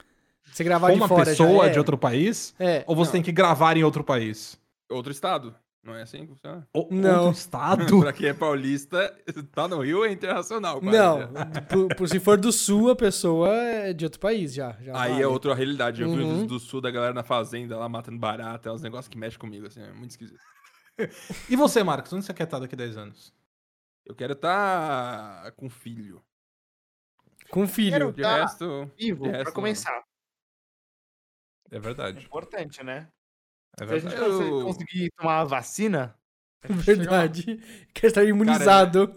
Você 0.51 0.63
gravar 0.63 0.87
For 0.87 0.93
de 0.93 0.99
uma 1.01 1.07
fora 1.07 1.25
pessoa 1.25 1.63
já 1.65 1.69
é. 1.69 1.73
de 1.73 1.77
outro 1.79 1.97
país? 1.97 2.53
É. 2.59 2.83
Ou 2.87 2.95
você 2.95 3.09
Não. 3.09 3.13
tem 3.13 3.21
que 3.23 3.31
gravar 3.31 3.77
em 3.77 3.83
outro 3.83 4.03
país? 4.03 4.57
Outro 4.89 5.11
estado. 5.11 5.53
Não 5.83 5.95
é 5.95 6.01
assim 6.01 6.21
que 6.21 6.27
funciona? 6.27 6.67
Ou, 6.73 6.87
Não. 6.91 7.25
Outro 7.27 7.39
estado? 7.39 7.99
pra 8.01 8.11
quem 8.11 8.27
é 8.29 8.33
paulista, 8.33 9.15
tá 9.53 9.67
no 9.67 9.81
Rio 9.81 10.03
é 10.03 10.11
internacional. 10.11 10.81
quase, 10.81 10.97
Não, 10.97 11.19
por, 11.69 11.95
por- 11.95 12.09
se 12.09 12.19
for 12.19 12.37
do 12.37 12.51
sul, 12.51 12.89
a 12.91 12.95
pessoa 12.95 13.53
é 13.53 13.93
de 13.93 14.03
outro 14.03 14.19
país 14.19 14.53
já. 14.53 14.75
já 14.81 14.99
Aí 14.99 15.11
vale. 15.11 15.23
é 15.23 15.27
outra 15.27 15.53
realidade. 15.53 16.01
Eu 16.01 16.09
vi 16.13 16.21
Uhum. 16.23 16.41
os 16.41 16.47
do 16.47 16.59
sul 16.59 16.81
da 16.81 16.91
galera 16.91 17.13
na 17.13 17.23
fazenda 17.23 17.77
lá 17.77 17.87
matando 17.87 18.17
barata. 18.17 18.67
É 18.69 18.71
uns 18.71 18.81
negócios 18.81 19.07
que 19.07 19.17
mexem 19.17 19.39
comigo, 19.39 19.67
assim. 19.67 19.81
É 19.81 19.91
muito 19.93 20.11
esquisito. 20.11 20.39
E 21.49 21.55
você, 21.55 21.83
Marcos? 21.83 22.11
Onde 22.11 22.25
você 22.25 22.33
quer 22.33 22.45
estar 22.45 22.59
daqui 22.59 22.73
a 22.75 22.77
10 22.77 22.97
anos? 22.97 23.31
Eu 24.07 24.15
quero 24.15 24.33
estar 24.33 25.51
com 25.51 25.69
filho. 25.69 26.23
Com 27.49 27.67
filho. 27.67 27.91
Quero- 27.91 28.13
De 28.13 28.21
Tá. 28.21 28.37
resto. 28.41 28.91
Vivo, 28.97 29.23
de 29.25 29.29
pra 29.29 29.37
resto, 29.39 29.53
começar. 29.53 30.03
É 31.69 31.77
verdade. 31.79 32.23
Importante, 32.25 32.81
né? 32.83 33.09
É 33.79 33.85
Se 33.85 33.93
a 33.93 33.99
gente 33.99 34.09
verdade. 34.09 34.31
Eu- 34.31 34.61
conse- 34.61 34.63
conseguir 34.85 35.09
tomar 35.17 35.41
a 35.41 35.43
vacina. 35.43 36.15
lá. 36.63 36.67
Verdade. 37.37 37.57
Quer 37.93 38.07
estar 38.07 38.23
imunizado. 38.23 39.13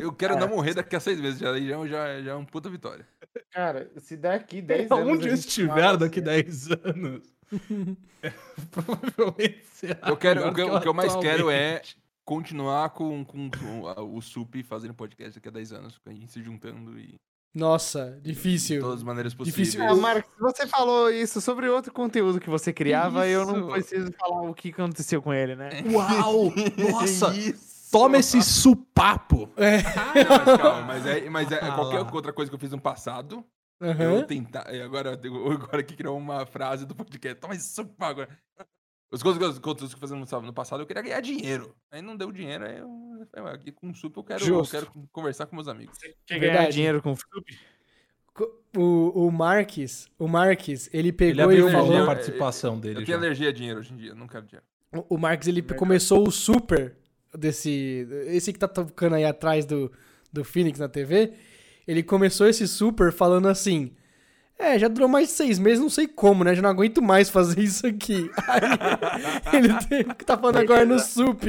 Eu 0.00 0.12
quero 0.12 0.34
É. 0.34 0.38
não 0.40 0.48
morrer 0.48 0.72
daqui 0.74 0.96
a 0.96 1.00
seis 1.00 1.20
meses. 1.20 1.38
Já, 1.38 1.52
já, 1.58 1.86
já, 1.86 2.22
já 2.22 2.30
é 2.30 2.34
uma 2.34 2.46
puta 2.46 2.70
vitória. 2.70 3.06
Cara, 3.50 3.90
se 3.98 4.16
daqui 4.16 4.62
10 4.62 4.90
anos. 4.90 5.12
Onde 5.12 5.28
eu 5.28 5.34
estiver 5.34 5.96
daqui 5.98 6.20
vacina- 6.20 6.24
10 6.42 6.70
anos. 6.70 7.34
provavelmente 8.70 9.64
será 9.72 10.08
Eu 10.08 10.16
quero, 10.16 10.48
o, 10.48 10.54
que, 10.54 10.60
eu- 10.62 10.74
o 10.74 10.80
que 10.80 10.88
eu 10.88 10.94
mais 10.94 11.14
quero 11.16 11.50
é. 11.50 11.82
Continuar 12.28 12.90
com, 12.90 13.24
com, 13.24 13.50
com 13.50 13.86
a- 13.88 14.02
o 14.02 14.20
SUP 14.20 14.62
fazendo 14.62 14.92
podcast 14.92 15.34
daqui 15.38 15.48
a 15.48 15.50
10 15.50 15.72
anos. 15.72 15.96
Com 15.98 16.10
a 16.10 16.12
gente 16.12 16.30
se 16.30 16.42
juntando 16.42 16.98
e 16.98 17.14
Nossa, 17.54 18.18
De 18.22 18.32
difícil. 18.32 18.80
todas 18.82 18.96
as 18.98 19.02
maneiras 19.02 19.32
Difícil. 19.32 19.80
possíveis. 19.80 19.90
Ah, 19.90 19.94
Marcos, 19.96 20.30
você 20.38 20.66
falou 20.66 21.10
isso 21.10 21.40
sobre 21.40 21.68
outro 21.70 21.90
conteúdo 21.92 22.38
que 22.38 22.50
você 22.50 22.70
criava 22.72 23.26
e 23.26 23.32
eu 23.32 23.46
não 23.46 23.60
isso? 23.60 23.68
preciso 23.70 24.12
falar 24.12 24.42
o 24.42 24.54
que 24.54 24.68
aconteceu 24.68 25.22
com 25.22 25.32
ele, 25.32 25.56
né? 25.56 25.70
Uau! 25.90 26.52
Nossa! 26.76 27.34
Isso. 27.34 27.90
Toma 27.90 28.18
esse 28.18 28.42
supapo! 28.42 29.48
É. 29.56 29.78
Não, 29.82 30.36
mas 30.44 30.60
calma, 30.60 30.82
mas 30.82 31.06
é, 31.06 31.30
mas 31.30 31.50
é 31.50 31.58
Ah 31.58 31.74
qualquer 31.74 32.00
lá. 32.00 32.10
outra 32.12 32.34
coisa 32.34 32.50
que 32.50 32.54
eu 32.54 32.60
fiz 32.60 32.70
no 32.70 32.78
passado, 32.80 33.42
Aham. 33.80 34.16
eu 34.18 34.26
tentar. 34.26 34.66
é, 34.68 34.82
Agora, 34.82 35.18
eu- 35.24 35.50
agora 35.52 35.82
que 35.82 35.96
criou 35.96 36.18
uma 36.18 36.44
frase 36.44 36.84
do 36.84 36.94
podcast. 36.94 37.40
Toma 37.40 37.54
isso, 37.54 37.88
agora. 37.98 38.28
As 39.10 39.22
coisas 39.22 39.54
que 39.54 39.60
conteúdos 39.60 39.94
fazia 39.94 40.16
no, 40.16 40.52
passado, 40.52 40.82
eu 40.82 40.86
queria 40.86 41.02
ganhar 41.02 41.20
dinheiro. 41.20 41.74
Aí 41.90 42.02
não 42.02 42.14
deu 42.16 42.30
dinheiro, 42.30 42.64
aí 42.66 42.78
eu. 42.78 42.88
falei, 43.32 43.50
"Ah, 43.52 43.54
Aqui 43.54 43.72
com 43.72 43.90
o 43.90 43.94
sup 43.94 44.14
eu 44.16 44.22
quero, 44.24 44.44
eu 44.46 44.62
quero 44.64 44.86
conversar 45.10 45.46
com 45.46 45.56
meus 45.56 45.66
amigos. 45.68 45.96
Quer 46.26 46.38
Verdade. 46.38 46.58
ganhar 46.58 46.70
dinheiro 46.70 47.02
com 47.02 47.12
o? 47.12 47.16
Co- 48.34 48.54
O, 48.76 49.26
o 49.26 49.32
Marques, 49.32 50.08
o 50.18 50.28
Marques, 50.28 50.88
ele 50.92 51.08
Ele 51.08 51.12
pegou 51.12 51.44
abriu 51.44 51.68
e 51.68 51.72
falou. 51.72 51.92
da 51.92 51.98
eu- 52.00 52.06
participação 52.06 52.78
dele 52.78 53.00
Eu 53.00 53.04
tenho 53.04 53.18
já. 53.18 53.24
alergia 53.24 53.48
a 53.48 53.52
dinheiro 53.52 53.80
hoje 53.80 53.92
em 53.92 53.96
dia, 53.96 54.14
não 54.14 54.26
quero 54.28 54.44
dinheiro. 54.46 54.66
O 54.92 55.14
o 55.14 55.18
Marques, 55.18 55.48
ele 55.48 55.62
começou 55.62 56.26
o 56.26 56.30
super 56.30 56.94
desse. 57.34 58.06
Esse 58.26 58.52
que 58.52 58.58
tá 58.58 58.68
tocando 58.68 59.14
aí 59.16 59.24
atrás 59.24 59.64
do, 59.64 59.90
do 60.32 60.44
Phoenix 60.44 60.78
na 60.78 60.88
TV. 60.88 61.32
Ele 61.86 62.02
começou 62.02 62.46
esse 62.46 62.68
super 62.68 63.10
falando 63.12 63.48
assim. 63.48 63.92
É, 64.60 64.76
já 64.76 64.88
durou 64.88 65.08
mais 65.08 65.28
de 65.28 65.34
seis 65.34 65.56
meses, 65.58 65.78
não 65.80 65.88
sei 65.88 66.08
como, 66.08 66.42
né? 66.42 66.52
Já 66.52 66.60
não 66.60 66.68
aguento 66.70 67.00
mais 67.00 67.30
fazer 67.30 67.60
isso 67.60 67.86
aqui. 67.86 68.28
Aí, 69.46 69.58
ele 69.58 69.72
tem, 69.86 70.04
tá 70.04 70.36
falando 70.36 70.56
agora 70.56 70.84
no 70.84 70.98
sup. 70.98 71.44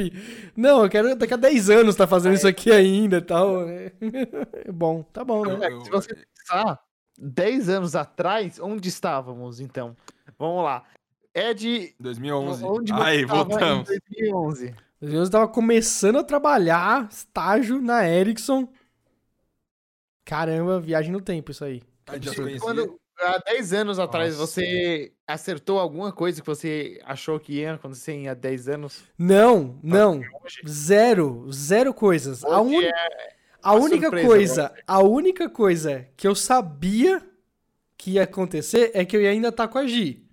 Não, 0.56 0.84
eu 0.84 0.88
quero 0.88 1.16
daqui 1.16 1.34
a 1.34 1.36
10 1.36 1.70
anos 1.70 1.96
tá 1.96 2.06
fazendo 2.06 2.34
isso 2.36 2.46
aqui 2.46 2.70
ainda 2.70 3.16
e 3.16 3.22
tal. 3.22 3.68
É 3.68 3.92
bom, 4.72 5.02
tá 5.02 5.24
bom, 5.24 5.44
né? 5.44 5.72
Eu- 5.72 5.84
Se 5.84 5.90
você 5.90 6.14
pensar, 6.14 6.78
10 7.18 7.68
anos 7.68 7.96
atrás, 7.96 8.60
onde 8.60 8.88
estávamos, 8.88 9.58
então? 9.58 9.96
Vamos 10.38 10.62
lá. 10.62 10.84
Ed, 11.34 11.94
2011. 11.98 12.64
onde 12.64 12.92
Aí, 12.92 13.24
voltamos. 13.24 13.90
em 13.90 13.98
2011? 14.20 14.74
Eu 15.02 15.28
tava 15.30 15.48
começando 15.48 16.18
a 16.18 16.22
trabalhar, 16.24 17.08
estágio 17.10 17.80
na 17.80 18.08
Ericsson. 18.08 18.68
Caramba, 20.24 20.78
viagem 20.78 21.10
no 21.10 21.20
tempo 21.20 21.50
isso 21.50 21.64
aí. 21.64 21.82
Já 22.20 22.34
conhecia. 22.34 22.60
quando- 22.60 22.99
há 23.22 23.38
10 23.38 23.72
anos 23.72 23.98
atrás, 23.98 24.36
Nossa. 24.38 24.52
você 24.60 25.12
acertou 25.26 25.78
alguma 25.78 26.12
coisa 26.12 26.40
que 26.40 26.46
você 26.46 27.00
achou 27.04 27.38
que 27.38 27.54
ia 27.54 27.74
acontecer 27.74 28.12
em 28.12 28.28
há 28.28 28.34
10 28.34 28.68
anos? 28.68 29.04
Não, 29.18 29.78
não. 29.82 30.20
Zero, 30.68 31.46
zero 31.52 31.92
coisas. 31.94 32.44
A, 32.44 32.60
Hoje 32.60 32.76
un- 32.76 32.82
é 32.82 32.92
a 33.62 33.74
única 33.74 34.06
surpresa 34.06 34.26
coisa, 34.26 34.74
a 34.86 35.02
única 35.02 35.48
coisa 35.50 36.06
que 36.16 36.26
eu 36.26 36.34
sabia 36.34 37.22
que 37.96 38.12
ia 38.12 38.22
acontecer 38.24 38.90
é 38.94 39.04
que 39.04 39.16
eu 39.16 39.20
ia 39.22 39.30
ainda 39.30 39.48
estar 39.48 39.68
com 39.68 39.78
a 39.78 39.86
Gi, 39.86 40.24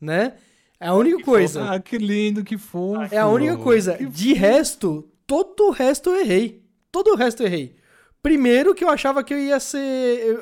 né? 0.00 0.34
É 0.80 0.88
a 0.88 0.94
única 0.94 1.22
coisa. 1.24 1.70
Ah, 1.72 1.80
que 1.80 1.96
lindo, 1.98 2.44
que 2.44 2.58
fofo. 2.58 3.14
É 3.14 3.18
a 3.18 3.26
única 3.28 3.56
coisa. 3.56 3.96
De 3.96 4.32
resto, 4.34 5.10
todo 5.26 5.68
o 5.68 5.70
resto 5.70 6.10
eu 6.10 6.20
errei. 6.20 6.64
Todo 6.92 7.12
o 7.12 7.16
resto 7.16 7.42
eu 7.42 7.46
errei. 7.46 7.76
Primeiro 8.22 8.74
que 8.74 8.84
eu 8.84 8.88
achava 8.90 9.22
que 9.24 9.32
eu 9.32 9.38
ia 9.38 9.58
ser. 9.60 9.78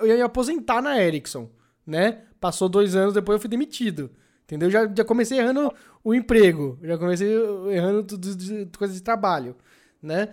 Eu 0.01 0.07
ia 0.07 0.17
me 0.17 0.23
aposentar 0.23 0.81
na 0.83 1.01
Ericsson, 1.01 1.51
né? 1.87 2.23
Passou 2.41 2.69
dois 2.69 2.95
anos, 2.97 3.15
depois 3.15 3.37
eu 3.37 3.41
fui 3.41 3.49
demitido. 3.51 4.11
Entendeu? 4.45 4.71
Já, 4.71 4.87
já 4.95 5.05
comecei 5.05 5.39
errando 5.39 5.73
o 6.03 6.15
emprego. 6.15 6.79
Já 6.83 6.99
comecei 6.99 7.35
errando 7.71 8.03
tudo 8.05 8.37
de, 8.37 8.65
de 8.67 9.03
trabalho, 9.03 9.57
né? 10.03 10.29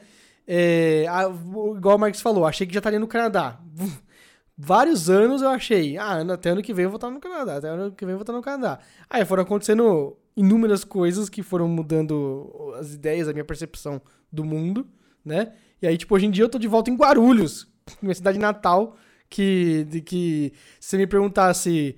É, 0.47 1.05
a- 1.07 1.29
igual 1.77 1.95
o 1.95 1.99
Marcos 1.99 2.19
falou, 2.21 2.45
achei 2.45 2.67
que 2.67 2.73
já 2.73 2.79
estaria 2.79 2.99
no 2.99 3.07
Canadá. 3.07 3.59
Vários 4.57 5.09
anos 5.09 5.41
eu 5.41 5.49
achei, 5.49 5.97
ah, 5.97 6.21
até 6.33 6.49
ano 6.51 6.61
que 6.61 6.73
vem 6.73 6.83
eu 6.83 6.89
vou 6.89 6.97
estar 6.97 7.09
no 7.09 7.19
Canadá, 7.19 7.57
até 7.57 7.67
ano 7.69 7.91
que 7.91 8.05
vem 8.05 8.13
eu 8.13 8.17
vou 8.17 8.23
estar 8.23 8.33
no 8.33 8.41
Canadá. 8.41 8.79
Aí 9.09 9.25
foram 9.25 9.43
acontecendo 9.43 10.15
inúmeras 10.35 10.83
coisas 10.83 11.29
que 11.29 11.41
foram 11.41 11.67
mudando 11.67 12.73
as 12.77 12.93
ideias, 12.93 13.27
a 13.27 13.33
minha 13.33 13.45
percepção 13.45 14.01
do 14.31 14.43
mundo, 14.43 14.87
né? 15.25 15.53
E 15.81 15.87
aí, 15.87 15.97
tipo, 15.97 16.13
hoje 16.13 16.27
em 16.27 16.31
dia 16.31 16.43
eu 16.43 16.49
tô 16.49 16.59
de 16.59 16.67
volta 16.67 16.91
em 16.91 16.95
Guarulhos, 16.95 17.67
minha 18.01 18.13
cidade 18.13 18.37
natal, 18.37 18.95
que, 19.31 19.85
de 19.85 20.01
que 20.01 20.53
se 20.79 20.89
você 20.89 20.97
me 20.97 21.07
perguntasse 21.07 21.97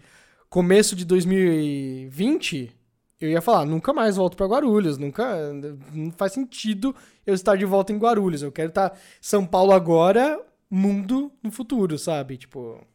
começo 0.49 0.95
de 0.95 1.03
2020, 1.03 2.72
eu 3.19 3.30
ia 3.30 3.41
falar, 3.41 3.65
nunca 3.65 3.91
mais 3.91 4.15
volto 4.15 4.38
pra 4.38 4.45
Guarulhos, 4.45 4.97
nunca, 4.97 5.51
não 5.91 6.11
faz 6.11 6.34
sentido 6.34 6.95
eu 7.26 7.34
estar 7.34 7.57
de 7.57 7.65
volta 7.65 7.91
em 7.91 7.97
Guarulhos, 7.97 8.43
eu 8.43 8.51
quero 8.51 8.69
estar 8.69 8.97
São 9.19 9.45
Paulo 9.45 9.73
agora, 9.73 10.39
mundo 10.69 11.31
no 11.41 11.51
futuro, 11.51 11.97
sabe? 11.97 12.38
Tipo, 12.38 12.85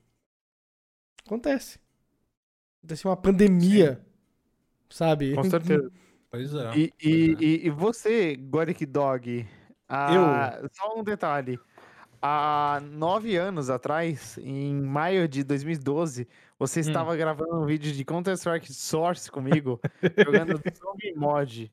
acontece. 1.27 1.81
Acontece 2.79 3.05
uma 3.07 3.17
pandemia, 3.17 4.01
sabe? 4.89 5.35
Com 5.35 5.45
certeza. 5.45 5.91
Pois 6.31 6.53
é. 6.53 6.77
E, 6.77 6.93
e, 7.03 7.37
e, 7.41 7.67
e 7.69 7.71
você, 7.71 8.37
Goric 8.37 8.85
Dog, 8.85 9.49
ah, 9.89 10.61
só 10.71 10.95
um 10.95 11.03
detalhe. 11.03 11.59
Há 12.21 12.81
nove 12.91 13.37
anos 13.37 13.71
atrás, 13.71 14.39
em 14.39 14.75
maio 14.75 15.29
de 15.29 15.45
2012, 15.45 16.27
você 16.59 16.81
estava 16.81 17.15
gravando 17.17 17.61
um 17.61 17.65
vídeo 17.65 17.93
de 17.93 18.05
Counter-Strike 18.05 18.73
Source 18.73 19.31
comigo, 19.31 19.81
jogando 20.25 20.61
Zombie 20.77 21.15
Mod. 21.15 21.73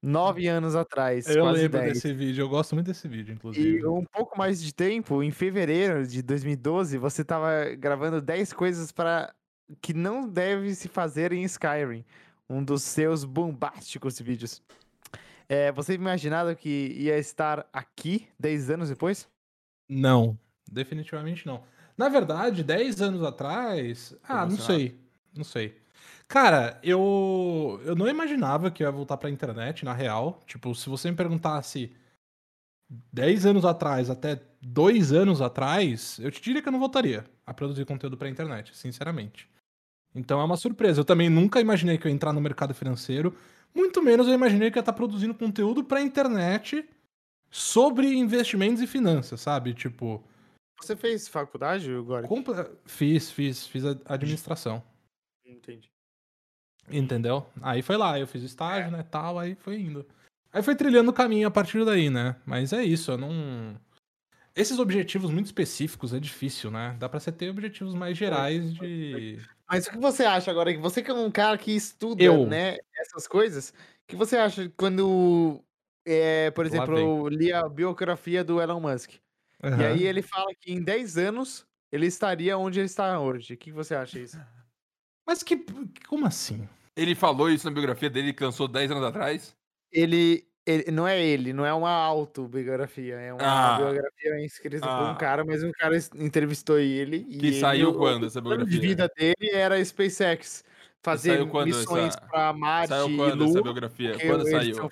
Nove 0.00 0.46
anos 0.46 0.74
atrás, 0.74 1.26
Eu 1.26 1.44
lembro 1.50 1.80
10. 1.80 1.94
desse 1.94 2.12
vídeo, 2.12 2.42
eu 2.42 2.48
gosto 2.48 2.74
muito 2.74 2.86
desse 2.86 3.08
vídeo, 3.08 3.34
inclusive. 3.34 3.78
E 3.80 3.86
um 3.86 4.04
pouco 4.04 4.38
mais 4.38 4.62
de 4.62 4.72
tempo, 4.72 5.22
em 5.22 5.30
fevereiro 5.30 6.06
de 6.06 6.22
2012, 6.22 6.96
você 6.96 7.22
estava 7.22 7.74
gravando 7.76 8.22
10 8.22 8.52
coisas 8.52 8.92
para 8.92 9.34
que 9.82 9.92
não 9.92 10.28
deve 10.28 10.74
se 10.74 10.88
fazer 10.88 11.32
em 11.32 11.42
Skyrim. 11.42 12.04
Um 12.48 12.62
dos 12.62 12.82
seus 12.82 13.24
bombásticos 13.24 14.20
vídeos. 14.20 14.62
É, 15.48 15.72
você 15.72 15.94
imaginava 15.94 16.54
que 16.54 16.94
ia 16.96 17.18
estar 17.18 17.66
aqui 17.72 18.28
10 18.38 18.70
anos 18.70 18.88
depois? 18.88 19.28
Não, 19.88 20.38
definitivamente 20.70 21.46
não. 21.46 21.62
Na 21.96 22.08
verdade, 22.08 22.64
10 22.64 23.00
anos 23.00 23.22
atrás. 23.22 24.16
Ah, 24.22 24.44
não 24.46 24.56
sei. 24.56 24.98
Não 25.34 25.44
sei. 25.44 25.76
Cara, 26.26 26.78
eu, 26.82 27.80
eu 27.84 27.94
não 27.94 28.08
imaginava 28.08 28.70
que 28.70 28.82
eu 28.82 28.86
ia 28.86 28.92
voltar 28.92 29.16
pra 29.16 29.30
internet, 29.30 29.84
na 29.84 29.92
real. 29.92 30.40
Tipo, 30.46 30.74
se 30.74 30.88
você 30.88 31.10
me 31.10 31.16
perguntasse 31.16 31.94
10 33.12 33.46
anos 33.46 33.64
atrás 33.64 34.10
até 34.10 34.40
2 34.60 35.12
anos 35.12 35.40
atrás, 35.40 36.18
eu 36.20 36.30
te 36.30 36.40
diria 36.40 36.62
que 36.62 36.68
eu 36.68 36.72
não 36.72 36.80
voltaria 36.80 37.24
a 37.46 37.54
produzir 37.54 37.84
conteúdo 37.84 38.16
pra 38.16 38.28
internet, 38.28 38.76
sinceramente. 38.76 39.48
Então 40.14 40.40
é 40.40 40.44
uma 40.44 40.56
surpresa. 40.56 41.00
Eu 41.00 41.04
também 41.04 41.28
nunca 41.28 41.60
imaginei 41.60 41.98
que 41.98 42.06
eu 42.06 42.10
ia 42.10 42.14
entrar 42.14 42.32
no 42.32 42.40
mercado 42.40 42.74
financeiro, 42.74 43.36
muito 43.74 44.02
menos 44.02 44.26
eu 44.28 44.34
imaginei 44.34 44.70
que 44.70 44.78
eu 44.78 44.80
ia 44.80 44.82
estar 44.82 44.92
produzindo 44.92 45.34
conteúdo 45.34 45.82
pra 45.82 46.00
internet 46.00 46.88
sobre 47.54 48.12
investimentos 48.12 48.82
e 48.82 48.86
finanças, 48.86 49.40
sabe? 49.40 49.72
Tipo, 49.72 50.20
Você 50.80 50.96
fez 50.96 51.28
faculdade, 51.28 51.88
Goric? 52.00 52.28
Comple- 52.28 52.68
Fiz, 52.84 53.30
fiz, 53.30 53.64
fiz 53.68 53.84
administração. 54.06 54.82
Entendi. 55.46 55.88
Entendeu? 56.90 57.46
Aí 57.62 57.80
foi 57.80 57.96
lá, 57.96 58.18
eu 58.18 58.26
fiz 58.26 58.42
estágio, 58.42 58.90
né, 58.90 59.04
tal, 59.04 59.38
aí 59.38 59.54
foi 59.54 59.80
indo. 59.80 60.04
Aí 60.52 60.64
foi 60.64 60.74
trilhando 60.74 61.12
o 61.12 61.14
caminho 61.14 61.46
a 61.46 61.50
partir 61.50 61.84
daí, 61.84 62.10
né? 62.10 62.34
Mas 62.44 62.72
é 62.72 62.82
isso, 62.82 63.12
eu 63.12 63.18
não. 63.18 63.78
Esses 64.56 64.78
objetivos 64.80 65.30
muito 65.30 65.46
específicos 65.46 66.12
é 66.12 66.18
difícil, 66.18 66.72
né? 66.72 66.96
Dá 66.98 67.08
pra 67.08 67.20
você 67.20 67.30
ter 67.30 67.50
objetivos 67.50 67.94
mais 67.94 68.16
gerais 68.18 68.74
de. 68.74 69.38
Mas 69.70 69.86
o 69.86 69.92
que 69.92 69.98
você 69.98 70.24
acha 70.24 70.50
agora? 70.50 70.72
Que 70.72 70.80
você 70.80 71.02
que 71.02 71.10
é 71.10 71.14
um 71.14 71.30
cara 71.30 71.56
que 71.56 71.70
estuda, 71.70 72.22
Eu. 72.22 72.46
né, 72.46 72.78
essas 72.96 73.28
coisas, 73.28 73.70
o 73.70 74.06
que 74.08 74.16
você 74.16 74.36
acha 74.36 74.68
quando, 74.76 75.60
é, 76.06 76.50
por 76.50 76.66
exemplo, 76.66 76.98
eu 76.98 77.28
li 77.28 77.52
a 77.52 77.68
biografia 77.68 78.42
do 78.44 78.60
Elon 78.60 78.80
Musk? 78.80 79.12
E 79.12 79.20
Aham. 79.66 79.86
aí 79.86 80.04
ele 80.06 80.20
fala 80.22 80.52
que 80.60 80.72
em 80.72 80.82
10 80.82 81.16
anos 81.18 81.66
ele 81.90 82.06
estaria 82.06 82.56
onde 82.58 82.80
ele 82.80 82.86
está 82.86 83.18
hoje. 83.20 83.54
O 83.54 83.56
que 83.56 83.72
você 83.72 83.94
acha 83.94 84.18
disso? 84.18 84.38
Mas 85.26 85.42
que. 85.42 85.64
Como 86.08 86.26
assim? 86.26 86.68
Ele 86.96 87.14
falou 87.14 87.50
isso 87.50 87.66
na 87.66 87.72
biografia 87.72 88.10
dele 88.10 88.32
que 88.32 88.44
lançou 88.44 88.68
10 88.68 88.90
anos 88.90 89.04
atrás. 89.04 89.56
Ele, 89.90 90.46
ele- 90.66 90.90
não 90.90 91.08
é 91.08 91.20
ele, 91.24 91.52
não 91.52 91.64
é 91.64 91.72
uma 91.72 91.90
autobiografia, 91.90 93.14
é 93.16 93.32
uma 93.32 93.42
Ah. 93.42 93.76
biografia 93.78 94.44
escrita 94.44 94.86
por 94.86 95.02
um 95.04 95.10
Ah. 95.12 95.16
cara, 95.16 95.44
mas 95.44 95.62
um 95.62 95.72
cara 95.72 95.96
entrevistou 96.16 96.78
ele 96.78 97.24
e 97.28 97.38
Que 97.38 97.46
ele- 97.48 97.60
saiu 97.60 97.90
o- 97.90 97.94
quando 97.94 98.26
essa 98.26 98.40
o 98.40 98.42
plano 98.42 98.64
de 98.66 98.78
biografia? 98.78 99.08
vida 99.08 99.34
dele 99.38 99.50
era 99.52 99.82
SpaceX, 99.84 100.62
fazer 101.04 101.44
missões 101.64 102.08
essa- 102.16 102.20
para 102.22 102.52
Marte 102.52 102.88
Saiu 102.88 103.10
e 103.10 103.16
quando 103.16 103.44
essa 103.44 103.52
Lua, 103.52 103.62
biografia? 103.62 104.18
Quando 104.18 104.48
saiu? 104.50 104.90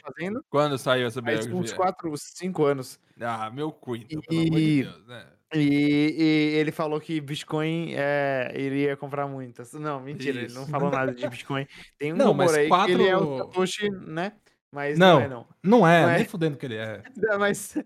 Quando 0.51 0.79
saiu 0.79 1.07
essa 1.09 1.23
faz 1.23 1.41
uns 1.41 1.47
biografia? 1.47 1.77
4, 1.77 2.13
5 2.17 2.65
anos. 2.65 3.01
Ah, 3.21 3.51
meu 3.51 3.73
cu, 3.73 3.97
então, 3.97 4.21
pelo 4.21 4.41
amor 4.43 4.51
de 4.53 4.61
E- 4.61 4.83
Deus, 4.85 5.07
né? 5.07 5.27
E, 5.55 6.15
e 6.19 6.57
ele 6.59 6.73
falou 6.73 6.99
que 6.99 7.21
Bitcoin 7.21 7.93
é, 7.95 8.51
iria 8.57 8.97
comprar 8.97 9.27
muitas. 9.27 9.73
Não, 9.75 10.01
mentira, 10.01 10.39
ele 10.41 10.53
não 10.55 10.63
Isso. 10.63 10.71
falou 10.71 10.91
nada 10.91 11.13
de 11.13 11.27
Bitcoin. 11.29 11.67
Tem 11.99 12.13
um 12.13 12.17
Não, 12.17 12.29
rumor 12.29 12.47
mas 12.47 12.55
aí 12.55 12.69
que 12.71 12.91
ele 12.93 13.07
é 13.09 13.17
o 13.17 13.27
quatro- 13.27 13.47
Satoshi, 13.53 13.91
né? 13.91 14.33
Mas 14.75 14.99
Não. 14.99 15.17
não, 15.19 15.21
é 15.21 15.29
não. 15.29 15.47
Não 15.63 15.87
é, 15.87 16.03
é. 16.15 16.17
nem 16.17 16.25
fudendo 16.25 16.57
que 16.57 16.65
ele 16.65 16.77
é. 16.77 17.03
Mas, 17.39 17.77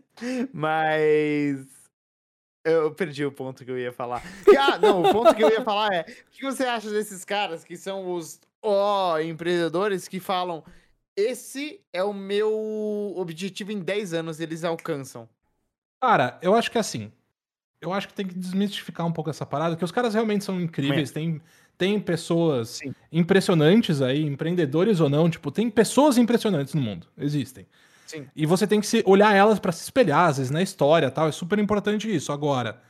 mas 0.53 1.67
Eu 2.67 2.91
perdi 2.93 3.25
o 3.25 3.31
ponto 3.31 3.65
que 3.65 3.71
eu 3.71 3.79
ia 3.79 3.93
falar. 3.93 4.23
Ah, 4.59 4.77
não, 4.77 5.03
o 5.03 5.13
ponto 5.13 5.35
que 5.35 5.43
eu 5.43 5.51
ia 5.51 5.63
falar 5.63 5.95
é: 5.95 6.01
o 6.01 6.31
que 6.33 6.43
você 6.43 6.65
acha 6.65 6.91
desses 6.91 7.25
caras 7.25 7.63
que 7.63 7.77
são 7.77 8.13
os 8.13 8.41
ó, 8.61 9.21
empreendedores 9.21 10.09
que 10.09 10.19
falam 10.19 10.65
esse 11.17 11.81
é 11.93 12.03
o 12.05 12.13
meu 12.13 13.15
objetivo 13.17 13.73
em 13.73 13.81
10 13.81 14.13
anos, 14.13 14.39
eles 14.39 14.65
alcançam? 14.65 15.27
Cara, 16.01 16.39
eu 16.43 16.55
acho 16.55 16.71
que 16.71 16.77
assim. 16.77 17.11
Eu 17.81 17.93
acho 17.93 18.09
que 18.09 18.15
tem 18.15 18.27
que 18.27 18.35
desmistificar 18.35 19.07
um 19.07 19.13
pouco 19.13 19.31
essa 19.31 19.47
parada, 19.47 19.77
que 19.77 19.85
os 19.85 19.93
caras 19.93 20.13
realmente 20.13 20.45
são 20.45 20.61
incríveis. 20.61 21.11
Tem, 21.11 21.41
tem 21.79 22.01
pessoas 22.01 22.69
Sim. 22.69 22.95
impressionantes 23.13 24.03
aí, 24.03 24.23
empreendedores 24.25 25.01
ou 25.01 25.09
não. 25.09 25.31
Tipo, 25.31 25.51
tem 25.51 25.71
pessoas 25.71 26.19
impressionantes 26.19 26.75
no 26.75 26.83
mundo. 26.83 27.07
Existem. 27.17 27.67
Sim. 28.07 28.27
E 28.35 28.47
você 28.47 28.67
tem 28.67 28.81
que 28.81 28.87
se 28.87 29.03
olhar 29.07 29.35
elas 29.35 29.59
pra 29.59 29.73
se 29.73 29.83
espelhar, 29.83 30.29
às 30.29 30.39
vezes, 30.39 30.51
na 30.51 30.63
história 30.63 31.07
e 31.07 31.11
tal. 31.11 31.29
É 31.29 31.33
super 31.33 31.59
importante 31.59 32.15
isso. 32.15 32.33
Agora, 32.33 32.81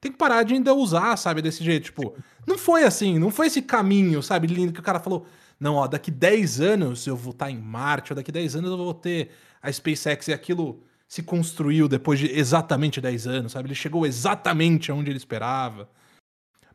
tem 0.00 0.10
que 0.10 0.18
parar 0.18 0.42
de 0.42 0.54
ainda 0.54 0.74
usar, 0.74 1.16
sabe, 1.16 1.42
desse 1.42 1.62
jeito. 1.62 1.84
Tipo, 1.84 2.14
não 2.46 2.56
foi 2.56 2.84
assim, 2.84 3.18
não 3.18 3.30
foi 3.30 3.46
esse 3.48 3.62
caminho, 3.62 4.22
sabe, 4.22 4.46
lindo, 4.46 4.72
que 4.72 4.80
o 4.80 4.82
cara 4.82 5.00
falou. 5.00 5.26
Não, 5.60 5.76
ó, 5.76 5.86
daqui 5.86 6.10
10 6.10 6.60
anos 6.60 7.06
eu 7.06 7.16
vou 7.16 7.32
estar 7.32 7.50
em 7.50 7.58
Marte, 7.58 8.12
ou 8.12 8.16
daqui 8.16 8.32
10 8.32 8.56
anos 8.56 8.70
eu 8.70 8.76
vou 8.76 8.94
ter 8.94 9.30
a 9.62 9.70
SpaceX 9.70 10.28
e 10.28 10.32
aquilo 10.32 10.82
se 11.06 11.22
construiu 11.22 11.86
depois 11.88 12.18
de 12.18 12.26
exatamente 12.26 13.00
10 13.00 13.26
anos, 13.26 13.52
sabe? 13.52 13.68
Ele 13.68 13.74
chegou 13.74 14.06
exatamente 14.06 14.90
onde 14.90 15.10
ele 15.10 15.18
esperava. 15.18 15.88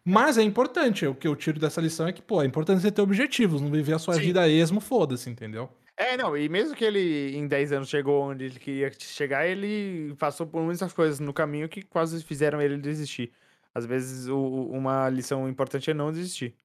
Mas 0.05 0.37
é 0.37 0.41
importante, 0.41 1.05
o 1.05 1.13
que 1.13 1.27
eu 1.27 1.35
tiro 1.35 1.59
dessa 1.59 1.81
lição 1.81 2.07
é 2.07 2.13
que, 2.13 2.21
pô, 2.21 2.41
é 2.41 2.45
importante 2.45 2.81
você 2.81 2.89
ter 2.89 3.01
objetivos, 3.01 3.59
não 3.59 3.69
viver 3.69 3.93
a 3.93 3.99
sua 3.99 4.13
Sim. 4.13 4.21
vida 4.21 4.41
a 4.41 4.47
esmo, 4.47 4.79
foda-se, 4.79 5.29
entendeu? 5.29 5.69
É, 5.97 6.15
não, 6.15 6.37
e 6.37 6.47
mesmo 6.47 6.75
que 6.75 6.85
ele 6.85 7.35
em 7.35 7.47
10 7.47 7.71
anos 7.71 7.89
chegou 7.89 8.29
onde 8.29 8.45
ele 8.45 8.59
queria 8.59 8.91
chegar, 8.99 9.47
ele 9.47 10.13
passou 10.19 10.45
por 10.45 10.61
muitas 10.61 10.93
coisas 10.93 11.19
no 11.19 11.33
caminho 11.33 11.67
que 11.67 11.81
quase 11.81 12.23
fizeram 12.23 12.61
ele 12.61 12.77
desistir. 12.77 13.31
Às 13.73 13.85
vezes, 13.85 14.27
o- 14.27 14.69
uma 14.71 15.09
lição 15.09 15.49
importante 15.49 15.89
é 15.89 15.93
não 15.95 16.11
desistir. 16.11 16.55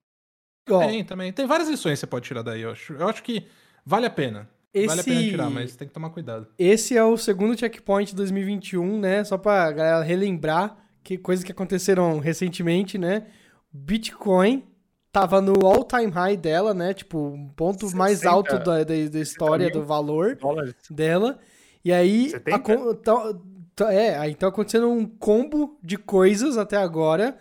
Ó, 0.71 0.79
Tem 0.81 1.03
também. 1.05 1.33
Tem 1.33 1.47
várias 1.47 1.69
lições 1.69 1.95
que 1.95 2.01
você 2.01 2.07
pode 2.07 2.27
tirar 2.27 2.43
daí, 2.43 2.61
eu 2.63 2.71
acho. 2.73 2.93
Eu 2.93 3.09
acho 3.09 3.23
que 3.23 3.47
vale 3.85 4.07
a 4.07 4.11
pena. 4.11 4.49
Vale 4.87 5.01
a 5.01 5.05
pena 5.05 5.21
esse, 5.21 5.31
tirar, 5.31 5.51
mas 5.51 5.77
tem 5.77 5.89
que 5.89 5.93
tomar 5.95 6.11
cuidado. 6.11 6.47
esse 6.59 6.97
é 6.97 7.05
o 7.05 7.17
segundo 7.17 7.59
checkpoint 7.59 8.11
de 8.11 8.17
2021, 8.17 8.99
né? 8.99 9.23
Só 9.25 9.37
pra 9.37 9.71
galera 9.73 10.03
relembrar 10.03 10.77
que 11.03 11.19
coisas 11.19 11.45
que 11.45 11.53
aconteceram 11.53 12.19
recentemente, 12.19 12.97
né? 12.97 13.27
Bitcoin 13.73 14.65
tava 15.13 15.41
no 15.43 15.53
all-time 15.67 16.11
high 16.11 16.37
dela, 16.37 16.73
né? 16.73 16.95
Tipo, 16.95 17.19
um 17.29 17.49
ponto 17.49 17.95
mais 17.95 18.19
60 18.21 18.31
alto 18.35 18.59
da, 18.59 18.79
da, 18.83 18.85
da 18.85 19.21
história 19.21 19.71
do 19.71 19.85
valor 19.85 20.37
Dólares? 20.37 20.75
dela. 20.91 21.39
E 21.85 21.93
aí, 21.93 22.31
70? 22.31 22.57
acon- 22.57 22.95
tá- 22.95 23.35
tá- 23.77 23.93
é, 23.93 24.17
aí 24.19 24.35
tá 24.35 24.47
acontecendo 24.49 24.89
um 24.89 25.05
combo 25.07 25.79
de 25.83 25.97
coisas 25.99 26.57
até 26.57 26.77
agora 26.77 27.37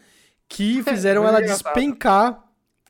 que 0.50 0.84
fizeram 0.84 1.22
muito 1.22 1.34
ela 1.36 1.42
engraçado. 1.44 1.74
despencar 1.74 2.44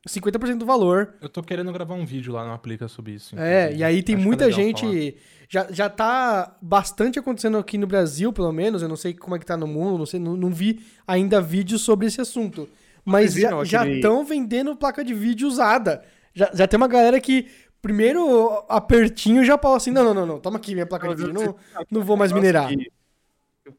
50% 0.10 0.58
do 0.58 0.66
valor. 0.66 1.14
Eu 1.22 1.30
tô 1.30 1.44
querendo 1.44 1.72
gravar 1.72 1.94
um 1.94 2.06
vídeo 2.06 2.34
lá 2.34 2.44
no 2.44 2.52
Aplica 2.54 2.88
sobre 2.88 3.12
isso. 3.12 3.38
É, 3.38 3.72
e 3.76 3.84
aí 3.84 4.02
tem 4.02 4.16
é 4.16 4.18
muita 4.18 4.46
legal 4.46 4.60
gente. 4.60 4.82
falar. 4.82 5.32
Já, 5.48 5.68
já 5.72 5.90
tá 5.90 6.56
bastante 6.62 7.20
acontecendo 7.20 7.58
aqui 7.58 7.78
no 7.78 7.86
Brasil, 7.86 8.34
pelo 8.34 8.52
menos. 8.52 8.82
Eu 8.82 8.88
não 8.90 8.96
sei 8.96 9.14
como 9.14 9.36
é 9.36 9.40
que 9.40 9.46
tá 9.46 9.56
no 9.58 9.68
mundo, 9.68 9.98
não 10.00 10.06
sei, 10.08 10.20
não, 10.20 10.36
não 10.36 10.50
vi 10.50 10.84
ainda 11.06 11.40
vídeos 11.40 11.82
sobre 11.84 12.08
esse 12.08 12.20
assunto. 12.20 12.68
Mas 13.06 13.34
já 13.34 13.62
aquele- 13.82 13.96
estão 13.96 14.24
vendendo 14.26 14.76
placa 14.76 15.04
de 15.04 15.14
vídeo 15.14 15.48
usada. 15.48 16.04
Já, 16.34 16.50
já 16.54 16.68
tem 16.68 16.78
uma 16.78 16.88
galera 16.88 17.20
que, 17.20 17.48
primeiro 17.82 18.64
apertinho, 18.70 19.44
já 19.44 19.58
fala 19.58 19.78
assim: 19.78 19.92
não, 19.92 20.04
não, 20.04 20.14
não, 20.14 20.26
não, 20.26 20.40
toma 20.40 20.58
aqui 20.58 20.74
minha 20.74 20.86
placa 20.86 21.08
de 21.10 21.16
vídeo, 21.16 21.34
não, 21.34 21.56
não 21.90 22.02
vou 22.04 22.16
mais 22.18 22.32
minerar. 22.32 22.70
Que 22.70 22.92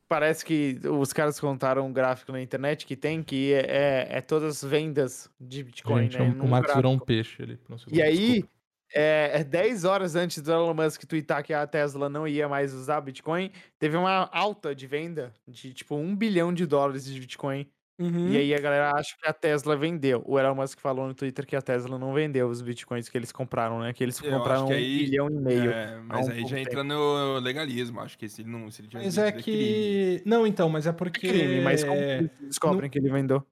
Parece 0.08 0.44
que 0.44 0.78
os 0.88 1.12
caras 1.12 1.40
contaram 1.40 1.86
um 1.86 1.92
gráfico 1.92 2.30
na 2.30 2.40
internet 2.40 2.86
que 2.86 2.94
tem 2.96 3.20
que 3.22 3.52
é, 3.52 3.66
é, 4.12 4.18
é 4.18 4.20
todas 4.20 4.62
as 4.62 4.70
vendas 4.70 5.28
de 5.40 5.64
Bitcoin, 5.64 6.02
Gente, 6.04 6.18
né? 6.18 6.34
o- 6.38 6.44
o 6.44 6.48
Max 6.48 6.72
virou 6.74 6.92
um 6.92 6.96
gráfico. 6.96 7.06
peixe 7.06 7.42
ali. 7.42 7.58
um 7.68 7.76
E 7.90 8.00
aí, 8.00 8.16
desculpa. 8.34 8.48
é, 8.94 9.30
é 9.40 9.44
10 9.44 9.84
horas 9.84 10.14
antes 10.14 10.40
do 10.40 10.52
Elon 10.52 10.72
Musk 10.72 11.02
twittar 11.04 11.42
que 11.42 11.52
a 11.52 11.66
Tesla 11.66 12.08
não 12.08 12.28
ia 12.28 12.48
mais 12.48 12.72
usar 12.72 13.00
Bitcoin, 13.00 13.50
teve 13.78 13.96
uma 13.96 14.28
alta 14.32 14.72
de 14.74 14.86
venda 14.86 15.32
de 15.48 15.74
tipo 15.74 15.96
um 15.96 16.14
bilhão 16.14 16.54
de 16.54 16.64
dólares 16.64 17.04
de 17.04 17.18
Bitcoin. 17.18 17.66
Uhum. 17.98 18.28
E 18.30 18.36
aí 18.38 18.54
a 18.54 18.58
galera 18.58 18.92
acha 18.96 19.14
que 19.20 19.28
a 19.28 19.32
Tesla 19.32 19.76
vendeu. 19.76 20.22
O 20.26 20.38
Elon 20.38 20.54
Musk 20.54 20.80
falou 20.80 21.06
no 21.06 21.14
Twitter 21.14 21.46
que 21.46 21.54
a 21.54 21.62
Tesla 21.62 21.98
não 21.98 22.12
vendeu 22.14 22.48
os 22.48 22.60
Bitcoins 22.62 23.08
que 23.08 23.16
eles 23.16 23.30
compraram, 23.30 23.78
né? 23.80 23.92
Que 23.92 24.02
eles 24.02 24.18
Eu 24.20 24.30
compraram 24.32 24.66
que 24.66 24.72
um 24.72 24.76
aí- 24.76 24.98
bilhão 24.98 25.28
e 25.28 25.34
meio. 25.34 25.70
É, 25.70 26.00
mas 26.06 26.26
um 26.26 26.30
aí 26.32 26.40
já 26.42 26.56
tempo. 26.56 26.68
entra 26.70 26.82
no 26.84 27.38
legalismo. 27.38 28.00
Acho 28.00 28.18
que 28.18 28.28
se 28.28 28.42
ele 28.42 28.50
não. 28.50 28.70
Se 28.70 28.82
ele 28.82 28.88
Mas 28.92 29.18
é 29.18 29.30
crime. 29.30 29.42
que. 29.44 30.22
Não, 30.24 30.46
então, 30.46 30.68
mas 30.68 30.86
é 30.86 30.90
É 30.90 30.92
porque. 30.92 31.28
crime, 31.28 31.60
mas 31.60 31.84
como 31.84 31.96
que 32.00 32.04
eles 32.04 32.30
descobrem 32.40 32.90
que 32.90 32.98
ele 32.98 33.10
vendeu? 33.10 33.44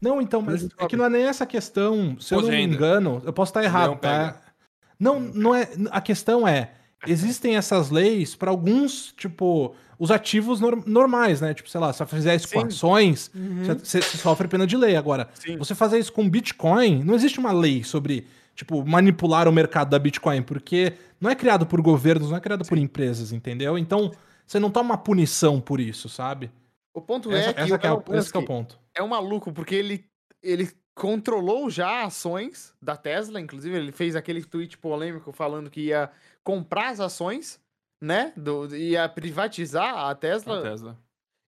Não, 0.00 0.22
então, 0.22 0.40
mas 0.40 0.68
é 0.78 0.86
que 0.86 0.96
não 0.96 1.04
é 1.04 1.10
nem 1.10 1.24
essa 1.24 1.44
questão. 1.44 2.16
Se 2.20 2.32
eu 2.34 2.40
não 2.40 2.48
me 2.48 2.62
engano, 2.62 3.20
eu 3.26 3.32
posso 3.32 3.50
estar 3.50 3.64
errado, 3.64 3.98
tá? 3.98 4.40
Não, 4.98 5.18
não 5.20 5.54
é. 5.54 5.68
A 5.90 6.00
questão 6.00 6.46
é. 6.46 6.72
Existem 7.06 7.56
essas 7.56 7.90
leis 7.90 8.34
para 8.34 8.50
alguns, 8.50 9.12
tipo, 9.16 9.74
os 9.98 10.10
ativos 10.10 10.60
nor- 10.60 10.86
normais, 10.86 11.40
né? 11.40 11.52
Tipo, 11.54 11.68
sei 11.68 11.80
lá, 11.80 11.92
se 11.92 11.98
você 11.98 12.06
fizer 12.06 12.34
isso 12.36 12.48
com 12.52 12.60
Sim. 12.60 12.66
ações, 12.66 13.30
Uhum. 13.34 13.64
você, 13.64 14.00
você 14.00 14.16
sofre 14.18 14.46
pena 14.48 14.66
de 14.66 14.76
lei. 14.76 14.94
Agora, 14.96 15.28
Sim. 15.34 15.56
você 15.56 15.74
fazer 15.74 15.98
isso 15.98 16.12
com 16.12 16.28
Bitcoin, 16.28 17.02
não 17.02 17.14
existe 17.14 17.38
uma 17.38 17.52
lei 17.52 17.82
sobre, 17.82 18.26
tipo, 18.54 18.84
manipular 18.86 19.48
o 19.48 19.52
mercado 19.52 19.90
da 19.90 19.98
Bitcoin, 19.98 20.42
porque 20.42 20.92
não 21.20 21.28
é 21.30 21.34
criado 21.34 21.66
por 21.66 21.80
governos, 21.80 22.30
não 22.30 22.36
é 22.36 22.40
criado 22.40 22.64
por 22.64 22.78
empresas, 22.78 23.32
entendeu? 23.32 23.76
Então, 23.76 24.12
você 24.46 24.60
não 24.60 24.70
toma 24.70 24.90
uma 24.90 24.98
punição 24.98 25.60
por 25.60 25.80
isso, 25.80 26.08
sabe? 26.08 26.50
O 26.94 27.00
ponto 27.00 27.30
Essa, 27.32 27.50
é 27.50 27.52
que 27.54 27.60
essa 27.60 27.78
que 27.78 27.86
é, 27.86 27.92
o, 27.92 28.02
esse 28.12 28.30
que 28.32 28.36
é 28.38 28.40
o 28.40 28.44
ponto. 28.44 28.78
é 28.94 29.02
um 29.02 29.08
maluco, 29.08 29.52
porque 29.52 29.74
ele, 29.74 30.04
ele 30.42 30.70
controlou 30.94 31.70
já 31.70 32.04
ações 32.04 32.72
da 32.82 32.96
Tesla, 32.96 33.40
inclusive 33.40 33.76
ele 33.76 33.92
fez 33.92 34.16
aquele 34.16 34.42
tweet 34.42 34.76
polêmico 34.78 35.32
falando 35.32 35.70
que 35.70 35.82
ia 35.82 36.10
comprar 36.42 36.88
as 36.90 36.98
ações, 36.98 37.60
né? 38.00 38.32
Do, 38.36 38.74
ia 38.76 39.08
privatizar 39.08 39.96
a 40.08 40.14
Tesla. 40.14 40.60
A 40.60 40.62
Tesla. 40.62 40.98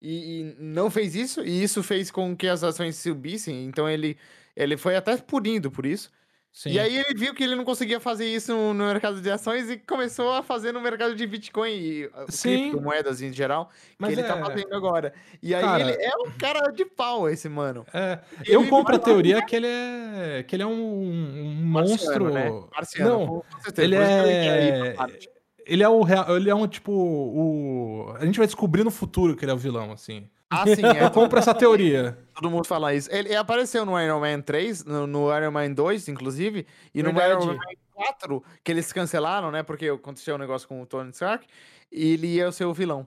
e, 0.01 0.41
e 0.41 0.55
não 0.59 0.89
fez 0.89 1.15
isso, 1.15 1.43
e 1.43 1.63
isso 1.63 1.83
fez 1.83 2.11
com 2.11 2.35
que 2.35 2.47
as 2.47 2.63
ações 2.63 2.95
subissem, 2.95 3.65
então 3.65 3.89
ele, 3.89 4.17
ele 4.55 4.77
foi 4.77 4.95
até 4.95 5.17
punido 5.17 5.71
por 5.71 5.85
isso. 5.85 6.11
Sim. 6.57 6.71
E 6.71 6.79
aí 6.79 6.97
ele 6.97 7.13
viu 7.15 7.35
que 7.35 7.43
ele 7.43 7.53
não 7.53 7.63
conseguia 7.63 7.99
fazer 7.99 8.25
isso 8.25 8.51
no, 8.51 8.73
mercado 8.73 9.21
de 9.21 9.29
ações 9.29 9.69
e 9.69 9.77
começou 9.77 10.33
a 10.33 10.41
fazer 10.41 10.71
no 10.71 10.81
mercado 10.81 11.13
de 11.13 11.27
Bitcoin 11.27 11.69
e 11.69 12.05
uh, 12.07 12.11
Sim. 12.29 12.71
criptomoedas 12.71 13.21
em 13.21 13.31
geral, 13.31 13.69
Mas 13.99 14.11
que 14.11 14.19
ele 14.19 14.27
tá 14.27 14.39
é- 14.39 14.43
fazendo 14.43 14.73
agora. 14.73 15.13
E 15.39 15.53
aí 15.53 15.61
Cara- 15.61 15.81
ele 15.83 16.03
é 16.03 16.17
um 16.17 16.31
cara 16.31 16.71
de 16.71 16.83
pau, 16.83 17.29
esse 17.29 17.47
mano. 17.47 17.85
É, 17.93 18.17
eu 18.43 18.67
compro 18.67 18.95
a 18.95 18.99
teoria 18.99 19.45
que 19.45 19.55
ele 19.55 19.67
é 19.67 20.43
que 20.47 20.55
ele 20.55 20.63
é 20.63 20.65
um, 20.65 20.71
um 20.73 21.53
monstro. 21.63 22.25
Marciano, 22.25 22.31
né? 22.31 22.67
Marciano, 22.75 23.09
Não, 23.19 23.43
ele 23.77 23.95
é 23.95 24.93
Marte. 24.95 25.29
Ele 25.67 25.83
é 25.83 25.89
o 25.89 26.03
ele 26.35 26.49
é 26.49 26.55
um 26.55 26.67
tipo 26.67 26.91
o 26.91 28.15
a 28.19 28.25
gente 28.25 28.37
vai 28.37 28.47
descobrir 28.47 28.83
no 28.83 28.91
futuro 28.91 29.35
que 29.35 29.45
ele 29.45 29.51
é 29.51 29.55
o 29.55 29.57
vilão 29.57 29.91
assim. 29.91 30.27
Ah, 30.49 30.63
sim, 30.65 30.85
é. 30.85 31.03
Eu 31.03 31.11
compro 31.11 31.37
essa 31.37 31.53
teoria. 31.53 32.17
Todo 32.33 32.49
mundo 32.49 32.65
fala 32.65 32.93
isso. 32.93 33.09
Ele 33.11 33.35
apareceu 33.35 33.85
no 33.85 33.99
Iron 34.01 34.19
Man 34.19 34.41
3, 34.41 34.85
no, 34.85 35.05
no 35.05 35.35
Iron 35.35 35.51
Man 35.51 35.73
2, 35.73 36.07
inclusive, 36.07 36.65
e 36.93 37.01
Verdade. 37.01 37.45
no 37.45 37.51
Iron 37.51 37.57
Man 37.57 37.63
4, 37.93 38.43
que 38.63 38.71
eles 38.71 38.93
cancelaram, 38.93 39.51
né? 39.51 39.61
Porque 39.61 39.89
aconteceu 39.89 40.35
um 40.35 40.37
negócio 40.37 40.67
com 40.67 40.81
o 40.81 40.85
Tony 40.85 41.09
Stark, 41.09 41.45
e 41.91 42.13
ele 42.13 42.27
ia 42.27 42.51
ser 42.51 42.65
o 42.65 42.73
vilão. 42.73 43.05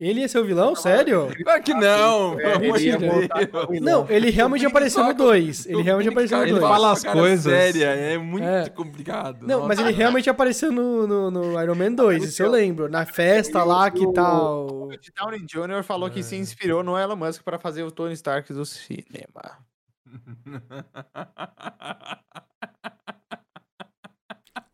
Ele 0.00 0.20
ia 0.20 0.28
ser 0.28 0.38
o 0.38 0.44
vilão? 0.44 0.76
Sério? 0.76 1.28
Claro 1.42 1.60
que 1.60 1.74
não! 1.74 2.38
É, 2.38 2.54
ele. 2.54 3.80
Não, 3.80 4.06
ele 4.08 4.30
realmente 4.30 4.64
apareceu 4.64 5.02
no 5.02 5.08
toca- 5.10 5.24
2. 5.24 5.66
Ele 5.66 5.82
realmente 5.82 6.08
apareceu 6.08 6.38
no 6.38 6.42
cara, 6.44 6.50
ele 6.52 6.60
2. 6.60 6.72
fala 6.72 6.92
as 6.92 7.02
coisas. 7.04 7.52
Séria, 7.52 7.86
é 7.86 8.16
muito 8.16 8.46
É. 8.46 8.68
complicado. 8.68 9.44
Não, 9.44 9.66
mas 9.66 9.80
ele 9.80 9.90
realmente 9.90 10.30
apareceu 10.30 10.70
no, 10.70 11.04
no, 11.04 11.30
no 11.32 11.60
Iron 11.60 11.74
Man 11.74 11.92
2, 11.92 12.22
isso 12.22 12.40
eu 12.42 12.48
lembro. 12.50 12.88
Na 12.88 13.04
festa 13.06 13.64
lá 13.64 13.90
que 13.90 14.06
o- 14.06 14.12
tal. 14.12 14.66
O 14.86 14.90
Downey 15.16 15.40
Jr. 15.44 15.82
falou 15.82 16.08
que 16.08 16.22
se 16.22 16.36
É. 16.36 16.38
inspirou 16.38 16.84
no 16.84 16.96
Elon 16.96 17.16
Musk 17.16 17.42
para 17.42 17.58
fazer 17.58 17.82
o 17.82 17.90
Tony 17.90 18.14
Stark 18.14 18.52
do 18.52 18.64
cinema. 18.64 19.58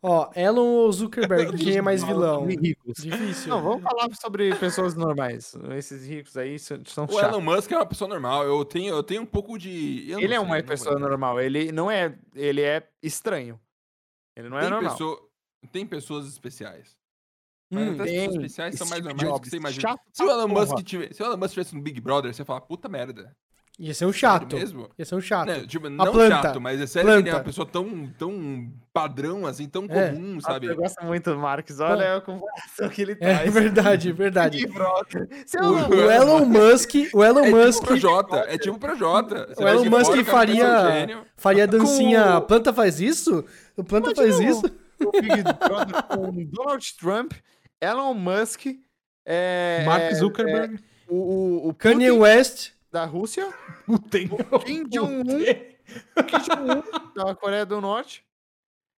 Ó, 0.07 0.29
Elon 0.35 0.67
ou 0.67 0.91
Zuckerberg, 0.91 1.57
quem 1.57 1.77
é 1.77 1.81
mais 1.81 2.03
vilão? 2.03 2.45
Ricos. 2.45 2.97
Difícil. 3.01 3.49
Não, 3.49 3.63
vamos 3.63 3.81
falar 3.81 4.07
sobre 4.15 4.53
pessoas 4.55 4.93
normais. 4.93 5.55
Esses 5.75 6.05
ricos 6.05 6.37
aí 6.37 6.59
são 6.59 6.79
são 6.85 7.05
O 7.05 7.07
chatos. 7.13 7.23
Elon 7.29 7.41
Musk 7.41 7.71
é 7.71 7.75
uma 7.77 7.85
pessoa 7.87 8.07
normal. 8.07 8.43
Eu 8.43 8.63
tenho, 8.63 8.93
eu 8.93 9.01
tenho 9.01 9.23
um 9.23 9.25
pouco 9.25 9.57
de. 9.57 10.11
Ele 10.11 10.33
é 10.33 10.39
uma 10.39 10.61
pessoa 10.61 10.99
normal. 10.99 11.41
Ele 11.41 11.71
não 11.71 11.89
é. 11.89 12.15
Ele 12.35 12.61
é 12.61 12.87
estranho. 13.01 13.59
Ele 14.35 14.47
não 14.49 14.57
é 14.57 14.61
Tem, 14.61 14.69
normal. 14.69 14.91
pessoa- 14.91 15.29
tem 15.71 15.85
pessoas 15.87 16.27
especiais. 16.27 16.95
Mas 17.71 17.87
Hum, 17.89 17.93
até 17.93 18.03
as 18.03 18.09
tem 18.09 18.19
pessoas 18.19 18.35
especiais 18.35 18.75
são 18.75 18.87
mais 18.87 19.01
Steve 19.03 19.15
normais 19.15 19.39
do 19.39 19.41
que 19.43 19.49
você 19.49 19.57
imagina. 19.57 19.99
Se 20.13 20.23
o 20.23 20.29
Elon. 20.29 20.47
Musk 20.49 20.77
tivesse, 20.83 21.13
se 21.15 21.23
o 21.23 21.25
Elon 21.25 21.37
Musk 21.37 21.45
estivesse 21.47 21.75
no 21.75 21.81
Big 21.81 21.99
Brother, 21.99 22.31
você 22.31 22.45
fala, 22.45 22.61
puta 22.61 22.87
merda. 22.87 23.35
Ia 23.77 23.93
ser 23.93 24.05
um 24.05 24.13
chato. 24.13 24.55
mesmo? 24.55 24.89
Ia 24.97 25.03
ser 25.03 25.15
um 25.15 25.19
chato. 25.21 25.47
Não, 25.49 25.67
tipo, 25.67 25.89
não 25.89 26.09
planta. 26.09 26.41
chato, 26.43 26.61
mas 26.61 26.79
é 26.79 26.87
sério 26.87 27.11
que 27.11 27.17
ele 27.17 27.29
é 27.29 27.33
uma 27.33 27.43
pessoa 27.43 27.67
tão, 27.67 28.07
tão 28.17 28.71
padrão, 28.93 29.45
assim, 29.45 29.67
tão 29.67 29.83
É. 29.89 30.11
comum, 30.11 30.39
sabe? 30.39 30.67
eu 30.67 30.77
gosto 30.77 31.03
muito 31.03 31.29
do 31.33 31.37
Marcos. 31.37 31.81
Olha 31.81 32.15
a 32.15 32.21
comparação 32.21 32.87
que 32.87 33.01
ele 33.01 33.11
É 33.13 33.15
traz. 33.15 33.53
verdade, 33.53 34.11
verdade. 34.13 34.59
Seu 35.45 35.61
O- 35.61 35.89
O 35.89 36.11
Elon 36.11 36.45
Musk, 36.45 36.91
o 37.13 37.21
Elon 37.23 37.43
É 37.45 37.49
Musk 37.51 37.79
tipo 37.81 37.87
Projota, 37.87 38.37
é 38.47 38.57
tipo 38.57 38.79
Projota. 38.79 39.47
Você 39.53 39.61
O 39.63 39.67
Elon 39.67 39.85
Musk 39.89 40.05
fora, 40.11 40.23
faria- 40.23 40.65
um 40.81 40.91
gênio. 40.93 41.25
faria 41.35 41.63
a 41.63 41.67
dancinha. 41.67 42.23
Com- 42.39 42.47
planta 42.47 42.71
faz 42.73 43.01
isso? 43.01 43.43
O 43.75 43.83
planta 43.83 44.11
Imagina 44.11 44.37
faz 44.37 44.39
o- 44.39 44.43
isso? 44.51 44.75
o 45.05 45.11
Big 45.11 45.43
Brother 45.43 46.03
com 46.03 46.45
Donald 46.45 46.93
Trump, 46.97 47.33
Elon 47.81 48.13
Musk, 48.13 48.67
é, 49.25 49.83
Mark 49.85 50.01
é, 50.03 50.13
Zuckerberg. 50.15 50.79
o, 51.09 51.15
o, 51.15 51.69
o 51.69 51.73
Kanye 51.73 52.07
Putin 52.07 52.19
West. 52.21 52.74
Da 52.95 53.03
Rússia, 53.03 53.53
Putin. 53.85 54.29
Kim 54.65 54.87
Jong-un, 54.89 55.25
Kim 55.25 56.39
Jong-un 56.47 56.83
da 57.13 57.35
Coreia 57.35 57.65
do 57.65 57.81
Norte. 57.81 58.23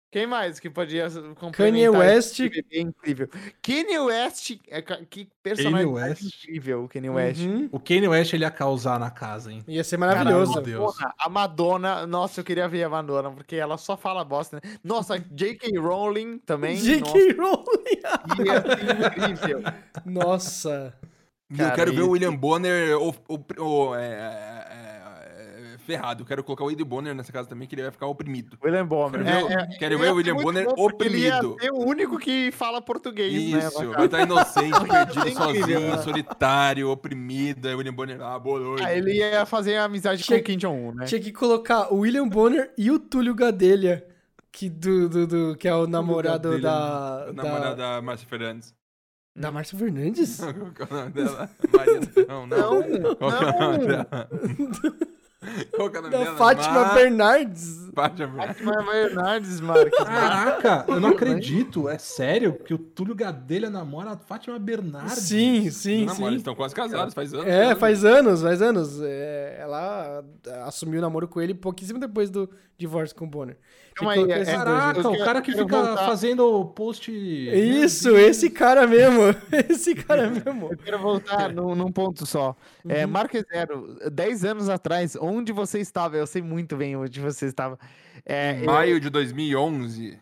Quem 0.08 0.26
mais 0.26 0.60
que 0.60 0.70
podia 0.70 1.10
complementar 1.10 1.52
Kanye 1.52 1.88
West. 1.88 2.38
BBB 2.38 2.80
incrível? 2.80 3.28
Kanye 3.60 3.98
West, 3.98 4.58
é, 4.68 4.80
que 4.80 5.28
personagem 5.42 5.86
West. 5.86 6.22
incrível, 6.22 6.84
o 6.84 6.88
Kanye 6.88 7.10
West. 7.10 7.40
Uhum. 7.40 7.68
O 7.72 7.80
Kanye 7.80 8.08
West 8.08 8.32
ele 8.32 8.44
ia 8.44 8.50
causar 8.50 9.00
na 9.00 9.10
casa, 9.10 9.52
hein? 9.52 9.62
Ia 9.66 9.82
ser 9.82 9.96
maravilhoso. 9.96 10.52
meu 10.54 10.62
Deus. 10.62 10.94
A 11.18 11.28
Madonna, 11.28 12.06
nossa, 12.06 12.40
eu 12.40 12.44
queria 12.44 12.68
ver 12.68 12.84
a 12.84 12.88
Madonna, 12.88 13.30
porque 13.30 13.56
ela 13.56 13.76
só 13.76 13.96
fala 13.96 14.24
bosta, 14.24 14.60
né? 14.62 14.78
Nossa, 14.84 15.18
J.K. 15.32 15.76
Rowling 15.78 16.38
também. 16.38 16.76
J.K. 16.76 17.32
Rowling. 17.32 18.46
Ia 18.46 18.62
ser 18.62 19.30
incrível. 19.30 19.62
Nossa. 20.04 20.94
E 21.50 21.56
Cara, 21.56 21.70
eu 21.70 21.74
quero 21.76 21.90
ver 21.92 21.98
isso- 21.98 22.06
o 22.08 22.10
William 22.10 22.34
Bonner 22.34 22.98
o, 22.98 23.14
o- 23.28 23.62
o- 23.88 23.94
é, 23.94 24.04
é, 24.08 25.72
é, 25.74 25.78
ferrado. 25.78 26.22
Eu 26.22 26.26
quero 26.26 26.42
colocar 26.42 26.64
o 26.64 26.66
William 26.66 26.84
Bonner 26.84 27.14
nessa 27.14 27.30
casa 27.32 27.48
também, 27.48 27.68
que 27.68 27.74
ele 27.76 27.82
vai 27.82 27.92
ficar 27.92 28.06
oprimido. 28.08 28.58
William 28.64 28.84
Bonner. 28.84 29.22
Quero 29.24 29.46
ver 29.48 29.54
o- 29.54 29.78
quero 29.78 29.98
ver 29.98 30.04
o 30.04 30.06
ia 30.08 30.14
William 30.14 30.34
Bonner 30.36 30.64
bom, 30.64 30.74
porque 30.74 31.04
Ele 31.04 31.28
oprimido. 31.30 31.56
ser 31.60 31.70
o 31.70 31.78
único 31.86 32.18
que 32.18 32.50
fala 32.50 32.82
português, 32.82 33.32
né? 33.32 33.58
Isso, 33.68 33.84
na 33.84 33.96
vai 33.96 34.06
estar 34.06 34.22
inocente, 34.26 34.88
perdido, 34.88 35.36
sozinho, 35.36 35.80
né? 35.90 35.98
solitário, 35.98 36.90
oprimido. 36.90 37.68
Aí 37.68 37.74
o 37.74 37.78
William 37.78 37.94
Bonner, 37.94 38.20
ah, 38.20 38.38
boa 38.40 38.58
noite. 38.58 38.82
Ah, 38.84 38.92
ele 38.92 39.12
ia 39.12 39.46
fazer 39.46 39.76
amizade 39.76 40.24
Tinha- 40.24 40.38
com 40.38 40.42
o 40.42 40.44
Kim 40.46 40.56
Jong-un, 40.58 40.92
né? 40.96 41.04
Tinha 41.04 41.20
que 41.20 41.30
colocar 41.32 41.92
o 41.94 41.98
William 41.98 42.26
Bonner 42.28 42.72
e 42.76 42.90
o 42.90 42.98
Túlio 42.98 43.34
Gadelha. 43.36 44.04
Que, 44.50 44.70
do, 44.70 45.06
do, 45.08 45.26
do- 45.26 45.56
que 45.56 45.68
é 45.68 45.74
o 45.74 45.86
namorado 45.86 46.48
dele, 46.48 46.62
da. 46.62 47.26
Da, 47.26 47.32
namorada 47.44 47.76
da 47.76 48.00
Márcia 48.02 48.26
Fernandes. 48.26 48.74
Da 49.36 49.50
Márcia 49.52 49.78
Fernandes? 49.78 50.38
Qual 50.40 50.52
que 50.72 50.82
é 50.82 50.86
o 50.90 50.96
nome 50.96 51.10
dela? 51.12 51.50
Maria 51.72 52.00
Não, 52.28 52.46
não. 52.46 52.80
Não, 52.80 53.14
Qual 53.16 53.32
que 53.32 53.44
é 53.44 53.48
o 53.48 53.60
nome 53.60 53.86
dela? 53.86 54.28
Qual 55.76 55.90
que 55.90 55.96
é 55.96 56.00
o 56.00 56.02
nome 56.02 56.12
Da 56.16 56.24
dela? 56.24 56.36
Fátima 56.36 56.74
Mar- 56.74 56.94
Bernardes. 56.94 57.85
Fátima 57.96 58.82
Bernardes. 58.84 59.60
Marcos. 59.60 59.98
Caraca, 60.04 60.84
eu 60.86 61.00
não 61.00 61.08
acredito. 61.08 61.88
É 61.88 61.96
sério 61.96 62.52
que 62.52 62.74
o 62.74 62.78
Túlio 62.78 63.14
Gadelha 63.14 63.70
namora 63.70 64.10
a 64.10 64.16
Fátima 64.18 64.58
Bernardes? 64.58 65.14
Sim, 65.14 65.70
sim, 65.70 66.04
Não, 66.04 66.12
amor, 66.12 66.26
eles 66.26 66.34
sim. 66.34 66.38
estão 66.40 66.54
quase 66.54 66.74
casados, 66.74 67.14
faz 67.14 67.32
anos. 67.32 67.46
É, 67.46 67.74
faz 67.74 68.04
anos, 68.04 68.42
faz 68.42 68.60
anos. 68.60 69.00
É, 69.02 69.56
ela 69.60 70.22
assumiu 70.66 70.98
o 70.98 71.02
namoro 71.02 71.26
com 71.26 71.40
ele 71.40 71.54
pouquíssimo 71.54 71.98
depois 71.98 72.28
do 72.28 72.48
divórcio 72.78 73.16
com 73.16 73.24
o 73.24 73.28
Bonner. 73.28 73.56
Calma 73.94 74.12
aí, 74.12 74.20
é- 74.30 74.34
dois 74.44 74.48
Caraca, 74.48 75.02
juntos. 75.02 75.20
o 75.22 75.24
cara 75.24 75.40
que 75.40 75.52
fica 75.52 75.64
voltar- 75.64 76.04
fazendo 76.06 76.66
post. 76.66 77.10
Isso, 77.10 78.10
esse 78.14 78.50
cara 78.50 78.86
mesmo. 78.86 79.22
Esse 79.70 79.94
cara 79.94 80.28
mesmo. 80.28 80.68
Eu 80.70 80.76
quero 80.76 80.98
voltar 80.98 81.50
num, 81.50 81.74
num 81.74 81.90
ponto 81.90 82.26
só. 82.26 82.54
É, 82.86 83.06
Uhum. 83.06 83.12
Marques 83.12 83.42
Zero, 83.50 83.96
10 84.12 84.44
anos 84.44 84.68
atrás, 84.68 85.16
onde 85.18 85.50
você 85.50 85.78
estava? 85.80 86.14
Eu 86.18 86.26
sei 86.26 86.42
muito 86.42 86.76
bem 86.76 86.94
onde 86.94 87.18
você 87.20 87.46
estava. 87.46 87.78
É, 88.24 88.60
eu- 88.60 88.64
Maio 88.66 89.00
de 89.00 89.08
2011. 89.10 90.18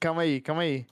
calma 0.00 0.22
aí, 0.22 0.40
calma 0.40 0.62
aí. 0.62 0.86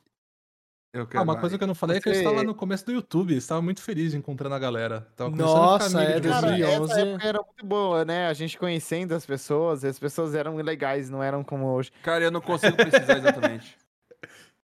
Eu 0.93 1.02
Ah, 1.15 1.19
uma 1.23 1.27
mais. 1.27 1.40
coisa 1.40 1.57
que 1.57 1.62
eu 1.62 1.69
não 1.69 1.74
falei 1.74 1.98
é 1.98 2.01
que 2.01 2.09
eu 2.09 2.12
estava 2.12 2.43
no 2.43 2.52
começo 2.52 2.85
do 2.85 2.90
YouTube, 2.93 3.36
estava 3.36 3.62
muito 3.62 3.81
feliz 3.81 4.12
encontrando 4.12 4.57
a 4.57 4.59
galera. 4.59 5.02
Tava 5.15 5.31
Nossa, 5.31 6.02
é, 6.02 6.19
de. 6.19 6.28
Cara, 6.28 6.48
2011. 6.48 6.93
essa 6.93 7.01
época 7.01 7.27
era 7.28 7.43
muito 7.43 7.65
boa, 7.65 8.05
né? 8.05 8.27
A 8.27 8.32
gente 8.32 8.59
conhecendo 8.59 9.15
as 9.15 9.24
pessoas, 9.24 9.85
as 9.85 9.98
pessoas 10.01 10.35
eram 10.35 10.57
legais, 10.57 11.09
não 11.09 11.23
eram 11.23 11.44
como 11.44 11.66
hoje. 11.66 11.93
Cara, 12.02 12.24
eu 12.24 12.31
não 12.32 12.40
consigo 12.40 12.77
precisar 12.77 13.19
exatamente. 13.19 13.77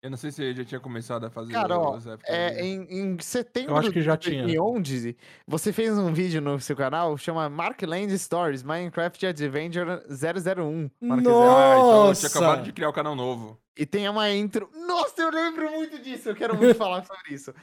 Eu 0.02 0.12
não 0.12 0.18
sei 0.18 0.32
se 0.32 0.44
eu 0.44 0.54
já 0.54 0.64
tinha 0.64 0.80
começado 0.80 1.26
a 1.26 1.30
fazer 1.30 1.54
Cara, 1.54 1.78
ó, 1.78 2.00
É, 2.26 2.64
em, 2.64 2.84
em 2.90 3.20
setembro 3.20 3.72
Eu 3.72 3.78
acho 3.78 3.92
que 3.92 4.02
já 4.02 4.16
de 4.16 4.30
tinha. 4.30 4.44
2011, 4.44 5.18
você 5.48 5.74
fez 5.74 5.98
um 5.98 6.14
vídeo 6.14 6.40
no 6.40 6.60
seu 6.60 6.76
canal, 6.76 7.18
chama 7.18 7.50
Markland 7.50 8.16
Stories, 8.18 8.62
Minecraft 8.62 9.26
Adventure 9.26 10.04
001. 10.08 10.92
Marques 11.02 11.26
Zero. 11.26 11.42
Ah, 11.42 11.76
então 11.78 12.08
Nossa. 12.08 12.28
acabado 12.28 12.64
de 12.64 12.72
criar 12.72 12.90
o 12.90 12.94
canal 12.94 13.16
novo. 13.16 13.60
E 13.76 13.86
tem 13.86 14.08
uma 14.08 14.30
intro. 14.32 14.70
Nossa, 14.88 15.22
eu 15.22 15.32
lembro 15.32 15.70
muito 15.72 16.00
disso. 16.00 16.30
Eu 16.30 16.36
quero 16.36 16.56
muito 16.56 16.76
falar 16.78 17.04
sobre 17.04 17.34
isso. 17.34 17.54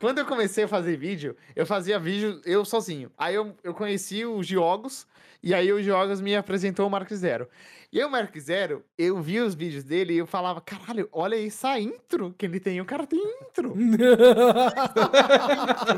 Quando 0.00 0.18
eu 0.18 0.26
comecei 0.26 0.64
a 0.64 0.68
fazer 0.68 0.96
vídeo, 0.96 1.36
eu 1.54 1.66
fazia 1.66 1.98
vídeo 1.98 2.40
eu 2.44 2.64
sozinho. 2.64 3.10
Aí 3.18 3.34
eu, 3.34 3.54
eu 3.62 3.74
conheci 3.74 4.24
o 4.24 4.42
Giogos, 4.42 5.06
e 5.42 5.54
aí 5.54 5.72
o 5.72 5.82
Giogos 5.82 6.20
me 6.20 6.34
apresentou 6.36 6.86
o 6.86 6.90
Mark 6.90 7.10
Zero. 7.12 7.48
E 7.92 8.00
aí 8.00 8.06
o 8.06 8.10
Mark 8.10 8.34
Zero, 8.38 8.82
eu 8.96 9.20
vi 9.20 9.38
os 9.38 9.54
vídeos 9.54 9.84
dele 9.84 10.14
e 10.14 10.18
eu 10.18 10.26
falava, 10.26 10.62
caralho, 10.62 11.10
olha 11.12 11.36
essa 11.46 11.78
intro 11.78 12.32
que 12.38 12.46
ele 12.46 12.58
tem. 12.58 12.80
O 12.80 12.86
cara 12.86 13.06
tem 13.06 13.20
intro. 13.42 13.74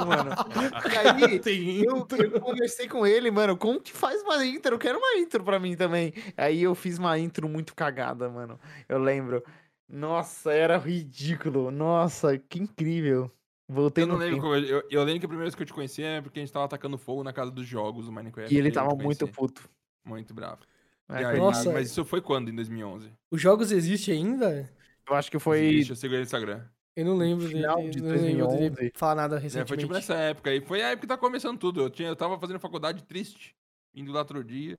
mano. 0.05 0.33
E 0.93 0.97
aí, 1.25 1.39
Tem 1.39 1.85
eu, 1.85 2.05
eu 2.19 2.41
conversei 2.41 2.89
com 2.89 3.07
ele, 3.07 3.31
mano, 3.31 3.57
como 3.57 3.81
que 3.81 3.93
faz 3.93 4.21
uma 4.23 4.45
intro? 4.45 4.75
Eu 4.75 4.79
quero 4.81 4.99
uma 4.99 5.19
intro 5.19 5.45
pra 5.45 5.61
mim 5.61 5.77
também. 5.77 6.13
Aí 6.37 6.65
eu 6.65 6.75
fiz 6.75 6.99
uma 6.99 7.17
intro 7.17 7.49
muito 7.49 7.77
cagada, 7.77 8.29
mano. 8.29 8.59
Eu 8.89 8.99
lembro. 8.99 9.45
Nossa, 9.89 10.53
era 10.53 10.77
ridículo. 10.77 11.71
Nossa, 11.71 12.37
que 12.37 12.59
incrível. 12.59 13.31
Voltei 13.69 14.03
Eu 14.03 14.09
não 14.09 14.17
no 14.17 14.21
lembro 14.21 14.53
eu, 14.57 14.65
eu, 14.65 14.83
eu 14.91 15.05
lembro 15.05 15.21
que 15.21 15.27
a 15.27 15.29
primeira 15.29 15.45
vez 15.45 15.55
que 15.55 15.63
eu 15.63 15.67
te 15.67 15.73
conheci 15.73 16.03
é 16.03 16.21
porque 16.21 16.41
a 16.41 16.43
gente 16.43 16.53
tava 16.53 16.65
atacando 16.65 16.99
fogo 16.99 17.23
na 17.23 17.33
casa 17.33 17.53
dos 17.53 17.65
jogos 17.65 18.07
do 18.07 18.13
Minecraft. 18.13 18.53
E 18.53 18.59
ele 18.59 18.73
tava 18.73 18.97
muito 18.97 19.29
puto. 19.29 19.71
Muito 20.05 20.35
bravo. 20.35 20.59
É, 21.09 21.25
aí, 21.25 21.39
Nossa. 21.39 21.73
Mas 21.73 21.91
isso 21.91 22.05
foi 22.05 22.21
quando? 22.21 22.51
Em 22.51 22.55
2011? 22.55 23.11
Os 23.31 23.41
jogos 23.41 23.71
existem 23.73 24.15
ainda? 24.15 24.71
Eu 25.09 25.15
acho 25.15 25.31
que 25.31 25.39
foi 25.39 25.61
Existe, 25.67 25.91
eu 25.91 25.97
sigo 25.97 26.15
ele 26.15 26.21
no 26.21 26.25
Instagram. 26.25 26.63
Eu 26.97 27.05
não 27.05 27.17
lembro 27.17 27.47
dele. 27.47 27.59
Final 27.59 27.89
de 27.91 28.01
não 28.01 28.09
lembro 28.11 28.23
dele 28.49 28.71
2011. 28.71 28.93
falar 28.95 29.15
nada 29.17 29.37
É, 29.37 29.39
foi 29.41 29.43
recentemente. 29.45 29.81
tipo 29.83 29.93
nessa 29.93 30.15
época 30.15 30.51
aí. 30.51 30.61
Foi 30.61 30.81
a 30.83 30.89
época 30.91 31.01
que 31.03 31.07
tá 31.09 31.17
começando 31.19 31.59
tudo. 31.59 31.83
Eu, 31.83 31.91
tinha, 31.91 32.09
eu 32.09 32.17
tava 32.17 32.39
fazendo 32.39 32.61
faculdade 32.61 33.03
triste. 33.05 33.55
Indo 33.95 34.13
lá 34.13 34.21
outro 34.21 34.43
dia. 34.43 34.77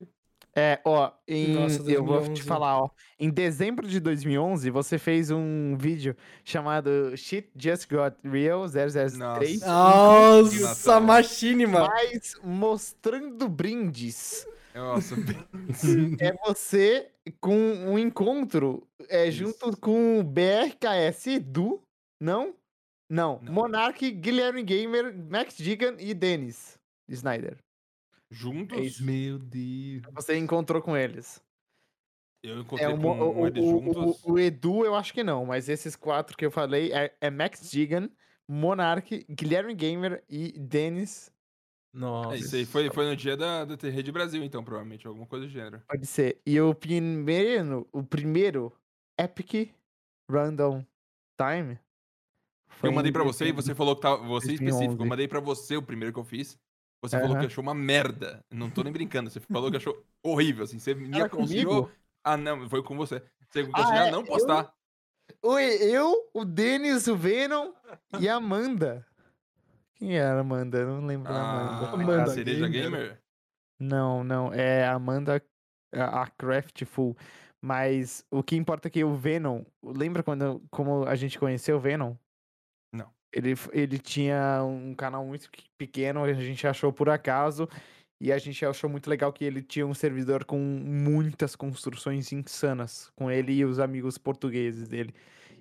É, 0.58 0.80
ó, 0.86 1.12
em, 1.28 1.54
Nossa, 1.54 1.80
eu 1.92 2.04
vou 2.04 2.20
te 2.22 2.28
2011. 2.28 2.42
falar, 2.44 2.82
ó. 2.82 2.90
Em 3.20 3.30
dezembro 3.30 3.86
de 3.86 4.00
2011, 4.00 4.70
você 4.70 4.98
fez 4.98 5.30
um 5.30 5.76
vídeo 5.78 6.16
chamado 6.46 7.16
Shit 7.18 7.50
Just 7.58 7.90
Got 7.92 8.16
Real 8.24 8.66
003. 8.66 9.18
Nossa. 9.18 9.68
Nossa, 9.68 11.00
mano. 11.02 11.88
Mas 11.90 12.38
mostrando 12.42 13.50
brindes. 13.50 14.48
Nossa, 14.76 15.16
é 16.22 16.34
você 16.46 17.12
com 17.40 17.56
um 17.56 17.98
encontro 17.98 18.86
é, 19.10 19.28
Isso. 19.28 19.38
junto 19.38 19.78
com 19.78 20.20
o 20.20 20.24
BRKS 20.24 21.28
Edu, 21.28 21.82
não? 22.22 22.54
Não, 23.10 23.40
Não. 23.42 23.54
Monark, 23.54 24.10
Guilherme 24.12 24.64
Gamer, 24.64 25.16
Max 25.30 25.56
Digan 25.58 25.96
e 26.00 26.14
Dennis 26.14 26.78
Snyder. 27.08 27.58
juntos? 28.32 29.00
É. 29.00 29.04
Meu 29.04 29.38
Deus. 29.40 30.02
Você 30.14 30.38
encontrou 30.38 30.82
com 30.82 30.98
eles. 30.98 31.42
Eu 32.44 32.60
encontrei 32.62 32.88
É, 32.88 32.94
o, 32.94 33.00
com 33.00 33.12
um 33.12 33.40
o, 33.42 33.48
eles 33.48 33.64
o- 33.64 33.70
juntos. 33.70 34.24
o- 34.26 34.34
o 34.34 34.40
Edu 34.40 34.84
eu 34.86 34.96
acho 34.96 35.14
que 35.14 35.24
não, 35.24 35.46
mas 35.46 35.70
esses 35.70 35.96
quatro 35.96 36.36
que 36.36 36.46
eu 36.46 36.52
falei 36.52 36.92
é, 36.92 37.16
é 37.22 37.30
Max 37.30 37.70
Digan, 37.72 38.10
Monark, 38.50 39.26
Guilherme 39.30 39.74
Gamer 39.74 40.24
e 40.30 40.52
Dennis. 40.60 41.32
Nossa. 41.96 42.36
É, 42.36 42.40
isso 42.40 42.56
aí 42.56 42.66
foi, 42.66 42.90
foi 42.90 43.06
no 43.06 43.16
dia 43.16 43.38
da, 43.38 43.64
da 43.64 43.76
Rede 43.90 44.12
Brasil, 44.12 44.44
então, 44.44 44.64
provavelmente. 44.64 45.08
Alguma 45.08 45.26
coisa 45.26 45.46
do 45.46 45.52
gênero. 45.52 45.82
Pode 45.88 46.06
ser. 46.06 46.42
E 46.46 46.60
o 46.60 46.76
primeiro, 46.76 47.88
o 47.92 48.04
primeiro 48.04 48.74
Epic 49.18 49.72
Random 50.30 50.86
Time. 51.40 51.80
foi 52.68 52.90
eu 52.90 52.94
mandei 52.94 53.12
pra 53.14 53.24
você 53.24 53.46
e 53.48 53.52
você 53.54 53.74
falou 53.74 53.96
que 53.96 54.02
tava. 54.02 54.18
Você 54.28 54.54
específico. 54.54 54.72
2011. 54.72 55.00
Eu 55.04 55.06
mandei 55.08 55.28
pra 55.28 55.40
você 55.40 55.78
o 55.78 55.82
primeiro 55.82 56.14
que 56.14 56.20
eu 56.20 56.26
fiz. 56.26 56.58
Você 57.02 57.18
falou 57.18 57.34
Aham. 57.34 57.40
que 57.42 57.46
achou 57.48 57.62
uma 57.62 57.74
merda. 57.76 58.44
Não 58.52 58.70
tô 58.70 58.84
nem 58.84 58.92
brincando. 58.92 59.30
Você 59.30 59.40
falou 59.40 59.70
que 59.72 59.78
achou 59.78 60.04
horrível, 60.24 60.64
assim. 60.66 60.80
Você 60.80 60.94
me 60.96 61.16
Era 61.16 61.28
aconselhou. 61.28 61.84
comigo? 61.84 61.92
Ah, 62.24 62.36
não, 62.36 62.68
foi 62.70 62.84
com 62.84 62.98
você. 62.98 63.22
Você 63.50 63.60
Ah, 63.62 63.64
aconselhou 63.80 64.04
a 64.04 64.08
é? 64.08 64.12
não 64.12 64.20
Eu- 64.22 64.26
postar. 64.26 64.74
Oi, 65.42 65.64
eu, 65.82 66.30
o 66.34 66.44
Denis, 66.44 67.08
o 67.08 67.16
Venom 67.16 67.72
e 68.20 68.28
a 68.28 68.36
Amanda. 68.36 69.06
Quem 69.96 70.18
era 70.18 70.38
a 70.38 70.40
Amanda? 70.42 70.78
Eu 70.80 70.88
Não 71.02 71.06
lembro 71.08 71.32
da 71.32 71.40
Amanda. 71.42 71.88
Ah, 71.88 71.94
Amanda 71.94 72.24
a 72.24 72.28
cereja 72.28 72.68
Gamer. 72.68 72.92
gamer? 73.08 73.22
Não, 73.80 74.24
não. 74.24 74.54
É 74.54 74.86
a 74.86 74.94
Amanda, 74.94 75.42
a 75.94 76.22
a 76.24 76.28
Craftful. 76.28 77.16
Mas 77.62 78.26
o 78.30 78.44
que 78.44 78.56
importa 78.56 78.88
é 78.88 78.92
que 78.92 79.04
o 79.04 79.16
Venom. 79.16 79.64
Lembra 79.84 80.22
quando 80.24 80.62
como 80.72 81.06
a 81.06 81.16
gente 81.16 81.40
conheceu 81.40 81.78
o 81.78 81.80
Venom? 81.80 82.16
Não. 82.94 83.12
Ele, 83.34 83.54
ele 83.74 83.98
tinha 84.00 84.64
um 84.64 84.94
canal 84.96 85.26
muito 85.26 85.50
que- 85.52 85.70
pequeno, 85.78 86.24
a 86.24 86.34
gente 86.34 86.68
achou 86.68 86.92
por 86.94 87.10
acaso. 87.10 87.68
E 88.22 88.32
a 88.32 88.38
gente 88.38 88.66
achou 88.66 88.90
muito 88.90 89.10
legal 89.10 89.32
que 89.34 89.44
ele 89.46 89.62
tinha 89.62 89.86
um 89.86 89.94
servidor 89.94 90.46
com 90.46 90.58
muitas 90.60 91.56
construções 91.56 92.32
insanas. 92.32 93.12
Com 93.16 93.30
ele 93.32 93.54
e 93.54 93.66
os 93.66 93.80
amigos 93.80 94.18
portugueses 94.18 94.88
dele. 94.88 95.14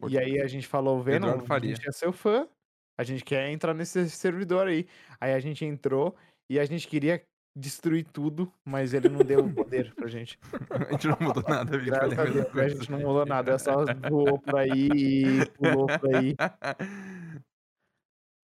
E 0.09 0.19
aí 0.19 0.41
a 0.41 0.47
gente 0.47 0.67
falou, 0.67 1.01
Eduardo 1.09 1.45
a 1.53 1.59
gente 1.61 1.89
é 1.89 1.93
seu 1.93 2.13
fã, 2.13 2.49
a 2.97 3.03
gente 3.03 3.25
quer 3.25 3.51
entrar 3.51 3.75
nesse 3.75 4.09
servidor 4.11 4.67
aí. 4.67 4.87
Aí 5.21 5.33
a 5.33 5.41
gente 5.41 5.65
entrou 5.65 6.15
e 6.49 6.59
a 6.59 6.65
gente 6.65 6.87
queria 6.87 7.23
destruir 7.57 8.05
tudo, 8.05 8.53
mas 8.65 8.95
ele 8.95 9.09
não 9.09 9.21
deu 9.21 9.45
o 9.45 9.53
poder 9.53 9.95
pra 9.95 10.09
gente. 10.09 10.39
A 10.89 10.93
gente 10.93 11.07
não 11.07 11.17
mudou 11.21 11.45
nada, 11.49 11.77
a 11.77 11.79
gente 11.79 11.91
Graças 11.91 12.19
a 12.19 12.25
Deus, 12.25 12.57
a 12.57 12.69
gente 12.69 12.91
não 12.91 12.99
mudou 12.99 13.25
nada, 13.25 13.53
é 13.53 13.59
só 13.59 13.85
voou 14.11 14.39
por 14.41 14.57
aí 14.57 14.89
e 14.93 15.47
pulou 15.51 15.87
por 15.87 16.17
aí. 16.17 16.35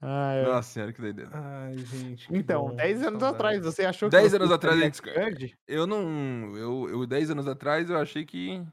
Ai. 0.01 0.45
Nossa 0.45 0.73
senhora, 0.73 0.93
que 0.93 1.01
doideira. 1.01 1.31
Ai, 1.35 1.77
gente. 1.77 2.27
Então, 2.31 2.69
bom, 2.69 2.77
10 2.77 3.03
anos 3.03 3.21
saudade. 3.21 3.35
atrás, 3.35 3.63
você 3.63 3.85
achou 3.85 4.09
que 4.09 4.17
10 4.17 4.31
você 4.31 4.37
anos 4.37 4.51
atrás, 4.53 4.79
gente, 4.81 5.03
grande? 5.03 5.59
Eu 5.67 5.87
não. 5.87 6.57
Eu, 6.57 6.89
eu, 6.89 7.07
10 7.07 7.33
anos 7.33 7.47
atrás, 7.47 7.91
eu 7.91 7.99
achei 7.99 8.25
que 8.25 8.65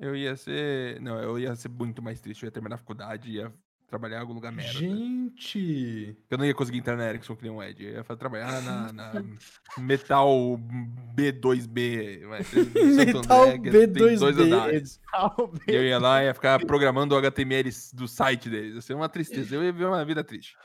eu 0.00 0.16
ia 0.16 0.34
ser. 0.34 1.00
Não, 1.00 1.20
eu 1.22 1.38
ia 1.38 1.54
ser 1.54 1.68
muito 1.68 2.02
mais 2.02 2.20
triste. 2.20 2.42
Eu 2.42 2.48
ia 2.48 2.52
terminar 2.52 2.74
a 2.74 2.78
faculdade, 2.78 3.30
ia 3.30 3.52
trabalhar 3.86 4.18
em 4.18 4.20
algum 4.20 4.32
lugar 4.32 4.52
merda. 4.52 4.72
Gente. 4.72 6.16
Eu 6.28 6.38
não 6.38 6.44
ia 6.44 6.54
conseguir 6.54 6.78
entrar 6.78 6.96
na 6.96 7.08
Ericsson 7.08 7.36
que 7.36 7.42
nem 7.42 7.52
um 7.52 7.62
Ed. 7.62 7.84
Eu 7.84 7.94
ia 7.94 8.04
trabalhar 8.04 8.60
na, 8.62 8.92
na 8.92 9.24
Metal 9.78 10.28
B2B. 11.14 12.26
vai 12.26 12.42
ser 12.42 12.60
em 12.76 12.94
Santo 12.94 13.16
Metal 13.20 13.42
André, 13.42 13.58
que 13.58 13.70
tem 13.70 13.92
dois 13.92 14.20
B2B. 14.20 14.40
andares. 14.40 15.00
E 15.68 15.74
eu 15.74 15.84
ia 15.84 15.98
lá 15.98 16.22
e 16.22 16.26
ia 16.26 16.34
ficar 16.34 16.64
programando 16.64 17.14
o 17.14 17.18
HTML 17.18 17.70
do 17.92 18.08
site 18.08 18.48
deles. 18.48 18.74
Ia 18.74 18.80
ser 18.82 18.94
uma 18.94 19.08
tristeza. 19.08 19.54
Eu 19.54 19.62
ia 19.62 19.72
viver 19.72 19.86
uma 19.86 20.04
vida 20.04 20.24
triste. 20.24 20.56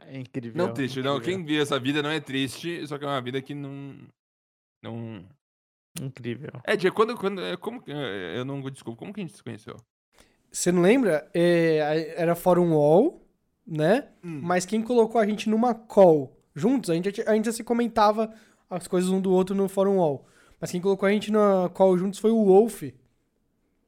É 0.00 0.18
incrível. 0.18 0.56
Não 0.56 0.72
triste, 0.72 1.00
não. 1.00 1.16
incrível, 1.16 1.38
Quem 1.38 1.46
vive 1.46 1.62
essa 1.62 1.78
vida 1.80 2.02
não 2.02 2.10
é 2.10 2.20
triste, 2.20 2.86
só 2.86 2.98
que 2.98 3.04
é 3.04 3.08
uma 3.08 3.22
vida 3.22 3.40
que 3.40 3.54
não. 3.54 3.96
Não. 4.82 5.26
Incrível. 6.00 6.50
Ed, 6.66 6.90
quando. 6.90 7.16
quando 7.16 7.40
é, 7.40 7.56
como 7.56 7.82
é, 7.86 8.38
Eu 8.38 8.44
não 8.44 8.60
desculpa, 8.70 8.98
como 8.98 9.12
que 9.12 9.20
a 9.20 9.24
gente 9.24 9.36
se 9.36 9.42
conheceu? 9.42 9.76
Você 10.54 10.70
não 10.70 10.82
lembra? 10.82 11.28
É, 11.34 12.14
era 12.16 12.36
Fórum 12.36 12.74
Wall, 12.74 13.20
né? 13.66 14.06
Hum. 14.22 14.38
Mas 14.40 14.64
quem 14.64 14.80
colocou 14.80 15.20
a 15.20 15.26
gente 15.26 15.50
numa 15.50 15.74
call 15.74 16.38
juntos, 16.54 16.90
a 16.90 16.94
gente, 16.94 17.22
a 17.22 17.34
gente 17.34 17.46
já 17.46 17.52
se 17.52 17.64
comentava 17.64 18.32
as 18.70 18.86
coisas 18.86 19.10
um 19.10 19.20
do 19.20 19.32
outro 19.32 19.52
no 19.52 19.68
Fórum 19.68 19.96
Wall. 19.96 20.24
Mas 20.60 20.70
quem 20.70 20.80
colocou 20.80 21.08
a 21.08 21.10
gente 21.10 21.32
na 21.32 21.68
call 21.74 21.98
juntos 21.98 22.20
foi 22.20 22.30
o 22.30 22.44
Wolf. 22.44 22.84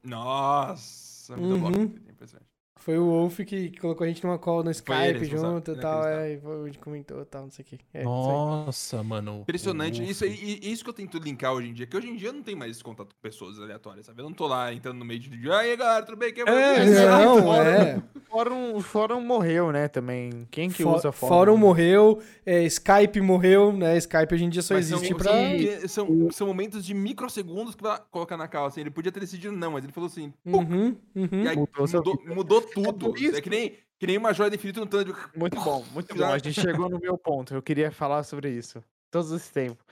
Nossa, 0.03 1.37
muito 1.37 1.57
bom. 1.57 1.67
Uhum. 1.67 1.95
Impressionante. 2.09 2.49
Foi 2.87 2.97
o 2.97 3.03
Wolf 3.05 3.39
que, 3.41 3.77
colocou 3.81 4.05
a 4.05 4.07
gente 4.07 4.23
numa 4.23 4.39
call 4.39 4.63
no 4.63 4.71
Skype 4.71 5.25
junto 5.25 5.71
e 5.71 5.73
é 5.73 5.77
tal. 5.77 6.07
É, 6.07 6.33
e 6.35 6.37
foi- 6.39 6.61
a 6.61 6.65
gente 6.67 6.79
comentou 6.79 7.21
e 7.21 7.25
tal, 7.25 7.41
não 7.43 7.51
sei 7.51 7.63
o 7.63 7.65
que. 7.67 7.79
É. 7.93 8.01
Nossa, 8.05 9.03
mano. 9.03 9.39
Impressionante. 9.41 10.01
Isso, 10.09 10.23
e- 10.25 10.71
isso 10.71 10.85
que 10.85 10.89
eu 10.89 10.93
tento 10.93 11.17
linkar 11.17 11.51
hoje 11.51 11.67
em 11.67 11.73
dia, 11.73 11.85
que 11.85 11.97
hoje 11.97 12.07
em 12.09 12.15
dia 12.15 12.29
eu 12.29 12.33
não 12.33 12.41
tenho 12.41 12.57
mais 12.57 12.71
esse 12.71 12.81
contato 12.81 13.09
com 13.13 13.21
pessoas 13.21 13.59
aleatórias, 13.59 14.05
sabe? 14.05 14.21
Eu 14.21 14.23
não 14.23 14.31
tô 14.31 14.47
lá 14.47 14.73
entrando 14.73 14.97
no 14.99 15.03
meio 15.03 15.19
de. 15.19 15.51
Aí, 15.51 15.75
galera, 15.75 16.05
tudo 16.05 16.17
bem? 16.17 16.33
Quem 16.33 16.45
É, 16.47 16.85
você?" 16.85 17.05
Não, 17.09 17.43
fórum. 17.43 17.61
é. 17.61 18.03
O 18.15 18.19
fórum, 18.21 18.79
fórum 18.79 19.21
morreu, 19.21 19.71
né, 19.73 19.89
também. 19.89 20.47
Quem 20.49 20.69
que 20.69 20.81
Fó- 20.83 20.95
usa 20.95 21.11
fórum? 21.11 21.33
Fórum 21.33 21.57
morreu, 21.57 22.21
é, 22.45 22.63
Skype 22.63 23.19
morreu, 23.19 23.73
né? 23.73 23.97
Skype 23.97 24.33
hoje 24.33 24.45
em 24.45 24.49
dia 24.49 24.61
só 24.61 24.75
Mas 24.75 24.89
existe 24.89 25.09
são, 25.09 25.17
pra. 25.17 25.31
são, 25.89 26.07
são, 26.07 26.31
são 26.31 26.47
momentos 26.47 26.85
de 26.85 26.93
microsegundos 26.93 27.75
que 27.75 27.83
vai 27.83 27.99
colocar 28.11 28.37
na 28.37 28.47
calça. 28.47 28.67
Assim, 28.75 28.81
ele 28.81 28.91
podia 28.91 29.11
ter 29.11 29.19
decidido 29.19 29.51
não, 29.55 29.71
mas 29.73 29.83
ele 29.83 29.91
falou 29.91 30.07
assim. 30.07 30.31
Uhum, 30.45 30.95
uhum. 31.15 31.43
E 31.43 31.47
aí 31.49 31.57
Mudou 31.57 31.87
mudou, 31.87 32.35
mudou. 32.35 32.61
Tudo. 32.83 33.09
por 33.09 33.19
isso. 33.19 33.37
É 33.37 33.41
que 33.41 33.49
nem, 33.49 33.77
que 33.99 34.07
nem 34.07 34.17
uma 34.17 34.33
joia 34.33 34.49
do 34.49 34.55
infinito 34.55 34.79
no 34.79 34.87
tanto 34.87 35.13
de. 35.13 35.19
Muito 35.37 35.59
bom, 35.61 35.83
muito 35.93 36.15
bom. 36.15 36.25
A 36.25 36.37
gente 36.37 36.59
chegou 36.59 36.89
no 36.89 36.99
meu 36.99 37.17
ponto. 37.17 37.53
Eu 37.53 37.61
queria 37.61 37.91
falar 37.91 38.23
sobre 38.23 38.49
isso. 38.51 38.83
Todo 39.11 39.35
esse 39.35 39.51
tempo. 39.51 39.83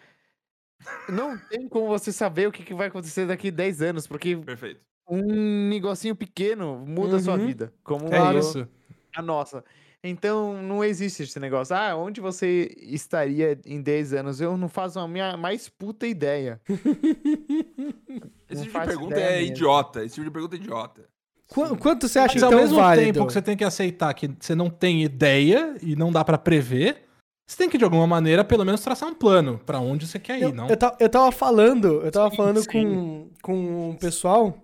Não 1.09 1.37
tem 1.37 1.67
como 1.67 1.87
você 1.87 2.11
saber 2.11 2.47
o 2.47 2.51
que 2.51 2.63
que 2.63 2.73
vai 2.73 2.87
acontecer 2.87 3.25
daqui 3.25 3.49
10 3.49 3.81
anos, 3.81 4.05
porque 4.07 4.35
Perfeito. 4.37 4.81
um 5.09 5.67
negocinho 5.69 6.15
pequeno 6.15 6.83
muda 6.85 7.15
a 7.17 7.19
sua 7.19 7.35
Uhum. 7.35 7.47
vida. 7.47 7.73
Como 7.83 8.07
É 8.13 8.19
a, 8.19 8.33
isso. 8.33 8.67
a 9.15 9.21
nossa. 9.21 9.63
Então, 10.03 10.61
não 10.61 10.83
existe 10.83 11.23
esse 11.23 11.39
negócio. 11.39 11.75
Ah, 11.75 11.95
onde 11.95 12.21
você 12.21 12.69
estaria 12.77 13.59
em 13.65 13.81
10 13.81 14.13
anos? 14.13 14.39
Eu 14.39 14.55
não 14.55 14.69
faço 14.69 14.99
a 14.99 15.07
minha 15.07 15.35
mais 15.35 15.67
puta 15.67 16.05
ideia. 16.05 16.61
Esse 18.47 18.63
tipo 18.65 18.79
de 18.79 18.85
pergunta 18.85 19.19
é 19.19 19.37
mesmo. 19.39 19.51
idiota. 19.55 20.03
Esse 20.05 20.15
tipo 20.15 20.25
de 20.25 20.31
pergunta 20.31 20.55
é 20.55 20.59
idiota. 20.59 21.09
Qu- 21.47 21.75
Quanto 21.77 22.07
você 22.07 22.19
acha 22.19 22.33
Mas 22.33 22.43
ao 22.43 22.49
então 22.49 22.59
mesmo 22.61 22.77
válido? 22.77 23.13
tempo 23.13 23.27
que 23.27 23.33
você 23.33 23.41
tem 23.41 23.55
que 23.55 23.63
aceitar 23.63 24.13
que 24.13 24.29
você 24.39 24.55
não 24.55 24.69
tem 24.69 25.03
ideia 25.03 25.75
e 25.81 25.95
não 25.95 26.11
dá 26.11 26.23
pra 26.23 26.37
prever, 26.37 27.03
você 27.47 27.57
tem 27.57 27.69
que, 27.69 27.77
de 27.77 27.83
alguma 27.83 28.07
maneira, 28.07 28.43
pelo 28.43 28.65
menos 28.65 28.81
traçar 28.81 29.07
um 29.09 29.13
plano 29.13 29.59
pra 29.65 29.79
onde 29.79 30.07
você 30.07 30.17
quer 30.17 30.39
ir, 30.39 30.43
Eu, 30.43 30.53
não? 30.53 30.67
eu, 30.67 30.77
eu 30.99 31.09
tava 31.09 31.31
falando, 31.31 32.01
eu 32.03 32.11
tava 32.11 32.31
Sim, 32.31 32.37
falando 32.37 32.61
sim. 32.61 32.67
com, 32.71 33.29
com 33.41 33.89
o 33.91 33.97
pessoal 33.99 34.57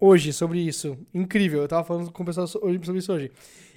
hoje 0.00 0.32
sobre 0.32 0.58
isso. 0.58 0.98
Incrível, 1.14 1.62
eu 1.62 1.68
tava 1.68 1.84
falando 1.84 2.10
com 2.10 2.22
o 2.22 2.26
pessoal 2.26 2.46
sobre 2.46 2.98
isso 2.98 3.12
hoje. 3.12 3.30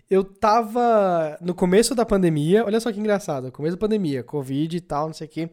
Eu 0.09 0.23
tava 0.23 1.37
no 1.39 1.53
começo 1.53 1.93
da 1.93 2.03
pandemia, 2.03 2.65
olha 2.65 2.79
só 2.79 2.91
que 2.91 2.99
engraçado, 2.99 3.51
começo 3.51 3.75
da 3.75 3.79
pandemia, 3.79 4.23
Covid 4.23 4.75
e 4.75 4.81
tal, 4.81 5.05
não 5.05 5.13
sei 5.13 5.27
o 5.27 5.29
quê. 5.29 5.49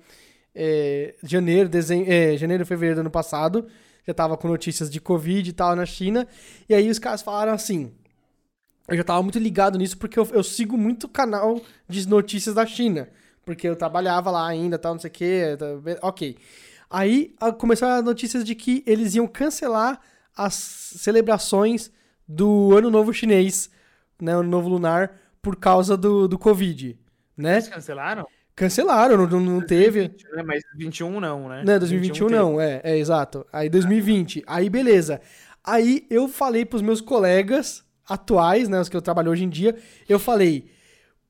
É, 0.54 1.14
janeiro, 1.22 1.68
dezembro, 1.68 2.10
é, 2.10 2.34
janeiro, 2.38 2.64
fevereiro 2.64 2.96
do 2.96 3.00
ano 3.00 3.10
passado, 3.10 3.66
já 4.06 4.14
tava 4.14 4.36
com 4.36 4.48
notícias 4.48 4.90
de 4.90 5.00
Covid 5.00 5.48
e 5.50 5.52
tal 5.52 5.74
na 5.76 5.84
China. 5.86 6.26
E 6.68 6.74
aí 6.74 6.88
os 6.88 6.98
caras 6.98 7.22
falaram 7.22 7.52
assim. 7.52 7.92
Eu 8.88 8.96
já 8.96 9.02
tava 9.04 9.22
muito 9.22 9.38
ligado 9.38 9.76
nisso 9.78 9.98
porque 9.98 10.18
eu, 10.18 10.26
eu 10.32 10.44
sigo 10.44 10.76
muito 10.78 11.08
canal 11.08 11.60
de 11.88 12.06
notícias 12.08 12.54
da 12.54 12.64
China. 12.64 13.08
Porque 13.44 13.66
eu 13.68 13.76
trabalhava 13.76 14.30
lá 14.30 14.46
ainda, 14.46 14.78
tal, 14.78 14.94
não 14.94 15.00
sei 15.00 15.10
o 15.10 15.12
quê. 15.12 15.56
tá, 15.58 15.66
Ok. 16.06 16.36
Aí 16.88 17.34
a- 17.40 17.52
começaram 17.52 17.96
as 17.96 18.04
notícias 18.04 18.44
de 18.44 18.54
que 18.54 18.82
eles 18.86 19.14
iam 19.16 19.26
cancelar 19.26 20.00
as 20.36 20.54
celebrações 20.54 21.90
do 22.28 22.76
Ano 22.76 22.90
Novo 22.90 23.12
Chinês, 23.12 23.70
né? 24.20 24.32
Ano 24.32 24.48
Novo 24.48 24.68
Lunar, 24.68 25.12
por 25.42 25.56
causa 25.56 25.96
do, 25.96 26.28
do 26.28 26.38
Covid, 26.38 26.96
né? 27.36 27.54
Eles 27.54 27.68
cancelaram? 27.68 28.26
Cancelaram, 28.56 29.18
não, 29.18 29.26
não- 29.26 29.40
não 29.40 29.60
teve. 29.60 30.10
Né, 30.34 30.42
Mas 30.42 30.62
21 30.74 31.20
não, 31.20 31.48
né? 31.48 31.62
Não, 31.64 31.78
2021 31.78 32.26
teve. 32.28 32.40
não, 32.40 32.60
é, 32.60 32.80
é 32.82 32.96
exato. 32.98 33.46
Aí 33.52 33.68
2020. 33.68 34.42
Aí 34.46 34.70
beleza. 34.70 35.20
Aí 35.62 36.06
eu 36.08 36.26
falei 36.26 36.64
pros 36.64 36.80
meus 36.80 37.00
colegas 37.02 37.84
atuais, 38.08 38.68
né, 38.68 38.80
os 38.80 38.88
que 38.88 38.96
eu 38.96 39.02
trabalho 39.02 39.30
hoje 39.30 39.44
em 39.44 39.48
dia, 39.48 39.76
eu 40.08 40.18
falei: 40.18 40.66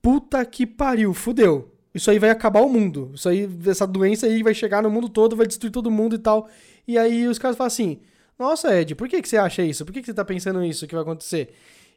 "Puta 0.01 0.45
que 0.45 0.65
pariu, 0.67 1.13
fudeu. 1.13 1.73
Isso 1.93 2.11
aí 2.11 2.19
vai 2.19 2.31
acabar 2.31 2.61
o 2.61 2.69
mundo. 2.69 3.11
Isso 3.15 3.29
aí 3.29 3.49
essa 3.67 3.87
doença 3.87 4.27
aí 4.27 4.43
vai 4.43 4.55
chegar 4.55 4.83
no 4.83 4.91
mundo 4.91 5.09
todo, 5.09 5.35
vai 5.35 5.47
destruir 5.47 5.73
todo 5.73 5.91
mundo 5.91 6.15
e 6.15 6.19
tal". 6.19 6.49
E 6.87 6.97
aí 6.97 7.27
os 7.27 7.39
caras 7.41 7.57
falam 7.57 7.67
assim: 7.69 7.99
"Nossa, 8.39 8.73
Ed, 8.79 8.95
por 8.95 9.09
que 9.09 9.21
que 9.21 9.29
você 9.29 9.37
acha 9.37 9.63
isso? 9.63 9.85
Por 9.85 9.93
que 9.93 10.01
que 10.01 10.07
você 10.07 10.15
tá 10.15 10.25
pensando 10.25 10.63
isso 10.63 10.87
que 10.87 10.95
vai 10.95 11.03
acontecer?" 11.03 11.53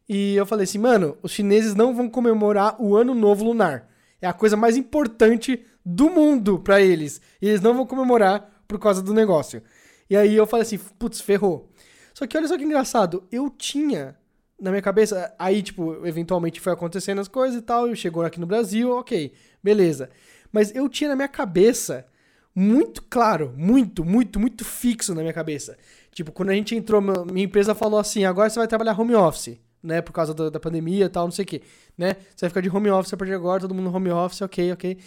E 0.08 0.36
eu 0.36 0.46
falei 0.46 0.64
assim: 0.64 0.80
"Mano, 0.80 1.16
os 1.22 1.32
chineses 1.34 1.76
não 1.76 1.94
vão 1.94 2.10
comemorar 2.10 2.82
o 2.82 2.96
Ano 2.96 3.14
Novo 3.14 3.44
Lunar. 3.46 3.88
É 4.22 4.28
a 4.28 4.34
coisa 4.34 4.58
mais 4.58 4.76
importante 4.76 5.66
do 5.86 6.10
mundo 6.10 6.60
pra 6.60 6.82
eles. 6.82 7.22
E 7.42 7.48
eles 7.48 7.62
não 7.62 7.74
vão 7.74 7.86
comemorar 7.86 8.64
por 8.68 8.80
causa 8.80 9.02
do 9.02 9.14
negócio. 9.14 9.62
E 10.10 10.16
aí 10.16 10.36
eu 10.36 10.46
falei 10.48 10.64
assim, 10.64 10.78
putz, 10.78 11.22
ferrou. 11.22 11.72
Só 12.14 12.28
que 12.28 12.38
olha 12.38 12.48
só 12.48 12.58
que 12.58 12.64
engraçado, 12.64 13.24
eu 13.32 13.50
tinha 13.50 14.18
na 14.60 14.72
minha 14.72 14.82
cabeça, 14.82 15.34
aí 15.40 15.62
tipo, 15.64 16.06
eventualmente 16.06 16.60
foi 16.60 16.74
acontecendo 16.74 17.22
as 17.22 17.28
coisas 17.28 17.58
e 17.58 17.62
tal, 17.62 17.88
e 17.88 17.96
chegou 17.96 18.24
aqui 18.24 18.40
no 18.40 18.46
Brasil, 18.46 18.92
ok, 18.92 19.34
beleza. 19.64 20.10
Mas 20.52 20.76
eu 20.76 20.90
tinha 20.90 21.10
na 21.10 21.16
minha 21.16 21.28
cabeça, 21.28 22.06
muito 22.54 23.02
claro, 23.04 23.54
muito, 23.56 24.04
muito, 24.04 24.40
muito 24.40 24.66
fixo 24.66 25.16
na 25.16 25.22
minha 25.22 25.34
cabeça. 25.34 25.78
Tipo, 26.12 26.32
quando 26.32 26.50
a 26.50 26.54
gente 26.54 26.76
entrou, 26.76 27.00
minha 27.02 27.46
empresa 27.46 27.74
falou 27.74 28.00
assim, 28.00 28.26
agora 28.26 28.50
você 28.50 28.60
vai 28.60 28.68
trabalhar 28.68 29.00
home 29.00 29.16
office, 29.16 29.58
né, 29.82 30.02
por 30.02 30.12
causa 30.12 30.34
da, 30.34 30.50
da 30.50 30.60
pandemia 30.60 31.06
e 31.06 31.10
tal, 31.10 31.26
não 31.26 31.32
sei 31.32 31.44
o 31.44 31.48
que, 31.48 31.62
né? 31.98 32.16
Você 32.36 32.42
vai 32.42 32.50
ficar 32.50 32.62
de 32.62 32.70
home 32.70 32.90
office 32.90 33.14
a 33.14 33.18
partir 33.18 33.32
de 33.32 33.36
agora, 33.36 33.62
todo 33.62 33.74
mundo 33.74 33.94
home 33.94 34.10
office, 34.12 34.42
ok, 34.42 34.74
ok. 34.74 34.98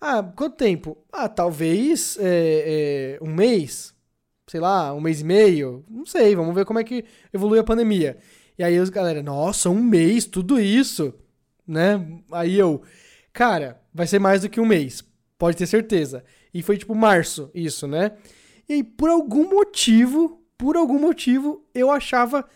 Ah, 0.00 0.22
quanto 0.22 0.56
tempo? 0.56 0.98
Ah, 1.12 1.28
talvez 1.28 2.18
é, 2.20 3.18
é, 3.20 3.24
um 3.24 3.32
mês, 3.32 3.94
sei 4.46 4.60
lá, 4.60 4.92
um 4.92 5.00
mês 5.00 5.20
e 5.20 5.24
meio, 5.24 5.84
não 5.88 6.04
sei, 6.04 6.34
vamos 6.34 6.54
ver 6.54 6.64
como 6.64 6.78
é 6.78 6.84
que 6.84 7.04
evolui 7.32 7.58
a 7.58 7.64
pandemia. 7.64 8.18
E 8.58 8.62
aí 8.62 8.78
os 8.78 8.90
galera, 8.90 9.22
nossa, 9.22 9.70
um 9.70 9.82
mês, 9.82 10.26
tudo 10.26 10.60
isso, 10.60 11.14
né? 11.66 12.06
Aí 12.32 12.58
eu, 12.58 12.82
cara, 13.32 13.80
vai 13.92 14.06
ser 14.06 14.18
mais 14.18 14.42
do 14.42 14.48
que 14.48 14.60
um 14.60 14.66
mês, 14.66 15.04
pode 15.38 15.56
ter 15.56 15.66
certeza. 15.66 16.24
E 16.52 16.62
foi 16.62 16.76
tipo 16.76 16.94
março, 16.94 17.50
isso, 17.54 17.86
né? 17.86 18.12
E 18.68 18.74
aí, 18.74 18.84
por 18.84 19.10
algum 19.10 19.50
motivo, 19.50 20.42
por 20.56 20.76
algum 20.76 20.98
motivo, 20.98 21.64
eu 21.74 21.90
achava 21.90 22.46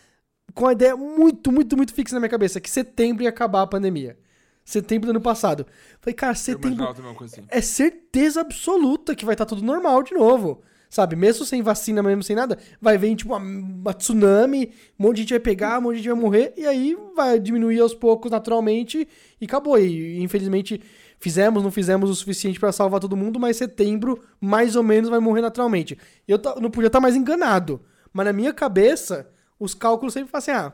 com 0.55 0.66
a 0.66 0.73
ideia 0.73 0.97
muito, 0.97 1.53
muito, 1.53 1.77
muito 1.77 1.93
fixa 1.93 2.15
na 2.15 2.20
minha 2.20 2.31
cabeça 2.31 2.61
que 2.61 2.70
setembro 2.70 3.23
ia 3.23 3.29
acabar 3.29 3.62
a 3.62 3.66
pandemia. 3.66 4.19
Setembro 4.65 5.07
do 5.07 5.11
ano 5.11 5.20
passado. 5.20 5.66
Falei, 6.01 6.15
cara, 6.15 6.35
setembro 6.35 6.87
assim. 7.25 7.43
é 7.49 7.61
certeza 7.62 8.43
absoluta 8.43 9.15
que 9.15 9.25
vai 9.25 9.35
estar 9.35 9.47
tudo 9.47 9.62
normal 9.62 10.03
de 10.03 10.12
novo. 10.12 10.62
sabe? 10.91 11.16
Mesmo 11.16 11.45
sem 11.45 11.62
vacina, 11.62 12.03
mesmo 12.03 12.23
sem 12.23 12.35
nada, 12.35 12.59
vai 12.81 12.97
vir, 12.99 13.15
tipo, 13.15 13.35
uma, 13.35 13.39
uma 13.39 13.95
tsunami, 13.95 14.73
um 14.99 15.05
monte 15.05 15.16
de 15.16 15.23
gente 15.23 15.31
vai 15.31 15.41
pegar, 15.41 15.79
um 15.79 15.83
monte 15.83 15.97
de 15.97 16.03
gente 16.03 16.12
vai 16.12 16.20
morrer, 16.20 16.53
e 16.57 16.66
aí 16.66 16.97
vai 17.15 17.39
diminuir 17.39 17.81
aos 17.81 17.95
poucos 17.95 18.31
naturalmente 18.31 19.07
e 19.41 19.45
acabou. 19.45 19.79
E 19.79 20.23
infelizmente 20.23 20.81
fizemos, 21.19 21.62
não 21.62 21.70
fizemos 21.70 22.11
o 22.11 22.15
suficiente 22.15 22.61
pra 22.61 22.73
salvar 22.73 23.01
todo 23.01 23.16
mundo, 23.16 23.39
mas 23.39 23.57
setembro, 23.57 24.23
mais 24.41 24.77
ou 24.77 24.83
menos, 24.83 25.11
vai 25.11 25.19
morrer 25.19 25.41
naturalmente. 25.41 25.99
Eu 26.27 26.39
não 26.61 26.70
podia 26.70 26.89
estar 26.89 27.01
mais 27.01 27.16
enganado, 27.16 27.81
mas 28.12 28.27
na 28.27 28.33
minha 28.33 28.53
cabeça, 28.53 29.29
os 29.59 29.74
cálculos 29.74 30.14
sempre 30.14 30.30
falam 30.30 30.39
assim, 30.39 30.51
ah, 30.52 30.72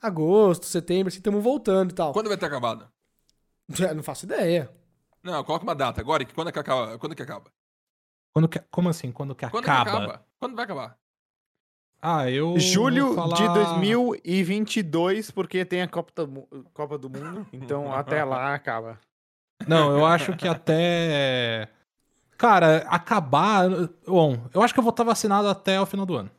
agosto, 0.00 0.66
setembro, 0.66 1.08
assim, 1.08 1.18
estamos 1.18 1.42
voltando 1.42 1.90
e 1.90 1.94
tal. 1.94 2.12
Quando 2.12 2.28
vai 2.28 2.36
ter 2.36 2.46
acabado? 2.46 2.88
Não 3.94 4.02
faço 4.02 4.26
ideia. 4.26 4.70
Não, 5.22 5.42
coloca 5.42 5.64
uma 5.64 5.74
data 5.74 6.00
agora, 6.00 6.24
que 6.24 6.34
quando 6.34 6.48
é 6.48 6.52
que 6.52 6.58
acaba? 6.58 6.98
Quando 6.98 7.12
é 7.12 7.14
que 7.16 7.22
acaba? 7.22 7.50
Quando 8.34 8.48
que- 8.48 8.62
como 8.70 8.88
assim? 8.88 9.10
Quando 9.10 9.34
que 9.34 9.48
Quando 9.48 9.64
acaba? 9.64 9.90
acaba? 9.90 10.26
Quando 10.38 10.54
vai 10.54 10.64
acabar? 10.64 10.98
Ah, 12.02 12.30
eu. 12.30 12.58
Julho 12.58 13.14
falar... 13.14 13.34
de 13.34 13.48
2022, 13.54 15.30
porque 15.30 15.64
tem 15.64 15.80
a 15.80 15.88
Copa 15.88 16.26
do, 16.26 16.42
Copa 16.74 16.98
do 16.98 17.08
Mundo. 17.08 17.46
Então 17.52 17.90
até 17.90 18.22
lá 18.22 18.54
acaba. 18.54 19.00
Não, 19.66 19.96
eu 19.96 20.04
acho 20.04 20.36
que 20.36 20.46
até. 20.46 21.70
Cara, 22.36 22.84
acabar. 22.88 23.70
Bom, 24.06 24.46
eu 24.52 24.60
acho 24.60 24.74
que 24.74 24.80
eu 24.80 24.84
vou 24.84 24.90
estar 24.90 25.04
vacinado 25.04 25.48
até 25.48 25.80
o 25.80 25.86
final 25.86 26.04
do 26.04 26.16
ano. 26.16 26.30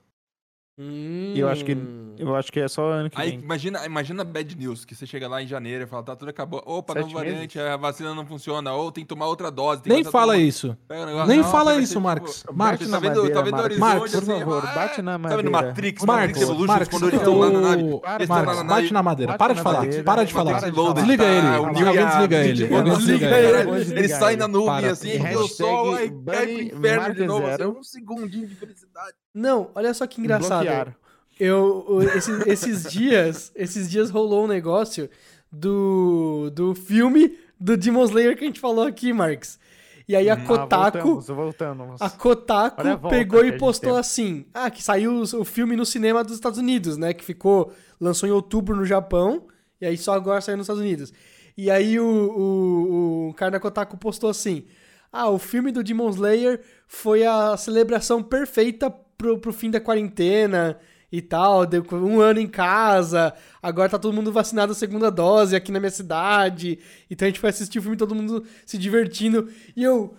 E 0.77 1.39
eu 1.39 1.47
acho 1.47 1.63
que 1.63 1.75
eu 2.17 2.35
acho 2.35 2.51
que 2.51 2.59
é 2.59 2.67
só 2.67 2.89
ano 2.89 3.09
que 3.09 3.19
Aí 3.19 3.31
vem. 3.31 3.39
imagina, 3.39 3.85
imagina 3.85 4.23
bad 4.23 4.57
news, 4.57 4.85
que 4.85 4.93
você 4.95 5.05
chega 5.05 5.27
lá 5.27 5.41
em 5.41 5.47
janeiro 5.47 5.83
e 5.83 5.87
fala, 5.87 6.03
tá 6.03 6.15
tudo 6.15 6.29
acabou. 6.29 6.61
Opa, 6.65 6.93
Sete 6.93 7.03
nova 7.03 7.15
variante, 7.15 7.59
a 7.59 7.77
vacina 7.77 8.13
não 8.13 8.25
funciona, 8.25 8.73
ou 8.73 8.91
tem 8.91 9.03
que 9.03 9.07
tomar 9.07 9.27
outra 9.27 9.49
dose. 9.51 9.81
Nem 9.85 10.03
fala 10.03 10.37
isso. 10.37 10.77
Negócio, 10.89 11.27
Nem 11.27 11.37
nossa, 11.39 11.51
fala 11.51 11.75
isso, 11.79 11.99
Marcos. 12.01 12.39
tipo, 12.41 12.53
Marcos, 12.55 12.89
tá 12.89 12.99
vendo, 12.99 13.15
madeira, 13.15 13.33
tá 13.35 13.41
vendo 13.41 13.53
o 13.53 13.57
Marcos. 13.57 13.65
horizonte 13.65 13.79
Marcos, 13.79 14.11
por 14.11 14.17
assim, 14.33 14.39
favor, 14.39 14.63
ah, 14.65 14.73
bate 14.75 15.01
na 15.01 15.11
Tá 15.19 15.35
vendo 15.35 15.51
madeira. 15.51 15.51
Matrix, 15.51 16.03
Marcos, 16.05 16.21
Matrix 16.21 16.41
Evolutions, 16.41 16.67
Marcos, 16.67 16.87
quando 16.89 17.07
eles 17.07 17.19
estão 17.19 17.39
lá 17.39 17.49
na 17.49 17.61
nave? 17.61 17.83
o- 17.83 17.99
Para, 17.99 18.15
Eles 18.15 18.21
estão 18.23 18.35
lá 18.37 18.43
Marcos, 18.45 18.63
na 18.63 18.75
bate 18.75 18.93
na 18.93 19.03
madeira. 19.03 19.37
Para 19.37 19.53
de 19.53 19.61
falar. 19.61 19.79
madeira. 19.81 20.03
Para 20.03 20.23
de 20.23 20.33
falar. 20.33 20.59
Desliga 20.93 21.23
ele. 21.25 21.47
O 21.47 21.65
Alguém 21.65 22.05
desliga 22.05 22.37
ele. 22.45 22.75
Alguém 22.75 22.93
desliga 22.97 23.25
ele. 23.39 23.99
ele. 23.99 24.09
Sai 24.09 24.35
na 24.35 24.47
nuvem 24.47 24.85
assim, 24.85 25.17
o 25.35 25.47
sol, 25.47 25.95
aí 25.95 26.09
cai 26.25 26.45
pro 26.47 26.61
inferno 26.77 27.15
de 27.15 27.25
novo. 27.25 27.45
Assim, 27.47 27.57
Zero. 27.57 27.77
um 27.79 27.83
segundinho 27.83 28.47
de 28.47 28.55
felicidade. 28.55 29.13
Não, 29.33 29.69
olha 29.75 29.93
só 29.93 30.07
que 30.07 30.21
engraçado. 30.21 30.63
Bloquearam. 30.63 30.93
Eu, 31.39 31.99
esses, 32.15 32.47
esses 32.47 32.83
dias, 32.91 33.51
esses 33.55 33.89
dias 33.89 34.09
rolou 34.09 34.45
um 34.45 34.47
negócio 34.47 35.09
do, 35.51 36.49
do 36.53 36.73
filme 36.75 37.37
do 37.59 37.75
Demon 37.77 38.03
Slayer 38.05 38.37
que 38.37 38.43
a 38.43 38.47
gente 38.47 38.59
falou 38.59 38.85
aqui, 38.85 39.11
Marx. 39.13 39.59
E 40.07 40.15
aí 40.15 40.29
a 40.29 40.33
Ah, 40.33 40.37
Kotaku, 40.37 40.99
voltamos, 41.15 41.27
voltamos. 41.27 42.01
a 42.01 42.09
Kotaku 42.09 42.81
Olha 42.81 42.93
a 42.93 42.97
pegou 42.97 43.43
e 43.43 43.57
postou 43.57 43.95
assim: 43.97 44.45
"Ah, 44.53 44.69
que 44.69 44.83
saiu 44.83 45.11
o 45.13 45.41
o 45.41 45.43
filme 45.45 45.75
no 45.75 45.85
cinema 45.85 46.23
dos 46.23 46.35
Estados 46.35 46.59
Unidos, 46.59 46.95
né, 46.95 47.11
que 47.13 47.25
ficou 47.25 47.71
lançou 47.99 48.29
em 48.29 48.31
outubro 48.31 48.75
no 48.75 48.85
Japão 48.85 49.47
e 49.81 49.85
aí 49.85 49.97
só 49.97 50.13
agora 50.13 50.41
saiu 50.41 50.57
nos 50.57 50.65
Estados 50.65 50.81
Unidos". 50.81 51.11
E 51.57 51.71
aí 51.71 51.99
o, 51.99 52.05
o, 52.05 53.29
o 53.29 53.33
cara 53.33 53.51
da 53.51 53.59
Kotaku 53.59 53.97
postou 53.97 54.29
assim: 54.29 54.65
"Ah, 55.11 55.29
o 55.29 55.39
filme 55.39 55.71
do 55.71 55.83
Demon 55.83 56.09
Slayer 56.11 56.61
foi 56.87 57.25
a 57.25 57.57
celebração 57.57 58.21
perfeita 58.21 58.91
pro, 59.17 59.39
pro 59.39 59.51
fim 59.53 59.71
da 59.71 59.79
quarentena 59.81 60.77
e 61.17 61.21
tal, 61.21 61.65
deu 61.65 61.85
um 61.93 62.19
ano 62.19 62.39
em 62.39 62.47
casa, 62.47 63.33
agora 63.63 63.89
tá 63.89 63.97
todo 63.97 64.13
mundo 64.13 64.31
vacinado 64.31 64.73
a 64.73 64.75
segunda 64.75 65.09
dose 65.09 65.55
aqui 65.55 65.71
na 65.71 65.79
minha 65.79 65.89
cidade, 65.91 66.77
então 67.09 67.25
a 67.25 67.29
gente 67.29 67.39
foi 67.39 67.49
assistir 67.49 67.79
o 67.79 67.81
filme 67.81 67.95
todo 67.97 68.13
mundo 68.13 68.45
se 68.65 68.77
divertindo, 68.77 69.49
e 69.75 69.83
eu, 69.83 70.13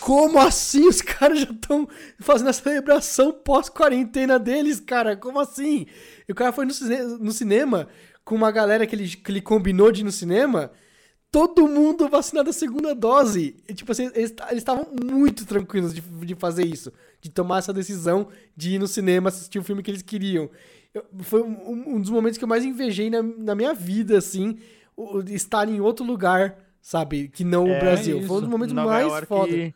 como 0.00 0.38
assim 0.38 0.86
os 0.86 1.00
caras 1.02 1.40
já 1.40 1.50
estão 1.50 1.88
fazendo 2.20 2.50
a 2.50 2.52
celebração 2.52 3.32
pós-quarentena 3.32 4.38
deles, 4.38 4.78
cara, 4.80 5.16
como 5.16 5.40
assim? 5.40 5.86
E 6.28 6.32
o 6.32 6.34
cara 6.34 6.52
foi 6.52 6.66
no, 6.66 6.72
cine- 6.72 7.18
no 7.18 7.32
cinema 7.32 7.88
com 8.24 8.34
uma 8.34 8.50
galera 8.50 8.86
que 8.86 8.94
ele, 8.94 9.08
que 9.08 9.32
ele 9.32 9.40
combinou 9.40 9.90
de 9.90 10.02
ir 10.02 10.04
no 10.04 10.12
cinema, 10.12 10.70
todo 11.32 11.66
mundo 11.66 12.08
vacinado 12.08 12.50
a 12.50 12.52
segunda 12.52 12.94
dose. 12.94 13.56
E, 13.66 13.72
tipo 13.74 13.90
assim, 13.90 14.10
eles 14.14 14.34
estavam 14.52 14.86
muito 15.02 15.46
tranquilos 15.46 15.94
de, 15.94 16.02
de 16.02 16.34
fazer 16.34 16.66
isso. 16.66 16.92
De 17.20 17.30
tomar 17.30 17.58
essa 17.58 17.72
decisão 17.72 18.28
de 18.54 18.74
ir 18.74 18.78
no 18.78 18.86
cinema 18.86 19.28
assistir 19.30 19.58
o 19.58 19.64
filme 19.64 19.82
que 19.82 19.90
eles 19.90 20.02
queriam. 20.02 20.50
Eu- 20.92 21.06
foi 21.20 21.42
um, 21.42 21.94
um 21.96 22.00
dos 22.00 22.10
momentos 22.10 22.36
que 22.36 22.44
eu 22.44 22.48
mais 22.48 22.64
invejei 22.64 23.08
na, 23.08 23.22
na 23.22 23.54
minha 23.54 23.72
vida, 23.72 24.18
assim, 24.18 24.58
o, 24.94 25.16
o 25.18 25.24
estar 25.30 25.66
em 25.68 25.80
outro 25.80 26.04
lugar, 26.04 26.54
sabe? 26.82 27.28
Que 27.28 27.44
não 27.44 27.64
o 27.64 27.68
É 27.70 27.80
Brasil. 27.80 28.16
Foi 28.16 28.20
um 28.20 28.24
isso. 28.24 28.40
dos 28.42 28.48
momentos 28.50 28.74
Nova 28.74 28.90
mais 28.90 29.06
York, 29.06 29.26
foda. 29.26 29.74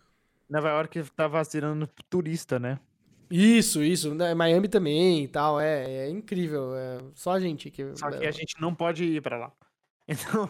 Nova 0.51 0.69
York 0.69 1.03
tá 1.17 1.27
vacinando 1.27 1.89
turista, 2.11 2.59
né? 2.59 2.79
Isso, 3.31 3.83
isso. 3.83 4.15
né, 4.15 4.35
Miami 4.35 4.69
também 4.69 5.25
e 5.25 5.29
tal. 5.29 5.59
É, 5.59 6.07
é 6.07 6.11
incrível. 6.11 6.77
É 6.77 6.99
só 7.15 7.33
a 7.33 7.41
gente 7.41 7.71
que. 7.71 7.97
Só 7.97 8.11
que 8.11 8.27
a 8.27 8.31
gente 8.31 8.55
não 8.61 8.75
pode 8.75 9.03
ir 9.05 9.23
pra 9.23 9.39
lá. 9.39 9.53
Então, 10.09 10.47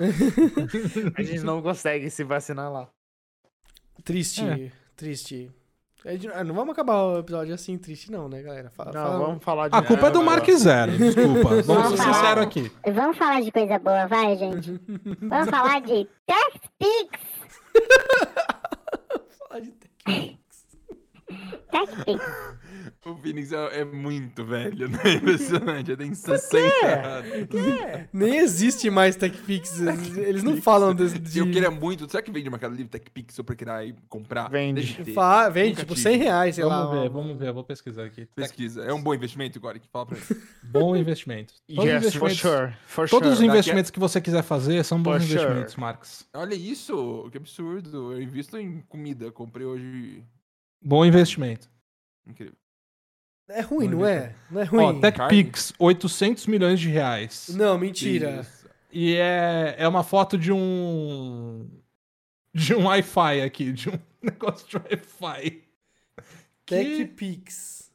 a 1.16 1.22
gente 1.22 1.40
não 1.42 1.62
consegue 1.62 2.10
se 2.10 2.22
vacinar 2.24 2.70
lá. 2.70 2.88
Triste, 4.04 4.44
É. 4.44 4.70
triste. 4.94 5.50
Ah, 6.34 6.44
Não 6.44 6.54
vamos 6.54 6.72
acabar 6.72 7.02
o 7.02 7.18
episódio 7.18 7.52
assim 7.54 7.76
triste, 7.78 8.12
não, 8.12 8.28
né, 8.28 8.40
galera? 8.42 8.70
Fala, 8.70 8.92
Não, 8.92 9.02
fala- 9.02 9.18
vamos 9.26 9.42
falar 9.44 9.68
de 9.68 9.76
A 9.76 9.82
culpa 9.82 10.06
é 10.06 10.10
do 10.10 10.22
Mark 10.22 10.48
Zero, 10.50 10.92
desculpa. 10.98 11.62
Vamos 11.62 11.98
ser 11.98 12.04
sinceros 12.12 12.44
aqui. 12.44 12.70
Vamos 12.92 13.16
falar 13.18 13.40
de 13.42 13.50
coisa 13.50 13.78
boa, 13.78 14.06
vai, 14.06 14.36
gente. 14.36 14.80
Vamos 15.22 15.48
falar 15.50 15.80
de 15.80 16.06
TechPix. 16.26 17.20
Fala 19.48 19.60
de 19.60 20.38
tech. 21.70 21.86
TechPix. 22.04 22.56
O 23.04 23.16
Phoenix 23.16 23.52
é, 23.52 23.80
é 23.80 23.84
muito 23.84 24.44
velho, 24.44 24.88
né? 24.88 24.98
Impressionante. 25.14 25.90
Ele 25.92 25.96
tem 25.96 26.14
60 26.14 26.58
anos. 26.96 28.08
Nem 28.12 28.38
existe 28.38 28.90
mais 28.90 29.16
TechPix. 29.16 29.80
Eles 29.80 30.16
eles 30.16 30.42
não 30.42 30.60
falam 30.60 30.94
de. 30.94 31.18
de... 31.18 31.38
Eu 31.38 31.50
queria 31.50 31.70
muito. 31.70 32.10
Será 32.10 32.22
que 32.22 32.30
vende 32.30 32.50
Mercado 32.50 32.74
Livre 32.74 32.88
TechPix 32.90 33.34
se 33.34 33.40
eu 33.40 33.44
procurar 33.44 33.84
e 33.86 33.94
comprar? 34.08 34.48
Vende. 34.50 35.12
Fa- 35.14 35.48
Vende, 35.48 35.70
Nunca 35.70 35.80
tipo, 35.82 35.94
tive. 35.94 36.02
100 36.10 36.16
reais, 36.18 36.54
sei 36.54 36.64
lá. 36.64 36.84
Vamos 36.84 37.02
ver, 37.02 37.08
vamos 37.10 37.38
ver. 37.38 37.48
Eu 37.48 37.54
vou 37.54 37.64
pesquisar 37.64 38.04
aqui. 38.04 38.26
Pesquisa. 38.34 38.82
É 38.82 38.92
um 38.92 39.02
bom 39.02 39.14
investimento, 39.14 39.58
Agora 39.58 39.78
que 39.78 39.88
Fala 39.88 40.06
pra 40.06 40.16
mim. 40.16 40.22
Bom 40.64 40.96
investimento. 40.96 41.54
Todos 41.68 41.84
os 41.84 41.86
Yes, 41.86 42.14
for 42.16 42.28
investimentos, 42.28 42.38
sure. 42.38 42.72
For 42.86 43.08
todos 43.08 43.28
os 43.30 43.36
sure. 43.36 43.48
investimentos 43.48 43.90
que 43.90 43.98
você 44.00 44.20
quiser 44.20 44.42
fazer 44.42 44.84
são 44.84 45.00
bons 45.02 45.22
For 45.22 45.22
sure. 45.22 45.40
investimentos, 45.42 45.76
Marcos. 45.76 46.26
Olha 46.34 46.54
isso, 46.54 47.28
que 47.30 47.38
absurdo. 47.38 48.12
Eu 48.12 48.20
invisto 48.20 48.58
em 48.58 48.80
comida. 48.88 49.30
Comprei 49.30 49.64
hoje. 49.64 50.22
Bom 50.86 51.04
investimento. 51.04 51.68
Incrível. 52.24 52.54
É 53.48 53.60
ruim, 53.60 53.90
Bom 53.90 53.96
não 53.96 54.06
é? 54.06 54.36
Não 54.48 54.60
é 54.60 54.64
ruim. 54.64 54.84
Ó, 54.84 54.92
TechPix, 55.00 55.72
800 55.80 56.46
milhões 56.46 56.78
de 56.78 56.88
reais. 56.88 57.48
Não, 57.56 57.76
mentira. 57.76 58.42
Isso. 58.42 58.68
E 58.92 59.16
é, 59.16 59.74
é 59.78 59.88
uma 59.88 60.04
foto 60.04 60.38
de 60.38 60.52
um. 60.52 61.68
De 62.54 62.72
um 62.72 62.86
Wi-Fi 62.86 63.40
aqui, 63.42 63.72
de 63.72 63.88
um 63.90 63.98
negócio 64.22 64.64
de 64.68 64.76
Wi-Fi. 64.76 65.64
TechPix. 66.64 67.90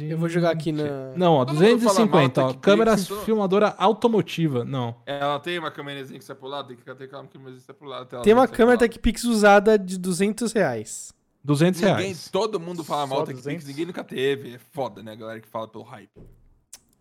Eu 0.00 0.16
vou 0.16 0.28
jogar 0.28 0.52
aqui 0.52 0.70
na. 0.70 1.16
Não, 1.16 1.32
ó, 1.32 1.44
Todo 1.44 1.56
mundo 1.56 1.80
fala 1.80 2.06
mal 2.06 2.28
250, 2.28 2.42
ó. 2.44 2.54
Câmera 2.54 2.96
filmadora 2.96 3.74
automotiva. 3.76 4.64
Não. 4.64 5.02
Ela 5.04 5.40
tem 5.40 5.58
uma 5.58 5.72
câmerazinha 5.72 6.18
que 6.20 6.24
sai 6.24 6.36
pro 6.36 6.46
lado, 6.46 6.68
tem 6.68 6.76
que 6.76 6.84
ter 6.84 6.92
aquela 6.92 7.26
câmerazinha 7.26 7.60
que 7.60 7.66
sai 7.66 7.74
pro 7.74 7.88
lado. 7.88 8.22
Tem 8.22 8.32
uma 8.32 8.46
câmera. 8.46 8.78
TechPix 8.78 9.24
usada 9.24 9.76
de 9.76 9.98
200 9.98 10.52
reais. 10.52 11.12
200 11.44 11.80
Ninguém, 11.80 11.96
reais. 11.96 12.28
todo 12.30 12.58
mundo 12.58 12.82
fala 12.82 13.06
mal 13.06 13.20
do 13.20 13.26
TechPix, 13.26 13.44
200? 13.44 13.66
ninguém 13.66 13.86
nunca 13.86 14.02
teve. 14.02 14.54
É 14.54 14.58
foda, 14.58 15.02
né, 15.02 15.12
a 15.12 15.16
galera 15.16 15.40
que 15.40 15.48
fala 15.48 15.68
pelo 15.68 15.84
hype. 15.84 16.10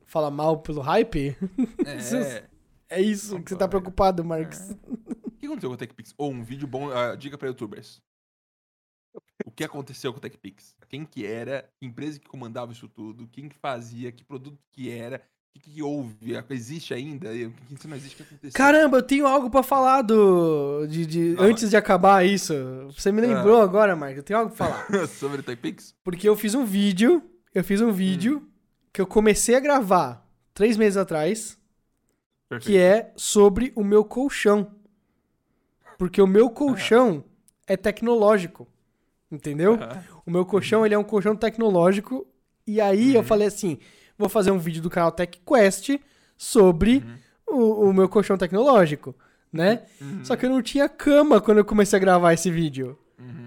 Fala 0.05 0.29
mal 0.29 0.59
pelo 0.59 0.81
hype? 0.81 1.35
É. 1.85 2.53
É 2.89 3.01
isso 3.01 3.41
que 3.41 3.49
você 3.49 3.55
tá 3.55 3.67
preocupado, 3.67 4.23
Marcos. 4.23 4.59
O 5.23 5.31
que 5.31 5.47
aconteceu 5.47 5.69
com 5.69 5.73
o 5.73 5.77
TechPix? 5.77 6.13
Ou 6.15 6.31
um 6.31 6.43
vídeo 6.43 6.67
bom, 6.67 6.91
ah, 6.91 7.15
dica 7.15 7.39
pra 7.39 7.47
youtubers. 7.47 7.99
O 9.45 9.49
que 9.49 9.63
aconteceu 9.63 10.11
com 10.13 10.19
o 10.19 10.21
TechPix? 10.21 10.75
Quem 10.87 11.03
que 11.03 11.25
era, 11.25 11.67
que 11.79 11.87
empresa 11.87 12.19
que 12.19 12.27
comandava 12.27 12.71
isso 12.71 12.87
tudo, 12.87 13.27
quem 13.27 13.49
que 13.49 13.55
fazia, 13.55 14.11
que 14.11 14.23
produto 14.23 14.59
que 14.71 14.91
era, 14.91 15.23
o 15.55 15.59
que, 15.59 15.71
que 15.71 15.83
houve, 15.83 16.15
existe 16.49 16.93
ainda, 16.93 17.29
o 17.29 17.51
que, 17.67 17.75
que 17.75 17.87
não 17.87 17.95
existe, 17.95 18.15
que 18.17 18.23
aconteceu? 18.23 18.57
Caramba, 18.57 18.97
eu 18.97 19.03
tenho 19.03 19.27
algo 19.27 19.49
pra 19.49 19.61
falar 19.63 20.01
do. 20.01 20.85
De, 20.87 21.05
de- 21.05 21.35
Fala. 21.35 21.47
antes 21.47 21.69
de 21.69 21.77
acabar 21.77 22.25
isso. 22.25 22.53
Você 22.95 23.11
me 23.11 23.21
lembrou 23.21 23.61
agora, 23.61 23.95
Marcos. 23.95 24.17
Eu 24.17 24.23
tenho 24.23 24.39
algo 24.39 24.53
pra 24.55 24.67
falar. 24.67 25.07
Sobre 25.07 25.39
o 25.41 25.43
TechPix? 25.43 25.95
Porque 26.03 26.27
eu 26.27 26.35
fiz 26.35 26.55
um 26.55 26.65
vídeo. 26.65 27.21
Eu 27.53 27.63
fiz 27.63 27.81
um 27.81 27.91
vídeo 27.91 28.47
que 28.91 28.99
eu 28.99 29.05
comecei 29.07 29.55
a 29.55 29.59
gravar 29.59 30.27
três 30.53 30.75
meses 30.75 30.97
atrás. 30.97 31.57
Perfeito. 32.49 32.65
Que 32.71 32.77
é 32.77 33.11
sobre 33.15 33.71
o 33.75 33.83
meu 33.83 34.03
colchão. 34.03 34.71
Porque 35.97 36.21
o 36.21 36.27
meu 36.27 36.49
colchão 36.49 37.23
é 37.67 37.77
tecnológico. 37.77 38.67
Entendeu? 39.31 39.77
O 40.25 40.31
meu 40.31 40.45
colchão, 40.45 40.85
ele 40.85 40.93
é 40.93 40.97
um 40.97 41.03
colchão 41.03 41.35
tecnológico. 41.35 42.27
E 42.67 42.79
aí 42.79 43.15
eu 43.15 43.23
falei 43.23 43.47
assim, 43.47 43.77
vou 44.17 44.29
fazer 44.29 44.51
um 44.51 44.57
vídeo 44.59 44.81
do 44.81 44.89
canal 44.89 45.11
TechQuest 45.11 45.99
sobre 46.37 47.03
o, 47.47 47.89
o 47.89 47.93
meu 47.93 48.07
colchão 48.09 48.37
tecnológico, 48.37 49.15
né? 49.51 49.83
Só 50.23 50.35
que 50.35 50.45
eu 50.45 50.49
não 50.49 50.61
tinha 50.61 50.89
cama 50.89 51.39
quando 51.41 51.59
eu 51.59 51.65
comecei 51.65 51.97
a 51.97 51.99
gravar 51.99 52.33
esse 52.33 52.49
vídeo. 52.51 52.97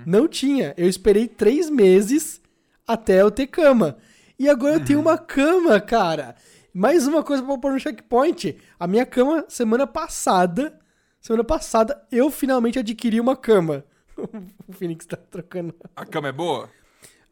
Não 0.06 0.28
tinha. 0.28 0.72
Eu 0.76 0.88
esperei 0.88 1.26
três 1.28 1.68
meses 1.68 2.40
até 2.86 3.20
eu 3.20 3.30
ter 3.30 3.46
cama. 3.48 3.96
E 4.38 4.48
agora 4.48 4.74
eu 4.74 4.84
tenho 4.84 5.00
uma 5.00 5.18
cama, 5.18 5.80
cara. 5.80 6.36
Mais 6.72 7.06
uma 7.06 7.22
coisa 7.22 7.42
pra 7.42 7.58
pôr 7.58 7.72
no 7.72 7.80
checkpoint. 7.80 8.56
A 8.78 8.86
minha 8.86 9.04
cama, 9.06 9.44
semana 9.48 9.86
passada, 9.86 10.78
semana 11.20 11.42
passada, 11.42 12.00
eu 12.12 12.30
finalmente 12.30 12.78
adquiri 12.78 13.20
uma 13.20 13.36
cama. 13.36 13.84
O 14.68 14.72
Phoenix 14.72 15.06
tá 15.06 15.16
trocando. 15.16 15.74
A 15.94 16.04
cama 16.04 16.28
é 16.28 16.32
boa? 16.32 16.68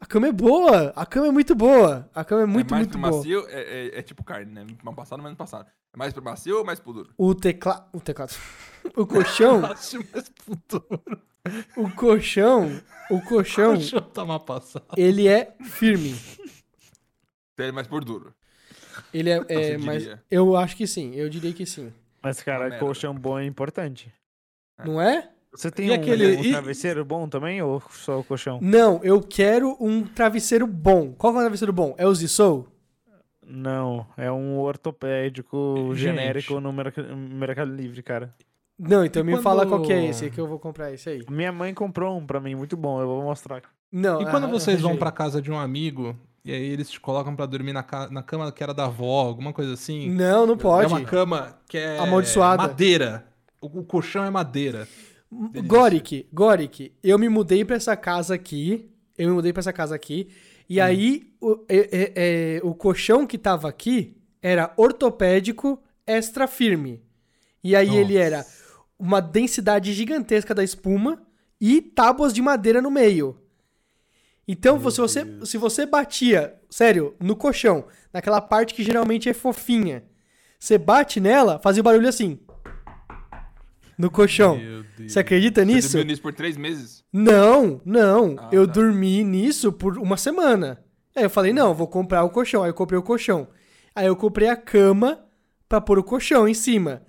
A 0.05 0.07
cama 0.07 0.27
é 0.27 0.31
boa, 0.31 0.93
a 0.95 1.03
cama 1.03 1.25
é 1.27 1.31
muito 1.31 1.55
boa. 1.55 2.07
A 2.13 2.23
cama 2.23 2.43
é 2.43 2.45
muito, 2.45 2.67
é 2.67 2.77
mais 2.77 2.87
muito 2.87 2.91
pro 2.91 3.09
boa. 3.09 3.17
macio, 3.17 3.47
é, 3.49 3.87
é- 3.87 3.99
é 3.99 4.01
tipo 4.03 4.23
carne, 4.23 4.51
né? 4.53 4.63
Mais 4.83 4.95
passado, 4.95 5.23
menos 5.23 5.35
passado. 5.35 5.65
É 5.91 5.97
mais 5.97 6.13
pro 6.13 6.23
macio 6.23 6.59
ou 6.59 6.63
mais 6.63 6.79
pro 6.79 6.93
duro? 6.93 7.09
O 7.17 7.33
teclado. 7.33 7.89
O 7.91 7.99
teclado. 7.99 8.35
O 8.95 9.07
colchão. 9.07 9.61
Mais 9.65 10.31
futuro. 10.37 11.01
o 11.75 11.89
colchão. 11.89 12.79
O 13.09 13.19
colchão, 13.19 13.73
Deixa 13.77 13.95
eu 13.95 14.01
tomar 14.01 14.39
passada. 14.41 14.85
ele 14.95 15.27
é 15.27 15.55
firme. 15.63 16.15
Então 17.55 17.65
é 17.65 17.71
mais 17.71 17.87
por 17.87 18.05
duro. 18.05 18.31
Ele 19.11 19.31
é, 19.31 19.37
é 19.49 19.77
Você 19.77 19.77
mas 19.79 20.03
diria. 20.03 20.23
eu 20.29 20.55
acho 20.55 20.77
que 20.77 20.85
sim, 20.85 21.15
eu 21.15 21.27
diria 21.29 21.51
que 21.51 21.65
sim. 21.65 21.91
Mas, 22.21 22.43
cara, 22.43 22.77
colchão 22.77 23.13
bom 23.15 23.39
é 23.39 23.45
importante. 23.45 24.13
Não 24.85 25.01
é? 25.01 25.31
Você 25.55 25.71
tem 25.71 25.87
E 25.87 25.91
um, 25.91 25.93
aquele- 25.95 26.37
um 26.37 26.43
e- 26.43 26.51
travesseiro 26.51 27.05
bom 27.05 27.27
também 27.29 27.61
ou 27.61 27.81
só 27.91 28.19
o 28.19 28.23
colchão? 28.23 28.59
Não, 28.61 28.99
eu 29.03 29.21
quero 29.21 29.75
um 29.79 30.03
travesseiro 30.03 30.67
bom. 30.67 31.13
Qual 31.17 31.31
que 31.33 31.37
é 31.37 31.41
o 31.41 31.43
travesseiro 31.43 31.73
bom? 31.73 31.95
É 31.97 32.05
o 32.05 32.13
Zissou? 32.13 32.67
Não, 33.47 34.05
é 34.17 34.31
um 34.31 34.57
ortopédico 34.59 35.91
Gente. 35.93 35.97
genérico 35.99 36.59
no 36.59 36.73
Merca- 36.73 37.03
Mercado 37.15 37.71
Livre, 37.73 38.01
cara. 38.01 38.33
Não, 38.77 39.05
então 39.05 39.21
E 39.21 39.25
me 39.25 39.33
quando- 39.33 39.43
fala 39.43 39.65
qual 39.65 39.81
que 39.81 39.93
é 39.93 40.03
esse 40.05 40.29
que 40.29 40.39
eu 40.39 40.47
vou 40.47 40.59
comprar 40.59 40.91
esse 40.91 41.09
aí. 41.09 41.23
Minha 41.29 41.51
mãe 41.51 41.73
comprou 41.73 42.17
um 42.17 42.25
pra 42.25 42.39
mim, 42.39 42.55
muito 42.55 42.75
bom, 42.75 42.99
eu 42.99 43.07
vou 43.07 43.23
mostrar. 43.23 43.61
Não. 43.91 44.21
E 44.21 44.25
quando 44.25 44.45
ah, 44.45 44.49
vocês 44.49 44.81
vão 44.81 44.97
pra 44.97 45.11
casa 45.11 45.41
de 45.41 45.49
um 45.51 45.57
amigo 45.57 46.15
e 46.43 46.51
aí 46.51 46.61
eles 46.71 46.89
te 46.89 46.99
colocam 46.99 47.35
pra 47.35 47.45
dormir 47.45 47.71
na, 47.71 47.83
ca- 47.83 48.09
na 48.09 48.21
cama 48.21 48.51
que 48.51 48.61
era 48.61 48.73
da 48.73 48.85
avó, 48.85 49.21
alguma 49.27 49.53
coisa 49.53 49.73
assim? 49.73 50.09
Não, 50.09 50.45
não 50.45 50.57
pode. 50.57 50.85
É 50.85 50.87
uma 50.87 51.01
cama 51.01 51.57
que 51.69 51.77
é 51.77 51.99
Amaldiçoada. 51.99 52.63
madeira. 52.63 53.25
O, 53.61 53.79
o 53.79 53.83
colchão 53.83 54.25
é 54.25 54.29
madeira. 54.29 54.87
Goric, 55.67 56.27
Goric, 56.31 56.93
eu 57.03 57.17
me 57.19 57.27
mudei 57.29 57.65
pra 57.65 57.75
essa 57.75 57.95
casa 57.97 58.35
aqui. 58.35 58.89
Eu 59.17 59.29
me 59.29 59.33
mudei 59.35 59.51
pra 59.53 59.59
essa 59.61 59.73
casa 59.73 59.95
aqui. 59.95 60.29
E 60.69 60.79
aí, 60.79 61.33
o, 61.41 61.63
é- 61.69 61.89
é- 61.91 62.13
é, 62.57 62.61
o 62.63 62.73
colchão 62.73 63.25
que 63.27 63.37
tava 63.37 63.67
aqui 63.69 64.17
era 64.41 64.73
ortopédico 64.77 65.81
extra 66.05 66.47
firme. 66.47 67.01
E 67.63 67.75
aí 67.75 67.89
ele 67.97 68.15
era 68.17 68.45
uma 68.97 69.19
densidade 69.21 69.93
gigantesca 69.93 70.53
da 70.53 70.63
espuma 70.63 71.21
e 71.59 71.81
tábuas 71.81 72.33
de 72.33 72.41
madeira 72.41 72.81
no 72.81 72.91
meio. 72.91 73.37
Então, 74.47 74.77
se 74.91 75.01
você, 75.01 75.45
se 75.45 75.57
você 75.57 75.85
batia, 75.85 76.55
sério, 76.69 77.15
no 77.19 77.35
colchão, 77.35 77.85
naquela 78.13 78.39
parte 78.39 78.73
que 78.75 78.83
geralmente 78.83 79.27
é 79.27 79.33
fofinha, 79.33 80.03
você 80.59 80.77
bate 80.77 81.19
nela, 81.19 81.59
fazia 81.59 81.81
o 81.81 81.83
barulho 81.83 82.07
assim. 82.07 82.39
No 83.97 84.11
colchão. 84.11 84.57
Meu 84.57 84.83
Deus. 84.97 85.11
Você 85.13 85.19
acredita 85.19 85.61
Você 85.61 85.65
nisso? 85.65 85.87
dormiu 85.93 86.05
nisso 86.07 86.21
por 86.21 86.33
três 86.33 86.57
meses? 86.57 87.03
Não, 87.13 87.79
não. 87.85 88.35
Ah, 88.39 88.49
eu 88.51 88.67
tá. 88.67 88.73
dormi 88.73 89.23
nisso 89.23 89.71
por 89.71 89.97
uma 89.97 90.17
semana. 90.17 90.83
Aí 91.15 91.23
eu 91.23 91.29
falei, 91.29 91.53
não, 91.53 91.73
vou 91.73 91.87
comprar 91.87 92.23
o 92.23 92.29
colchão. 92.29 92.63
Aí 92.63 92.69
eu 92.69 92.73
comprei 92.73 92.99
o 92.99 93.03
colchão. 93.03 93.47
Aí 93.95 94.07
eu 94.07 94.15
comprei 94.15 94.49
a 94.49 94.55
cama 94.57 95.19
pra 95.69 95.79
pôr 95.79 95.97
o 95.97 96.03
colchão 96.03 96.47
em 96.47 96.53
cima. 96.53 97.03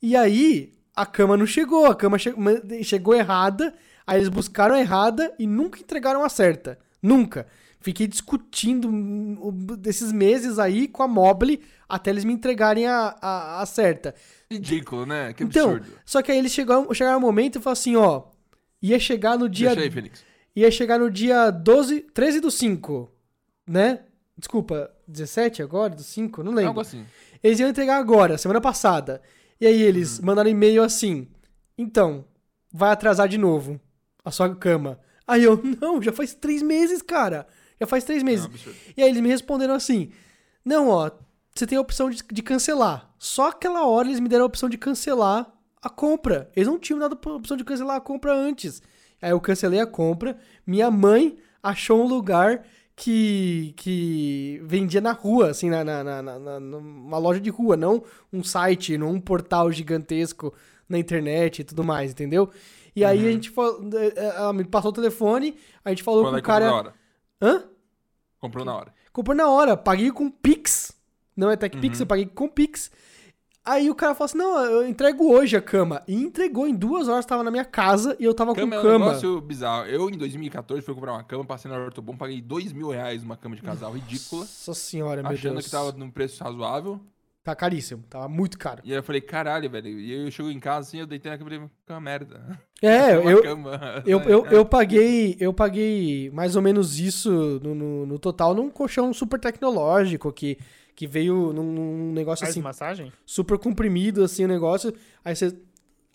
E 0.00 0.16
aí, 0.16 0.72
a 0.96 1.04
cama 1.04 1.36
não 1.36 1.44
chegou. 1.46 1.84
A 1.86 1.94
cama 1.94 2.16
che- 2.18 2.34
chegou 2.82 3.14
errada. 3.14 3.74
Aí 4.06 4.16
eles 4.18 4.28
buscaram 4.30 4.74
a 4.74 4.80
errada 4.80 5.34
e 5.38 5.46
nunca 5.46 5.78
entregaram 5.78 6.24
a 6.24 6.28
certa. 6.30 6.78
Nunca. 7.02 7.46
Fiquei 7.82 8.06
discutindo 8.06 8.90
desses 9.78 10.12
meses 10.12 10.58
aí 10.58 10.86
com 10.88 11.02
a 11.02 11.08
Mobile 11.08 11.62
até 11.88 12.10
eles 12.10 12.24
me 12.24 12.32
entregarem 12.32 12.86
a, 12.86 13.16
a, 13.20 13.62
a 13.62 13.66
certa. 13.66 14.14
Ridículo, 14.50 15.06
né? 15.06 15.32
Que 15.32 15.44
Então, 15.44 15.76
absurdo. 15.76 15.98
só 16.04 16.20
que 16.22 16.32
aí 16.32 16.38
eles 16.38 16.52
chegaram, 16.52 16.92
chegaram 16.92 17.20
no 17.20 17.26
momento 17.26 17.56
e 17.58 17.62
falaram 17.62 17.72
assim, 17.80 17.96
ó. 17.96 18.24
Ia 18.82 18.98
chegar 18.98 19.38
no 19.38 19.48
dia. 19.48 19.68
Deixa 19.68 19.82
aí, 19.82 19.90
Fênix. 19.90 20.24
Ia 20.56 20.70
chegar 20.70 20.98
no 20.98 21.10
dia 21.10 21.50
12, 21.50 22.00
13 22.12 22.40
do 22.40 22.50
5, 22.50 23.10
né? 23.68 24.00
Desculpa, 24.36 24.90
17 25.06 25.62
agora, 25.62 25.94
do 25.94 26.02
5? 26.02 26.42
Não 26.42 26.50
lembro. 26.52 26.68
Algo 26.68 26.80
assim. 26.80 27.04
Eles 27.42 27.60
iam 27.60 27.68
entregar 27.68 27.98
agora, 27.98 28.36
semana 28.38 28.60
passada. 28.60 29.22
E 29.60 29.66
aí 29.66 29.80
eles 29.82 30.18
Hum. 30.18 30.22
mandaram 30.24 30.50
e-mail 30.50 30.82
assim: 30.82 31.28
Então, 31.78 32.24
vai 32.72 32.90
atrasar 32.90 33.28
de 33.28 33.38
novo 33.38 33.78
a 34.24 34.30
sua 34.30 34.54
cama. 34.56 34.98
Aí 35.26 35.44
eu, 35.44 35.60
não, 35.80 36.02
já 36.02 36.10
faz 36.12 36.34
três 36.34 36.62
meses, 36.62 37.00
cara. 37.02 37.46
Já 37.80 37.86
faz 37.86 38.02
três 38.04 38.20
É 38.20 38.24
um 38.24 38.26
meses. 38.26 38.46
absurdo. 38.46 38.78
E 38.96 39.02
aí 39.02 39.10
eles 39.10 39.20
me 39.22 39.28
responderam 39.28 39.74
assim: 39.74 40.10
Não, 40.64 40.88
ó, 40.88 41.10
você 41.60 41.66
tem 41.66 41.78
a 41.78 41.80
opção 41.80 42.10
de, 42.10 42.22
de 42.32 42.42
cancelar. 42.42 43.10
Só 43.18 43.48
aquela 43.48 43.86
hora 43.86 44.08
eles 44.08 44.20
me 44.20 44.28
deram 44.28 44.44
a 44.44 44.46
opção 44.46 44.68
de 44.68 44.76
cancelar 44.78 45.52
a 45.82 45.88
compra. 45.88 46.50
Eles 46.54 46.68
não 46.68 46.78
tinham 46.78 46.98
dado 46.98 47.18
a 47.24 47.30
opção 47.34 47.56
de 47.56 47.64
cancelar 47.64 47.96
a 47.96 48.00
compra 48.00 48.34
antes. 48.34 48.82
Aí 49.22 49.30
eu 49.30 49.40
cancelei 49.40 49.80
a 49.80 49.86
compra. 49.86 50.38
Minha 50.66 50.90
mãe 50.90 51.38
achou 51.62 52.02
um 52.02 52.06
lugar 52.06 52.64
que, 52.96 53.72
que 53.76 54.60
vendia 54.64 55.00
na 55.00 55.12
rua, 55.12 55.50
assim, 55.50 55.70
na, 55.70 55.82
na, 55.84 56.04
na, 56.04 56.22
na- 56.22 56.60
numa 56.60 57.16
loja 57.18 57.40
de 57.40 57.48
rua, 57.48 57.76
não 57.76 58.02
um 58.32 58.42
site, 58.42 58.98
não 58.98 59.12
um 59.12 59.20
portal 59.20 59.70
gigantesco 59.72 60.52
na 60.88 60.98
internet 60.98 61.60
e 61.60 61.64
tudo 61.64 61.82
mais, 61.84 62.10
entendeu? 62.12 62.50
E 62.94 63.04
aí 63.04 63.26
a 63.26 63.32
gente 63.32 63.48
falou, 63.50 63.80
ela 64.16 64.52
me 64.52 64.64
passou 64.64 64.90
o 64.90 64.94
telefone, 64.94 65.56
a 65.84 65.90
gente 65.90 66.02
falou 66.02 66.24
Quando 66.24 66.32
com 66.32 66.36
é 66.36 66.40
o 66.40 66.42
que 66.42 66.46
comprou 66.50 66.60
na 66.60 66.70
cara. 66.70 66.74
hora? 66.76 66.94
Hã? 67.40 67.64
Comprou 68.38 68.64
na 68.64 68.74
hora. 68.76 68.94
Comprou 69.12 69.36
na 69.36 69.48
hora, 69.48 69.76
paguei 69.76 70.10
com 70.10 70.30
Pix. 70.30 70.99
Não 71.36 71.50
é 71.50 71.56
TechPix, 71.56 71.98
Uhum. 71.98 72.02
eu 72.02 72.06
paguei 72.06 72.26
com 72.26 72.48
Pix. 72.48 72.90
Aí 73.64 73.90
o 73.90 73.94
cara 73.94 74.14
falou 74.14 74.24
assim: 74.26 74.38
não, 74.38 74.58
eu 74.64 74.88
entrego 74.88 75.30
hoje 75.32 75.56
a 75.56 75.60
cama. 75.60 76.02
E 76.08 76.14
entregou 76.14 76.66
em 76.66 76.74
duas 76.74 77.08
horas, 77.08 77.26
tava 77.26 77.42
na 77.44 77.50
minha 77.50 77.64
casa 77.64 78.16
e 78.18 78.24
eu 78.24 78.32
tava 78.34 78.54
Cama 78.54 78.74
é 78.76 78.80
com 78.80 78.86
um 78.86 78.90
cama. 78.90 79.06
negócio 79.06 79.40
bizarro. 79.40 79.86
Eu, 79.86 80.08
em 80.08 80.16
2014, 80.16 80.82
fui 80.82 80.94
comprar 80.94 81.12
uma 81.12 81.22
cama, 81.24 81.44
passei 81.44 81.70
na 81.70 81.76
Ortobon, 81.78 82.16
paguei 82.16 82.40
dois 82.40 82.72
mil 82.72 82.88
reais 82.90 83.22
numa 83.22 83.36
cama 83.36 83.54
de 83.54 83.62
casal 83.62 83.92
ridícula, 83.92 84.42
Nossa 84.42 84.74
senhora, 84.74 85.22
meu 85.22 85.30
achando 85.32 85.52
Deus. 85.54 85.66
que 85.66 85.70
tava 85.70 85.92
num 85.92 86.10
preço 86.10 86.42
razoável. 86.42 86.98
Tá 87.42 87.54
caríssimo, 87.54 88.02
tava 88.08 88.28
muito 88.28 88.58
caro. 88.58 88.82
E 88.84 88.92
aí 88.92 88.98
eu 88.98 89.02
falei, 89.02 89.20
caralho, 89.22 89.68
velho. 89.70 89.88
E 89.88 90.12
aí 90.14 90.24
eu 90.26 90.30
chego 90.30 90.50
em 90.50 90.60
casa 90.60 90.88
assim, 90.88 90.98
eu 91.00 91.06
deitei 91.06 91.30
na 91.30 91.38
cama 91.38 91.50
e 91.50 91.54
falei, 91.54 91.70
que 91.86 91.92
uma 91.92 92.00
merda. 92.00 92.58
É, 92.82 93.12
eu, 93.32 93.42
cama. 93.42 94.02
eu, 94.06 94.20
eu, 94.28 94.46
eu 94.46 94.64
paguei 94.64 95.36
eu 95.40 95.52
paguei 95.52 96.30
mais 96.30 96.54
ou 96.56 96.62
menos 96.62 96.98
isso 96.98 97.30
no, 97.62 97.74
no, 97.74 98.06
no 98.06 98.18
total 98.18 98.54
num 98.54 98.70
colchão 98.70 99.12
super 99.14 99.38
tecnológico 99.40 100.30
que, 100.32 100.58
que 101.00 101.06
veio 101.06 101.50
num, 101.50 101.62
num 101.72 102.12
negócio 102.12 102.44
Faz 102.44 102.50
assim 102.50 102.60
massagem? 102.60 103.10
super 103.24 103.56
comprimido 103.56 104.22
assim 104.22 104.44
o 104.44 104.48
negócio. 104.48 104.92
Aí 105.24 105.34
você 105.34 105.56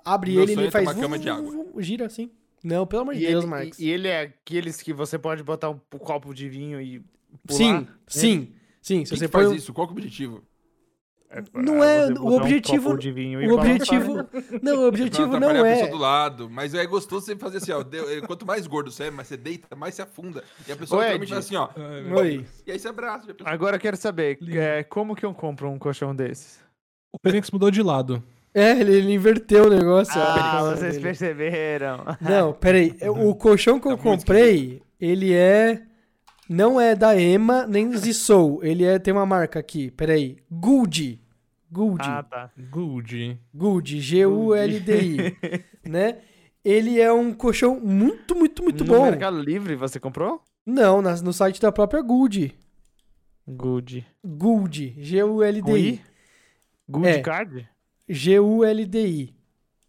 abre 0.06 0.34
Meu 0.34 0.44
ele 0.44 0.52
e 0.52 0.54
ele 0.54 0.68
é 0.68 0.72
faz 0.72 0.86
uma 0.88 0.94
cama 0.94 1.18
de 1.18 1.28
água. 1.28 1.52
vu- 1.52 1.72
vu- 1.74 1.82
gira 1.82 2.06
assim. 2.06 2.30
Não, 2.64 2.86
pelo 2.86 3.02
amor 3.02 3.16
de 3.16 3.24
E 3.24 3.26
Deus, 3.26 3.44
ele, 3.44 3.50
Marcos. 3.50 3.80
e, 3.80 3.86
e 3.86 3.90
ele 3.90 4.08
é 4.08 4.22
aqueles 4.22 4.84
que 4.84 4.94
você 4.94 5.18
pode 5.18 5.42
botar 5.42 5.72
um 5.72 5.80
copo 5.98 6.36
de 6.36 6.48
vinho 6.48 6.80
e 6.80 7.04
pular? 7.48 7.58
Sim, 7.82 7.88
sim, 8.06 8.54
sim. 8.80 9.06
Se 9.06 9.10
Quem 9.10 9.18
você 9.18 9.26
que 9.26 9.32
faz 9.32 9.48
for 9.48 9.56
isso? 9.56 9.74
Qual 9.74 9.88
que 9.88 9.94
é 9.94 9.96
o 9.96 9.98
objetivo? 9.98 10.44
Não 11.54 11.84
é- 11.84 12.08
você 12.08 12.14
o 12.20 12.24
um 12.30 12.36
objetivo- 12.36 12.90
copo 12.90 12.98
de 13.00 13.12
vinho 13.12 13.42
e 13.42 13.48
o 13.48 13.54
objetivo, 13.56 14.26
não, 14.62 14.78
o 14.84 14.88
objetivo 14.88 15.40
não 15.40 15.50
a 15.50 15.58
é. 15.68 15.74
pessoa 15.74 15.90
do 15.92 15.98
lado. 15.98 16.50
Mas 16.50 16.74
é 16.74 16.86
gostoso 16.86 17.26
você 17.26 17.36
fazer 17.36 17.58
assim, 17.58 17.72
ó. 17.72 17.82
eh, 17.82 18.22
Quanto 18.26 18.46
mais 18.46 18.66
gordo 18.68 18.92
você 18.92 19.06
é, 19.06 19.12
mais 19.12 19.28
você 19.28 19.38
deita, 19.38 19.76
mais 19.76 19.96
você 19.96 20.02
afunda. 20.02 20.44
E 20.68 20.72
a 20.72 20.76
pessoa 20.76 21.04
realmente 21.04 21.30
faz 21.30 21.46
assim, 21.46 21.56
ó. 21.56 21.70
Oi. 22.20 22.46
E 22.66 22.72
aí 22.72 22.80
você 22.80 22.88
abraça. 22.88 23.26
pessoa- 23.34 23.50
Agora 23.50 23.76
eu 23.76 23.80
quero 23.80 23.98
saber, 23.98 24.38
é, 24.52 24.84
como 24.84 25.16
que 25.16 25.26
eu 25.26 25.34
compro 25.34 25.70
um 25.70 25.78
colchão 25.80 26.16
desses? 26.16 26.60
O 27.14 27.18
Fênix 27.22 27.50
mudou 27.52 27.72
de 27.72 27.82
lado. 27.82 28.22
É, 28.54 28.72
ele, 28.80 28.94
ele 28.96 29.14
inverteu 29.14 29.66
o 29.66 29.70
negócio. 29.70 30.14
Ah, 30.16 30.34
posição 30.34 30.72
vocês 30.78 30.92
dele. 30.94 31.04
perceberam. 31.04 32.06
Não, 32.22 32.54
peraí. 32.54 32.96
é, 33.02 33.10
O 33.10 33.36
colchão 33.36 33.80
que 33.80 33.88
eu 33.88 33.98
Tá 33.98 34.04
muito 34.04 34.20
comprei, 34.20 34.82
ele 35.00 35.34
é. 35.34 35.82
Não 36.48 36.80
é 36.80 36.96
da 36.96 37.20
Ema 37.20 37.66
nem 37.68 37.92
Zissou. 37.98 38.64
Ele 38.64 38.86
é. 38.86 38.98
Tem 39.00 39.14
uma 39.14 39.26
marca 39.26 39.60
aqui. 39.60 39.92
Peraí. 39.92 40.38
Gould. 40.50 41.20
Gould. 41.76 42.02
Ah, 42.08 42.24
tá. 42.24 42.52
Good. 42.72 43.38
Gould. 43.54 44.00
G-U-L-D-I. 44.00 45.18
né? 45.90 46.22
Ele 46.64 47.00
é 47.02 47.12
um 47.12 47.34
colchão 47.34 47.80
muito, 47.80 48.34
muito, 48.36 48.64
muito 48.64 48.84
no 48.86 48.94
bom. 48.94 49.04
Mercado 49.04 49.40
Livre 49.40 49.76
você 49.76 50.00
comprou? 50.00 50.42
Não, 50.66 51.02
nas- 51.02 51.22
no 51.22 51.34
site 51.34 51.60
da 51.62 51.72
própria 51.72 52.02
Gould. 52.02 52.56
Gould. 53.48 54.06
Com 54.24 54.66
G-U-L-D-I. 54.98 56.02
Good 56.90 57.08
É. 57.08 57.22
Card? 57.22 57.70
G-U-L-D-I. 58.08 59.36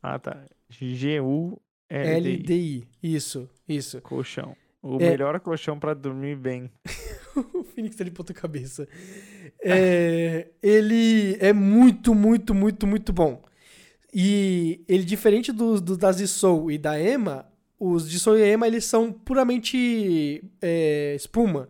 Ah, 0.02 0.18
tá. 0.18 0.44
G-U-L-D. 0.68 1.60
L-D-I. 1.88 2.88
Isso, 3.02 3.48
isso. 3.68 4.00
Colchão. 4.02 4.56
O 4.82 4.96
É. 4.96 5.10
melhor 5.10 5.38
colchão 5.40 5.78
pra 5.78 5.94
dormir 5.94 6.36
bem. 6.36 6.70
O 7.54 7.62
Phoenix 7.64 7.94
tá 7.96 8.02
de 8.04 8.10
ponta 8.10 8.32
cabeça. 8.32 8.88
É, 9.72 10.48
ele 10.62 11.36
é 11.40 11.52
muito, 11.52 12.14
muito, 12.14 12.54
muito, 12.54 12.86
muito 12.86 13.12
bom. 13.12 13.42
E 14.12 14.84
ele, 14.88 15.04
diferente 15.04 15.52
dos 15.52 15.80
do, 15.80 15.96
da 15.96 16.10
Zissou 16.12 16.70
e 16.70 16.78
da 16.78 16.98
Ema, 16.98 17.46
os 17.78 18.04
Zissou 18.04 18.38
e 18.38 18.42
Ema, 18.42 18.66
eles 18.66 18.84
são 18.84 19.12
puramente 19.12 20.42
é, 20.62 21.14
espuma. 21.14 21.68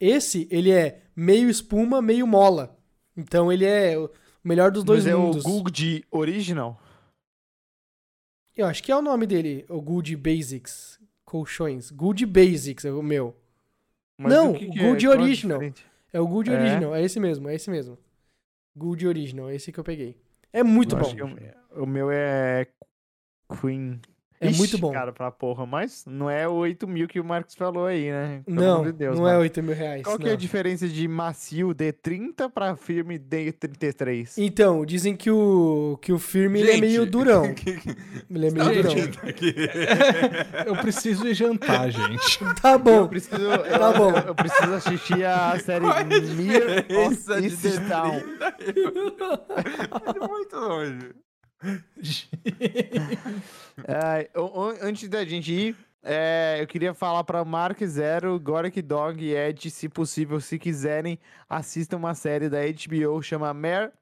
Esse, 0.00 0.48
ele 0.50 0.70
é 0.70 1.02
meio 1.14 1.48
espuma, 1.48 2.00
meio 2.02 2.26
mola. 2.26 2.76
Então 3.16 3.52
ele 3.52 3.64
é 3.64 3.98
o 3.98 4.10
melhor 4.42 4.70
dos 4.70 4.84
dois 4.84 5.04
Mas 5.04 5.12
é 5.12 5.16
o 5.16 5.20
mundos. 5.20 5.42
Good 5.44 6.04
Original? 6.10 6.80
Eu 8.56 8.66
acho 8.66 8.82
que 8.82 8.90
é 8.90 8.96
o 8.96 9.02
nome 9.02 9.26
dele, 9.26 9.64
o 9.68 9.80
Good 9.80 10.16
Basics. 10.16 10.98
Colchões. 11.24 11.90
Good 11.90 12.24
Basics 12.26 12.84
é 12.84 12.90
o 12.90 13.02
meu. 13.02 13.36
Mas 14.16 14.32
Não, 14.32 14.50
o 14.52 14.54
que 14.54 14.66
que 14.66 14.78
Good 14.80 15.06
é? 15.06 15.08
É 15.08 15.12
Original. 15.12 15.58
diferença? 15.58 15.87
É 16.12 16.20
o 16.20 16.26
Good 16.26 16.50
É? 16.50 16.58
Original, 16.58 16.94
é 16.94 17.02
esse 17.02 17.20
mesmo, 17.20 17.48
é 17.48 17.54
esse 17.54 17.70
mesmo. 17.70 17.98
Good 18.76 19.06
Original, 19.06 19.48
é 19.50 19.54
esse 19.54 19.72
que 19.72 19.78
eu 19.78 19.84
peguei. 19.84 20.16
É 20.52 20.62
muito 20.62 20.96
Eu 20.96 21.00
bom. 21.00 21.82
o 21.82 21.86
meu 21.86 22.10
é 22.10 22.66
Queen. 23.60 24.00
É 24.40 24.50
muito 24.50 24.78
bom. 24.78 24.92
cara, 24.92 25.12
pra 25.12 25.30
porra. 25.30 25.66
Mas 25.66 26.04
não 26.06 26.30
é 26.30 26.46
o 26.48 26.52
8 26.52 26.86
mil 26.86 27.08
que 27.08 27.18
o 27.18 27.24
Marcos 27.24 27.54
falou 27.54 27.86
aí, 27.86 28.10
né? 28.10 28.42
Pelo 28.46 28.56
Não, 28.60 28.74
amor 28.76 28.86
de 28.86 28.92
Deus, 28.92 29.18
não 29.18 29.26
é 29.26 29.30
mano. 29.32 29.42
8 29.42 29.62
mil 29.62 29.74
reais. 29.74 30.02
Qual 30.02 30.16
que 30.18 30.24
não. 30.24 30.30
é 30.30 30.34
a 30.34 30.36
diferença 30.36 30.86
de 30.88 31.08
macio 31.08 31.68
D30 31.74 32.50
pra 32.50 32.76
firme 32.76 33.18
D33? 33.18 34.34
Então, 34.38 34.84
dizem 34.86 35.16
que 35.16 35.30
o, 35.30 35.98
que 36.00 36.12
o 36.12 36.18
firme 36.18 36.60
ele 36.60 36.70
é 36.70 36.72
Gente, 36.74 36.80
meio 36.82 37.06
durão. 37.06 37.52
que- 37.54 37.72
que- 37.78 37.96
Ele 38.30 38.46
é 38.46 38.50
tá 38.52 38.64
meio 38.64 38.82
durão. 38.82 38.94
mentindo 38.94 39.18
aqui. 39.28 39.54
Eu 40.66 40.76
preciso 40.76 41.26
ir 41.26 41.34
jantar, 41.34 41.90
gente. 41.90 42.38
Tá 42.62 42.72
Eu 42.72 42.78
bom. 42.78 43.08
preciso, 43.08 43.36
Tá 43.78 43.92
bom. 43.92 44.10
Eu, 44.10 44.26
eu 44.28 44.34
preciso 44.34 44.72
assistir 44.74 45.24
a 45.24 45.58
série 45.58 45.84
Qual 45.84 45.96
é 45.98 46.04
Mir 46.04 46.86
of 47.06 47.40
de 47.40 47.46
Easttown. 47.46 48.22
É 50.14 50.26
muito 50.28 50.56
longe. 50.56 50.98
É, 53.86 54.30
antes 54.82 55.08
da 55.08 55.24
gente 55.24 55.52
ir, 55.52 55.76
é, 56.02 56.58
eu 56.60 56.66
queria 56.66 56.94
falar 56.94 57.24
pra 57.24 57.44
Mark 57.44 57.80
Zero, 57.84 58.38
Goric 58.40 58.80
Dog 58.82 59.22
e 59.24 59.34
Ed, 59.34 59.70
se 59.70 59.88
possível, 59.88 60.40
se 60.40 60.58
quiserem, 60.58 61.18
assistam 61.48 61.96
uma 61.96 62.14
série 62.14 62.48
da 62.48 62.58
HBO 62.62 63.22
chama 63.22 63.52
Mare 63.54 63.92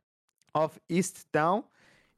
of 0.54 0.78
Easttown. 0.88 1.64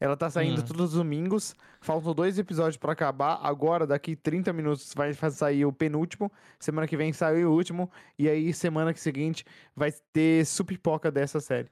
Ela 0.00 0.16
tá 0.16 0.30
saindo 0.30 0.60
Hum. 0.60 0.64
todos 0.64 0.90
os 0.90 0.94
domingos. 0.94 1.56
Faltam 1.80 2.14
dois 2.14 2.38
episódios 2.38 2.76
pra 2.76 2.92
acabar. 2.92 3.40
Agora, 3.42 3.84
daqui 3.84 4.14
30 4.14 4.52
minutos, 4.52 4.92
vai 4.94 5.12
sair 5.12 5.64
o 5.64 5.72
penúltimo. 5.72 6.30
Semana 6.58 6.86
que 6.86 6.96
vem 6.96 7.12
sai 7.12 7.44
o 7.44 7.50
último. 7.50 7.90
E 8.16 8.28
aí, 8.28 8.54
semana 8.54 8.94
que 8.94 9.00
seguinte, 9.00 9.44
vai 9.74 9.90
ter 10.12 10.46
supipoca 10.46 11.10
dessa 11.10 11.40
série. 11.40 11.68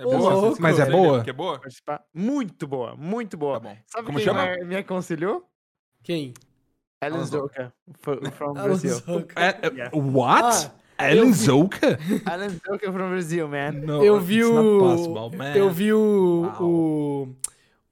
É 0.00 0.04
boa? 0.04 0.54
Mas 0.58 0.78
é 0.78 0.90
boa? 0.90 1.24
é 1.26 1.32
boa? 1.32 1.60
Muito 2.14 2.66
boa, 2.66 2.96
muito 2.96 3.36
boa. 3.36 3.60
Tá 3.60 3.68
bom. 3.68 3.76
Sabe 3.86 4.06
Como 4.06 4.18
quem 4.18 4.26
chama? 4.26 4.44
me- 4.56 4.64
me 4.64 4.76
aconselhou? 4.76 5.44
Quem? 6.02 6.32
Alan 7.02 7.16
Alan 7.16 7.24
Zoka, 7.26 7.72
fro- 8.00 8.20
from 8.32 8.50
Alan 8.58 8.62
Brazil. 8.64 8.96
É, 9.36 9.66
é, 9.66 9.70
Yeah. 9.72 9.90
what? 9.96 10.70
Ah, 10.98 11.10
Ellen 11.10 11.32
vi- 11.32 11.32
Zoka? 11.32 11.98
Alan 12.26 12.48
Zoka 12.50 12.92
from 12.92 13.08
Brazil, 13.10 13.48
man. 13.48 13.72
No, 13.72 14.04
Eu 14.04 14.20
vi 14.20 14.44
o. 14.44 14.78
possible, 14.80 15.36
man. 15.38 15.54
Eu 15.56 15.70
vi 15.70 15.92
o, 15.94 16.42
Uau. 16.58 16.62
o. 16.62 17.36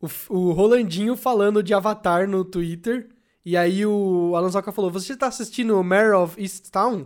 o. 0.02 0.09
o 0.28 0.52
Rolandinho 0.52 1.16
falando 1.16 1.62
de 1.62 1.72
Avatar 1.72 2.28
no 2.28 2.44
Twitter. 2.44 3.09
E 3.51 3.57
aí 3.57 3.87
o 3.87 4.35
Alan 4.37 4.51
Zoka 4.51 4.70
falou: 4.70 4.91
Você 4.91 5.16
tá 5.16 5.27
assistindo 5.27 5.83
Mare 5.83 6.11
of 6.12 6.39
Easttown? 6.39 7.03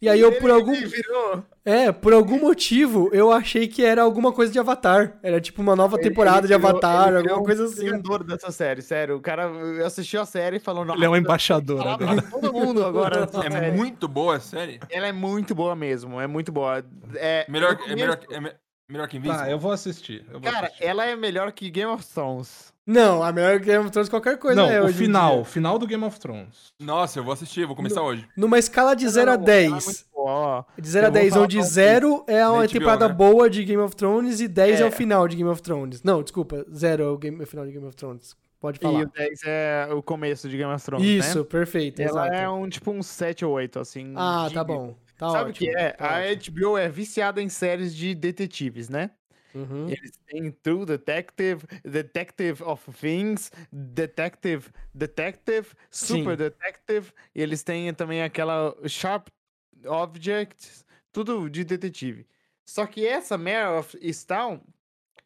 E 0.00 0.08
aí 0.08 0.20
eu, 0.20 0.32
por 0.40 0.50
algum. 0.50 0.72
Ele 0.72 0.86
virou. 0.86 1.44
É, 1.66 1.92
por 1.92 2.14
algum 2.14 2.40
motivo, 2.40 3.10
eu 3.12 3.30
achei 3.30 3.68
que 3.68 3.84
era 3.84 4.00
alguma 4.02 4.32
coisa 4.32 4.50
de 4.50 4.58
Avatar. 4.58 5.18
Era 5.22 5.38
tipo 5.38 5.60
uma 5.60 5.76
nova 5.76 5.98
temporada 5.98 6.46
de 6.46 6.54
Ele 6.54 6.58
virou- 6.62 6.70
Avatar, 6.78 7.08
ele 7.08 7.18
alguma 7.18 7.44
coisa 7.44 7.64
um 7.64 7.66
assim. 7.66 7.86
criador 7.88 8.24
dessa 8.24 8.50
série, 8.50 8.80
sério. 8.80 9.16
O 9.16 9.20
cara 9.20 9.50
assistiu 9.84 10.22
a 10.22 10.24
série 10.24 10.56
e 10.56 10.60
falou: 10.60 10.82
Nossa, 10.82 10.98
Ele 10.98 11.04
é 11.04 11.10
um 11.10 11.16
embaixador 11.16 11.86
agora. 11.86 12.22
todo 12.22 12.52
mundo 12.54 12.82
agora. 12.86 13.28
É 13.44 13.70
muito 13.70 14.08
boa 14.08 14.36
a 14.36 14.40
série. 14.40 14.80
Ela 14.88 15.08
é 15.08 15.12
muito 15.12 15.54
boa 15.54 15.76
mesmo, 15.76 16.18
é 16.18 16.26
muito 16.26 16.50
boa. 16.50 16.82
É, 17.16 17.44
Melhor, 17.50 17.78
é 17.86 17.94
melhor, 17.94 18.18
é 18.30 18.40
me- 18.40 18.52
melhor 18.88 19.08
que 19.08 19.18
Invincible. 19.18 19.44
Tá, 19.44 19.50
eu 19.50 19.58
vou 19.58 19.72
assistir. 19.72 20.24
eu 20.32 20.40
vou 20.40 20.50
Cara, 20.50 20.68
assistir. 20.68 20.84
ela 20.84 21.04
é 21.04 21.14
melhor 21.14 21.52
que 21.52 21.68
Game 21.68 21.92
of 21.92 22.02
Thrones. 22.06 22.71
Não, 22.86 23.22
a 23.22 23.30
melhor 23.32 23.58
Game 23.60 23.78
of 23.84 23.90
Thrones 23.92 24.08
qualquer 24.08 24.38
coisa 24.38 24.60
Não, 24.60 24.68
é 24.70 24.82
o 24.82 24.88
final. 24.92 25.40
O 25.40 25.44
final 25.44 25.78
do 25.78 25.86
Game 25.86 26.02
of 26.04 26.18
Thrones. 26.18 26.72
Nossa, 26.80 27.18
eu 27.20 27.24
vou 27.24 27.32
assistir, 27.32 27.64
vou 27.64 27.76
começar 27.76 28.02
hoje. 28.02 28.26
Numa 28.36 28.58
escala 28.58 28.94
de 28.96 29.08
0 29.08 29.30
a 29.30 29.36
Não, 29.36 29.42
ela 29.44 29.52
é 29.52 29.60
10. 29.70 29.84
muito 29.86 30.04
boa, 30.12 30.30
ó. 30.32 30.64
De 30.80 30.88
0 30.88 31.06
a 31.06 31.08
Eu 31.08 31.12
vou 31.12 31.20
10, 31.20 31.32
falar 31.32 31.44
onde 31.44 31.56
pra 31.58 31.64
um 31.64 31.68
0 31.68 32.24
é 32.26 32.42
HBO, 32.44 32.68
temporada 32.68 33.08
né? 33.08 33.14
boa 33.14 33.48
de 33.48 33.64
Game 33.64 33.82
of 33.82 33.94
Thrones 33.94 34.40
e 34.40 34.48
10 34.48 34.80
é, 34.80 34.82
É. 34.82 34.86
o 34.86 34.90
final 34.90 35.28
de 35.28 35.36
Game 35.36 35.48
of 35.48 35.62
Thrones. 35.62 36.02
Não, 36.02 36.22
desculpa, 36.22 36.66
0 36.74 37.02
é 37.04 37.06
o, 37.06 37.16
game- 37.18 37.42
o 37.42 37.46
final 37.46 37.64
de 37.64 37.72
Game 37.72 37.86
of 37.86 37.94
Thrones. 37.96 38.34
Pode 38.60 38.78
E 38.78 38.82
falar. 38.82 39.02
o 39.02 39.06
10 39.06 39.40
é 39.44 39.88
o 39.92 40.02
começo 40.02 40.48
de 40.48 40.56
Game 40.56 40.72
of 40.72 40.84
Thrones, 40.84 41.06
Isso, 41.06 41.38
né? 41.38 41.44
perfeito, 41.44 42.00
Ela 42.02 42.26
exato. 42.26 42.34
é 42.42 42.48
um 42.50 42.68
tipo 42.68 42.90
um 42.90 43.02
7 43.02 43.44
ou 43.44 43.52
8, 43.52 43.78
assim. 43.78 44.12
Ah, 44.16 44.46
de- 44.48 44.54
tá 44.54 44.64
bom. 44.64 44.94
Tá 45.18 45.30
Sabe 45.30 45.50
o 45.50 45.54
que 45.54 45.68
é? 45.68 45.90
tá 45.90 46.16
a 46.18 46.20
ótimo. 46.32 46.56
HBO 46.58 46.76
é 46.78 46.88
viciada 46.88 47.40
em 47.40 47.48
séries 47.48 47.94
de 47.94 48.12
detetives, 48.12 48.88
né? 48.88 49.10
Uhum. 49.54 49.88
Eles 49.88 50.12
têm 50.26 50.50
True 50.50 50.86
Detective, 50.86 51.64
Detective 51.84 52.62
of 52.62 52.90
Things, 52.92 53.50
Detective, 53.70 54.70
Detective, 54.94 55.68
Super 55.90 56.30
Sim. 56.30 56.36
Detective, 56.36 57.12
e 57.34 57.42
eles 57.42 57.62
têm 57.62 57.92
também 57.94 58.22
aquela 58.22 58.74
Sharp 58.88 59.28
Objects, 59.84 60.84
tudo 61.12 61.48
de 61.48 61.64
detetive. 61.64 62.26
Só 62.64 62.86
que 62.86 63.06
essa 63.06 63.36
Mare 63.36 63.78
of 63.78 63.98
Easttown 64.00 64.60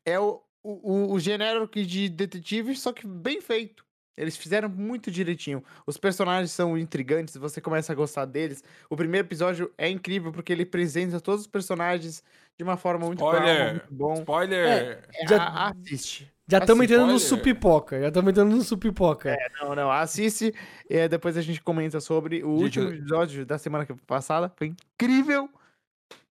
é 0.04 0.18
o, 0.18 0.42
o, 0.62 1.14
o 1.14 1.68
que 1.68 1.84
de 1.84 2.08
detetive, 2.08 2.74
só 2.74 2.92
que 2.92 3.06
bem 3.06 3.40
feito. 3.40 3.86
Eles 4.16 4.36
fizeram 4.36 4.68
muito 4.68 5.10
direitinho. 5.10 5.62
Os 5.86 5.98
personagens 5.98 6.50
são 6.50 6.76
intrigantes, 6.78 7.36
você 7.36 7.60
começa 7.60 7.92
a 7.92 7.94
gostar 7.94 8.24
deles. 8.24 8.64
O 8.88 8.96
primeiro 8.96 9.26
episódio 9.26 9.70
é 9.76 9.90
incrível 9.90 10.32
porque 10.32 10.52
ele 10.52 10.62
apresenta 10.62 11.20
todos 11.20 11.42
os 11.42 11.46
personagens 11.46 12.22
de 12.58 12.64
uma 12.64 12.76
forma 12.76 13.06
muito 13.06 13.18
calma, 13.18 13.38
Spoiler! 13.38 13.70
muito 13.72 13.94
bom. 13.94 14.14
Spoiler! 14.14 14.66
É, 15.14 15.26
Já- 15.28 15.42
a- 15.42 15.68
assiste. 15.70 16.32
Já 16.48 16.58
estamos 16.58 16.84
entrando 16.84 17.12
no 17.12 17.18
supipoca. 17.18 18.00
Já 18.00 18.08
estamos 18.08 18.30
entrando 18.30 18.54
no 18.54 18.62
supipoca. 18.62 19.30
É, 19.30 19.48
não, 19.60 19.74
não, 19.74 19.90
assiste. 19.90 20.54
É, 20.88 21.08
depois 21.08 21.36
a 21.36 21.42
gente 21.42 21.60
comenta 21.60 22.00
sobre 22.00 22.44
o 22.44 22.50
último 22.50 22.86
eu- 22.88 22.94
episódio 22.94 23.44
da 23.44 23.58
semana 23.58 23.84
passada. 24.06 24.52
Foi 24.56 24.68
incrível. 24.68 25.50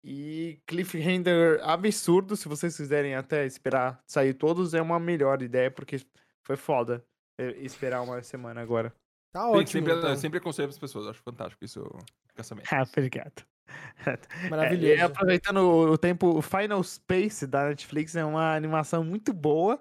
E 0.03 0.59
cliffhanger 0.65 1.59
absurdo. 1.63 2.35
Se 2.37 2.47
vocês 2.47 2.75
quiserem 2.77 3.15
até 3.15 3.45
esperar 3.45 3.99
sair 4.07 4.33
todos, 4.33 4.73
é 4.73 4.81
uma 4.81 4.99
melhor 4.99 5.41
ideia, 5.41 5.69
porque 5.69 5.97
foi 6.45 6.55
foda 6.55 7.03
é, 7.39 7.49
esperar 7.59 8.01
uma 8.01 8.21
semana 8.23 8.61
agora. 8.61 8.93
Tá 9.33 9.49
ótimo. 9.49 9.67
sempre, 9.67 9.93
então. 9.99 10.15
sempre 10.15 10.37
aconselho 10.37 10.69
as 10.69 10.77
pessoas, 10.77 11.07
acho 11.07 11.21
fantástico 11.21 11.63
isso. 11.65 11.83
Sabendo. 12.41 12.65
Ah, 12.71 12.83
obrigado. 12.83 13.43
É, 14.05 14.49
Maravilhoso. 14.49 14.85
e 14.93 15.01
aproveitando 15.01 15.57
o, 15.57 15.97
tempo, 15.97 16.27
o 16.37 16.41
Final 16.41 16.83
Space 16.83 17.47
da 17.47 17.69
Netflix 17.69 18.15
é 18.15 18.23
uma 18.23 18.55
animação 18.55 19.03
muito 19.03 19.33
boa 19.33 19.79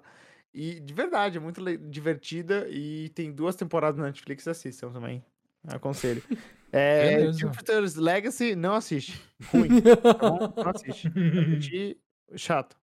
e 0.53 0.79
de 0.79 0.93
verdade, 0.93 1.37
é 1.37 1.39
muito 1.39 1.61
divertida 1.89 2.65
e 2.69 3.09
tem 3.09 3.31
duas 3.31 3.55
temporadas 3.55 3.99
na 3.99 4.05
Netflix, 4.07 4.47
assistam 4.47 4.91
também. 4.91 5.23
Aconselho. 5.67 6.21
É. 6.77 7.31
Jupiter's 7.31 7.95
Legacy, 7.95 8.53
não 8.53 8.73
assiste. 8.73 9.21
Ruim. 9.45 9.69
tá 9.81 10.13
bom? 10.29 10.53
Não 10.57 10.69
assiste. 10.71 11.07
Assistir, 11.07 11.97
chato. 12.35 12.75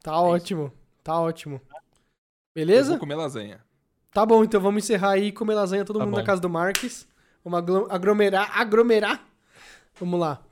Tá 0.00 0.20
ótimo. 0.20 0.72
Tá 1.02 1.18
ótimo. 1.20 1.60
Eu 1.74 1.80
Beleza? 2.54 2.90
vou 2.90 2.98
comer 3.00 3.16
lasanha. 3.16 3.64
Tá 4.12 4.24
bom, 4.24 4.44
então 4.44 4.60
vamos 4.60 4.84
encerrar 4.84 5.12
aí 5.12 5.26
e 5.28 5.32
comer 5.32 5.54
lasanha 5.54 5.84
todo 5.84 5.98
Tá 5.98 6.04
mundo 6.04 6.14
bom. 6.14 6.20
na 6.20 6.24
casa 6.24 6.40
do 6.40 6.48
Marques. 6.48 7.08
Vamos 7.42 7.58
aglo- 7.58 7.88
aglomerar, 7.90 8.56
aglomerar. 8.60 9.25
Vamos 9.98 10.20
lá. 10.20 10.42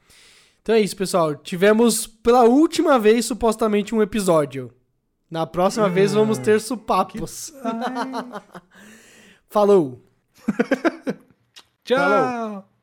Então 0.62 0.74
é 0.74 0.80
isso, 0.80 0.96
pessoal. 0.96 1.34
Tivemos 1.34 2.06
pela 2.06 2.44
última 2.44 2.98
vez 2.98 3.26
supostamente 3.26 3.94
um 3.94 4.02
episódio. 4.02 4.72
Na 5.30 5.46
próxima 5.46 5.88
vez 5.88 6.12
vamos 6.12 6.38
ter 6.38 6.60
supapos. 6.60 7.52
Falou. 9.48 10.02
Tchau! 11.84 12.73